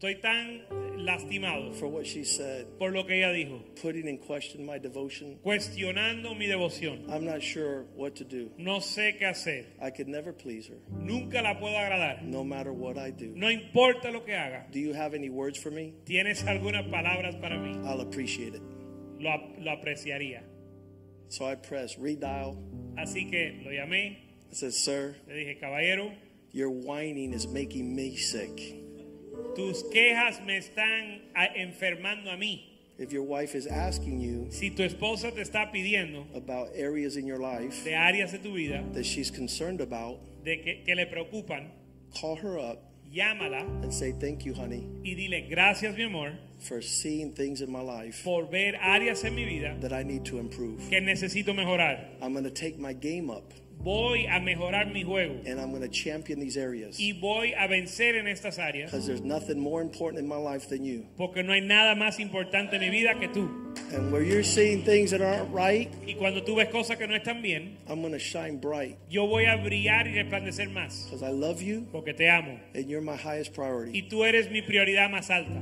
Estoy 0.00 0.20
tan 0.20 0.60
lastimado 0.98 1.72
for 1.72 1.86
what 1.86 2.04
she 2.06 2.24
said, 2.24 2.66
por 2.78 2.90
lo 2.90 3.04
que 3.04 3.14
ella 3.14 3.32
dijo. 3.32 3.62
putting 3.80 4.06
in 4.06 4.18
question 4.18 4.66
my 4.66 4.76
devotion. 4.76 5.38
Cuestionando 5.42 6.36
mi 6.36 6.46
devoción. 6.46 7.08
I'm 7.10 7.24
not 7.24 7.40
sure 7.42 7.84
what 7.94 8.16
to 8.16 8.24
do. 8.24 8.50
No 8.58 8.80
sé 8.80 9.16
qué 9.18 9.24
hacer. 9.26 9.64
I 9.80 9.90
could 9.90 10.08
never 10.08 10.32
please 10.32 10.66
her, 10.66 10.76
Nunca 10.90 11.40
la 11.40 11.54
puedo 11.58 11.76
agradar. 11.78 12.22
no 12.22 12.44
matter 12.44 12.72
what 12.72 12.98
I 12.98 13.12
do. 13.12 13.32
No 13.34 13.48
importa 13.48 14.10
lo 14.10 14.20
que 14.24 14.34
haga. 14.34 14.66
Do 14.70 14.78
you 14.78 14.92
have 14.92 15.14
any 15.14 15.30
words 15.30 15.58
for 15.58 15.70
me? 15.70 15.94
¿Tienes 16.04 16.44
algunas 16.44 16.84
palabras 16.90 17.36
para 17.40 17.56
mí? 17.56 17.74
I'll 17.86 18.00
appreciate 18.02 18.54
it. 18.54 18.62
Lo 19.20 19.70
apreciaría. 19.70 20.42
So 21.28 21.46
I 21.46 21.54
press 21.54 21.96
redial. 21.98 22.56
Así 22.98 23.30
que 23.30 23.62
lo 23.64 23.70
llamé. 23.70 24.18
I 24.54 24.56
said, 24.56 24.72
Sir, 24.72 25.16
Le 25.26 25.34
dije, 25.34 25.58
caballero, 25.60 26.12
your 26.52 26.70
whining 26.70 27.32
is 27.32 27.48
making 27.48 27.92
me 27.94 28.14
sick. 28.14 28.56
tus 29.56 29.82
quejas 29.92 30.40
me 30.46 30.58
están 30.60 31.22
a- 31.34 31.48
enfermando 31.58 32.28
a 32.32 32.36
mí. 32.36 32.60
If 32.96 33.10
your 33.12 33.24
wife 33.24 33.56
is 33.56 33.66
asking 33.66 34.20
you 34.20 34.46
Si 34.50 34.70
tu 34.70 34.84
esposa 34.84 35.34
te 35.34 35.40
está 35.40 35.72
pidiendo 35.72 36.24
about 36.36 36.68
areas 36.76 37.16
in 37.16 37.26
your 37.26 37.38
life 37.40 37.82
de 37.82 37.90
áreas 37.90 38.30
de 38.30 38.38
tu 38.38 38.54
vida 38.54 38.84
that 38.92 39.04
she's 39.04 39.28
concerned 39.32 39.80
about, 39.80 40.20
de 40.44 40.58
que, 40.58 40.82
que 40.86 40.94
le 40.94 41.06
preocupan, 41.06 41.70
call 42.16 42.36
her 42.36 42.56
up 42.56 42.80
llámala 43.12 43.62
and 43.82 43.92
say, 43.92 44.12
Thank 44.12 44.44
you, 44.44 44.54
honey, 44.54 44.86
y 45.04 45.16
dile 45.16 45.48
gracias, 45.50 45.96
mi 45.96 46.04
amor, 46.04 46.30
for 46.60 46.80
seeing 46.80 47.32
things 47.32 47.60
in 47.60 47.72
my 47.72 47.80
life 47.80 48.22
por 48.22 48.44
ver 48.44 48.74
áreas 48.80 49.24
en 49.24 49.34
mi 49.34 49.44
vida 49.44 49.76
that 49.80 49.92
I 49.92 50.04
need 50.04 50.24
to 50.26 50.38
improve. 50.38 50.78
que 50.88 51.00
necesito 51.00 51.52
mejorar. 51.52 51.98
I'm 52.22 52.32
going 52.32 52.44
to 52.44 52.50
take 52.50 52.78
my 52.78 52.92
game 52.92 53.28
up 53.30 53.52
Voy 53.78 54.26
a 54.26 54.40
mejorar 54.40 54.90
mi 54.92 55.02
juego 55.02 55.42
and 55.46 55.60
I'm 55.60 55.70
going 55.70 55.82
to 55.82 55.88
champion 55.88 56.40
these 56.40 56.56
areas 56.56 56.98
y 56.98 57.12
voy 57.12 57.52
a 57.52 57.68
vencer 57.68 58.14
en 58.16 58.26
estas 58.26 58.58
áreas 58.58 58.90
because 58.90 59.06
there's 59.06 59.20
nothing 59.20 59.58
more 59.60 59.82
important 59.82 60.18
in 60.22 60.26
my 60.26 60.36
life 60.38 60.68
than 60.70 60.84
you. 60.84 61.04
porque 61.18 61.42
no 61.42 61.52
hay 61.52 61.60
nada 61.60 61.94
más 61.94 62.18
importante 62.18 62.76
en 62.76 62.80
mi 62.80 62.88
vida 62.88 63.14
que 63.20 63.28
tú. 63.28 63.46
And 63.92 64.10
where 64.10 64.22
you're 64.22 64.42
seeing 64.42 64.84
things 64.84 65.10
that 65.10 65.20
aren't 65.20 65.52
right, 65.52 65.92
Y 66.06 66.14
cuando 66.14 66.42
tú 66.42 66.54
ves 66.56 66.68
cosas 66.70 66.96
que 66.96 67.06
no 67.06 67.14
están 67.14 67.42
bien, 67.42 67.76
I'm 67.86 68.00
going 68.00 68.12
to 68.12 68.18
shine 68.18 68.58
bright 68.58 68.96
yo 69.10 69.26
voy 69.26 69.44
a 69.44 69.56
brillar 69.58 70.06
y 70.06 70.14
resplandecer 70.14 70.70
más 70.70 71.04
because 71.10 71.22
I 71.22 71.30
love 71.32 71.60
you 71.60 71.86
porque 71.92 72.14
te 72.16 72.26
amo. 72.30 72.58
and 72.74 72.88
you're 72.88 73.02
my 73.02 73.16
highest 73.16 73.52
priority. 73.52 73.98
Y 73.98 74.08
tú 74.08 74.24
eres 74.24 74.50
mi 74.50 74.62
prioridad 74.62 75.10
más 75.10 75.28
alta. 75.28 75.60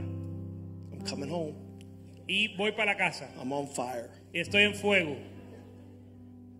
I'm 0.92 1.00
coming 1.08 1.28
home. 1.28 1.54
Y 2.28 2.54
voy 2.56 2.70
para 2.70 2.92
la 2.92 2.96
casa 2.96 3.28
I'm 3.40 3.52
on 3.52 3.66
fire. 3.66 4.10
y 4.32 4.38
estoy 4.38 4.62
en 4.62 4.74
fuego. 4.74 5.16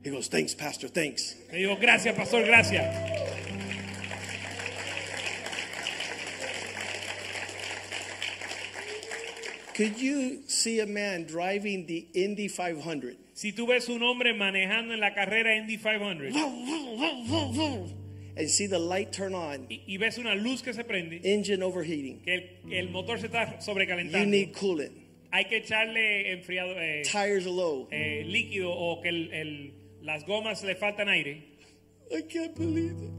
He 0.04 0.10
goes, 0.10 0.28
Thanks, 0.28 0.54
Pastor, 0.54 0.88
thanks. 0.88 1.36
Le 1.52 1.58
digo, 1.58 1.76
gracias, 1.80 2.14
pastor, 2.16 2.44
gracias. 2.44 3.20
Could 9.74 9.98
you 9.98 10.42
see 10.46 10.80
a 10.80 10.86
man 10.86 11.24
driving 11.24 11.86
the 11.86 12.06
Indy 12.14 12.48
500? 12.48 13.16
Si 13.34 13.52
tú 13.52 13.66
ves 13.66 13.88
un 13.88 14.02
hombre 14.02 14.34
manejando 14.34 14.92
en 14.92 15.00
la 15.00 15.14
carrera 15.14 15.56
Indy 15.56 15.78
500 15.78 16.32
And 18.34 18.48
see 18.48 18.66
the 18.66 18.78
light 18.78 19.12
turn 19.12 19.34
on, 19.34 19.66
y, 19.68 19.82
y 19.86 19.96
ves 19.98 20.16
una 20.18 20.34
luz 20.34 20.62
que 20.62 20.72
se 20.72 20.84
prende, 20.84 21.20
engine 21.22 21.62
overheating. 21.62 22.20
que 22.24 22.34
el, 22.34 22.72
el 22.72 22.88
motor 22.90 23.18
se 23.18 23.26
está 23.26 23.60
sobrecalentando. 23.60 24.24
You 24.24 24.26
need 24.26 24.52
coolant. 24.54 24.92
hay 25.30 25.44
que 25.46 25.58
echarle 25.58 26.32
enfriado, 26.32 26.72
eh, 26.78 27.02
Tires 27.04 27.44
are 27.46 27.52
low. 27.54 27.88
eh, 27.90 28.24
líquido 28.26 28.70
o 28.72 29.02
que 29.02 29.08
el- 29.10 29.32
el- 29.34 29.72
las 30.02 30.24
gomas 30.24 30.62
le 30.64 30.74
faltan 30.74 31.08
aire. 31.08 31.42
I 32.14 32.22
can't 32.22 32.54
believe 32.54 32.96
it. 33.00 33.12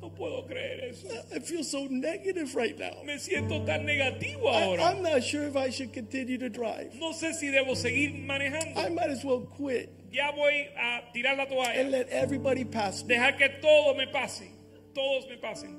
No, 0.00 0.08
no 0.08 0.10
puedo 0.10 0.46
creer 0.46 0.90
eso. 0.90 1.08
I 1.34 1.40
feel 1.40 1.64
so 1.64 1.86
negative 1.90 2.54
right 2.54 2.78
now. 2.78 3.02
Me 3.04 3.14
siento 3.18 3.64
tan 3.66 3.84
negativo 3.84 4.46
I, 4.46 4.62
ahora. 4.62 4.82
I'm 4.84 5.02
not 5.02 5.22
sure 5.22 5.44
if 5.44 5.56
I 5.56 5.70
should 5.70 5.92
continue 5.92 6.38
to 6.38 6.48
drive. 6.48 6.94
No 6.94 7.12
sé 7.12 7.34
si 7.34 7.48
debo 7.48 7.74
seguir 7.74 8.24
manejando. 8.26 8.78
I 8.78 8.88
might 8.88 9.10
as 9.10 9.24
well 9.24 9.40
quit 9.40 9.90
Ya 10.10 10.32
voy 10.32 10.68
a 10.76 11.02
tirar 11.12 11.36
la 11.36 11.42
and 11.42 11.52
toalla. 11.52 11.90
let 11.90 12.08
everybody 12.08 12.64
pass 12.64 13.04
me. 13.04 13.14
Dejar 13.14 13.36
que 13.36 13.48
todo 13.60 13.94
me 13.94 14.06
pase. 14.06 14.48
Todos 14.94 15.28
me 15.28 15.36
pasen. 15.36 15.76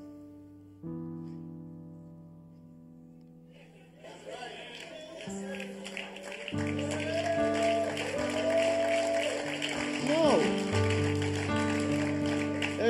No. 5.27 5.78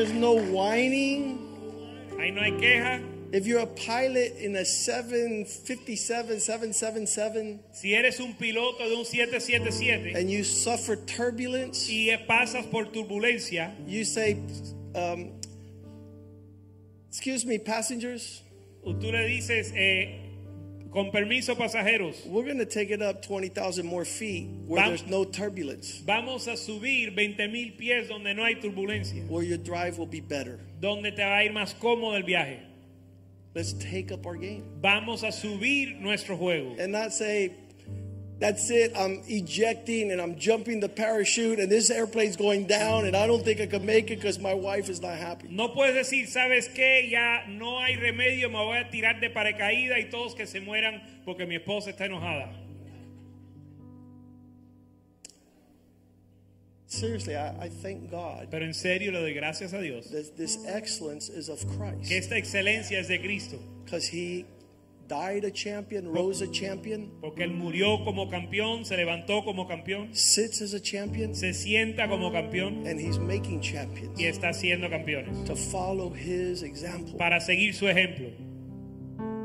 There's 0.10 0.22
no 0.22 0.42
whining. 0.42 1.38
Ahí 2.18 2.34
no 2.34 2.42
hay 2.42 2.54
queja. 2.54 3.04
If 3.32 3.46
you're 3.46 3.60
a 3.60 3.68
pilot 3.68 4.38
in 4.38 4.56
a 4.56 4.66
757, 4.66 6.40
777, 6.40 7.60
Si 7.72 7.94
eres 7.94 8.20
un 8.20 8.34
piloto 8.34 8.80
de 8.80 8.96
un 8.96 9.06
777 9.06 10.16
and 10.16 10.32
you 10.32 10.44
suffer 10.44 10.96
turbulence, 10.96 11.88
y 11.88 12.10
pasas 12.28 12.66
por 12.72 12.86
turbulencia, 12.86 13.72
you 13.86 14.04
say, 14.04 14.42
um, 14.96 15.40
Excuse 17.10 17.46
me, 17.46 17.60
passengers, 17.60 18.42
tú 18.84 19.12
le 19.12 19.28
dices, 19.28 19.72
eh, 19.76 20.29
con 20.92 21.12
permiso 21.12 21.56
pasajeros, 21.56 22.26
we're 22.26 22.44
going 22.44 22.58
to 22.58 22.66
take 22.66 22.90
it 22.90 23.02
up 23.02 23.22
20,000 23.22 23.86
more 23.86 24.06
feet 24.06 24.50
where 24.66 24.82
Vam- 24.82 24.88
there's 24.88 25.06
no 25.08 25.24
turbulence, 25.24 26.02
vamos 26.06 26.48
a 26.48 26.54
subir 26.58 27.14
20 27.14 27.48
mil 27.48 27.72
pies 27.78 28.08
donde 28.10 28.36
no 28.36 28.44
hay 28.44 28.56
turbulencia, 28.56 29.28
where 29.30 29.44
your 29.44 29.58
drive 29.58 29.98
will 29.98 30.08
be 30.08 30.20
better. 30.22 30.60
donde 30.82 31.12
te 31.16 31.24
va 31.24 31.38
a 31.40 31.44
ir 31.44 31.52
más 31.52 31.74
cómodo 31.80 32.16
el 32.16 32.24
viaje. 32.24 32.60
Let's 33.56 33.74
take 33.74 34.12
up 34.12 34.26
our 34.28 34.36
game. 34.38 34.64
Vamos 34.82 35.24
a 35.24 35.32
subir 35.32 36.00
nuestro 36.00 36.38
juego. 36.38 36.76
And 36.80 36.92
not 36.92 37.12
say, 37.14 37.54
that's 38.40 38.70
it, 38.70 38.94
I'm 38.96 39.22
ejecting 39.28 40.12
and 40.12 40.22
I'm 40.22 40.38
jumping 40.38 40.80
the 40.80 40.88
parachute 40.90 41.60
and 41.60 41.70
this 41.70 41.90
airplane's 41.90 42.38
going 42.38 42.68
down 42.68 43.06
and 43.06 43.16
I 43.16 43.28
don't 43.28 43.44
think 43.44 43.60
I 43.60 43.66
can 43.68 43.86
make 43.86 44.12
it 44.12 44.16
because 44.16 44.40
my 44.40 44.54
wife 44.54 44.90
is 44.90 45.02
not 45.02 45.18
happy. 45.18 45.48
No 45.50 45.70
puedes 45.70 45.96
decir, 45.96 46.28
¿sabes 46.28 46.70
qué? 46.74 47.10
Ya 47.10 47.44
no 47.50 47.80
hay 47.80 47.96
remedio, 47.98 48.50
me 48.50 48.58
voy 48.58 48.78
a 48.78 48.90
tirar 48.90 49.20
de 49.20 49.30
paracaídas 49.30 50.00
y 50.00 50.10
todos 50.10 50.36
que 50.36 50.48
se 50.48 50.62
mueran 50.62 51.02
porque 51.26 51.46
mi 51.46 51.56
esposa 51.56 51.90
está 51.90 52.06
enojada. 52.06 52.50
Seriously, 56.88 57.36
I, 57.36 57.66
I 57.66 57.70
thank 57.70 58.10
God 58.10 58.48
Pero 58.50 58.66
en 58.66 58.74
serio 58.74 59.12
le 59.12 59.20
doy 59.20 59.34
gracias 59.34 59.74
a 59.74 59.80
Dios 59.82 60.10
that 60.10 60.36
this 60.38 60.58
excellence 60.66 61.30
is 61.30 61.48
of 61.50 61.60
Christ. 61.78 62.10
que 62.10 62.18
esta 62.18 62.36
excelencia 62.36 62.98
es 63.00 63.08
de 63.08 63.20
Cristo, 63.20 63.60
because 63.86 64.08
He 64.08 64.46
died 65.10 65.44
a 65.44 65.52
champion, 65.52 66.14
rose 66.14 66.42
a 66.42 66.48
champion, 66.52 67.12
Porque 67.20 67.44
él 67.44 67.52
murió 67.52 68.06
como 68.06 68.30
campeón, 68.30 68.86
se 68.86 68.96
levantó 68.96 69.44
como 69.44 69.68
campeón, 69.68 70.14
sits 70.14 70.62
as 70.62 70.74
a 70.74 70.80
champion, 70.80 71.36
se 71.36 71.54
sienta 71.54 72.08
como 72.08 72.32
campeón 72.32 72.88
and 72.88 73.00
he's 73.00 73.18
making 73.18 73.60
champions 73.60 74.18
y 74.18 74.26
está 74.26 74.54
siendo 74.54 74.90
campeones. 74.90 75.44
to 75.46 75.56
follow 75.56 76.14
his 76.14 76.62
example. 76.64 77.18
Para 77.18 77.42
seguir 77.42 77.74
su 77.74 77.88
ejemplo. 77.88 78.30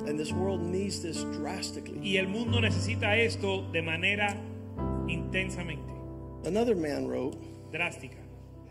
And 0.06 0.18
this 0.18 0.32
world 0.32 0.60
needs 0.60 1.00
this 1.00 1.24
drastically. 1.32 1.98
Y 2.02 2.18
el 2.18 2.28
mundo 2.28 2.60
necesita 2.60 3.16
esto 3.16 3.62
de 3.72 3.80
manera 3.80 4.36
intensamente, 5.08 5.82
Another 6.46 6.76
man 6.76 7.08
wrote, 7.08 7.38
drástica. 7.72 8.23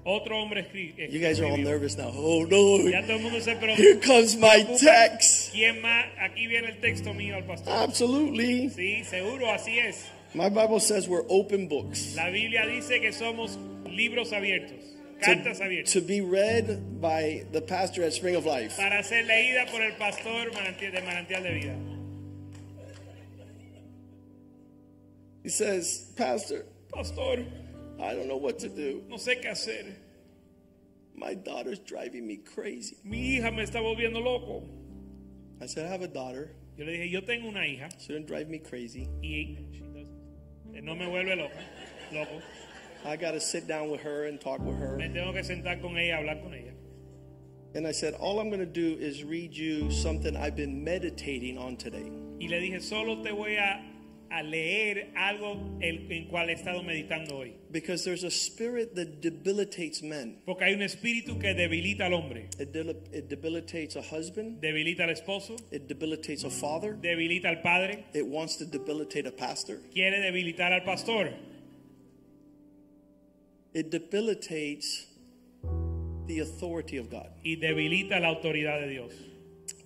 Otro 0.05 0.41
hombre 0.41 0.61
escri- 0.63 1.09
You 1.11 1.19
guys 1.21 1.39
are 1.39 1.45
all 1.45 1.57
nervous 1.57 1.97
now. 1.97 2.11
Oh 2.13 2.43
no, 2.43 2.89
Ya 2.89 3.01
todo 3.01 3.13
el 3.17 3.23
mundo 3.23 3.39
se 3.39 3.55
preocupa. 3.55 3.77
here 3.77 3.95
comes 3.99 4.35
my 4.35 4.63
text. 4.77 5.53
¿Quién 5.53 5.81
más? 5.81 6.05
Aquí 6.19 6.47
viene 6.47 6.67
el 6.69 6.81
texto 6.81 7.13
mío 7.13 7.35
al 7.37 7.43
pastor. 7.45 7.71
Absolutely. 7.73 8.69
Sí, 8.69 9.03
seguro, 9.05 9.49
así 9.49 9.79
es. 9.79 10.05
My 10.33 10.49
Bible 10.49 10.79
says 10.79 11.07
we're 11.07 11.23
open 11.29 11.67
books 11.67 12.15
La 12.15 12.29
Biblia 12.29 12.65
dice 12.65 12.99
que 12.99 13.11
somos 13.13 13.57
libros 13.87 14.33
abiertos, 14.33 14.83
cartas 15.21 15.59
to, 15.59 15.63
abiertas, 15.63 15.93
to 15.93 16.01
be 16.01 16.21
read 16.21 16.99
by 16.99 17.45
the 17.51 17.61
pastor 17.61 18.03
at 18.03 18.11
Spring 18.13 18.35
of 18.35 18.43
Life. 18.45 18.75
para 18.75 19.03
ser 19.03 19.23
leída 19.25 19.65
por 19.71 19.81
el 19.81 19.93
pastor 19.93 20.49
de 20.51 21.01
Manantial 21.01 21.43
de 21.43 21.51
Vida. 21.53 21.75
He 25.43 25.49
says, 25.49 26.11
Pastor, 26.15 26.65
Pastor, 26.91 27.39
I 28.01 28.13
don't 28.13 28.27
know 28.27 28.37
what 28.37 28.59
to 28.59 28.69
do. 28.69 29.03
no 29.07 29.17
sé 29.17 29.41
qué 29.41 29.49
hacer. 29.51 29.95
My 31.15 31.33
daughter's 31.35 31.79
driving 31.79 32.25
me 32.25 32.37
crazy. 32.37 32.97
Mi 33.03 33.37
hija 33.37 33.51
me 33.53 33.63
está 33.63 33.79
volviendo 33.81 34.23
loco. 34.23 34.63
I 35.61 35.67
said, 35.67 35.85
I 35.85 35.89
have 35.89 36.01
a 36.01 36.07
daughter. 36.07 36.51
Yo 36.77 36.85
le 36.85 36.91
dije, 36.91 37.11
yo 37.11 37.21
tengo 37.21 37.47
una 37.49 37.59
hija 37.59 37.89
She 37.99 38.13
didn't 38.13 38.27
drive 38.27 38.49
me 38.49 38.57
crazy. 38.57 39.07
y 39.21 39.57
eh, 40.75 40.81
no 40.81 40.95
me 40.95 41.05
vuelve 41.05 41.37
loca, 41.37 41.59
loco. 42.11 42.41
I 43.05 43.15
got 43.15 43.31
to 43.31 43.39
sit 43.39 43.67
down 43.67 43.91
with 43.91 44.01
her 44.01 44.25
and 44.25 44.41
talk 44.41 44.59
with 44.59 44.77
her. 44.77 44.97
Me 44.97 45.07
tengo 45.09 45.33
que 45.33 45.43
sentar 45.43 45.79
con 45.81 45.95
ella, 45.97 46.17
hablar 46.17 46.41
con 46.41 46.53
ella. 46.53 46.71
And 47.75 47.85
I 47.87 47.91
said, 47.91 48.15
All 48.15 48.39
I'm 48.39 48.49
going 48.49 48.59
to 48.59 48.65
do 48.65 48.97
is 48.99 49.23
read 49.23 49.53
you 49.53 49.91
something 49.91 50.35
I've 50.35 50.55
been 50.55 50.83
meditating 50.83 51.57
on 51.57 51.75
today. 51.77 52.09
Y 52.39 52.47
le 52.47 52.59
dije, 52.59 52.81
solo 52.81 53.21
te 53.21 53.31
voy 53.31 53.57
a, 53.57 53.79
a 54.33 54.41
leer 54.41 55.11
algo 55.15 55.77
el- 55.81 56.11
en 56.11 56.27
cual 56.27 56.49
he 56.49 56.53
estado 56.53 56.81
meditando 56.83 57.37
hoy. 57.37 57.53
Because 57.71 58.03
there's 58.03 58.23
a 58.23 58.31
spirit 58.31 58.95
that 58.95 59.21
debilitates 59.21 60.01
men. 60.01 60.41
Porque 60.45 60.63
hay 60.63 60.73
un 60.73 60.81
espíritu 60.81 61.37
que 61.39 61.53
debilita 61.53 62.05
al 62.07 62.13
hombre. 62.13 62.47
It, 62.59 62.71
deli- 62.71 62.97
it 63.13 63.29
debilitates 63.29 63.95
a 63.95 64.01
husband, 64.01 64.59
Debilita 64.59 65.03
al 65.03 65.11
esposo, 65.11 65.55
it 65.71 65.87
debilitates 65.87 66.43
a 66.43 66.49
father, 66.49 66.95
debilita 66.99 67.45
al 67.49 67.61
padre, 67.61 68.05
it 68.13 68.25
wants 68.25 68.57
to 68.57 68.65
debilitate 68.65 69.27
a 69.27 69.31
pastor, 69.31 69.77
quiere 69.93 70.19
debilitar 70.19 70.71
al 70.73 70.83
pastor. 70.83 71.29
it 73.75 73.89
debilitates 73.89 75.07
the 76.27 76.39
authority 76.39 76.97
of 76.97 77.09
God 77.09 77.27
y 77.43 77.55
debilita 77.55 78.19
la 78.19 78.27
autoridad 78.29 78.79
de 78.81 78.87
Dios, 78.87 79.11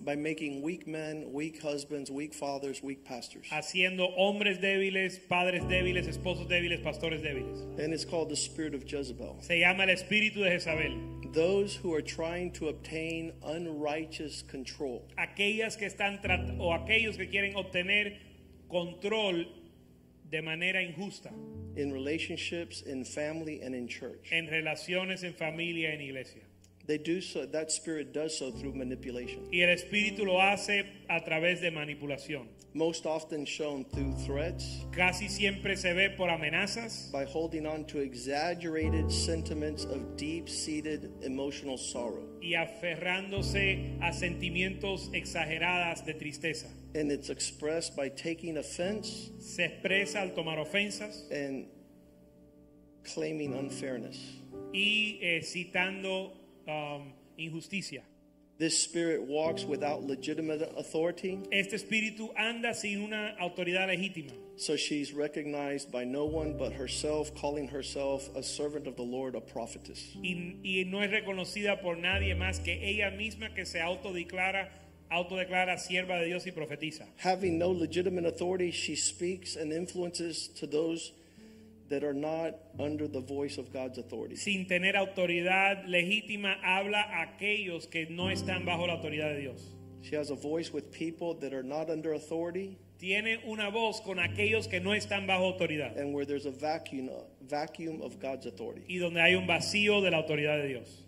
by 0.08 0.16
making 0.16 0.62
weak 0.62 0.86
men, 0.86 1.30
weak 1.34 1.60
husbands, 1.60 2.10
weak 2.10 2.32
fathers, 2.32 2.82
weak 2.82 3.04
pastors. 3.04 3.46
haciendo 3.52 4.08
hombres 4.16 4.56
débiles, 4.56 5.18
padres 5.28 5.62
débiles, 5.64 6.08
esposos 6.08 6.48
débiles, 6.48 6.82
pastores 6.82 7.20
débiles. 7.20 7.78
And 7.78 7.92
it's 7.92 8.06
called 8.06 8.30
the 8.30 8.36
spirit 8.36 8.74
of 8.74 8.86
Jezebel. 8.86 9.36
Se 9.42 9.60
llama 9.60 9.82
el 9.82 9.90
espíritu 9.90 10.36
de 10.36 10.48
Jezabel. 10.48 11.34
Those 11.34 11.76
who 11.76 11.92
are 11.92 12.00
trying 12.00 12.52
to 12.52 12.68
obtain 12.68 13.34
unrighteous 13.42 14.40
control. 14.48 15.06
Aquellas 15.18 15.76
que 15.76 15.86
están 15.86 16.18
o 16.58 16.72
aquellos 16.72 17.18
que 17.18 17.26
quieren 17.26 17.54
obtener 17.54 18.16
control 18.70 19.44
de 20.30 20.40
manera 20.40 20.80
injusta 20.80 21.30
in 21.76 21.92
relationships, 21.92 22.80
in 22.80 23.04
family, 23.04 23.60
and 23.60 23.74
in 23.74 23.86
church. 23.86 24.32
en 24.32 24.46
relaciones, 24.46 25.22
en 25.22 25.34
familia, 25.34 25.92
en 25.92 26.00
iglesia. 26.00 26.47
They 26.88 26.98
do 26.98 27.20
so, 27.20 27.44
that 27.46 27.70
spirit 27.70 28.12
does 28.14 28.36
so 28.38 28.50
through 28.50 28.72
manipulation. 28.74 29.46
Y 29.52 29.60
el 29.60 29.68
espíritu 29.76 30.24
lo 30.24 30.40
hace 30.40 30.84
a 31.08 31.22
través 31.22 31.60
de 31.60 31.70
manipulación. 31.70 32.48
Most 32.74 33.06
often 33.06 33.44
shown 33.44 33.84
through 33.84 34.14
threats, 34.26 34.84
Casi 34.92 35.28
siempre 35.28 35.76
se 35.76 35.92
ve 35.94 36.10
por 36.16 36.28
amenazas, 36.28 37.10
by 37.12 37.24
holding 37.24 37.66
on 37.66 37.84
to 37.86 37.98
exaggerated 38.00 39.10
sentiments 39.12 39.84
of 39.84 40.16
deep 40.16 40.48
seated 40.48 41.10
emotional 41.22 41.76
sorrow. 41.78 42.24
y 42.40 42.54
aferrándose 42.54 43.96
a 44.00 44.12
sentimientos 44.12 45.10
exageradas 45.12 46.04
de 46.06 46.14
tristeza. 46.14 46.68
And 46.94 47.12
it's 47.12 47.28
expressed 47.30 47.94
by 47.96 48.08
taking 48.10 48.56
offense 48.58 49.30
Se 49.40 49.64
expresa 49.64 50.22
al 50.22 50.30
tomar 50.34 50.58
ofensas 50.58 51.30
and 51.30 51.66
claiming 53.04 53.54
unfairness. 53.54 54.18
y 54.72 55.18
eh, 55.22 55.40
citando 55.42 56.32
um, 56.68 57.12
injusticia. 57.38 58.02
This 58.58 58.76
spirit 58.82 59.22
walks 59.22 59.64
without 59.64 60.02
legitimate 60.02 60.60
authority, 60.76 61.38
Este 61.52 61.74
espíritu 61.74 62.30
anda 62.36 62.74
sin 62.74 63.04
una 63.04 63.36
autoridad 63.40 63.86
legítima. 63.88 64.32
so 64.56 64.76
she's 64.76 65.12
recognized 65.12 65.92
by 65.92 66.02
no 66.02 66.24
one 66.24 66.56
but 66.58 66.72
herself, 66.72 67.32
calling 67.36 67.68
herself 67.68 68.28
a 68.34 68.42
servant 68.42 68.88
of 68.88 68.96
the 68.96 69.02
Lord, 69.02 69.36
a 69.36 69.40
prophetess. 69.40 70.02
y, 70.20 70.56
y 70.64 70.84
no 70.88 71.00
es 71.02 71.10
reconocida 71.12 71.80
por 71.80 71.94
nadie 71.96 72.34
más 72.34 72.58
que 72.58 72.72
ella 72.82 73.12
misma 73.16 73.54
que 73.54 73.64
se 73.64 73.78
autodeclara, 73.80 74.68
autodeclara 75.08 75.78
sierva 75.78 76.18
de 76.18 76.26
Dios 76.26 76.44
y 76.44 76.50
profetiza. 76.50 77.06
Having 77.18 77.58
no 77.58 77.70
legitimate 77.70 78.26
authority, 78.26 78.72
she 78.72 78.96
speaks 78.96 79.54
and 79.54 79.72
influences 79.72 80.48
to 80.58 80.66
those 80.66 81.12
that 81.88 82.04
are 82.04 82.14
not 82.14 82.54
under 82.78 83.08
the 83.08 83.20
voice 83.20 83.58
of 83.58 83.72
God's 83.72 83.98
authority. 83.98 84.36
Sin 84.36 84.66
tener 84.66 84.92
autoridad 84.94 85.86
legítima, 85.86 86.56
habla 86.62 87.04
a 87.10 87.22
aquellos 87.26 87.90
que 87.90 88.06
no 88.10 88.24
están 88.24 88.64
bajo 88.64 88.86
la 88.86 88.96
autoridad 88.96 89.34
de 89.34 89.40
Dios. 89.40 89.62
She 90.02 90.14
has 90.14 90.30
a 90.30 90.34
voice 90.34 90.72
with 90.72 90.92
people 90.92 91.34
that 91.40 91.52
are 91.52 91.62
not 91.62 91.90
under 91.90 92.12
authority 92.12 92.78
Tiene 92.98 93.38
una 93.46 93.70
voz 93.70 94.00
con 94.00 94.18
aquellos 94.18 94.68
que 94.68 94.80
no 94.80 94.90
están 94.90 95.26
bajo 95.26 95.52
autoridad 95.56 95.96
and 95.96 96.12
where 96.12 96.24
there's 96.24 96.46
a 96.46 96.50
vacuum 96.50 97.08
vacuum 97.48 98.02
of 98.02 98.18
God's 98.18 98.46
authority. 98.46 98.84
y 98.88 98.98
donde 98.98 99.20
hay 99.20 99.34
un 99.34 99.46
vacío 99.46 100.02
de 100.02 100.10
la 100.10 100.18
autoridad 100.18 100.60
de 100.62 100.68
Dios. 100.68 101.04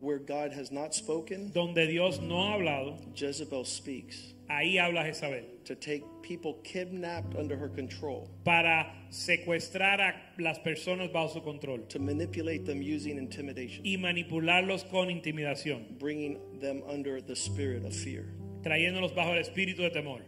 Where 0.00 0.18
God 0.18 0.52
has 0.52 0.72
not 0.72 0.94
spoken, 0.94 1.52
Donde 1.52 1.86
Dios 1.86 2.20
no 2.20 2.42
ha 2.42 2.54
hablado, 2.54 2.98
Jezebel 3.14 3.64
speaks 3.64 4.34
ahí 4.48 4.78
habla 4.78 5.04
Jezabel. 5.04 5.44
To 5.64 5.74
take 5.74 6.04
people 6.22 6.54
kidnapped 6.64 7.34
under 7.36 7.56
her 7.56 7.68
control, 7.68 8.28
Para 8.44 8.86
secuestrar 9.10 10.00
a 10.00 10.14
las 10.38 10.58
personas 10.60 11.12
bajo 11.12 11.32
su 11.32 11.40
control 11.40 11.78
to 11.88 11.98
manipulate 11.98 12.64
them 12.66 12.82
using 12.82 13.18
intimidation, 13.18 13.84
y 13.84 13.96
manipularlos 13.96 14.88
con 14.90 15.08
intimidación, 15.08 15.98
bringing 15.98 16.38
them 16.60 16.82
under 16.88 17.20
the 17.20 17.34
spirit 17.36 17.84
of 17.84 17.94
fear. 17.94 18.24
trayéndolos 18.62 19.14
bajo 19.14 19.32
el 19.36 19.42
espíritu 19.42 19.78
de 19.78 19.90
temor. 19.90 20.20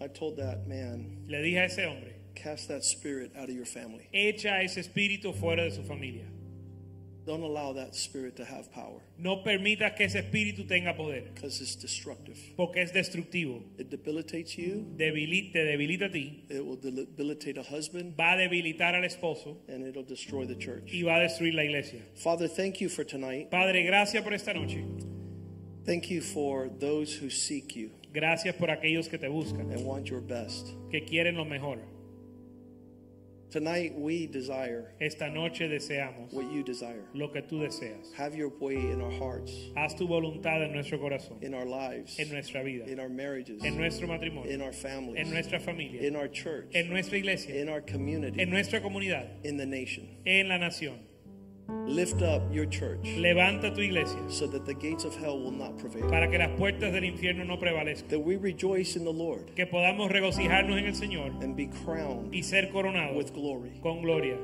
I 0.00 0.08
told 0.08 0.36
that 0.38 0.66
man, 0.66 1.24
Le 1.28 1.38
dije 1.38 1.60
a 1.60 1.64
ese 1.64 1.78
hombre, 1.84 2.12
cast 2.34 2.68
that 2.68 2.84
spirit 2.84 3.32
out 3.36 3.48
of 3.48 3.54
your 3.54 3.64
family. 3.64 4.08
echa 4.12 4.62
ese 4.62 4.78
espíritu 4.78 5.32
fuera 5.34 5.64
de 5.64 5.70
su 5.70 5.82
familia. 5.82 6.24
Don't 7.26 7.42
allow 7.42 7.72
that 7.72 7.94
spirit 7.94 8.36
to 8.36 8.44
have 8.44 8.70
power 8.70 9.00
No 9.16 9.42
permitas 9.42 9.94
que 9.96 10.04
ese 10.04 10.16
espíritu 10.18 10.66
tenga 10.66 10.94
poder, 10.94 11.22
because 11.34 11.60
it's 11.62 11.74
destructive. 11.74 12.36
porque 12.56 12.82
es 12.82 12.92
destructivo. 12.92 13.62
It 13.78 13.88
debilitates 13.90 14.56
you, 14.58 14.84
Debili- 14.96 15.50
te 15.52 15.60
debilita 15.64 16.06
a 16.06 16.10
ti, 16.10 16.44
it 16.50 16.62
will 16.64 16.76
debilitate 16.76 17.56
a 17.58 17.62
husband, 17.62 18.14
va 18.18 18.32
a 18.32 18.36
debilitar 18.36 18.94
al 18.94 19.04
esposo 19.04 19.56
and 19.68 19.86
it'll 19.86 20.02
destroy 20.04 20.44
the 20.46 20.54
church. 20.56 20.92
y 20.92 21.02
va 21.02 21.16
a 21.16 21.20
destruir 21.20 21.54
la 21.54 21.62
iglesia. 21.64 22.00
Father, 22.14 22.46
thank 22.48 22.80
you 22.80 22.88
for 22.90 23.04
tonight. 23.04 23.50
Padre, 23.50 23.82
gracias 23.84 24.22
por 24.22 24.34
esta 24.34 24.52
noche. 24.52 24.84
Thank 25.86 26.10
you 26.10 26.20
for 26.20 26.68
those 26.78 27.14
who 27.14 27.28
seek 27.30 27.74
you 27.76 27.90
Gracias 28.12 28.54
por 28.56 28.68
aquellos 28.70 29.08
que 29.08 29.18
te 29.18 29.28
buscan, 29.28 29.70
and 29.72 29.84
want 29.84 30.08
your 30.08 30.20
best. 30.20 30.68
que 30.90 31.00
quieren 31.04 31.36
lo 31.36 31.44
mejor. 31.44 31.78
Tonight, 33.54 33.96
we 33.96 34.26
desire 34.26 34.90
Esta 35.00 35.30
noche 35.30 35.68
deseamos 35.68 36.32
what 36.32 36.50
you 36.50 36.64
desire. 36.64 37.04
lo 37.14 37.28
que 37.28 37.40
tú 37.40 37.60
deseas. 37.60 38.12
Have 38.14 38.34
your 38.34 38.48
way 38.58 38.74
in 38.74 39.00
our 39.00 39.12
hearts, 39.12 39.52
Haz 39.76 39.94
tu 39.94 40.08
voluntad 40.08 40.60
en 40.60 40.72
nuestro 40.72 40.98
corazón, 40.98 41.40
in 41.40 41.54
our 41.54 41.64
lives, 41.64 42.18
en 42.18 42.32
nuestra 42.32 42.64
vida, 42.64 42.84
in 42.90 42.98
our 42.98 43.08
marriages, 43.08 43.62
en 43.62 43.76
nuestro 43.76 44.08
matrimonio, 44.08 44.50
in 44.50 44.60
our 44.60 44.72
families, 44.72 45.24
en 45.24 45.32
nuestra 45.32 45.60
familia, 45.60 46.02
in 46.02 46.16
our 46.16 46.26
church, 46.26 46.66
en 46.74 46.90
nuestra 46.90 47.16
iglesia, 47.16 47.54
in 47.54 47.68
our 47.68 47.80
community, 47.80 48.42
en 48.42 48.50
nuestra 48.50 48.80
comunidad, 48.80 49.28
in 49.44 49.56
the 49.56 49.66
nation. 49.66 50.04
en 50.26 50.48
la 50.48 50.58
nación. 50.58 50.98
Lift 51.86 52.22
up 52.22 52.42
your 52.52 52.66
church 52.66 53.00
Levanta 53.18 53.74
tu 53.74 53.80
iglesia 53.80 54.18
so 54.28 54.46
that 54.46 54.64
the 54.66 54.74
gates 54.74 55.04
of 55.04 55.14
hell 55.16 55.38
will 55.38 55.50
not 55.50 55.78
prevail. 55.78 56.08
para 56.08 56.28
que 56.30 56.38
las 56.38 56.50
puertas 56.58 56.92
del 56.92 57.04
infierno 57.04 57.44
no 57.46 57.56
prevalezcan. 57.56 58.08
That 58.08 58.20
we 58.20 58.36
rejoice 58.36 58.96
in 58.96 59.04
the 59.04 59.12
Lord 59.12 59.54
Que 59.54 59.66
podamos 59.66 60.10
regocijarnos 60.10 60.78
en 60.78 60.86
el 60.86 60.94
Señor 60.94 61.42
and 61.42 61.56
be 61.56 61.66
crowned 61.84 62.32
y 62.34 62.40
ser 62.42 62.70
coronados 62.72 63.16
with 63.16 63.32
glory. 63.34 63.72
con 63.82 64.02
gloria. 64.02 64.36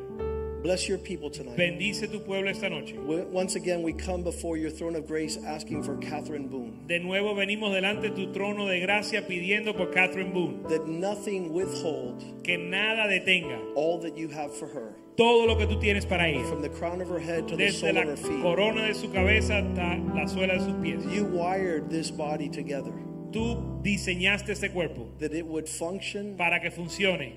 Bless 0.63 0.87
your 0.89 0.99
people 0.99 1.31
tonight. 1.31 1.57
Bendice 1.57 2.07
tu 2.11 2.21
pueblo 2.21 2.51
esta 2.51 2.69
noche. 2.69 2.95
Once 3.33 3.57
again, 3.57 3.83
we 3.83 3.95
come 3.95 4.23
before 4.23 4.59
your 4.59 4.69
throne 4.69 4.95
of 4.95 5.07
grace 5.07 5.39
asking 5.47 5.83
for 5.83 5.97
Catherine 5.97 6.49
Boone. 6.49 6.85
De 6.87 6.99
nuevo 6.99 7.35
venimos 7.35 7.73
delante 7.73 8.11
tu 8.15 8.31
trono 8.33 8.69
de 8.69 8.79
gracia 8.81 9.23
pidiendo 9.27 9.75
por 9.75 9.91
Catherine 9.91 10.33
Boone 10.35 10.63
That 10.69 10.87
nothing 10.87 11.55
withhold 11.55 12.23
que 12.45 12.59
nada 12.59 13.09
detenga 13.09 13.59
all 13.75 13.99
that 14.01 14.19
you 14.19 14.29
have 14.29 14.55
for 14.55 14.67
her. 14.69 14.95
Todo 15.16 15.47
lo 15.47 15.57
que 15.57 15.66
tú 15.66 15.78
tienes 15.81 16.07
para 16.07 16.28
ella. 16.28 16.45
From 16.49 16.62
the 16.62 16.69
crown 16.70 17.01
of 17.01 17.09
her 17.09 17.19
head 17.19 17.47
to 17.49 17.57
the 17.57 17.65
Desde 17.65 17.81
sole 17.81 17.93
la 17.95 18.03
of 18.03 18.09
her 18.09 18.16
feet. 18.16 18.43
corona 18.43 18.87
de 18.87 18.95
su 18.95 19.09
cabeza 19.11 19.59
hasta 19.59 19.97
la 20.15 20.27
suela 20.27 20.55
de 20.55 20.61
sus 20.61 20.74
pies. 20.82 21.05
You 21.15 21.24
wired 21.24 21.91
this 21.91 22.11
body 22.11 22.49
together 22.49 22.93
Tú 23.32 23.81
diseñaste 23.82 24.51
este 24.51 24.73
cuerpo 24.73 25.09
that 25.20 25.32
it 25.32 25.47
would 25.47 25.69
function 25.69 26.37
para 26.37 26.59
que 26.61 26.70
funcione 26.70 27.35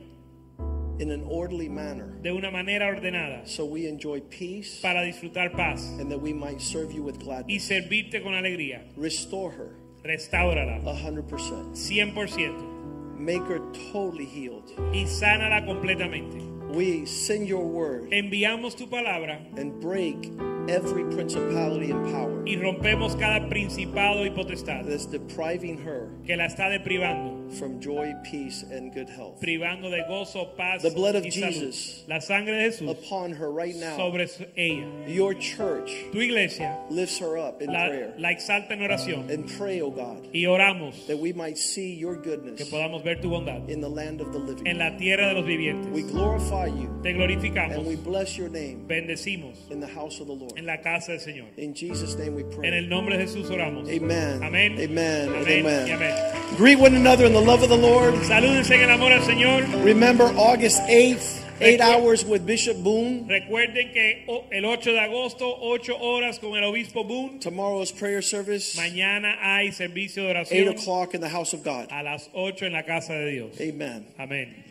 in 0.99 1.11
an 1.11 1.23
orderly 1.27 1.67
manner 1.69 2.17
de 2.21 2.31
una 2.31 2.49
manera 2.51 2.87
ordenada 2.87 3.47
so 3.47 3.65
we 3.65 3.87
enjoy 3.87 4.19
peace 4.21 4.79
para 4.81 5.01
disfrutar 5.03 5.51
paz 5.51 5.83
and 5.99 6.09
that 6.11 6.19
we 6.19 6.31
might 6.33 6.59
serve 6.61 6.91
you 6.91 7.03
with 7.03 7.15
y 7.19 7.23
gladness. 7.23 7.63
servirte 7.67 8.23
con 8.23 8.33
alegría. 8.33 8.81
Restore 8.97 9.51
her 9.51 9.75
Restáurala 10.03 10.81
100%. 10.83 11.75
100% 11.75 13.17
Make 13.19 13.41
her 13.47 13.59
totally 13.91 14.25
healed. 14.25 14.71
y 14.93 15.05
sánala 15.05 15.63
completamente. 15.65 16.37
We 16.73 17.05
send 17.05 17.47
your 17.47 17.63
word 17.63 18.09
Enviamos 18.09 18.75
tu 18.75 18.87
palabra 18.87 19.37
and 19.57 19.79
break 19.79 20.31
every 20.67 21.03
principality 21.13 21.91
and 21.91 22.03
power 22.11 22.41
y 22.47 22.55
rompemos 22.57 23.15
cada 23.15 23.47
principado 23.47 24.25
y 24.25 24.31
potestad 24.31 24.85
that's 24.85 25.05
depriving 25.05 25.77
her 25.77 26.09
que 26.25 26.35
la 26.35 26.45
está 26.45 26.69
deprivando, 26.69 27.32
from 27.53 27.79
joy, 27.79 28.13
peace, 28.23 28.63
and 28.63 28.93
good 28.93 29.09
health. 29.09 29.39
privando 29.41 29.89
de 29.89 30.03
gozo, 30.07 30.55
paz 30.57 30.81
The 30.81 30.89
blood 30.91 31.15
of. 31.15 31.23
Jesus 31.23 32.03
La 32.07 32.19
sangre 32.19 32.53
de 32.53 32.69
Jesús 32.69 32.89
Upon 32.89 33.31
her 33.33 33.51
right 33.51 33.75
now, 33.75 33.95
sobre 33.97 34.27
ella. 34.57 34.87
your 35.07 35.33
church 35.33 35.89
Tu 36.11 36.19
iglesia 36.19 36.77
lifts 36.89 37.17
her 37.19 37.37
up 37.37 37.61
in 37.61 37.71
la, 37.71 37.87
prayer. 37.87 38.13
la 38.17 38.29
exalta 38.29 38.71
en 38.71 38.79
oración 38.81 39.29
And 39.31 39.47
pray, 39.57 39.81
O 39.81 39.89
God, 39.89 40.27
y 40.33 40.45
oramos 40.45 41.05
that 41.07 41.17
we 41.17 41.33
might 41.33 41.57
see 41.57 41.93
your 41.93 42.15
goodness 42.15 42.57
que 42.57 42.65
podamos 42.65 43.03
ver 43.03 43.15
tu 43.21 43.29
bondad 43.29 43.69
in 43.69 43.81
the 43.81 43.89
land 43.89 44.21
of 44.21 44.31
the 44.33 44.39
living. 44.39 44.67
en 44.67 44.77
la 44.77 44.97
tierra 44.97 45.27
de 45.29 45.33
los 45.35 45.45
vivientes. 45.45 45.87
We 45.93 46.01
glorify 46.03 46.67
you 46.67 46.89
Te 47.03 47.13
glorificamos. 47.13 47.75
and 47.77 47.85
we 47.85 47.95
bless 47.95 48.37
your 48.37 48.49
name 48.49 48.85
bendecimos 48.87 49.55
in 49.71 49.79
the 49.79 49.87
house 49.87 50.19
of 50.19 50.27
the 50.27 50.33
Lord. 50.33 50.53
en 50.57 50.65
la 50.65 50.77
casa 50.77 51.11
del 51.11 51.19
Señor. 51.19 51.47
In 51.57 51.73
Jesus' 51.73 52.15
name 52.17 52.35
we 52.35 52.43
pray. 52.43 52.67
En 52.67 52.73
el 52.73 52.87
nombre 52.89 53.17
de 53.17 53.23
Jesús 53.25 53.49
oramos. 53.49 53.89
Amen. 53.89 54.43
Amén. 54.43 54.73
Amen. 54.79 55.29
Amén 55.29 55.65
Amen. 55.65 55.91
amén. 55.91 56.57
Greet 56.57 56.77
one 56.79 56.95
another 56.95 57.25
in 57.25 57.33
the 57.33 57.41
love 57.43 57.63
of 57.63 57.69
the 57.69 57.77
Lord. 57.77 58.13
Salúdense 58.23 58.71
en 58.75 58.81
el 58.81 58.89
amor 58.91 59.11
al 59.11 59.21
Señor. 59.21 59.83
Remember 59.83 60.25
August 60.37 60.81
8th, 60.83 61.41
eight 61.61 61.81
hours 61.81 62.23
with 62.25 62.45
Bishop 62.45 62.77
Boone. 62.83 63.27
Recuerden 63.27 63.91
que 63.93 64.23
oh, 64.27 64.45
el 64.51 64.65
8 64.65 64.91
de 64.93 64.99
agosto, 64.99 65.57
8 65.61 65.97
horas 65.99 66.39
con 66.39 66.55
el 66.57 66.63
obispo 66.63 67.03
Boone. 67.03 67.39
Tomorrow's 67.39 67.91
prayer 67.91 68.21
service, 68.21 68.75
Mañana 68.77 69.35
hay 69.41 69.71
servicio 69.71 70.23
de 70.23 70.29
oración. 70.29 70.67
8 70.69 70.79
o'clock 70.79 71.13
in 71.13 71.21
the 71.21 71.29
house 71.29 71.53
of 71.53 71.63
God. 71.63 71.87
a 71.91 72.01
las 72.03 72.29
8 72.33 72.65
en 72.65 72.73
la 72.73 72.83
casa 72.83 73.13
de 73.13 73.31
Dios. 73.31 73.59
Amen. 73.61 74.05
Amén. 74.17 74.63